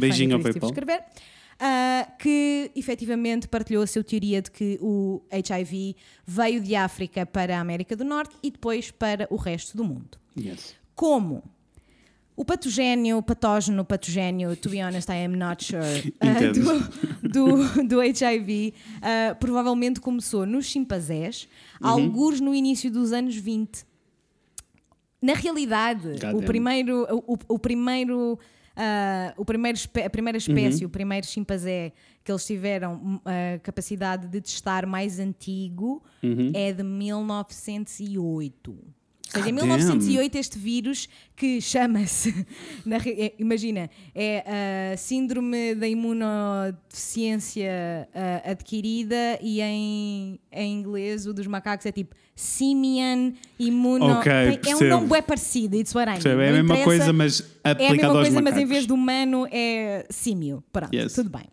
Beijinho 0.00 0.34
ao 0.34 0.42
Paypal. 0.42 0.70
escrever, 0.70 1.04
ah, 1.60 2.08
que 2.18 2.72
efetivamente 2.74 3.46
partilhou 3.46 3.84
a 3.84 3.86
sua 3.86 4.02
teoria 4.02 4.42
de 4.42 4.50
que 4.50 4.76
o 4.82 5.22
HIV 5.30 5.94
veio 6.26 6.60
de 6.60 6.74
África 6.74 7.24
para 7.24 7.58
a 7.58 7.60
América 7.60 7.94
do 7.94 8.04
Norte 8.04 8.34
e 8.42 8.50
depois 8.50 8.90
para 8.90 9.28
o 9.30 9.36
resto 9.36 9.76
do 9.76 9.84
mundo. 9.84 10.18
Yes. 10.36 10.74
Como? 10.96 11.44
O 12.36 12.44
patogénio, 12.44 13.22
patógeno, 13.22 13.82
patogénio, 13.84 14.54
to 14.56 14.68
be 14.68 14.82
honest, 14.82 15.08
I 15.08 15.24
am 15.24 15.34
not 15.36 15.64
sure, 15.64 15.82
ah, 16.20 16.26
Entendo. 16.26 16.60
do, 17.22 17.56
do, 17.82 17.88
do 17.88 18.00
HIV, 18.00 18.74
ah, 19.00 19.34
provavelmente 19.36 20.00
começou 20.00 20.44
nos 20.44 20.66
chimpanzés, 20.66 21.48
Uhum. 21.80 21.88
alguns 21.88 22.40
no 22.40 22.54
início 22.54 22.90
dos 22.90 23.12
anos 23.12 23.36
20. 23.36 23.84
Na 25.22 25.32
realidade, 25.34 26.06
o 26.34 26.42
primeiro, 26.42 27.06
o, 27.26 27.38
o- 27.48 27.58
primeiro, 27.58 28.38
ah, 28.76 29.32
o 29.36 29.44
primeiro 29.44 29.76
espé- 29.76 30.04
a 30.04 30.10
primeira 30.10 30.36
espécie, 30.38 30.84
Uhum. 30.84 30.88
o 30.88 30.90
primeiro 30.90 31.26
chimpanzé 31.26 31.92
que 32.22 32.30
eles 32.30 32.44
tiveram 32.46 32.94
hum, 32.94 33.20
a 33.24 33.58
capacidade 33.60 34.26
de 34.28 34.40
testar 34.42 34.84
mais 34.86 35.18
antigo 35.18 36.02
Uhum. 36.22 36.50
é 36.54 36.70
de 36.72 36.82
1908. 36.82 38.76
Ou 39.34 39.42
seja, 39.42 39.48
em 39.50 39.54
God 39.54 39.62
1908 39.64 40.38
este 40.38 40.58
vírus 40.58 41.08
que 41.34 41.60
chama-se, 41.60 42.30
é- 43.06 43.34
imagina, 43.38 43.90
é 44.14 44.92
a 44.92 44.96
síndrome 44.96 45.74
da 45.74 45.86
imunodeficiência 45.88 48.08
ah, 48.14 48.50
adquirida 48.50 49.38
e 49.42 49.60
em, 49.60 50.38
em 50.52 50.72
inglês 50.72 51.26
o 51.26 51.34
dos 51.34 51.46
macacos 51.46 51.86
é 51.86 51.92
tipo 51.92 52.14
simian 52.34 53.32
imuno... 53.58 54.06
Ok, 54.18 54.32
tem- 54.58 54.72
é 54.72 54.76
um 54.76 54.88
nome 54.88 55.08
bem 55.08 55.22
parecido, 55.22 55.76
it's 55.76 55.94
what 55.94 56.08
I 56.08 56.12
mean. 56.14 56.22
Percebe? 56.22 56.42
É 56.42 56.48
a 56.48 56.52
mesma 56.52 56.84
coisa, 56.84 57.12
mas 57.12 57.40
É 57.64 57.68
a 57.68 57.72
aplicado 57.72 57.96
mesma 57.96 58.12
coisa, 58.12 58.42
mas 58.42 58.56
em 58.58 58.66
vez 58.66 58.86
de 58.86 58.92
humano 58.92 59.46
é 59.50 60.06
símio. 60.10 60.62
Pronto, 60.72 60.94
Yes. 60.94 61.14
tudo 61.14 61.30
bem. 61.30 61.44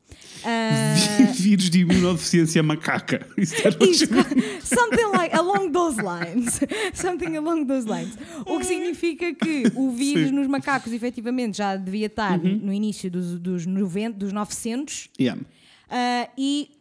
Ah, 0.45 0.95
Vírus 1.35 1.69
de 1.69 1.81
imunodeficiência 1.81 2.61
macaca. 2.61 3.25
Isso 3.37 3.55
Isto, 3.79 4.13
something 4.63 5.11
like 5.15 5.33
along 5.35 5.71
those 5.71 6.01
lines. 6.01 6.59
Something 6.93 7.37
along 7.37 7.65
those 7.65 7.87
lines. 7.87 8.17
O 8.45 8.59
que 8.59 8.65
significa 8.65 9.33
que 9.33 9.63
o 9.75 9.91
vírus 9.91 10.29
Sim. 10.29 10.35
nos 10.35 10.47
macacos 10.47 10.91
efetivamente 10.91 11.57
já 11.57 11.75
devia 11.75 12.07
estar 12.07 12.37
no 12.37 12.73
início 12.73 13.09
dos, 13.09 13.39
dos, 13.39 13.65
90, 13.65 14.17
dos 14.17 14.33
900 14.33 15.09
Yeah. 15.19 15.39
Ah, 15.89 16.29
e 16.37 16.71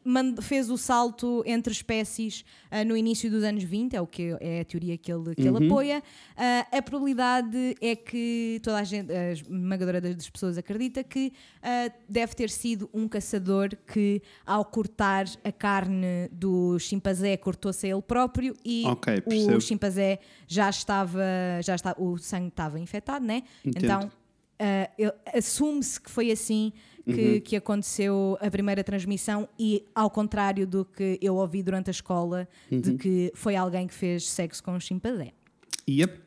fez 0.40 0.70
o 0.70 0.78
salto 0.78 1.42
entre 1.46 1.72
espécies 1.72 2.44
ah, 2.70 2.84
no 2.84 2.96
início 2.96 3.30
dos 3.30 3.44
anos 3.44 3.62
20, 3.62 3.94
é, 3.94 4.00
o 4.00 4.06
que, 4.06 4.36
é 4.40 4.60
a 4.60 4.64
teoria 4.64 4.96
que 4.96 5.12
ele, 5.12 5.34
que 5.34 5.42
ele 5.42 5.66
apoia. 5.66 6.02
Ah, 6.36 6.66
a 6.72 6.82
probabilidade 6.82 7.76
é 7.80 7.94
que 7.94 8.60
toda 8.62 8.78
a 8.78 8.84
gente, 8.84 9.12
a 9.12 9.32
esmagadora 9.32 10.00
das 10.00 10.30
pessoas 10.30 10.56
acredita 10.56 11.02
que 11.04 11.32
deve 12.08 12.34
ter 12.34 12.50
sido 12.50 12.88
um 12.92 13.06
caçador 13.06 13.70
que, 13.86 14.22
ao 14.46 14.64
cortar 14.64 15.26
a 15.44 15.52
carne 15.52 16.28
do 16.30 16.78
chimpanzé, 16.78 17.36
cortou-se 17.36 17.86
a 17.86 17.90
ele 17.90 18.02
próprio 18.02 18.54
e 18.64 18.84
Ok, 18.86 19.22
o 19.26 19.60
chimpanzé 19.60 20.18
já 20.46 20.68
estava, 20.70 21.22
já 21.62 21.74
está, 21.74 21.94
o 21.98 22.16
sangue 22.18 22.48
estava 22.48 22.78
infectado, 22.80 23.24
né? 23.24 23.42
Entendo. 23.64 23.84
Então 23.84 24.22
assume-se 25.34 26.00
que 26.00 26.10
foi 26.10 26.30
assim 26.30 26.72
que, 27.04 27.40
que 27.40 27.56
aconteceu 27.56 28.36
a 28.40 28.50
primeira 28.50 28.84
transmissão 28.84 29.48
e 29.58 29.84
ao 29.94 30.10
contrário 30.10 30.66
do 30.66 30.84
que 30.84 31.18
eu 31.20 31.36
ouvi 31.36 31.62
durante 31.62 31.88
a 31.88 31.92
escola 31.92 32.48
de 32.70 32.94
que 32.94 33.32
foi 33.34 33.56
alguém 33.56 33.86
que 33.86 33.94
fez 33.94 34.28
sexo 34.28 34.62
com 34.62 34.72
um 34.72 34.80
chimpanzé. 34.80 35.32
Yep. 35.88 36.20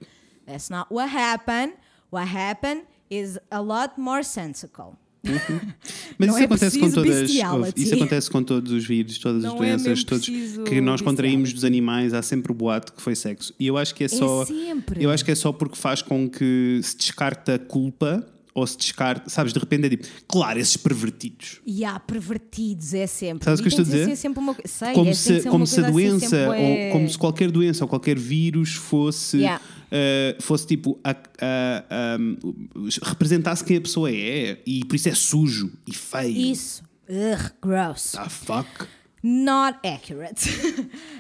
That's 0.46 0.70
not 0.70 0.94
what 0.94 1.16
happened. 1.16 1.74
What 2.12 2.30
happened 2.30 2.84
is 3.10 3.40
a 3.50 3.60
lot 3.60 3.94
more 3.98 4.24
sensical. 4.24 4.98
Mas 6.18 6.28
Não 6.28 6.36
isso 6.36 6.44
é 6.44 6.46
acontece 6.46 6.80
com 6.80 6.92
todas. 6.92 7.30
Isso 7.76 7.96
acontece 7.96 8.30
com 8.30 8.44
todos 8.44 8.72
os 8.72 8.86
vírus, 8.86 9.18
todas 9.18 9.44
Não 9.44 9.52
as 9.52 9.56
é 9.56 9.58
doenças, 9.58 9.88
mesmo 9.88 10.06
todos 10.06 10.30
que 10.70 10.82
nós 10.82 11.02
contraímos 11.02 11.52
dos 11.52 11.64
animais, 11.64 12.14
há 12.14 12.22
sempre 12.22 12.52
o 12.52 12.56
boato 12.56 12.94
que 12.94 13.02
foi 13.02 13.16
sexo. 13.16 13.54
E 13.60 13.66
eu 13.68 13.78
acho 13.78 13.94
que 13.96 14.04
é 14.04 14.08
só. 14.08 14.46
sempre. 14.46 15.04
Eu 15.04 15.10
acho 15.10 15.26
que 15.26 15.32
é 15.32 15.36
só 15.36 15.52
porque 15.52 15.76
faz 15.76 16.02
com 16.02 16.30
que 16.30 16.80
se 16.84 16.96
descarte 16.96 17.52
a 17.52 17.60
culpa 17.60 18.26
ou 18.56 18.66
se 18.66 18.78
descarte, 18.78 19.30
sabes, 19.30 19.52
de 19.52 19.60
repente 19.60 19.86
é 19.86 19.90
tipo, 19.90 20.08
claro, 20.30 20.58
esses 20.58 20.78
pervertidos. 20.78 21.60
E 21.66 21.84
há 21.84 22.00
pervertidos, 22.00 22.94
é 22.94 23.06
sempre. 23.06 23.44
Sabes 23.44 23.60
o 23.60 23.64
que 23.64 23.68
eu 23.68 23.70
estou 23.70 23.84
a 23.84 23.86
dizer? 23.86 24.16
sempre 24.16 24.40
uma. 24.40 24.56
Sei, 24.64 24.94
como 24.94 25.10
é, 25.10 25.14
se, 25.14 25.42
como 25.44 25.68
se 25.68 25.80
a 25.82 25.84
assim 25.84 25.92
doença, 25.92 26.38
ou 26.40 26.46
bué- 26.48 26.90
como 26.92 27.10
se 27.10 27.18
qualquer 27.18 27.52
doença 27.52 27.84
ou 27.84 27.88
qualquer 27.90 28.18
vírus 28.18 28.74
fosse, 28.74 29.40
Yeah. 29.40 29.62
eh, 29.92 30.38
fosse 30.40 30.66
tipo, 30.68 30.98
a- 31.04 31.12
a- 31.12 31.84
a- 31.90 33.08
representasse 33.10 33.62
quem 33.64 33.76
a 33.78 33.82
pessoa 33.82 34.10
é 34.10 34.58
e 34.66 34.86
por 34.86 34.96
isso 34.96 35.10
é 35.10 35.14
sujo 35.16 35.72
e 35.86 35.94
feio. 35.94 36.52
Isso. 36.52 36.82
Ugh, 37.10 37.52
gross. 37.62 38.14
The 38.14 38.30
fuck? 38.30 38.88
Not 39.22 39.80
accurate. 39.86 40.50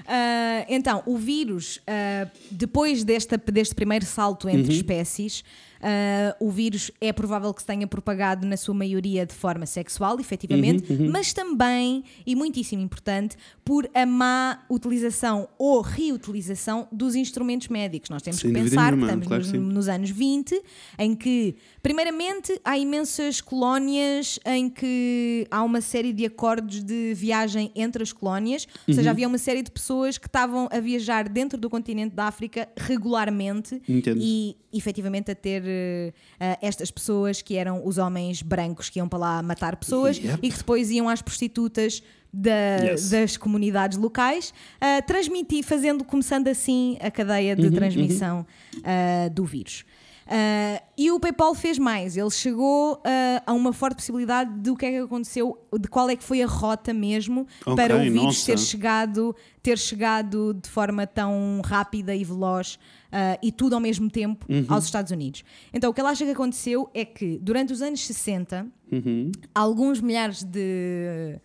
Ah, 0.07 0.65
então, 0.69 1.01
o 1.05 1.17
vírus, 1.17 1.79
ah, 1.88 2.27
depois 2.51 3.03
desta, 3.03 3.36
deste 3.38 3.73
primeiro 3.75 4.05
salto 4.05 4.47
entre 4.47 4.71
Uhum. 4.71 4.77
espécies, 4.77 5.43
ah, 5.82 6.36
o 6.39 6.49
vírus 6.49 6.91
é 7.01 7.11
provável 7.13 7.53
que 7.53 7.61
se 7.61 7.67
tenha 7.67 7.88
propagado 7.88 8.45
na 8.47 8.57
sua 8.57 8.73
maioria 8.73 9.26
de 9.26 9.34
forma 9.34 9.65
sexual, 9.65 10.19
efetivamente, 10.19 10.91
Uhum, 10.91 11.09
mas 11.11 11.34
também, 11.34 12.03
e 12.26 12.36
muitíssimo 12.36 12.82
importante, 12.82 13.36
por 13.63 13.89
a 13.93 14.05
má 14.05 14.63
utilização 14.69 15.47
ou 15.57 15.82
reutilização 15.82 16.88
dos 16.91 17.15
instrumentos 17.15 17.67
médicos. 17.67 18.09
Nós 18.09 18.21
temos 18.21 18.39
Sem 18.39 18.53
que 18.53 18.59
pensar 18.61 18.93
que 18.93 19.01
estamos 19.01 19.28
claro 19.28 19.43
nos, 19.43 19.51
que 19.51 19.57
nos 19.57 19.88
anos 19.88 20.09
20, 20.09 20.61
em 20.99 21.15
que, 21.15 21.55
primeiramente, 21.82 22.59
há 22.63 22.78
imensas 22.78 23.41
colónias 23.41 24.39
em 24.45 24.69
que 24.69 25.47
há 25.49 25.63
uma 25.63 25.82
série 25.82 26.13
de 26.13 26.26
acordos 26.26 26.84
de 26.84 27.13
viagem 27.13 27.71
entre 27.76 28.03
as 28.03 28.11
colónias, 28.13 28.65
ou 28.65 28.80
Uhum. 28.89 28.95
seja, 28.95 29.09
havia 29.11 29.28
uma 29.28 29.38
série 29.38 29.61
de 29.61 29.71
pessoas 29.71 30.17
que 30.17 30.28
estavam 30.28 30.67
a 30.71 30.80
viajar 30.80 31.28
dentro 31.28 31.57
do 31.59 31.69
continente 31.69 32.15
da 32.15 32.26
África 32.26 32.67
regularmente 32.78 33.82
Entendo. 33.88 34.19
e 34.21 34.55
efetivamente 34.73 35.32
a 35.32 35.36
ter 35.36 35.61
eh, 35.68 36.13
eh, 36.39 36.57
estas 36.61 36.89
pessoas 36.91 37.41
que 37.41 37.55
eram 37.55 37.86
os 37.86 37.97
homens 37.97 38.41
brancos 38.41 38.89
que 38.89 38.99
iam 38.99 39.07
para 39.07 39.20
lá 39.20 39.41
matar 39.43 39.76
pessoas 39.76 40.18
Yep. 40.18 40.39
e 40.41 40.49
que 40.51 40.57
depois 40.57 40.89
iam 40.91 41.07
às 41.09 41.22
prostitutas 41.22 42.01
da- 42.34 42.84
Yes. 42.91 43.09
das 43.09 43.38
comunidades 43.38 43.97
locais, 43.97 44.53
a 44.82 45.01
transmitir, 45.01 45.63
fazendo, 45.63 46.03
começando 46.03 46.47
assim 46.49 46.97
a 47.01 47.09
cadeia 47.09 47.55
Uhum, 47.55 47.61
de 47.70 47.72
transmissão 47.72 48.45
ah, 48.84 49.30
do 49.30 49.45
vírus. 49.45 49.86
Uh, 50.28 50.82
e 50.97 51.11
o 51.11 51.20
PayPal 51.20 51.53
fez 51.53 51.78
mais, 51.78 52.18
ele 52.18 52.32
chegou 52.32 52.93
uh, 52.95 52.99
a 53.45 53.53
uma 53.53 53.72
forte 53.72 53.97
possibilidade 53.97 54.49
do 54.59 54.76
que 54.76 54.84
é 54.84 54.89
que 54.89 54.97
aconteceu, 54.97 55.55
de 55.80 55.88
qual 55.88 56.09
é 56.09 56.16
que 56.16 56.24
foi 56.24 56.41
a 56.41 56.47
rota 56.47 56.91
mesmo 56.91 57.45
Ok, 57.63 57.76
para 57.76 57.95
o 57.95 57.99
vírus 57.99 58.16
nossa. 58.24 58.45
ter 58.47 58.57
chegado, 58.57 59.36
ter 59.66 59.80
chegado 59.80 60.53
de 60.53 60.70
forma 60.70 61.07
tão 61.07 61.59
rápida 61.66 62.13
e 62.16 62.24
veloz 62.24 62.76
uh, 63.11 63.39
e 63.41 63.51
tudo 63.51 63.74
ao 63.74 63.82
mesmo 63.82 64.11
tempo 64.11 64.45
Uhum. 64.47 64.63
aos 64.70 64.86
Estados 64.86 65.11
Unidos. 65.11 65.43
Então 65.74 65.89
o 65.89 65.93
que 65.93 65.99
ele 66.01 66.07
acha 66.07 66.24
que 66.24 66.30
aconteceu 66.32 66.88
é 66.93 67.03
que 67.03 67.39
durante 67.41 67.74
os 67.74 67.82
anos 67.82 68.01
60 68.05 68.68
Uhum. 68.91 69.32
alguns 69.55 70.00
milhares 70.00 70.43
de. 70.43 71.39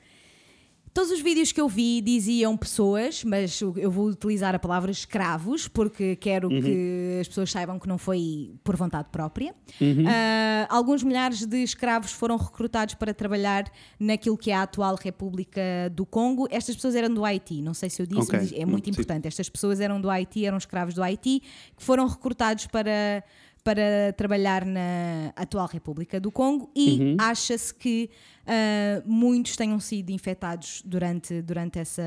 Todos 0.93 1.13
os 1.13 1.21
vídeos 1.21 1.53
que 1.53 1.61
eu 1.61 1.69
vi 1.69 2.01
diziam 2.01 2.57
pessoas, 2.57 3.23
mas 3.23 3.61
eu 3.61 3.91
vou 3.91 4.09
utilizar 4.09 4.57
a 4.57 4.59
palavra 4.59 4.91
escravos 4.91 5.69
porque 5.69 6.17
quero 6.17 6.49
que 6.49 7.19
as 7.21 7.29
pessoas 7.29 7.51
saibam 7.53 7.79
que 7.79 7.87
não 7.87 7.97
foi 7.97 8.51
por 8.65 8.77
vontade 8.77 9.09
própria. 9.13 9.55
Ah, 10.09 10.67
alguns 10.69 11.05
milhares 11.05 11.47
de 11.47 11.63
escravos 11.63 12.11
foram 12.11 12.37
recrutados 12.37 12.95
para 12.97 13.15
trabalhar 13.15 13.71
naquilo 14.01 14.37
que 14.37 14.51
é 14.51 14.55
a 14.55 14.63
atual 14.63 14.97
República 15.01 15.61
do 15.93 16.05
Congo. 16.05 16.49
Estas 16.51 16.75
pessoas 16.75 16.97
eram 16.97 17.15
do 17.15 17.25
Haiti, 17.25 17.63
não 17.63 17.73
sei 17.73 17.89
se 17.89 18.03
eu 18.03 18.07
disse, 18.07 18.23
Ok. 18.23 18.39
mas 18.41 18.53
é 18.53 18.61
Não, 18.61 18.73
muito 18.73 18.87
sim. 18.87 18.91
importante. 18.91 19.29
Estas 19.29 19.49
pessoas 19.49 19.79
eram 19.81 20.01
do 20.01 20.11
Haiti, 20.11 20.45
eram 20.45 20.59
escravos 20.59 20.93
do 20.95 21.03
Haiti, 21.05 21.41
que 21.77 21.83
foram 21.85 22.09
recrutados 22.09 22.67
para, 22.67 23.23
para 23.63 24.13
trabalhar 24.17 24.65
na 24.65 25.33
atual 25.37 25.67
República 25.67 26.19
do 26.19 26.31
Congo 26.31 26.71
e 26.75 27.15
acha-se 27.19 27.75
que 27.75 28.11
ah, 28.47 29.03
muitos 29.07 29.57
tenham 29.57 29.79
sido 29.79 30.11
infectados 30.11 30.83
durante, 30.85 31.41
durante 31.43 31.79
essa, 31.79 32.03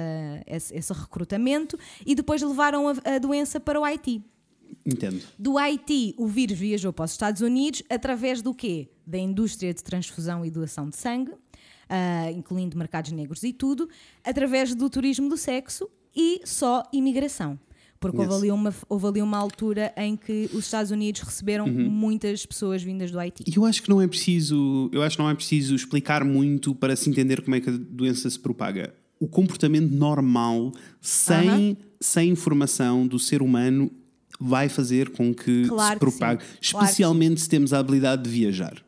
esse, 0.46 0.76
esse 0.76 0.94
recrutamento 0.94 1.78
e 2.06 2.16
depois 2.16 2.42
levaram 2.42 2.90
a, 2.90 2.94
a 3.16 3.18
doença 3.18 3.60
para 3.60 3.80
o 3.80 3.84
Haiti. 3.86 4.22
Entendo. 4.86 5.22
Do 5.38 5.58
Haiti, 5.58 6.14
o 6.18 6.28
vírus 6.28 6.58
viajou 6.58 6.92
para 6.92 7.06
os 7.06 7.12
Estados 7.12 7.42
Unidos 7.42 7.84
através 7.90 8.42
do 8.42 8.54
quê? 8.54 8.90
Da 9.06 9.18
indústria 9.18 9.74
de 9.74 9.82
transfusão 9.84 10.46
e 10.46 10.50
doação 10.50 10.90
de 10.90 10.98
sangue, 10.98 11.32
ah, 11.88 12.32
incluindo 12.32 12.78
mercados 12.78 13.12
negros 13.12 13.44
e 13.44 13.54
tudo, 13.54 13.88
através 14.24 14.76
do 14.76 14.90
turismo 14.90 15.30
do 15.30 15.38
sexo 15.38 15.90
e 16.16 16.42
só 16.44 16.84
imigração. 16.92 17.58
Porque 18.12 18.22
houve 18.22 18.34
ali, 18.36 18.52
uma, 18.52 18.74
houve 18.88 19.08
ali 19.08 19.22
uma 19.22 19.38
altura 19.38 19.92
em 19.98 20.16
que 20.16 20.50
os 20.54 20.66
Estados 20.66 20.92
Unidos 20.92 21.22
receberam 21.22 21.66
Uhum. 21.66 21.90
muitas 21.90 22.46
pessoas 22.46 22.84
vindas 22.84 23.12
do 23.12 23.20
Haiti. 23.20 23.44
E 23.48 23.56
eu 23.56 23.66
acho 23.66 23.82
que 23.82 23.90
não 23.90 24.02
é 24.02 24.08
preciso, 24.08 24.90
eu 24.94 25.02
acho 25.02 25.18
que 25.18 25.24
não 25.24 25.30
é 25.30 25.34
preciso 25.36 25.74
explicar 25.76 26.24
muito 26.24 26.76
para 26.76 26.96
se 26.96 27.10
entender 27.10 27.42
como 27.42 27.56
é 27.56 27.62
que 27.62 27.70
a 27.70 27.74
doença 27.78 28.30
se 28.30 28.40
propaga. 28.40 28.94
O 29.20 29.28
comportamento 29.28 29.90
normal, 29.92 30.72
sem, 31.02 31.50
Aham. 31.50 31.78
sem 32.00 32.30
informação 32.30 33.08
do 33.08 33.18
ser 33.18 33.42
humano, 33.42 33.90
vai 34.40 34.68
fazer 34.68 35.10
com 35.12 35.34
que 35.34 35.66
Claro 35.68 35.94
se 35.94 36.00
propague, 36.00 36.40
Claro 36.44 36.58
que 36.60 36.66
especialmente 36.66 37.40
se 37.42 37.48
temos 37.48 37.72
a 37.74 37.80
habilidade 37.80 38.24
de 38.24 38.30
viajar. 38.30 38.84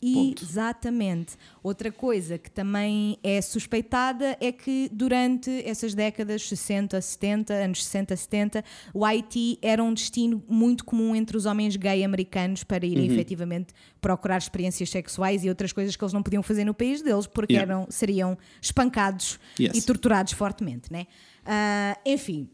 Ponto. 0.00 0.42
Exatamente. 0.42 1.36
Outra 1.62 1.92
coisa 1.92 2.38
que 2.38 2.50
também 2.50 3.18
é 3.22 3.40
suspeitada 3.42 4.36
é 4.40 4.50
que 4.50 4.88
durante 4.92 5.50
essas 5.66 5.92
décadas 5.94 6.48
60, 6.48 6.98
70, 7.00 7.52
anos 7.52 7.84
60, 7.84 8.16
70, 8.16 8.64
o 8.94 9.04
Haiti 9.04 9.58
era 9.60 9.82
um 9.84 9.92
destino 9.92 10.42
muito 10.48 10.84
comum 10.86 11.14
entre 11.14 11.36
os 11.36 11.44
homens 11.44 11.76
gay 11.76 12.02
americanos 12.02 12.64
para 12.64 12.86
irem 12.86 13.06
Uhum. 13.08 13.12
efetivamente 13.14 13.74
procurar 14.00 14.38
experiências 14.38 14.88
sexuais 14.88 15.44
e 15.44 15.48
outras 15.50 15.72
coisas 15.72 15.94
que 15.94 16.02
eles 16.02 16.14
não 16.14 16.22
podiam 16.22 16.42
fazer 16.42 16.64
no 16.64 16.72
país 16.72 17.02
deles 17.02 17.26
porque 17.26 17.52
Yeah. 17.52 17.70
eram, 17.74 17.86
seriam 17.90 18.38
espancados 18.62 19.38
Yes. 19.60 19.76
e 19.76 19.82
torturados 19.82 20.32
fortemente. 20.32 20.90
Né? 20.90 21.06
Ah, 21.44 21.98
enfim, 22.06 22.48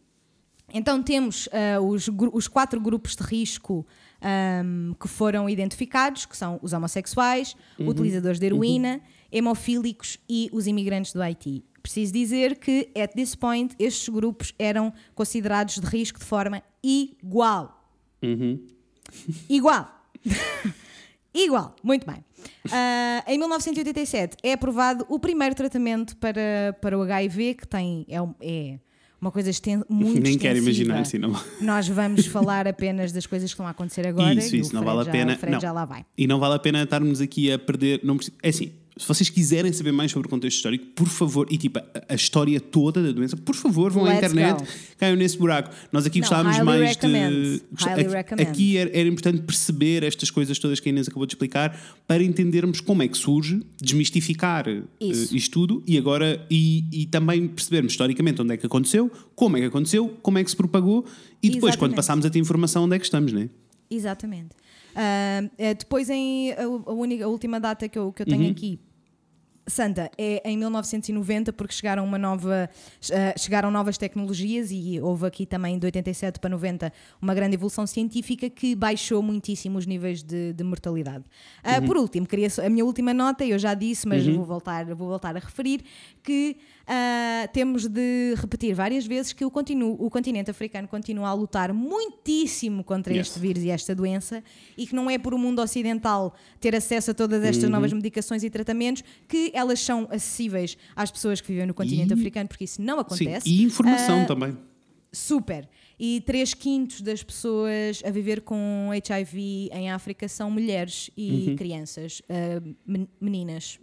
então 0.75 1.01
temos 1.03 1.49
ah, 1.53 1.81
os, 1.81 2.09
os 2.33 2.49
quatro 2.49 2.81
grupos 2.81 3.15
de 3.15 3.23
risco 3.23 3.87
ahm, 4.21 4.93
que 5.01 5.09
foram 5.09 5.49
identificados, 5.49 6.27
que 6.27 6.37
são 6.37 6.59
os 6.63 6.73
homossexuais, 6.73 7.57
utilizadores 7.89 8.39
de 8.39 8.47
heroína, 8.47 9.01
hemofílicos 9.31 10.19
e 10.29 10.49
os 10.53 10.67
imigrantes 10.67 11.13
do 11.13 11.23
Haiti. 11.23 11.65
Preciso 11.83 12.13
dizer 12.13 12.59
que, 12.59 12.91
at 13.01 13.13
this 13.13 13.35
point, 13.35 13.75
estes 13.79 14.09
grupos 14.09 14.53
eram 14.59 14.93
considerados 15.15 15.77
de 15.77 15.87
risco 15.87 16.19
de 16.19 16.25
forma 16.25 16.63
igual. 16.83 17.91
Igual. 19.49 19.89
Igual, 21.35 21.77
muito 21.83 22.07
bem. 22.07 22.25
Ah, 22.73 23.23
em 23.27 23.39
1987 23.39 24.37
é 24.43 24.53
aprovado 24.55 25.05
o 25.09 25.19
primeiro 25.19 25.55
tratamento 25.55 26.17
para, 26.17 26.77
para 26.81 26.99
o 26.99 27.03
HIV, 27.03 27.55
que 27.55 27.69
tem, 27.69 28.07
é, 28.09 28.21
um- 28.23 28.35
é 28.41 28.79
uma 29.21 29.31
coisa 29.31 29.49
exten 29.51 29.83
muito 29.89 30.21
Nem 30.21 30.37
quero 30.39 30.59
imaginar, 30.59 31.05
sim, 31.07 31.19
não. 31.19 31.35
Nós 31.61 31.89
vamos 31.89 32.27
falar 32.29 32.67
apenas 32.69 33.13
das 33.13 33.27
coisas 33.27 33.51
que 33.51 33.55
estão 33.55 33.67
a 33.67 33.71
acontecer 33.71 34.07
agora. 34.07 34.35
Isso, 34.35 34.55
e 34.57 34.61
isso, 34.61 34.75
não 34.75 34.83
Fred 34.83 34.95
vale 34.97 35.01
a 35.01 35.05
já- 35.05 35.13
pena. 35.13 35.33
O 35.35 35.39
Fred 35.39 35.53
não. 35.55 35.61
já 35.61 35.73
lá 35.73 35.85
vai. 35.85 36.05
E 36.17 36.27
não 36.27 36.39
vale 36.39 36.55
a 36.55 36.59
pena 36.59 36.83
estarmos 36.83 37.21
aqui 37.21 37.51
a 37.51 37.59
perder. 37.59 38.01
Não, 38.05 38.19
é 38.43 38.49
assim, 38.51 38.73
se 38.99 39.07
vocês 39.07 39.29
quiserem 39.29 39.71
saber 39.75 39.93
mais 39.93 40.11
sobre 40.11 40.27
o 40.27 40.31
contexto 40.31 40.57
histórico, 40.57 40.87
por 40.95 41.07
favor, 41.07 41.47
e 41.51 41.59
tipo, 41.59 41.79
a, 41.79 41.85
a 42.09 42.15
história 42.15 42.59
toda 42.59 43.03
da 43.03 43.13
doença, 43.13 43.37
por 43.37 43.55
favor, 43.55 43.91
vão 43.93 44.07
à 44.07 44.09
Let's 44.09 44.19
internet, 44.33 44.59
go. 44.59 44.67
caiam 44.97 45.17
nesse 45.17 45.37
buraco. 45.37 45.71
Nós 45.93 46.07
aqui 46.07 46.19
Não, 46.19 46.27
gostávamos 46.27 46.59
mais 46.61 46.97
recommend. 46.97 47.31
de. 47.31 47.63
Highly 47.85 48.01
aqui, 48.07 48.13
recommend. 48.15 48.77
era, 48.79 48.99
era 48.99 49.09
importante 49.09 49.43
perceber 49.43 50.03
estas 50.03 50.31
coisas 50.31 50.59
todas 50.59 50.81
que 50.81 50.89
a 50.89 50.91
Inês 50.91 51.09
acabou 51.09 51.27
de 51.27 51.35
explicar 51.35 51.79
para 52.07 52.23
entendermos 52.23 52.81
como 52.81 53.03
é 53.03 53.09
que 53.09 53.19
surge, 53.19 53.61
desmistificar 53.79 54.65
Isso. 54.99 55.37
isto 55.37 55.51
tudo 55.53 55.83
e 55.87 55.99
agora 55.99 56.47
e, 56.51 56.85
e 56.91 57.07
também 57.07 57.47
percebermos 57.49 57.93
historicamente 57.93 58.41
onde 58.41 58.55
é 58.55 58.57
que 58.57 58.65
aconteceu, 58.65 59.11
como 59.35 59.59
é 59.59 59.61
que 59.61 59.67
aconteceu, 59.67 60.09
como 60.23 60.39
é 60.39 60.45
que 60.45 60.51
se 60.51 60.57
propagou 60.57 61.05
e 61.43 61.51
depois, 61.51 61.77
quando 61.77 61.93
Exatamente. 61.93 61.97
passarmos 61.97 62.27
a 62.27 62.31
ter 62.31 62.39
informação, 62.39 62.85
onde 62.85 62.97
é 62.97 62.99
que 62.99 63.05
estamos, 63.05 63.31
não 63.33 63.43
é? 63.43 63.49
Exatamente. 63.91 64.51
Eh, 64.97 65.75
depois, 65.75 66.09
em, 66.09 66.53
a, 66.53 66.67
única, 66.93 67.25
a 67.25 67.29
última 67.29 67.61
data 67.61 67.89
que 67.89 67.99
eu, 67.99 68.13
que 68.13 68.23
eu 68.23 68.27
tenho 68.27 68.51
aqui. 68.51 68.79
Santa, 69.69 70.09
é 70.17 70.41
em 70.49 70.57
1990 70.57 71.53
porque 71.53 71.75
chegaram 71.75 72.05
uma 72.05 72.17
nova 72.19 72.71
eh, 73.11 73.35
chegaram 73.37 73.69
novas 73.71 73.99
tecnologias 73.99 74.71
e 74.71 75.01
houve 75.01 75.27
aqui 75.27 75.45
também 75.45 75.77
de 75.77 75.85
87 75.87 76.39
para 76.39 76.51
90 76.51 76.93
uma 77.21 77.35
grande 77.35 77.55
evolução 77.55 77.85
científica 77.85 78.49
que 78.49 78.77
baixou 78.77 79.21
muitíssimo 79.23 79.77
os 79.77 79.85
níveis 79.85 80.23
de, 80.23 80.53
de 80.53 80.63
mortalidade. 80.63 81.25
Ah, 81.65 81.83
Por 81.83 81.97
último, 81.97 82.27
queria 82.27 82.47
a 82.65 82.69
minha 82.71 82.85
última 82.85 83.13
nota, 83.13 83.45
eu 83.45 83.59
já 83.59 83.75
disse, 83.75 84.07
mas 84.07 84.25
vou, 84.27 84.45
voltar, 84.45 84.85
vou 84.95 85.09
voltar 85.09 85.37
a 85.37 85.41
referir, 85.41 85.81
que 86.23 86.57
ah, 86.87 87.49
temos 87.53 87.89
de 87.89 88.35
repetir 88.37 88.73
várias 88.73 89.05
vezes 89.05 89.33
que 89.33 89.45
o, 89.45 89.49
o 89.99 90.11
continente 90.11 90.49
africano 90.49 90.87
continua 90.87 91.29
a 91.29 91.33
lutar 91.35 91.73
muitíssimo 91.73 92.85
contra 92.85 93.13
Yes. 93.13 93.29
este 93.29 93.41
vírus 93.41 93.63
e 93.65 93.71
esta 93.71 93.95
doença 93.95 94.45
e 94.79 94.87
que 94.87 94.95
não 94.95 95.11
é 95.11 95.19
por 95.19 95.35
o 95.35 95.39
mundo 95.39 95.61
ocidental 95.61 96.35
ter 96.61 96.75
acesso 96.77 97.11
a 97.11 97.15
todas 97.15 97.43
estas 97.43 97.65
Uhum. 97.65 97.71
novas 97.71 97.93
medicações 97.93 98.45
e 98.45 98.51
tratamentos 98.51 99.03
que 99.27 99.51
elas 99.57 99.81
são 99.81 100.07
acessíveis 100.11 100.77
às 100.95 101.11
pessoas 101.11 101.41
que 101.41 101.49
vivem 101.49 101.67
no 101.67 101.75
continente 101.75 102.11
E- 102.11 102.15
africano, 102.15 102.49
porque 102.49 102.65
isso 102.65 102.81
não 102.83 102.99
acontece. 103.01 103.49
Sim, 103.49 103.55
e 103.57 103.63
informação 103.63 104.23
Ah, 104.23 104.27
também. 104.27 104.57
Super. 105.13 105.69
E 105.99 106.21
3 106.27 106.53
quintos 106.53 107.01
das 107.01 107.23
pessoas 107.23 108.03
a 108.05 108.11
viver 108.11 108.43
com 108.43 108.91
HIV 108.93 109.71
em 109.73 109.91
África 109.91 110.29
são 110.29 110.51
mulheres 110.51 111.11
e 111.17 111.49
Uhum. 111.49 111.57
crianças, 111.57 112.21
men- 112.87 113.09
meninas, 113.19 113.79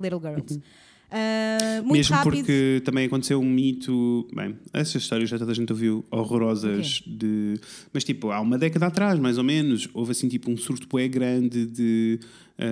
little 0.00 0.18
girls. 0.20 0.60
Ah, 1.10 1.80
muito 1.82 1.92
Mesmo 1.96 2.16
rápido. 2.16 2.36
porque 2.36 2.82
também 2.84 3.06
aconteceu 3.06 3.40
um 3.40 3.48
mito. 3.48 4.28
Bem, 4.34 4.56
essas 4.72 5.02
histórias 5.02 5.30
já 5.30 5.38
toda 5.38 5.52
a 5.52 5.54
gente 5.54 5.72
ouviu, 5.72 6.04
horrorosas. 6.10 7.02
de 7.06 7.54
Mas 7.92 8.04
tipo, 8.04 8.30
há 8.30 8.40
uma 8.40 8.58
década 8.58 8.86
atrás, 8.86 9.18
mais 9.18 9.38
ou 9.38 9.44
menos, 9.44 9.88
houve 9.94 10.10
assim 10.12 10.28
tipo 10.28 10.50
um 10.50 10.56
surto 10.56 10.86
bué 10.86 11.08
grande 11.08 11.64
de 11.64 12.20
ah, 12.58 12.64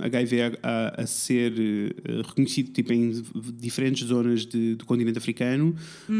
ah, 0.00 0.06
HIV 0.06 0.40
a, 0.62 1.02
a- 1.02 1.06
ser 1.06 1.52
reconhecido 2.26 2.72
tipo, 2.72 2.92
em 2.92 3.12
diferentes 3.58 4.08
zonas 4.08 4.44
de- 4.44 4.74
do 4.74 4.84
continente 4.84 5.18
africano, 5.18 5.74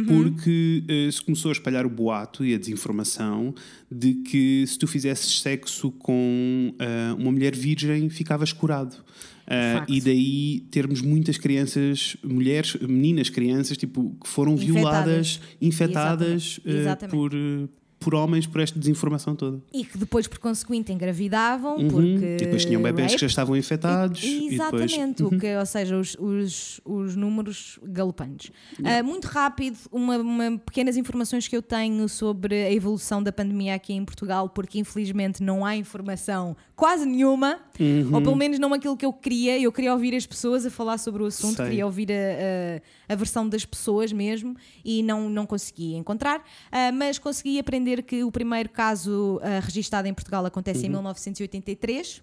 porque 0.06 0.84
ah, 0.88 1.10
se 1.10 1.22
começou 1.24 1.48
a 1.48 1.52
espalhar 1.52 1.84
o 1.86 1.90
boato 1.90 2.44
e 2.44 2.54
a 2.54 2.58
desinformação 2.58 3.52
de 3.90 4.14
que 4.14 4.64
se 4.66 4.78
tu 4.78 4.86
fizesses 4.86 5.40
sexo 5.40 5.90
com 5.90 6.72
uma 7.18 7.32
mulher 7.32 7.54
virgem 7.56 8.08
ficavas 8.10 8.52
curado. 8.52 8.96
Facto. 9.46 9.92
e 9.92 10.00
daí 10.00 10.60
termos 10.70 11.00
muitas 11.02 11.38
crianças, 11.38 12.16
mulheres, 12.24 12.76
meninas, 12.80 13.30
crianças, 13.30 13.76
tipo, 13.76 14.16
que 14.22 14.28
foram 14.28 14.56
violadas, 14.56 15.40
infectadas 15.60 16.60
Exatamente. 16.64 16.76
eh, 16.76 16.80
Exatamente. 16.80 17.16
por, 17.16 17.32
por 17.98 18.14
homens 18.14 18.46
por 18.46 18.60
esta 18.60 18.78
desinformação 18.78 19.34
toda. 19.34 19.60
E 19.72 19.84
que 19.84 19.96
depois, 19.98 20.26
por 20.26 20.38
conseguinte, 20.38 20.92
engravidavam, 20.92 21.76
Uhum. 21.78 21.88
porque. 21.88 22.36
E 22.40 22.44
depois 22.44 22.64
tinham 22.64 22.80
bebés 22.82 23.12
que 23.14 23.20
já 23.20 23.26
estavam 23.26 23.56
infectados. 23.56 24.22
E- 24.22 24.26
e 24.48 24.50
depois- 24.58 24.92
Exatamente, 24.92 25.24
o 25.24 25.30
que, 25.30 25.56
ou 25.56 25.66
seja, 25.66 25.96
os, 25.98 26.16
os, 26.20 26.80
os 26.84 27.16
números 27.16 27.78
galopantes. 27.82 28.52
Ah, 28.84 29.02
muito 29.02 29.24
rápido, 29.26 29.76
uma, 29.90 30.18
uma- 30.18 30.58
pequenas 30.58 30.96
informações 30.96 31.48
que 31.48 31.56
eu 31.56 31.62
tenho 31.62 32.08
sobre 32.08 32.54
a 32.66 32.72
evolução 32.72 33.22
da 33.22 33.32
pandemia 33.32 33.74
aqui 33.74 33.92
em 33.94 34.04
Portugal, 34.04 34.48
porque 34.50 34.78
infelizmente 34.78 35.42
não 35.42 35.64
há 35.64 35.74
informação 35.76 36.56
quase 36.76 37.06
nenhuma, 37.06 37.58
Uhum. 37.80 38.14
ou 38.14 38.20
pelo 38.22 38.36
menos 38.36 38.58
não 38.58 38.72
aquilo 38.74 38.96
que 38.96 39.06
eu 39.06 39.12
queria. 39.12 39.58
Eu 39.58 39.72
queria 39.72 39.92
ouvir 39.92 40.14
as 40.14 40.26
pessoas 40.26 40.66
a 40.66 40.70
falar 40.70 40.98
sobre 40.98 41.22
o 41.22 41.26
assunto, 41.26 41.56
Sei. 41.56 41.64
queria 41.66 41.86
ouvir 41.86 42.08
a, 42.12 42.14
a, 43.08 43.12
a 43.14 43.16
versão 43.16 43.48
das 43.48 43.64
pessoas 43.64 44.12
mesmo, 44.12 44.54
e 44.84 45.02
não, 45.02 45.30
não 45.30 45.46
consegui 45.46 45.94
encontrar, 45.94 46.44
Ah, 46.70 46.92
mas 46.92 47.18
consegui 47.18 47.58
aprender 47.58 47.95
que 48.02 48.24
o 48.24 48.30
primeiro 48.30 48.68
caso 48.68 49.36
uh, 49.36 49.60
registado 49.62 50.06
em 50.08 50.14
Portugal 50.14 50.44
acontece 50.46 50.80
Uhum. 50.80 50.86
em 50.86 50.90
1983. 50.90 52.22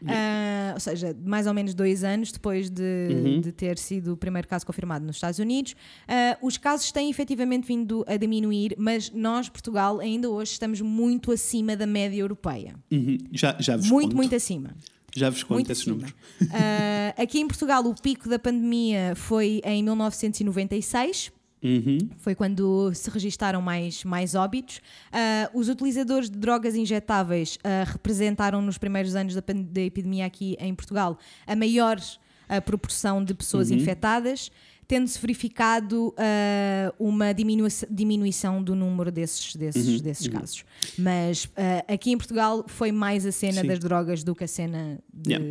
Uh, 0.00 0.74
ou 0.74 0.80
seja, 0.80 1.16
mais 1.24 1.46
ou 1.46 1.52
menos 1.54 1.74
dois 1.74 2.04
anos 2.04 2.30
depois 2.32 2.70
de, 2.70 2.82
Uhum. 3.10 3.40
de 3.40 3.52
ter 3.52 3.78
sido 3.78 4.12
o 4.12 4.16
primeiro 4.16 4.46
caso 4.48 4.64
confirmado 4.66 5.04
nos 5.04 5.16
Estados 5.16 5.38
Unidos. 5.38 5.72
Uh, 5.72 6.46
os 6.46 6.56
casos 6.56 6.90
têm 6.92 7.10
efetivamente 7.10 7.66
vindo 7.66 8.04
a 8.06 8.16
diminuir, 8.16 8.74
mas 8.78 9.10
nós, 9.10 9.48
Portugal, 9.48 10.00
ainda 10.00 10.28
hoje 10.30 10.52
estamos 10.52 10.80
muito 10.80 11.32
acima 11.32 11.76
da 11.76 11.86
média 11.86 12.18
europeia. 12.18 12.74
Uhum. 12.90 13.18
Já, 13.32 13.56
já 13.60 13.76
vos 13.76 13.90
Muito, 13.90 14.08
conto. 14.08 14.16
muito 14.16 14.34
acima. 14.34 14.74
Já 15.14 15.28
vos 15.28 15.42
conto 15.42 15.54
Muito 15.54 15.70
esses 15.72 15.82
acima. 15.82 15.96
números. 15.96 16.14
Uh, 16.40 17.22
aqui 17.22 17.38
em 17.40 17.46
Portugal, 17.46 17.84
o 17.84 17.94
pico 18.00 18.28
da 18.30 18.38
pandemia 18.38 19.12
foi 19.14 19.60
em 19.64 19.82
1996. 19.82 21.30
Uhum. 21.62 21.98
Foi 22.18 22.34
quando 22.34 22.92
se 22.94 23.08
registaram 23.08 23.62
mais, 23.62 24.02
mais 24.04 24.34
óbitos. 24.34 24.80
Ah, 25.12 25.48
os 25.54 25.68
utilizadores 25.68 26.28
de 26.28 26.36
drogas 26.38 26.74
injetáveis 26.74 27.58
ah, 27.62 27.84
representaram 27.86 28.60
nos 28.60 28.78
primeiros 28.78 29.14
anos 29.14 29.34
da, 29.34 29.42
da 29.46 29.80
epidemia 29.80 30.26
aqui 30.26 30.56
em 30.58 30.74
Portugal 30.74 31.16
a 31.46 31.54
maior 31.54 32.00
ah, 32.48 32.60
proporção 32.60 33.24
de 33.24 33.32
pessoas 33.34 33.70
Uhum. 33.70 33.76
infectadas, 33.76 34.50
tendo-se 34.86 35.18
verificado 35.18 36.12
ah, 36.18 36.92
uma 36.98 37.32
diminui- 37.32 37.68
diminuição 37.90 38.62
do 38.62 38.74
número 38.74 39.10
desses, 39.10 39.56
desses, 39.56 39.86
Uhum. 39.88 39.98
desses 39.98 40.26
casos. 40.28 40.64
Mas 40.98 41.48
ah, 41.56 41.84
aqui 41.94 42.10
em 42.10 42.16
Portugal 42.18 42.64
foi 42.68 42.92
mais 42.92 43.24
a 43.24 43.32
cena 43.32 43.62
Sim. 43.62 43.66
das 43.68 43.78
drogas 43.78 44.22
do 44.22 44.34
que 44.34 44.44
a 44.44 44.48
cena 44.48 44.98
de- 45.12 45.30
Yeah. 45.32 45.46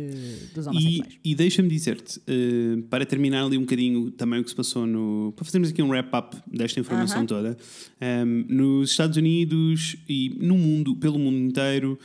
dos 0.54 0.66
E, 0.66 0.68
homossexuais. 0.68 1.18
e 1.24 1.34
deixa-me 1.34 1.68
dizer-te, 1.68 2.20
eh, 2.26 2.82
para 2.90 3.04
terminar 3.06 3.44
ali 3.44 3.56
um 3.58 3.62
bocadinho 3.62 4.10
também 4.12 4.40
o 4.40 4.44
que 4.44 4.50
se 4.50 4.56
passou 4.56 4.86
no. 4.86 5.32
para 5.34 5.44
fazermos 5.44 5.70
aqui 5.70 5.82
um 5.82 5.88
wrap-up 5.88 6.36
desta 6.46 6.78
informação 6.78 7.18
Aham. 7.18 7.26
toda, 7.26 7.56
ehm, 8.00 8.44
nos 8.48 8.90
Estados 8.90 9.16
Unidos 9.16 9.96
e 10.08 10.36
no 10.40 10.56
mundo, 10.56 10.94
pelo 10.96 11.18
mundo 11.18 11.38
inteiro, 11.38 11.98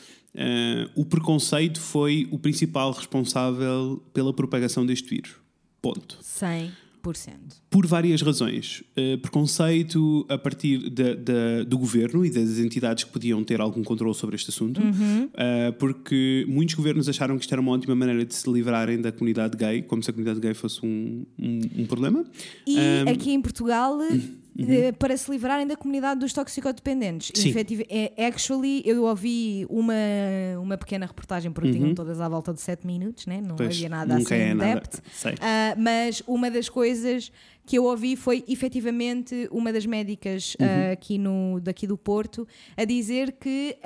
o 0.96 1.04
preconceito 1.06 1.80
foi 1.80 2.28
o 2.32 2.38
principal 2.40 2.92
responsável 2.92 4.02
pela 4.14 4.32
propagação 4.34 4.86
deste 4.86 5.10
vírus. 5.10 5.32
Ponto. 5.82 6.18
100%. 6.22 6.72
Por 7.70 7.86
várias 7.88 8.22
razões. 8.22 8.84
Uh, 8.98 9.18
preconceito 9.20 10.26
a 10.30 10.38
partir 10.38 10.90
da- 10.90 11.14
da- 11.16 11.64
do 11.66 11.78
governo 11.78 12.26
e 12.26 12.30
das 12.30 12.60
entidades 12.60 13.04
que 13.04 13.12
podiam 13.12 13.44
ter 13.44 13.62
algum 13.62 13.84
controle 13.84 14.14
sobre 14.16 14.36
este 14.36 14.50
assunto, 14.50 14.82
Uh, 14.82 15.74
porque 15.80 16.46
muitos 16.48 16.76
governos 16.76 17.08
acharam 17.08 17.36
que 17.38 17.42
isto 17.44 17.52
era 17.54 17.62
uma 17.62 17.72
ótima 17.72 17.96
maneira 17.96 18.26
de 18.26 18.34
se 18.34 18.50
livrarem 18.52 19.00
da 19.02 19.12
comunidade 19.12 19.56
gay, 19.58 19.82
como 19.82 20.02
se 20.04 20.10
a 20.10 20.14
comunidade 20.14 20.40
gay 20.40 20.54
fosse 20.54 20.86
um, 20.86 21.26
um, 21.40 21.60
um 21.80 21.86
problema. 21.86 22.26
E 22.66 22.78
Um, 22.78 23.10
aqui 23.10 23.32
em 23.32 23.42
Portugal, 23.42 23.98
eh, 24.60 24.92
para 24.92 25.16
se 25.18 25.30
livrarem 25.30 25.68
da 25.68 25.76
comunidade 25.76 26.20
dos 26.20 26.34
toxicodependentes. 26.34 27.32
Sim. 27.36 27.54
É, 27.90 28.26
actually, 28.28 28.82
eu 28.86 29.04
ouvi 29.04 29.66
uma, 29.70 29.94
uma 30.62 30.78
pequena 30.78 31.06
reportagem, 31.06 31.52
porque 31.52 31.72
tinham 31.72 31.94
todas 31.94 32.20
à 32.22 32.28
volta 32.28 32.54
de 32.54 32.62
7 32.62 32.86
minutos, 32.86 33.26
né? 33.26 33.42
não 33.42 33.52
Uhum. 33.52 33.56
Pois, 33.58 33.76
havia 33.76 33.90
nada 33.90 34.16
assim 34.16 34.34
é 34.34 34.56
depth. 34.56 35.00
Ah, 35.42 35.76
mas 35.78 36.22
uma 36.28 36.50
das 36.52 36.70
coisas 36.70 37.32
que 37.66 37.78
eu 37.78 37.84
ouvi 37.84 38.16
foi 38.16 38.44
efetivamente 38.48 39.48
uma 39.52 39.74
das 39.74 39.86
médicas 39.86 40.56
ah, 40.60 40.64
Uhum. 40.64 40.92
aqui 40.94 41.18
no, 41.18 41.60
daqui 41.60 41.86
do 41.86 41.98
Porto 41.98 42.48
a 42.76 42.86
dizer 42.86 43.34
que 43.34 43.78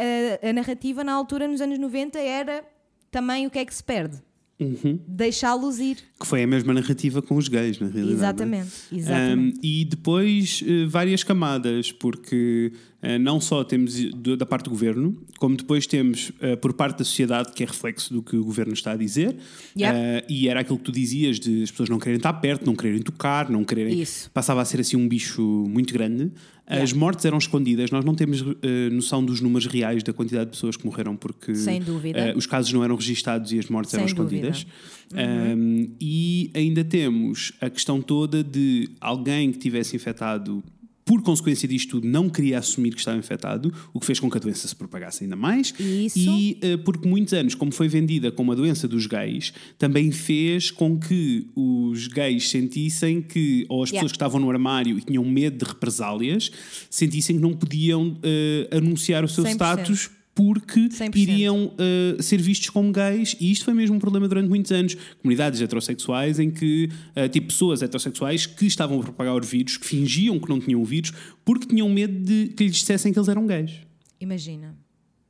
a, 0.43 0.49
a 0.49 0.53
narrativa 0.53 1.03
na 1.03 1.13
altura, 1.13 1.47
nos 1.47 1.61
anos 1.61 1.79
90, 1.79 2.19
era 2.19 2.63
também 3.09 3.47
o 3.47 3.49
que 3.49 3.59
é 3.59 3.65
que 3.65 3.73
se 3.73 3.83
perde. 3.83 4.21
Uhum. 4.61 4.99
Deixá-los 5.07 5.79
ir. 5.79 5.97
Que 6.19 6.27
foi 6.27 6.43
a 6.43 6.47
mesma 6.47 6.71
narrativa 6.73 7.19
com 7.21 7.35
os 7.35 7.47
gays, 7.47 7.79
na 7.79 7.87
realidade. 7.87 8.13
Exatamente. 8.13 8.69
é? 8.91 8.95
exatamente. 8.95 9.57
Um, 9.57 9.59
e 9.63 9.85
depois 9.85 10.63
eh, 10.65 10.85
várias 10.85 11.23
camadas, 11.23 11.91
porque 11.91 12.71
eh, 13.01 13.17
não 13.17 13.41
só 13.41 13.63
temos 13.63 13.95
do- 14.13 14.37
da 14.37 14.45
parte 14.45 14.65
do 14.65 14.69
governo, 14.69 15.17
como 15.39 15.55
depois 15.57 15.87
temos 15.87 16.31
eh, 16.39 16.55
por 16.55 16.73
parte 16.73 16.99
da 16.99 17.03
sociedade, 17.03 17.51
que 17.53 17.63
é 17.63 17.65
reflexo 17.65 18.13
do 18.13 18.21
que 18.21 18.35
o 18.37 18.43
governo 18.45 18.73
está 18.73 18.91
a 18.91 18.95
dizer, 18.95 19.35
Yep. 19.75 20.25
E 20.29 20.47
era 20.47 20.59
aquilo 20.61 20.77
que 20.77 20.83
tu 20.83 20.91
dizias 20.91 21.39
de 21.39 21.63
as 21.63 21.71
pessoas 21.71 21.89
não 21.89 21.97
quererem 21.97 22.17
estar 22.17 22.33
perto, 22.33 22.65
não 22.65 22.75
quererem 22.75 23.01
tocar, 23.01 23.49
não 23.49 23.63
quererem. 23.63 23.99
Isso. 23.99 24.29
Passava 24.31 24.61
a 24.61 24.65
ser 24.65 24.79
assim 24.81 24.95
um 24.95 25.07
bicho 25.07 25.41
muito 25.67 25.91
grande. 25.93 26.31
As 26.79 26.93
mortes 26.93 27.25
eram 27.25 27.37
escondidas, 27.37 27.91
nós 27.91 28.05
não 28.05 28.15
temos 28.15 28.43
eh, 28.61 28.89
noção 28.91 29.23
dos 29.23 29.41
números 29.41 29.65
reais 29.65 30.03
da 30.03 30.13
quantidade 30.13 30.45
de 30.45 30.51
pessoas 30.51 30.77
que 30.77 30.85
morreram, 30.85 31.15
porque 31.15 31.51
eh, 31.51 32.33
os 32.35 32.45
casos 32.45 32.71
não 32.71 32.83
eram 32.83 32.95
registados 32.95 33.51
e 33.51 33.59
as 33.59 33.67
mortes 33.67 33.93
eram 33.93 34.07
Sem. 34.07 34.17
Uhum. 34.17 34.25
escondidas. 34.25 34.65
Um, 35.13 35.89
e 35.99 36.49
ainda 36.53 36.83
temos 36.83 37.51
a 37.59 37.69
questão 37.69 38.01
toda 38.01 38.41
de 38.43 38.89
alguém 39.01 39.51
que 39.51 39.59
tivesse 39.59 39.95
infectado. 39.95 40.63
Por 41.11 41.21
consequência 41.23 41.67
disto 41.67 41.99
não 42.01 42.29
queria 42.29 42.57
assumir 42.57 42.91
que 42.91 42.99
estava 42.99 43.17
infectado, 43.17 43.69
o 43.93 43.99
que 43.99 44.05
fez 44.05 44.17
com 44.17 44.31
que 44.31 44.37
a 44.37 44.39
doença 44.39 44.65
se 44.65 44.73
propagasse 44.73 45.25
ainda 45.25 45.35
mais. 45.35 45.73
Isso. 45.77 46.17
E 46.17 46.57
eh, 46.61 46.77
porque 46.77 47.05
muitos 47.05 47.33
anos, 47.33 47.53
como 47.53 47.69
foi 47.69 47.89
vendida 47.89 48.31
como 48.31 48.53
a 48.53 48.55
doença 48.55 48.87
dos 48.87 49.07
gays, 49.07 49.51
também 49.77 50.09
fez 50.09 50.71
com 50.71 50.97
que 50.97 51.47
os 51.53 52.07
gays 52.07 52.49
sentissem 52.49 53.21
que, 53.21 53.65
ou 53.67 53.83
as 53.83 53.89
Yeah. 53.89 53.97
pessoas 53.99 54.11
que 54.13 54.15
estavam 54.15 54.39
no 54.39 54.49
armário 54.49 54.97
e 54.97 55.01
tinham 55.01 55.25
medo 55.25 55.57
de 55.57 55.69
represálias, 55.69 56.49
sentissem 56.89 57.35
que 57.35 57.41
não 57.41 57.51
podiam 57.51 58.17
eh, 58.23 58.69
anunciar 58.71 59.25
o 59.25 59.27
seu 59.27 59.43
100%. 59.43 59.49
status 59.55 60.09
porque 60.33 60.87
100%. 60.87 61.15
iriam 61.15 61.67
uh, 61.67 62.21
ser 62.21 62.41
vistos 62.41 62.69
como 62.69 62.91
gays, 62.91 63.35
e 63.39 63.51
isto 63.51 63.65
foi 63.65 63.73
mesmo 63.73 63.95
um 63.95 63.99
problema 63.99 64.27
durante 64.27 64.47
muitos 64.47 64.71
anos. 64.71 64.95
Comunidades 65.21 65.61
heterossexuais 65.61 66.39
em 66.39 66.49
que, 66.49 66.89
uh, 67.15 67.27
tipo, 67.29 67.47
pessoas 67.47 67.81
heterossexuais 67.81 68.45
que 68.45 68.65
estavam 68.65 68.99
a 68.99 69.03
propagar 69.03 69.35
o 69.35 69.41
vírus, 69.41 69.77
que 69.77 69.85
fingiam 69.85 70.39
que 70.39 70.49
não 70.49 70.59
tinham 70.59 70.81
o 70.81 70.85
vírus, 70.85 71.11
porque 71.43 71.65
tinham 71.65 71.89
medo 71.89 72.23
de 72.23 72.53
que 72.55 72.63
lhes 72.63 72.75
dissessem 72.75 73.11
que 73.11 73.19
eles 73.19 73.27
eram 73.27 73.45
gays. 73.45 73.71
Imagina. 74.19 74.75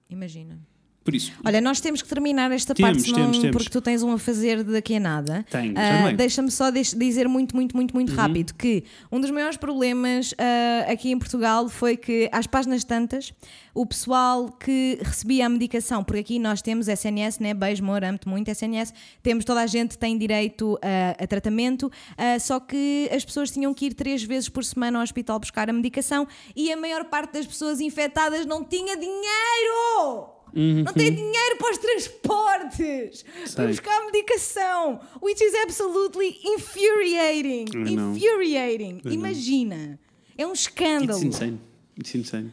Imagina. 0.10 0.60
Por 1.04 1.16
isso, 1.16 1.32
Olha, 1.44 1.60
nós 1.60 1.80
temos 1.82 2.02
que 2.04 2.08
terminar 2.08 2.52
esta 2.52 2.76
Temos, 2.76 2.92
parte, 2.92 3.06
senão, 3.06 3.22
temos, 3.22 3.38
temos. 3.40 3.56
porque 3.58 3.70
tu 3.72 3.82
tens 3.82 4.04
um 4.04 4.12
a 4.14 4.20
fazer 4.20 4.64
daqui 4.64 4.96
a 4.96 5.00
nada. 5.00 5.44
Tenho. 5.50 5.74
Uhum. 5.74 6.16
Deixa-me 6.16 6.52
só 6.52 6.70
deix- 6.70 6.94
dizer 6.94 7.28
muito, 7.28 7.56
muito, 7.56 7.76
muito, 7.76 7.94
muito 7.96 8.14
rápido 8.14 8.54
que 8.54 8.84
um 9.12 9.20
dos 9.20 9.32
maiores 9.32 9.58
problemas 9.58 10.34
ah, 10.38 10.92
aqui 10.92 11.10
em 11.10 11.18
Portugal 11.18 11.68
foi 11.70 11.98
que, 11.98 12.30
às 12.32 12.46
páginas 12.46 12.84
tantas, 12.84 13.34
o 13.74 13.84
pessoal 13.84 14.52
que 14.52 15.00
recebia 15.02 15.48
a 15.48 15.50
medicação, 15.50 16.04
porque 16.04 16.20
aqui 16.20 16.38
nós 16.38 16.62
temos 16.62 16.88
SNS, 16.88 17.40
né? 17.40 17.54
Beijo, 17.56 17.82
amor, 17.84 18.04
amo-te 18.04 18.28
muito, 18.30 18.50
SNS, 18.52 18.94
temos 19.24 19.44
toda 19.44 19.62
a 19.62 19.68
gente 19.68 19.98
tem 19.98 20.16
direito 20.18 20.78
a, 20.84 21.24
a 21.24 21.26
tratamento, 21.26 21.92
ah, 22.16 22.38
só 22.40 22.60
que 22.60 23.10
as 23.12 23.26
pessoas 23.26 23.50
tinham 23.50 23.74
que 23.74 23.88
ir 23.88 23.96
três 23.96 24.22
vezes 24.22 24.50
por 24.50 24.64
semana 24.64 25.00
ao 25.00 25.04
hospital 25.04 25.40
buscar 25.40 25.68
a 25.68 25.74
medicação 25.74 26.28
e 26.56 26.72
a 26.72 26.78
maior 26.78 27.06
parte 27.06 27.34
das 27.34 27.48
pessoas 27.48 27.82
infectadas 27.82 28.46
não 28.46 28.64
tinha 28.64 28.96
dinheiro! 28.96 30.30
Não 30.54 30.94
tem 30.94 31.14
dinheiro 31.14 31.58
para 31.58 31.72
os 31.72 31.78
transportes, 31.78 33.24
para 33.24 33.48
Sei. 33.48 33.68
buscar 33.68 34.02
a 34.02 34.06
medicação, 34.06 35.00
which 35.22 35.44
is 35.44 35.54
absolutely 35.56 36.40
infuriating. 36.44 37.66
Infuriating. 37.88 39.02
Imagina. 39.06 40.00
É 40.38 40.46
um 40.46 40.52
it's 40.52 40.62
escândalo. 40.62 41.24
insane. 41.24 41.60
It's 42.00 42.16
insane. 42.16 42.52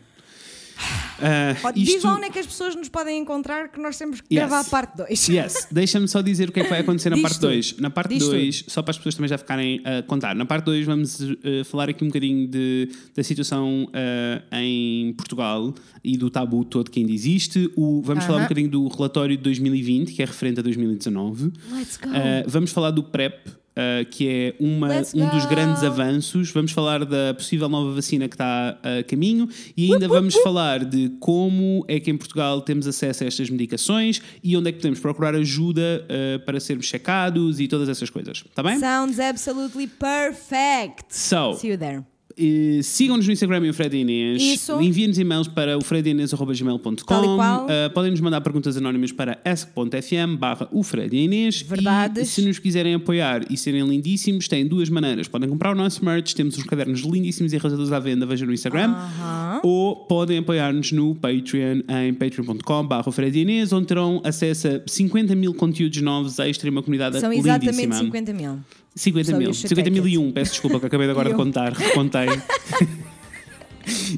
Uh, 1.19 1.73
Diz 1.75 1.89
isto- 1.89 2.07
lá 2.07 2.15
onde 2.15 2.27
é 2.27 2.31
que 2.31 2.39
as 2.39 2.47
pessoas 2.47 2.77
nos 2.77 2.89
podem 2.89 3.19
encontrar 3.21 3.69
que 3.69 3.81
nós 3.81 3.97
temos 3.99 4.21
que 4.21 4.33
Yes. 4.35 4.39
gravar 4.47 4.61
a 4.61 4.65
parte 4.65 4.97
2. 4.97 5.29
Yes, 5.29 5.67
deixa-me 5.71 6.07
só 6.07 6.23
dizer 6.23 6.49
o 6.49 6.53
que 6.53 6.61
é 6.61 6.65
que 6.65 6.71
vai 6.71 6.81
acontecer 6.81 7.11
na 7.11 7.19
parte 7.19 7.35
tudo. 7.41 7.49
2. 7.49 7.77
Na 7.79 7.91
parte 7.91 8.11
Diz 8.15 8.25
2, 8.29 8.65
só 8.69 8.83
para 8.83 8.93
as 8.93 8.97
pessoas 8.99 9.15
também 9.17 9.29
já 9.29 9.37
ficarem 9.37 9.81
a 9.85 10.03
contar, 10.03 10.35
na 10.37 10.45
parte 10.47 10.67
2 10.67 10.87
vamos 10.87 11.19
eh, 11.43 11.65
falar 11.65 11.89
aqui 11.89 12.05
um 12.05 12.07
bocadinho 12.09 12.47
de, 12.47 12.89
da 13.17 13.23
situação 13.25 13.89
eh, 13.93 14.43
em 14.53 15.13
Portugal 15.15 15.75
e 16.05 16.17
do 16.17 16.31
tabu 16.31 16.65
todo 16.65 16.91
que 16.91 17.01
ainda 17.01 17.13
existe. 17.13 17.71
O, 17.77 18.01
vamos 18.03 18.25
falar 18.25 18.39
um 18.39 18.43
bocadinho 18.43 18.69
do 18.71 18.87
relatório 18.89 19.37
de 19.37 19.43
2020, 19.43 20.13
que 20.13 20.23
é 20.23 20.25
referente 20.25 20.61
a 20.61 20.63
2019. 20.63 21.53
Let's 21.73 21.97
go. 21.97 22.09
Eh, 22.15 22.45
vamos 22.47 22.71
falar 22.71 22.93
do 22.93 23.03
PrEP. 23.03 23.41
Eh, 23.81 24.05
que 24.11 24.29
é 24.29 24.55
uma, 24.59 24.89
um 25.15 25.29
dos 25.29 25.47
grandes 25.47 25.85
avanços. 25.85 26.51
Vamos 26.51 26.73
falar 26.73 27.05
da 27.05 27.33
possível 27.33 27.69
nova 27.69 27.95
vacina 27.95 28.27
que 28.29 28.35
está 28.35 28.77
a 28.83 29.05
caminho 29.05 29.49
e 29.77 29.93
ainda 29.93 30.09
vamos 30.09 30.35
falar 30.43 30.85
de 30.85 31.11
como 31.21 31.85
é 31.87 32.01
que 32.01 32.11
em 32.11 32.17
Portugal 32.17 32.61
temos 32.61 32.89
acesso 32.89 33.23
a 33.23 33.29
estas 33.29 33.49
medicações 33.49 34.21
e 34.43 34.57
onde 34.57 34.71
é 34.71 34.73
que 34.73 34.79
podemos 34.79 34.99
procurar 34.99 35.37
ajuda 35.37 36.05
eh, 36.09 36.39
para 36.39 36.59
sermos 36.59 36.87
checados 36.87 37.61
e 37.61 37.69
todas 37.69 37.89
essas 37.89 38.11
coisas. 38.11 38.39
Está 38.39 38.65
bem? 38.65 38.81
Sounds 38.81 39.21
absolutely 39.21 39.87
perfect. 39.87 41.05
So, 41.11 41.55
See 41.55 41.71
you 41.71 41.79
there. 41.79 42.18
Eh, 42.39 42.83
sigam-nos 42.83 43.27
no 43.27 43.33
Instagram 43.33 43.67
e 43.67 43.71
o 43.71 43.75
Fred 43.75 43.97
Inês. 43.97 44.41
Isso. 44.43 44.81
Enviem-nos 44.81 45.19
e-mails 45.19 45.49
para 45.49 45.77
o 45.77 45.83
fredinês.gmail.com. 45.83 47.37
Uh, 47.37 47.91
podem 47.93 48.11
nos 48.11 48.21
mandar 48.21 48.41
perguntas 48.41 48.77
anónimas 48.77 49.13
para 49.13 49.39
ask.fm 49.45 50.37
barra 50.39 50.69
o 50.71 50.83
Fred 50.83 51.17
Inês. 51.17 51.63
Verdades. 51.63 52.29
E 52.29 52.31
se 52.31 52.43
nos 52.47 52.59
quiserem 52.59 52.95
apoiar 52.95 53.45
e 53.51 53.57
serem 53.57 53.87
lindíssimos, 53.87 54.49
têm 54.49 54.67
duas 54.67 54.89
maneiras. 54.89 55.29
Podem 55.29 55.49
comprar 55.49 55.73
o 55.73 55.75
nosso 55.75 56.05
merch, 56.05 56.35
temos 56.35 56.57
uns 56.57 56.65
cadernos 56.65 57.01
lindíssimos 57.01 57.53
e 57.53 57.57
arrasados 57.57 57.93
à 57.93 57.99
venda, 57.99 58.25
vejam 58.27 58.47
no 58.47 58.55
Instagram. 58.55 58.91
Aham. 58.91 59.61
Ou 59.65 59.97
podem 59.97 60.39
apoiar-nos 60.39 60.93
no 60.93 61.15
Patreon 61.15 61.83
em 61.89 62.15
patreon.com 62.15 62.87
barra 62.87 63.09
o 63.09 63.13
Fred 63.13 63.39
Inês, 63.39 63.73
onde 63.73 63.87
terão 63.87 64.21
acesso 64.25 64.69
a 64.69 64.81
50 64.87 65.35
mil 65.35 65.55
conteúdos 65.55 66.01
novos 66.01 66.39
extra 66.39 66.69
e 66.69 66.71
uma 66.71 66.83
comunidade 66.83 67.19
São 67.21 67.31
lindíssima. 67.31 67.57
exatamente 67.57 67.97
50 67.97 68.33
mil. 68.33 68.59
50 68.99 69.31
So 69.31 69.37
mil. 69.39 69.49
you 69.49 69.55
should 69.55 69.69
50 69.69 69.91
mil 69.91 70.07
e 70.09 70.19
um, 70.19 70.31
peço 70.33 70.53
desculpa 70.53 70.79
que 70.81 70.87
acabei 70.87 71.07
de 71.07 71.13
agora 71.13 71.31
de 71.31 71.35
contar, 71.37 71.73
recontei. 71.73 72.27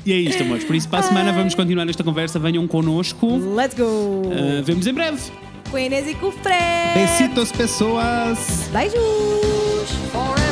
E 0.05 0.12
é 0.12 0.16
isto, 0.16 0.43
amores. 0.43 0.65
Por 0.65 0.74
isso, 0.74 0.89
para 0.89 0.98
a 0.98 1.02
semana 1.05 1.32
vamos 1.32 1.55
continuar 1.55 1.89
esta 1.89 2.02
conversa. 2.02 2.40
Venham 2.40 2.66
connosco. 2.66 3.36
Let's 3.55 3.77
go! 3.77 3.85
Uh, 3.85 4.62
vemos 4.65 4.85
em 4.85 4.93
breve. 4.93 5.20
Com 5.70 5.77
a 5.77 5.81
Inês 5.81 6.09
e 6.09 6.15
com 6.15 6.27
o 6.27 6.32
Fred. 6.32 6.59
Besitos, 6.94 7.52
pessoas! 7.52 8.69
Beijos! 8.73 8.98
For 10.12 10.35
every 10.36 10.49